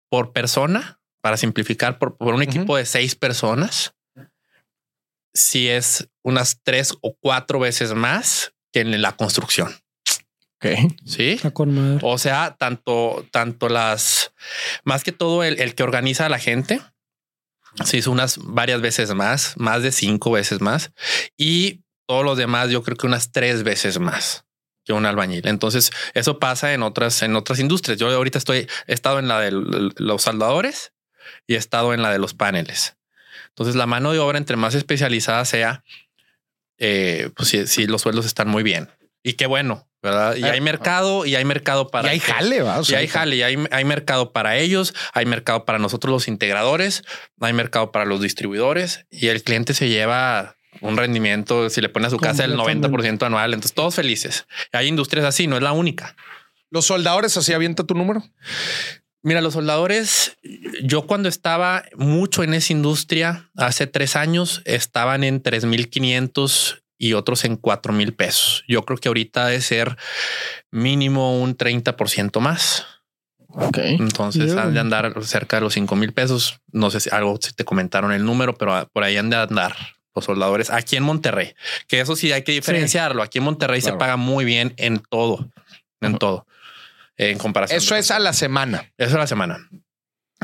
por 0.10 0.32
persona, 0.32 1.00
para 1.22 1.38
simplificar, 1.38 1.98
por, 1.98 2.18
por 2.18 2.34
un 2.34 2.42
equipo 2.42 2.78
de 2.78 2.86
seis 2.86 3.16
personas, 3.16 3.96
si 5.34 5.68
es 5.68 6.08
unas 6.24 6.62
tres 6.64 6.94
o 7.02 7.18
cuatro 7.20 7.60
veces 7.60 7.94
más 7.94 8.54
que 8.72 8.82
en 8.82 9.02
la 9.02 9.12
construcción. 9.14 9.74
Ok. 10.56 10.94
Sí. 11.06 11.32
Está 11.32 11.52
con 11.52 11.74
madre. 11.74 12.00
O 12.04 12.18
sea, 12.18 12.56
tanto, 12.58 13.26
tanto 13.32 13.68
las, 13.68 14.25
más 14.84 15.04
que 15.04 15.12
todo 15.12 15.44
el, 15.44 15.60
el 15.60 15.76
que 15.76 15.84
organiza 15.84 16.26
a 16.26 16.30
la 16.30 16.40
gente, 16.40 16.82
se 17.84 17.98
hizo 17.98 18.12
unas 18.12 18.38
varias 18.38 18.82
veces 18.82 19.14
más, 19.14 19.54
más 19.58 19.84
de 19.84 19.92
cinco 19.92 20.32
veces 20.32 20.62
más, 20.62 20.92
y 21.38 21.82
todos 22.08 22.24
los 22.24 22.38
demás 22.38 22.70
yo 22.70 22.84
creo 22.84 22.98
que 22.98 23.08
unas 23.08 23.32
tres 23.32 23.64
veces 23.64 24.00
más 24.00 24.46
que 24.86 24.94
un 24.94 25.06
albañil. 25.06 25.48
Entonces 25.48 25.92
eso 26.14 26.40
pasa 26.40 26.74
en 26.74 26.84
otras, 26.84 27.22
en 27.24 27.36
otras 27.36 27.60
industrias. 27.60 27.98
Yo 27.98 28.10
ahorita 28.10 28.38
estoy, 28.38 28.70
he 28.88 28.94
estado 28.94 29.20
en 29.20 29.28
la 29.28 29.40
de 29.40 29.52
los 29.52 30.22
soldadores 30.22 30.94
y 31.48 31.56
he 31.56 31.58
estado 31.58 31.94
en 31.94 32.02
la 32.02 32.12
de 32.12 32.20
los 32.20 32.34
paneles. 32.34 32.96
Entonces 33.50 33.76
la 33.76 33.88
mano 33.88 34.14
de 34.14 34.20
obra 34.20 34.38
entre 34.38 34.58
más 34.58 34.76
especializada 34.76 35.44
sea, 35.46 35.84
eh, 36.78 37.32
pues 37.36 37.50
sí, 37.50 37.68
sí, 37.68 37.88
los 37.88 38.04
sueldos 38.04 38.26
están 38.26 38.48
muy 38.48 38.64
bien. 38.64 38.90
Y 39.28 39.34
qué 39.34 39.48
bueno, 39.48 39.88
¿verdad? 40.04 40.36
Y 40.36 40.44
hay 40.44 40.62
mercado 40.62 41.26
y 41.26 41.36
hay 41.36 41.44
mercado 41.46 41.88
para... 41.88 42.10
y 42.10 42.12
hay 42.12 42.20
jale, 42.20 42.62
va. 42.62 42.80
O 42.80 42.84
y 42.88 42.94
hay 42.94 43.08
jale, 43.08 43.38
y 43.38 43.42
hay, 43.42 43.58
hay 43.72 43.84
mercado 43.84 44.32
para 44.32 44.56
ellos, 44.56 44.94
hay 45.14 45.26
mercado 45.26 45.66
para 45.66 45.80
nosotros 45.80 46.12
los 46.12 46.28
integradores, 46.28 47.02
hay 47.42 47.52
mercado 47.52 47.92
para 47.92 48.06
los 48.06 48.22
distribuidores 48.22 49.08
y 49.10 49.30
el 49.30 49.42
cliente 49.42 49.74
se 49.74 49.90
lleva 49.90 50.58
un 50.80 50.96
rendimiento, 50.96 51.72
si 51.72 51.82
le 51.82 51.90
pone 51.90 52.06
a 52.06 52.12
su 52.12 52.18
casa 52.18 52.46
el 52.46 52.56
Completamente. 52.56 53.24
90% 53.24 53.26
anual, 53.26 53.56
entonces 53.56 53.74
todos 53.74 53.96
felices. 53.96 54.46
Hay 54.72 54.90
industrias 54.90 55.26
así, 55.26 55.48
no 55.48 55.56
es 55.56 55.64
la 55.64 55.72
única. 55.72 56.16
Los 56.70 56.86
soldadores 56.86 57.36
así 57.36 57.52
avienta 57.52 57.84
tu 57.84 57.96
número. 57.96 58.24
Mira, 59.24 59.42
los 59.42 59.54
soldadores, 59.54 60.38
yo 60.84 61.08
cuando 61.08 61.30
estaba 61.30 61.84
mucho 61.96 62.44
en 62.44 62.54
esa 62.54 62.74
industria, 62.74 63.50
hace 63.56 63.88
tres 63.88 64.16
años, 64.16 64.62
estaban 64.66 65.24
en 65.24 65.42
3.500 65.42 66.84
y 66.98 67.14
otros 67.14 67.44
en 67.46 67.56
4,000 67.58 68.14
pesos. 68.14 68.64
Yo 68.68 68.84
creo 68.86 68.98
que 68.98 69.08
ahorita 69.10 69.46
debe 69.48 69.62
ser 69.62 69.98
mínimo 70.72 71.40
un 71.42 71.56
30% 71.58 72.40
más. 72.40 72.86
Ok. 73.48 73.78
Entonces 73.80 74.52
Yeah. 74.54 74.64
han 74.64 74.74
de 74.74 74.80
andar 74.80 75.14
cerca 75.24 75.58
de 75.58 75.62
los 75.62 75.74
5 75.74 75.96
mil 75.96 76.12
pesos. 76.14 76.60
No 76.72 76.92
sé 76.92 77.00
si 77.00 77.10
algo 77.12 77.38
si 77.42 77.54
te 77.54 77.64
comentaron 77.64 78.12
el 78.12 78.26
número, 78.26 78.56
pero 78.56 78.76
a- 78.76 78.86
por 78.86 79.04
ahí 79.04 79.16
han 79.18 79.30
de 79.30 79.38
andar 79.38 79.76
los 80.14 80.26
soldadores 80.26 80.70
aquí 80.70 80.96
en 80.98 81.04
Monterrey. 81.04 81.54
Que 81.88 82.00
eso 82.02 82.16
sí 82.16 82.32
hay 82.32 82.44
que 82.44 82.52
diferenciarlo. 82.54 83.22
Aquí 83.24 83.38
en 83.38 83.44
Monterrey 83.46 83.82
Claro. 83.82 83.96
se 83.96 84.00
paga 84.00 84.18
muy 84.18 84.44
bien 84.46 84.74
en 84.78 85.00
todo, 85.00 85.50
en 86.02 86.18
todo. 86.18 86.48
En 87.18 87.38
comparación. 87.38 87.78
Eso 87.78 87.96
es 87.96 88.12
a 88.12 88.20
la 88.20 88.34
semana. 88.34 88.92
Eso 88.98 89.12
es 89.12 89.20
la 89.20 89.28
semana. 89.28 89.70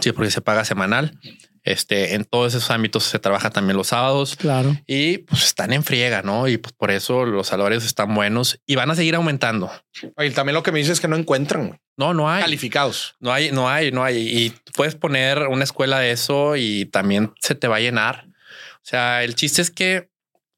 Sí, 0.02 0.14
porque 0.14 0.32
se 0.32 0.40
paga 0.42 0.64
semanal. 0.64 1.18
Este, 1.64 2.16
en 2.16 2.26
todos 2.26 2.54
esos 2.56 2.72
ámbitos 2.72 3.04
se 3.04 3.20
trabaja 3.20 3.50
también 3.52 3.78
los 3.78 3.88
sábados 3.88 4.36
Claro. 4.36 4.76
y 4.88 5.20
pues 5.20 5.44
están 5.44 5.74
en 5.74 5.84
friega, 5.84 6.22
¿no? 6.24 6.48
Y 6.48 6.58
pues 6.58 6.74
por 6.74 6.90
eso 6.92 7.26
los 7.26 7.48
salarios 7.48 7.86
están 7.86 8.14
buenos 8.16 8.60
y 8.66 8.76
van 8.76 8.90
a 8.92 8.96
seguir 8.96 9.16
aumentando. 9.16 9.72
Y 10.18 10.30
también 10.32 10.56
lo 10.56 10.64
que 10.64 10.72
me 10.72 10.80
dices 10.80 10.94
es 10.94 11.00
que 11.02 11.08
no 11.08 11.16
encuentran 11.16 11.80
No, 11.98 12.14
no 12.14 12.30
hay. 12.30 12.42
calificados. 12.42 13.16
No 13.20 13.32
hay, 13.32 13.52
no 13.52 13.70
hay, 13.70 13.92
no 13.92 14.04
hay. 14.04 14.18
Y 14.18 14.54
puedes 14.76 14.96
poner 14.96 15.48
una 15.48 15.64
escuela 15.64 16.00
de 16.00 16.12
eso 16.12 16.56
y 16.56 16.86
también 16.86 17.34
se 17.40 17.54
te 17.56 17.68
va 17.68 17.76
a 17.78 17.80
llenar. 17.80 18.26
O 18.28 18.84
sea, 18.84 19.24
el 19.24 19.36
chiste 19.36 19.62
es 19.62 19.70
que 19.72 20.10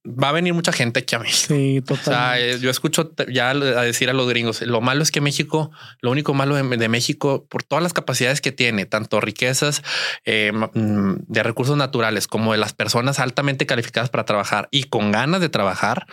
va 0.05 0.30
a 0.30 0.31
venir 0.34 0.53
mucha 0.53 0.71
gente 0.73 0.99
aquí 0.99 1.15
a 1.15 1.19
México. 1.19 1.53
Sí, 1.53 1.80
O 1.80 1.95
sea, 1.95 2.03
total. 2.03 2.39
eh, 2.41 2.59
yo 2.59 2.69
escucho 2.69 3.13
ya 3.31 3.51
a 3.51 3.53
decir 3.84 4.09
a 4.09 4.13
los 4.13 4.27
gringos, 4.27 4.61
lo 4.61 4.81
malo 4.81 5.01
es 5.03 5.11
que 5.11 5.21
México, 5.21 5.71
lo 6.01 6.11
único 6.11 6.34
malo 6.34 6.55
de, 6.55 6.77
de 6.77 6.89
México, 6.89 7.45
por 7.49 7.63
todas 7.63 7.81
las 7.84 7.93
capacidades 7.93 8.41
que 8.41 8.51
tiene, 8.51 8.85
tanto 8.85 9.21
riquezas 9.21 9.81
eh, 10.25 10.51
mm, 10.51 11.13
de 11.27 11.43
recursos 11.43 11.77
naturales 11.77 12.27
como 12.27 12.51
de 12.51 12.57
las 12.57 12.73
personas 12.73 13.19
altamente 13.19 13.65
calificadas 13.65 14.09
para 14.09 14.25
trabajar 14.25 14.67
y 14.71 14.84
con 14.85 15.11
ganas 15.11 15.39
de 15.41 15.49
trabajar, 15.49 16.05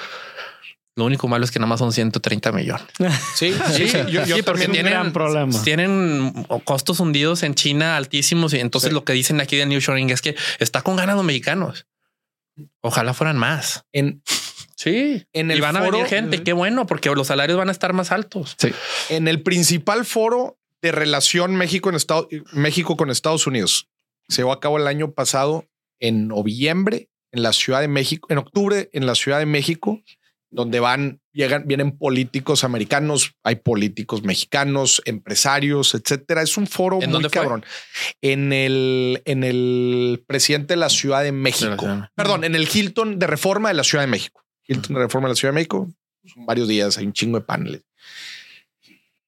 lo 0.97 1.05
único 1.07 1.29
malo 1.29 1.45
es 1.45 1.51
que 1.51 1.59
nada 1.59 1.69
más 1.69 1.79
son 1.79 1.93
130 1.93 2.53
millones. 2.53 2.85
Sí, 3.35 3.55
sí, 3.75 3.89
Sí, 3.89 3.99
yo, 4.11 4.25
yo 4.27 4.37
sí, 4.37 4.43
porque 4.43 4.69
tienen, 4.69 4.93
gran 4.93 5.13
problema. 5.13 5.63
tienen 5.63 6.45
costos 6.65 7.01
hundidos 7.01 7.43
en 7.43 7.55
China 7.55 7.97
altísimos. 7.97 8.53
Y 8.55 8.61
entonces 8.61 8.89
Sí. 8.91 8.95
lo 8.95 9.05
que 9.05 9.13
dicen 9.15 9.41
aquí 9.41 9.57
del 9.57 9.69
New 9.69 9.81
Shoring 9.81 10.11
es 10.11 10.21
que 10.21 10.37
está 10.59 10.83
con 10.83 10.97
ganas 10.97 11.17
los 11.17 11.25
mexicanos. 11.25 11.87
Ojalá 12.81 13.15
fueran 13.15 13.37
más. 13.37 13.85
en, 13.93 14.23
Sí. 14.77 15.27
En 15.35 15.51
y 15.51 15.55
el 15.55 15.61
van 15.61 15.77
a 15.77 15.81
venir 15.83 16.07
gente. 16.07 16.43
Qué 16.43 16.55
bueno, 16.55 16.87
porque 16.87 17.11
los 17.11 17.27
salarios 17.27 17.59
van 17.59 17.69
a 17.69 17.73
estar 17.73 17.93
más 17.93 18.13
altos. 18.13 18.57
Sí. 18.59 18.73
en 19.11 19.29
el 19.29 19.43
principal 19.43 20.07
foro 20.07 20.59
de 20.81 20.91
relación 20.91 21.55
México 21.55 21.91
en 21.91 21.97
Estado, 21.97 22.29
México 22.53 22.97
con 22.97 23.11
Estados 23.11 23.47
Unidos 23.47 23.91
se 24.31 24.43
llevó 24.43 24.53
a 24.53 24.61
cabo 24.61 24.79
el 24.79 24.87
año 24.87 25.13
pasado 25.13 25.67
en 25.99 26.29
noviembre 26.29 27.09
en 27.33 27.43
la 27.43 27.53
Ciudad 27.53 27.81
de 27.81 27.89
México, 27.89 28.29
en 28.31 28.39
octubre 28.39 28.89
en 28.93 29.07
la 29.07 29.15
Ciudad 29.15 29.39
de 29.39 29.47
México, 29.47 30.01
donde 30.51 30.81
van, 30.81 31.20
llegan, 31.33 31.65
vienen 31.67 31.97
políticos 31.97 32.65
americanos, 32.65 33.35
hay 33.43 33.57
políticos 33.57 34.23
mexicanos, 34.23 35.03
empresarios, 35.05 35.95
etcétera. 35.95 36.43
Es 36.43 36.57
un 36.57 36.67
foro 36.67 36.99
¿En 37.01 37.11
muy 37.11 37.23
fue? 37.23 37.31
cabrón. 37.31 37.65
En 38.21 38.53
el, 38.53 39.23
en 39.25 39.45
el 39.45 40.25
presidente 40.27 40.75
de 40.75 40.79
la 40.79 40.89
Ciudad 40.89 41.23
de 41.23 41.33
México. 41.33 42.09
Perdón, 42.15 42.45
en 42.45 42.55
el 42.55 42.69
Hilton 42.73 43.19
de 43.19 43.27
Reforma 43.27 43.69
de 43.69 43.75
la 43.75 43.85
Ciudad 43.85 44.05
de 44.05 44.11
México. 44.11 44.45
Hilton 44.67 44.95
de 44.95 45.01
Reforma 45.01 45.29
de 45.29 45.33
la 45.33 45.37
Ciudad 45.37 45.53
de 45.53 45.57
México. 45.57 45.91
Son 46.27 46.47
varios 46.47 46.69
días, 46.69 46.99
hay 46.99 47.07
un 47.07 47.13
chingo 47.13 47.39
de 47.39 47.45
paneles. 47.45 47.83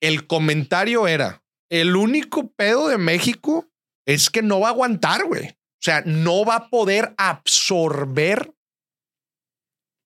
El 0.00 0.26
comentario 0.26 1.06
era, 1.06 1.42
el 1.70 1.96
único 1.96 2.50
pedo 2.52 2.88
de 2.88 2.98
México 2.98 3.68
es 4.04 4.30
que 4.30 4.42
no 4.42 4.60
va 4.60 4.68
a 4.68 4.72
aguantar, 4.72 5.24
güey. 5.24 5.48
O 5.48 5.84
sea, 5.84 6.02
no 6.06 6.44
va 6.44 6.56
a 6.56 6.68
poder 6.68 7.14
absorber 7.16 8.52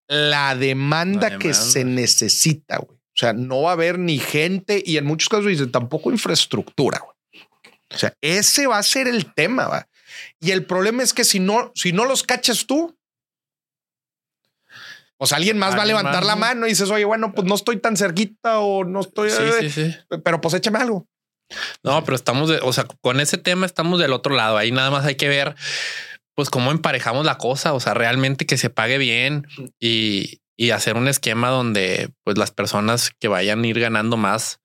la 0.09 0.55
demanda, 0.55 1.31
La 1.31 1.39
que 1.39 1.55
se 1.55 1.85
necesita, 1.85 2.79
güey. 2.79 2.97
O 2.97 3.19
sea, 3.19 3.33
no 3.33 3.63
va 3.63 3.71
a 3.71 3.73
haber 3.73 3.99
ni 3.99 4.19
gente 4.19 4.83
y 4.85 4.99
en 4.99 5.07
muchos 5.07 5.29
casos 5.29 5.47
dicen 5.47 5.73
tampoco 5.73 6.11
infraestructura, 6.11 7.01
güey. 7.01 7.45
O 7.95 7.99
sea, 7.99 8.13
ese 8.21 8.67
va 8.67 8.79
a 8.79 8.83
ser 8.83 9.09
el 9.09 9.33
tema, 9.33 9.69
va. 9.69 9.89
Y 10.41 10.51
el 10.51 10.67
problema 10.67 11.03
es 11.03 11.15
que 11.15 11.25
si 11.25 11.41
no, 11.41 11.73
si 11.75 11.93
no 11.93 12.05
los 12.05 12.23
cachas 12.23 12.67
tú, 12.67 12.95
pues 15.17 15.33
alguien 15.33 15.57
más 15.57 15.77
va 15.77 15.83
a 15.83 15.87
levantar 15.87 16.17
más, 16.17 16.27
la 16.27 16.35
¿no? 16.35 16.41
mano 16.41 16.67
y 16.67 16.71
dices, 16.71 16.91
oye, 16.91 17.05
bueno, 17.05 17.33
pues 17.33 17.47
no 17.47 17.55
estoy 17.55 17.79
tan 17.79 17.97
cerquita 17.97 18.61
o 18.61 18.85
no 18.85 19.01
estoy, 19.01 19.31
Sí, 19.31 19.37
eh, 19.41 19.53
sí, 19.61 19.71
sí. 19.71 19.95
pero 20.23 20.41
pues 20.41 20.55
échame 20.55 20.79
algo. 20.79 21.07
No, 21.83 22.05
pero 22.05 22.17
estamos 22.17 22.49
de, 22.49 22.59
o 22.63 22.73
sea, 22.73 22.85
con 23.01 23.21
ese 23.21 23.39
tema 23.39 23.67
estamos 23.67 24.01
del 24.01 24.13
otro 24.13 24.35
lado. 24.35 24.59
Ahí 24.59 24.73
nada 24.73 24.91
más 24.91 25.07
hay 25.07 25.15
que 25.15 25.29
ver, 25.29 25.55
pues, 26.37 26.51
cómo 26.51 26.71
emparejamos 26.71 27.27
la 27.27 27.39
cosa. 27.39 27.73
O 27.73 27.81
sea, 27.81 27.95
realmente 27.95 28.47
que 28.47 28.59
se 28.59 28.71
pague 28.71 28.99
bien 28.99 29.49
y, 29.81 30.41
y 30.57 30.71
hacer 30.71 30.97
un 30.97 31.09
esquema 31.09 31.49
donde, 31.49 32.11
pues, 32.23 32.39
las 32.39 32.53
personas 32.53 33.11
que 33.19 33.27
vayan 33.27 33.65
a 33.65 33.67
ir 33.67 33.81
ganando 33.81 34.17
más 34.17 34.61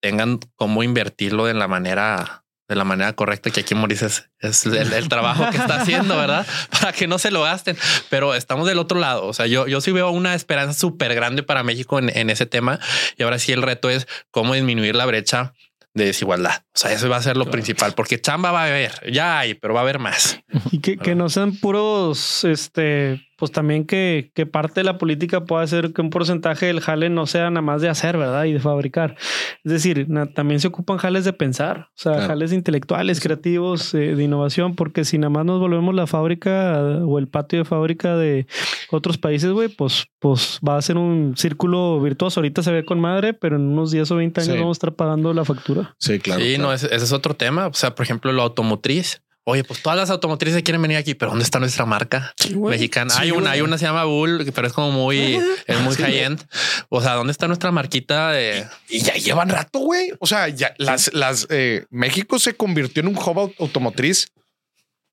tengan 0.00 0.38
cómo 0.54 0.82
invertirlo 0.82 1.46
de 1.46 1.54
la 1.54 1.66
manera 1.66 2.42
de 2.68 2.76
la 2.76 2.84
manera 2.84 3.12
correcta 3.12 3.50
que 3.50 3.60
aquí 3.60 3.74
Maurice 3.74 4.06
es, 4.06 4.30
es 4.38 4.64
el, 4.64 4.92
el 4.94 5.08
trabajo 5.08 5.50
que 5.50 5.58
está 5.58 5.82
haciendo, 5.82 6.16
¿verdad? 6.16 6.46
Para 6.70 6.92
que 6.92 7.06
no 7.06 7.18
se 7.18 7.30
lo 7.30 7.42
gasten. 7.42 7.76
Pero 8.08 8.34
estamos 8.34 8.66
del 8.66 8.78
otro 8.78 8.98
lado. 8.98 9.26
O 9.26 9.34
sea, 9.34 9.46
yo, 9.46 9.66
yo 9.66 9.82
sí 9.82 9.92
veo 9.92 10.10
una 10.10 10.34
esperanza 10.34 10.72
súper 10.78 11.14
grande 11.14 11.42
para 11.42 11.64
México 11.64 11.98
en, 11.98 12.16
en 12.16 12.30
ese 12.30 12.46
tema. 12.46 12.80
Y 13.18 13.24
ahora 13.24 13.38
sí 13.38 13.52
el 13.52 13.60
reto 13.60 13.90
es 13.90 14.06
cómo 14.30 14.54
disminuir 14.54 14.96
la 14.96 15.04
brecha 15.04 15.52
de 15.94 16.06
desigualdad. 16.06 16.64
O 16.68 16.78
sea, 16.78 16.92
eso 16.92 17.08
va 17.08 17.16
a 17.16 17.22
ser 17.22 17.36
lo 17.36 17.50
principal, 17.50 17.92
porque 17.94 18.20
chamba 18.20 18.50
va 18.50 18.64
a 18.64 18.66
haber, 18.66 18.92
ya 19.12 19.38
hay, 19.38 19.54
pero 19.54 19.74
va 19.74 19.80
a 19.80 19.82
haber 19.82 19.98
más. 19.98 20.40
Y 20.70 20.80
que, 20.80 20.96
que 20.96 21.14
no 21.14 21.28
sean 21.28 21.56
puros, 21.56 22.44
este, 22.44 23.20
pues 23.42 23.50
también 23.50 23.86
que, 23.86 24.30
que 24.36 24.46
parte 24.46 24.78
de 24.78 24.84
la 24.84 24.98
política 24.98 25.44
pueda 25.46 25.66
ser 25.66 25.92
que 25.92 26.00
un 26.00 26.10
porcentaje 26.10 26.66
del 26.66 26.78
jale 26.78 27.10
no 27.10 27.26
sea 27.26 27.50
nada 27.50 27.60
más 27.60 27.82
de 27.82 27.88
hacer, 27.88 28.16
¿verdad? 28.16 28.44
Y 28.44 28.52
de 28.52 28.60
fabricar. 28.60 29.16
Es 29.64 29.72
decir, 29.72 30.08
na- 30.08 30.26
también 30.32 30.60
se 30.60 30.68
ocupan 30.68 30.98
jales 30.98 31.24
de 31.24 31.32
pensar, 31.32 31.88
o 31.88 31.92
sea, 31.96 32.12
Claro. 32.12 32.28
jales 32.28 32.52
intelectuales, 32.52 33.18
creativos, 33.18 33.94
eh, 33.94 34.14
de 34.14 34.22
innovación, 34.22 34.76
porque 34.76 35.04
si 35.04 35.18
nada 35.18 35.30
más 35.30 35.44
nos 35.44 35.58
volvemos 35.58 35.92
la 35.92 36.06
fábrica 36.06 36.78
o 37.04 37.18
el 37.18 37.26
patio 37.26 37.58
de 37.58 37.64
fábrica 37.64 38.16
de 38.16 38.46
otros 38.92 39.18
países, 39.18 39.50
güey, 39.50 39.66
pues, 39.68 40.06
pues 40.20 40.60
va 40.64 40.76
a 40.76 40.82
ser 40.82 40.96
un 40.96 41.34
círculo 41.36 42.00
virtuoso. 42.00 42.38
Ahorita 42.38 42.62
se 42.62 42.70
ve 42.70 42.84
con 42.84 43.00
madre, 43.00 43.34
pero 43.34 43.56
en 43.56 43.62
unos 43.62 43.90
10 43.90 44.08
o 44.12 44.14
20 44.14 44.40
años 44.40 44.52
Sí. 44.54 44.58
vamos 44.60 44.76
a 44.76 44.78
estar 44.78 44.92
pagando 44.94 45.34
la 45.34 45.44
factura. 45.44 45.96
Sí, 45.98 46.20
claro. 46.20 46.40
sí, 46.40 46.58
no, 46.58 46.72
ese, 46.72 46.86
ese 46.94 47.04
es 47.06 47.12
otro 47.12 47.34
tema. 47.34 47.66
O 47.66 47.74
sea, 47.74 47.96
por 47.96 48.04
ejemplo, 48.04 48.30
lo 48.30 48.42
automotriz. 48.42 49.20
Oye, 49.44 49.64
pues 49.64 49.82
todas 49.82 49.98
las 49.98 50.08
automotrices 50.10 50.62
quieren 50.62 50.80
venir 50.82 50.96
aquí, 50.96 51.14
pero 51.14 51.30
¿dónde 51.32 51.44
está 51.44 51.58
nuestra 51.58 51.84
marca 51.84 52.32
mexicana? 52.54 53.10
Sí, 53.12 53.22
hay 53.22 53.30
una, 53.32 53.50
hay 53.50 53.60
una 53.60 53.76
se 53.76 53.86
llama 53.86 54.04
Bull, 54.04 54.48
pero 54.54 54.68
es 54.68 54.72
como 54.72 54.92
muy, 54.92 55.40
es 55.66 55.80
muy 55.80 55.96
Sí, 55.96 56.02
high 56.02 56.18
end. 56.20 56.46
O 56.90 57.00
sea, 57.02 57.14
¿dónde 57.14 57.32
está 57.32 57.48
nuestra 57.48 57.72
marquita 57.72 58.30
de 58.30 58.66
Y 58.88 59.00
ya 59.00 59.14
llevan 59.14 59.48
rato, 59.48 59.80
güey. 59.80 60.12
O 60.20 60.26
sea, 60.28 60.48
ya 60.48 60.74
las, 60.78 61.12
las 61.12 61.48
eh, 61.50 61.86
México 61.90 62.38
se 62.38 62.54
convirtió 62.54 63.00
en 63.02 63.08
un 63.08 63.16
hub 63.16 63.36
au- 63.36 63.54
automotriz 63.58 64.28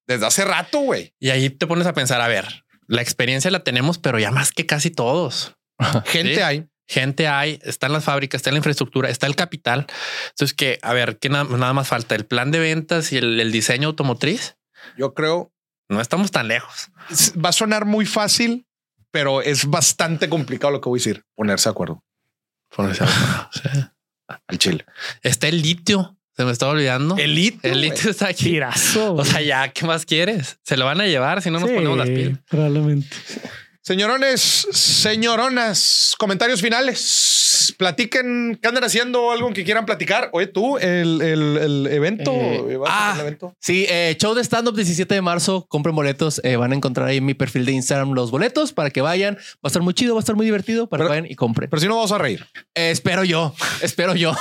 desde 0.08 0.26
hace 0.28 0.46
rato, 0.46 0.80
güey. 0.80 1.14
Y 1.20 1.32
ahí 1.32 1.50
te 1.50 1.66
pones 1.66 1.88
a 1.88 1.94
pensar, 1.94 2.22
a 2.22 2.28
ver, 2.28 2.66
la 2.88 3.02
experiencia 3.02 3.50
la 3.50 3.64
tenemos, 3.64 3.98
pero 3.98 4.20
ya 4.20 4.30
más 4.30 4.52
que 4.52 4.66
casi 4.68 4.92
todos. 4.92 5.56
Gente 6.06 6.36
Sí. 6.36 6.42
hay. 6.42 6.66
Gente 6.92 7.28
hay, 7.28 7.60
están 7.64 7.94
las 7.94 8.04
fábricas, 8.04 8.40
está 8.40 8.50
la 8.52 8.58
infraestructura, 8.58 9.10
está 9.10 9.28
el 9.28 9.36
capital. 9.36 9.86
Entonces, 10.32 10.56
que 10.56 10.80
a 10.82 10.92
ver, 10.94 11.20
¿qué 11.20 11.30
na- 11.30 11.44
nada 11.44 11.72
más 11.74 11.88
falta? 11.88 12.16
El 12.16 12.26
plan 12.26 12.50
de 12.50 12.58
ventas 12.60 13.12
y 13.14 13.18
el, 13.18 13.40
el 13.40 13.52
diseño 13.52 13.90
automotriz. 13.90 14.58
Yo 14.98 15.14
creo 15.14 15.52
No 15.88 16.02
estamos 16.02 16.32
tan 16.32 16.48
lejos. 16.48 16.90
va 17.44 17.50
a 17.50 17.54
sonar 17.54 17.86
muy 17.86 18.06
fácil, 18.08 18.66
pero 19.12 19.42
es 19.44 19.66
bastante 19.66 20.30
complicado 20.30 20.72
lo 20.74 20.82
que 20.82 20.90
voy 20.90 20.98
a 20.98 21.02
decir. 21.02 21.24
Ponerse 21.36 21.70
de 21.70 21.72
acuerdo 21.72 22.04
Ponerse 22.76 23.04
de 23.06 23.10
acuerdo. 23.12 23.50
Sí. 23.54 24.36
al 24.48 24.58
chile. 24.58 24.86
Está 25.22 25.48
el 25.48 25.62
litio. 25.62 26.16
Se 26.36 26.46
me 26.46 26.52
estaba 26.52 26.72
olvidando. 26.72 27.16
El, 27.18 27.32
Elite. 27.32 27.76
litio 27.76 28.12
está 28.12 28.30
aquí. 28.30 28.46
Tirazo. 28.46 29.14
O 29.16 29.26
sea, 29.26 29.42
ya, 29.42 29.68
¿qué 29.74 29.86
más 29.86 30.06
quieres? 30.06 30.58
Se 30.64 30.78
lo 30.78 30.86
van 30.86 31.02
a 31.02 31.06
llevar 31.06 31.42
si 31.42 31.52
no 31.52 31.60
nos 31.60 31.70
Sí, 31.70 31.76
ponemos 31.76 31.98
las 31.98 32.08
pilas. 32.10 32.40
Probablemente. 32.50 33.16
Señorones, 33.82 34.68
señoronas, 34.72 36.14
comentarios 36.20 36.62
finales. 36.62 37.74
Platiquen 37.78 38.60
qué 38.62 38.68
andan 38.68 38.84
haciendo, 38.84 39.32
algo 39.32 39.52
que 39.54 39.64
quieran 39.64 39.86
platicar. 39.86 40.30
Oye, 40.34 40.48
tú, 40.48 40.78
el, 40.78 41.22
el, 41.22 41.58
el 41.58 41.88
evento. 41.90 42.32
Eh, 42.34 42.78
¿vas 42.78 42.90
a 42.92 43.12
ah. 43.12 43.14
el 43.16 43.22
evento? 43.22 43.56
Sí, 43.60 43.86
eh, 43.90 44.16
show 44.20 44.36
de 44.36 44.44
stand-up 44.44 44.76
17 44.76 45.16
de 45.16 45.22
marzo. 45.22 45.66
Compren 45.70 45.96
boletos. 45.96 46.42
eh, 46.44 46.58
van 46.58 46.74
a 46.74 46.76
encontrar 46.76 47.08
ahí 47.08 47.18
en 47.18 47.26
mi 47.26 47.34
perfil 47.34 47.66
de 47.66 47.72
Instagram 47.72 48.12
los 48.12 48.32
boletos 48.32 48.74
para 48.74 48.90
que 48.90 49.02
vayan. 49.02 49.36
Va 49.36 49.40
a 49.64 49.68
estar 49.68 49.82
muy 49.82 49.94
chido, 49.94 50.14
va 50.14 50.20
a 50.20 50.24
estar 50.24 50.36
muy 50.36 50.46
divertido 50.46 50.88
para 50.90 51.04
Pero- 51.06 51.10
que 51.14 51.20
vayan 51.22 51.32
y 51.32 51.36
compren. 51.36 51.70
Pero 51.70 51.80
si 51.80 51.88
no 51.88 51.96
vamos 51.96 52.12
a 52.12 52.18
reír. 52.18 52.46
Eh, 52.76 52.92
espero 52.92 53.24
yo, 53.24 53.56
espero 53.82 54.14
yo. 54.14 54.36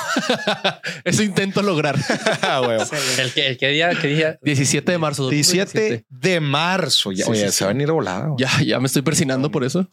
Eso 1.04 1.22
intento 1.22 1.62
lograr. 1.62 1.96
Ah, 2.42 2.60
güey. 2.64 2.78
¿El 3.18 3.32
que, 3.32 3.46
el 3.48 3.58
que 3.58 3.68
día, 3.68 3.90
qué 4.00 4.08
día? 4.08 4.38
17 4.42 4.92
de 4.92 4.98
marzo. 4.98 5.28
17 5.28 6.04
de 6.08 6.40
marzo. 6.40 7.12
Ya, 7.12 7.24
Sí, 7.24 7.30
oye, 7.30 7.40
sí, 7.40 7.46
se 7.46 7.52
sí. 7.52 7.64
van 7.64 7.78
a 7.78 7.82
ir 7.82 7.90
volado. 7.90 8.36
Ya, 8.38 8.50
ya 8.64 8.80
me 8.80 8.86
estoy 8.86 9.02
por 9.50 9.64
eso. 9.64 9.88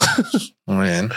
Muy 0.66 0.88
bien. 0.90 1.10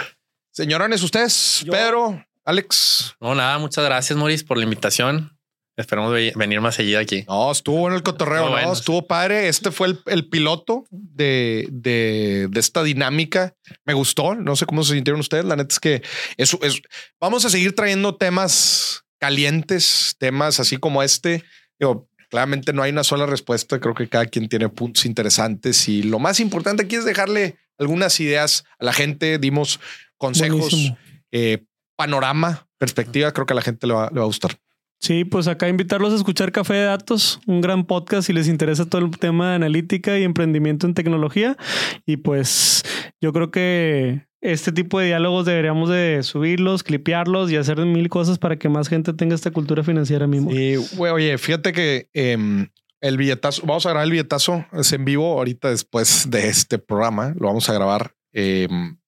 Señorones, 0.53 1.03
ustedes, 1.03 1.63
Yo- 1.65 1.73
Pedro, 1.73 2.25
Alex. 2.45 3.15
No, 3.21 3.35
nada, 3.35 3.59
muchas 3.59 3.85
gracias, 3.85 4.19
Maurice, 4.19 4.45
por 4.45 4.57
la 4.59 4.65
invitación. 4.65 5.35
Esperamos 5.77 6.13
ve- 6.13 6.33
venir 6.35 6.61
más 6.61 6.75
seguido 6.75 6.99
aquí. 6.99 7.25
No, 7.29 7.53
estuvo 7.53 7.79
bueno 7.79 7.95
el 7.97 8.03
cotorreo, 8.03 8.39
Estuvo 8.39 8.49
¿no? 8.57 8.57
bueno. 8.63 8.73
Estuvo 8.73 9.07
padre. 9.07 9.47
Este 9.49 9.71
fue 9.71 9.87
el, 9.87 10.01
el 10.07 10.29
piloto 10.29 10.85
de, 10.91 11.69
de, 11.71 12.49
de 12.51 12.59
esta 12.61 12.83
dinámica. 12.83 13.55
Me 13.85 13.95
gustó. 13.95 14.35
No 14.35 14.57
sé 14.57 14.67
cómo 14.67 14.83
se 14.83 14.95
sintieron 14.95 15.21
ustedes. 15.21 15.45
La 15.45 15.55
neta 15.55 15.73
es 15.73 15.79
que 15.79 16.03
eso 16.37 16.59
es. 16.63 16.83
Vamos 17.21 17.45
a 17.45 17.51
seguir 17.51 17.77
trayendo 17.77 18.17
temas 18.17 19.05
calientes, 19.21 20.17
temas 20.19 20.59
así 20.59 20.79
como 20.79 21.05
este. 21.05 21.45
Digo, 21.79 22.09
claramente 22.29 22.73
no 22.73 22.83
hay 22.83 22.91
una 22.91 23.05
sola 23.05 23.27
respuesta. 23.27 23.79
Creo 23.79 23.95
que 23.95 24.09
cada 24.09 24.27
quien 24.27 24.49
tiene 24.49 24.69
puntos 24.69 25.05
interesantes 25.07 25.89
y 25.89 26.03
lo 26.03 26.19
más 26.19 26.41
importante 26.41 26.83
aquí 26.83 26.97
es 26.97 27.05
dejarle 27.05 27.57
algunas 27.79 28.19
ideas 28.21 28.65
a 28.79 28.85
la 28.85 28.93
gente. 28.93 29.39
Dimos 29.39 29.81
consejos, 30.17 30.93
eh, 31.33 31.65
panorama, 31.97 32.69
perspectiva. 32.79 33.33
Creo 33.33 33.47
que 33.47 33.53
a 33.53 33.57
la 33.57 33.63
gente 33.63 33.87
le 33.87 33.95
va, 33.95 34.11
le 34.13 34.19
va 34.19 34.23
a 34.23 34.27
gustar. 34.27 34.59
Sí, 35.01 35.25
pues 35.25 35.47
acá 35.47 35.69
invitarlos 35.69 36.13
a 36.13 36.17
escuchar 36.17 36.51
Café 36.51 36.75
de 36.75 36.85
Datos, 36.85 37.41
un 37.47 37.61
gran 37.61 37.85
podcast 37.85 38.27
si 38.27 38.33
les 38.33 38.49
interesa 38.49 38.85
todo 38.85 39.05
el 39.05 39.17
tema 39.17 39.51
de 39.51 39.55
analítica 39.55 40.19
y 40.19 40.25
emprendimiento 40.25 40.89
en 40.89 40.95
tecnología. 40.95 41.57
Y 42.05 42.17
pues 42.17 42.83
yo 43.21 43.33
creo 43.33 43.53
que 43.53 44.27
este 44.41 44.73
tipo 44.73 44.99
de 44.99 45.07
diálogos 45.07 45.47
deberíamos 45.47 45.89
de 45.89 46.23
subirlos, 46.23 46.83
clipearlos 46.83 47.51
y 47.51 47.57
hacer 47.57 47.79
mil 47.79 48.09
cosas 48.09 48.39
para 48.39 48.57
que 48.57 48.69
más 48.69 48.89
gente 48.89 49.13
tenga 49.13 49.37
esta 49.37 49.53
cultura 49.53 49.85
financiera 49.85 50.27
mismo. 50.27 50.53
Y 50.53 50.77
oye, 50.99 51.39
fíjate 51.39 51.73
que 51.73 52.09
em, 52.13 52.69
el 53.01 53.17
billetazo, 53.17 53.63
vamos 53.65 53.87
a 53.87 53.91
grabar 53.91 54.07
el 54.07 54.13
billetazo, 54.13 54.67
es 54.73 54.93
en 54.93 55.05
vivo 55.05 55.39
ahorita 55.39 55.71
después 55.71 56.31
de 56.31 56.49
este 56.49 56.79
programa, 56.79 57.35
lo 57.39 57.47
vamos 57.47 57.69
a 57.69 57.75
grabar. 57.75 58.15
Em, 58.33 58.99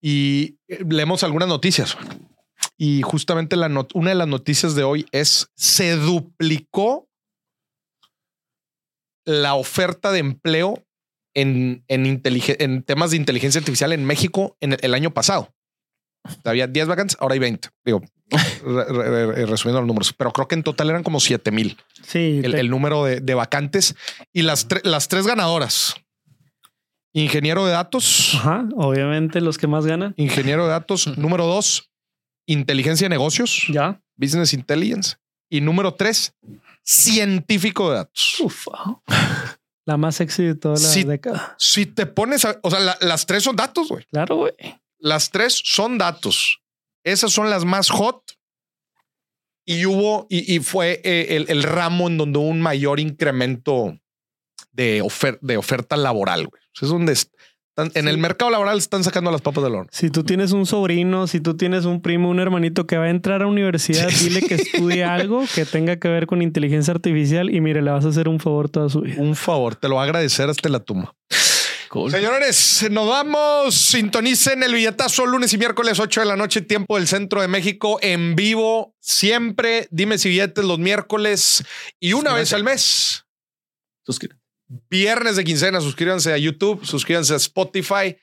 y 0.00 0.58
eh, 0.68 0.84
leemos 0.88 1.22
algunas 1.22 1.48
noticias. 1.48 1.96
Y 2.76 3.02
justamente 3.02 3.56
la 3.56 3.68
una 3.94 4.10
de 4.10 4.16
las 4.16 4.28
noticias 4.28 4.74
de 4.74 4.84
hoy 4.84 5.06
es 5.12 5.50
se 5.56 5.96
duplicó 5.96 7.08
la 9.24 9.54
oferta 9.54 10.12
de 10.12 10.20
empleo 10.20 10.86
en, 11.34 11.84
en, 11.88 12.22
en 12.24 12.82
temas 12.82 13.10
de 13.10 13.16
inteligencia 13.16 13.58
artificial 13.58 13.92
en 13.92 14.04
México 14.04 14.56
en 14.60 14.76
el, 14.80 14.94
año 14.94 15.12
pasado. 15.12 15.54
Había 16.44 16.66
10 16.66 16.86
vacantes, 16.88 17.16
ahora 17.20 17.34
hay 17.34 17.38
20. 17.38 17.68
Digo, 17.84 18.02
resumiendo 19.46 19.80
los 19.80 19.86
números, 19.86 20.12
pero 20.12 20.32
creo 20.32 20.48
que 20.48 20.54
en 20.54 20.62
total 20.62 20.90
eran 20.90 21.02
como 21.02 21.20
7 21.20 21.50
mil. 21.50 21.76
Sí. 22.02 22.40
El, 22.42 22.70
número 22.70 23.04
de, 23.04 23.34
vacantes 23.34 23.94
y 24.32 24.42
las, 24.42 24.66
las 24.84 25.08
tres 25.08 25.26
ganadoras. 25.26 25.94
Ingeniero 27.12 27.64
de 27.64 27.72
datos. 27.72 28.34
Ajá, 28.34 28.68
obviamente 28.76 29.40
los 29.40 29.56
que 29.56 29.66
más 29.66 29.86
ganan. 29.86 30.12
Ingeniero 30.16 30.64
de 30.64 30.70
datos. 30.70 31.16
número 31.16 31.46
dos, 31.46 31.90
inteligencia 32.46 33.06
de 33.06 33.10
negocios. 33.10 33.66
Ya. 33.72 34.00
Business 34.16 34.52
intelligence. 34.52 35.16
Y 35.48 35.60
número 35.60 35.94
tres, 35.94 36.34
científico 36.82 37.90
de 37.90 37.96
datos. 37.96 38.36
La 39.86 39.96
más 39.96 40.16
sexy 40.16 40.42
de 40.42 40.54
toda 40.56 40.74
la 40.74 40.80
si, 40.80 41.04
década. 41.04 41.54
Si 41.58 41.86
te 41.86 42.06
pones 42.06 42.44
a, 42.44 42.58
o 42.62 42.70
sea, 42.70 42.80
las 43.00 43.24
tres 43.24 43.44
son 43.44 43.54
datos, 43.54 43.88
güey. 43.88 44.04
Claro, 44.10 44.36
güey. 44.36 44.52
Las 45.06 45.30
tres 45.30 45.62
son 45.64 45.98
datos. 45.98 46.60
Esas 47.04 47.30
son 47.30 47.48
las 47.48 47.64
más 47.64 47.90
hot. 47.90 48.24
Y 49.64 49.86
hubo, 49.86 50.26
y, 50.28 50.58
fue 50.58 51.00
eh, 51.04 51.44
el, 51.46 51.62
ramo 51.62 52.08
en 52.08 52.18
donde 52.18 52.40
hubo 52.40 52.48
un 52.48 52.60
mayor 52.60 52.98
incremento 52.98 53.96
de, 54.72 55.06
de 55.42 55.56
oferta 55.56 55.96
laboral. 55.96 56.48
Güey. 56.48 56.60
Es 56.82 56.88
donde 56.88 57.14
en 57.94 58.08
el 58.08 58.18
mercado 58.18 58.50
laboral 58.50 58.78
están 58.78 59.04
sacando 59.04 59.30
las 59.30 59.42
papas 59.42 59.62
del 59.62 59.74
horno. 59.74 59.88
Si 59.92 60.10
tú 60.10 60.24
tienes 60.24 60.50
un 60.50 60.66
sobrino, 60.66 61.28
si 61.28 61.40
tú 61.40 61.56
tienes 61.56 61.84
un 61.84 62.00
primo, 62.00 62.28
un 62.28 62.40
hermanito 62.40 62.88
que 62.88 62.96
va 62.96 63.04
a 63.04 63.10
entrar 63.10 63.42
a 63.42 63.46
universidad, 63.46 64.08
dile 64.08 64.42
que 64.42 64.54
estudie 64.54 65.04
algo 65.04 65.44
que 65.54 65.66
tenga 65.66 66.00
que 66.00 66.08
ver 66.08 66.26
con 66.26 66.42
inteligencia 66.42 66.92
artificial 66.92 67.54
y 67.54 67.60
mire, 67.60 67.80
le 67.80 67.92
vas 67.92 68.04
a 68.04 68.08
hacer 68.08 68.28
un 68.28 68.40
favor 68.40 68.70
toda 68.70 68.88
su 68.88 69.02
vida. 69.02 69.22
Un 69.22 69.36
favor, 69.36 69.76
te 69.76 69.88
lo 69.88 69.96
va 69.96 70.02
a 70.02 70.04
agradecer 70.04 70.48
hasta 70.48 70.68
la 70.68 70.80
tumba. 70.80 71.14
Señores, 72.10 72.86
nos 72.90 73.08
vamos. 73.08 73.74
Sintonicen 73.74 74.62
el 74.62 74.74
billetazo 74.74 75.26
lunes 75.26 75.52
y 75.52 75.58
miércoles 75.58 75.98
8 75.98 76.20
de 76.20 76.26
la 76.26 76.36
noche, 76.36 76.60
tiempo 76.60 76.96
del 76.96 77.08
centro 77.08 77.40
de 77.40 77.48
México, 77.48 77.98
en 78.02 78.36
vivo. 78.36 78.94
Siempre 79.00 79.88
dime 79.90 80.18
si 80.18 80.28
billetes 80.28 80.64
los 80.64 80.78
miércoles 80.78 81.64
y 81.98 82.12
una 82.12 82.34
vez 82.34 82.52
al 82.52 82.64
mes. 82.64 83.24
Suscríbete. 84.04 84.40
Viernes 84.90 85.36
de 85.36 85.44
quincena, 85.44 85.80
suscríbanse 85.80 86.32
a 86.32 86.38
YouTube, 86.38 86.84
suscríbanse 86.84 87.34
a 87.34 87.36
Spotify. 87.36 88.16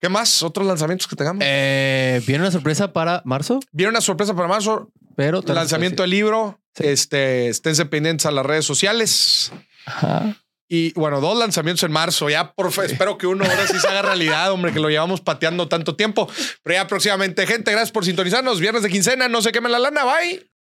¿Qué 0.00 0.08
más? 0.08 0.42
¿Otros 0.42 0.66
lanzamientos 0.66 1.06
que 1.08 1.16
tengamos? 1.16 1.42
Eh, 1.46 2.22
¿Viene 2.26 2.42
una 2.42 2.52
sorpresa 2.52 2.92
para 2.92 3.22
marzo? 3.24 3.60
Viene 3.72 3.90
una 3.90 4.00
sorpresa 4.00 4.34
para 4.34 4.48
marzo. 4.48 4.92
Pero 5.16 5.42
lanzamiento 5.42 6.02
del 6.02 6.10
libro. 6.10 6.60
Este, 6.76 7.48
esténse 7.48 7.86
pendientes 7.86 8.26
a 8.26 8.30
las 8.30 8.46
redes 8.46 8.64
sociales. 8.64 9.50
Y 10.68 10.92
bueno, 10.92 11.20
dos 11.20 11.38
lanzamientos 11.38 11.82
en 11.84 11.92
marzo. 11.92 12.28
Ya 12.28 12.52
por 12.52 12.70
fe, 12.72 12.86
espero 12.86 13.16
que 13.16 13.26
uno 13.26 13.44
ahora 13.44 13.66
sí 13.66 13.78
se 13.78 13.88
haga 13.88 14.02
realidad, 14.02 14.52
hombre, 14.52 14.72
que 14.72 14.80
lo 14.80 14.90
llevamos 14.90 15.20
pateando 15.20 15.68
tanto 15.68 15.96
tiempo. 15.96 16.28
Pero 16.62 16.74
ya 16.74 16.86
próximamente, 16.86 17.46
gente, 17.46 17.70
gracias 17.70 17.92
por 17.92 18.04
sintonizarnos. 18.04 18.60
Viernes 18.60 18.82
de 18.82 18.90
quincena, 18.90 19.28
no 19.28 19.40
se 19.40 19.52
quemen 19.52 19.72
la 19.72 19.78
lana. 19.78 20.04
Bye. 20.04 20.57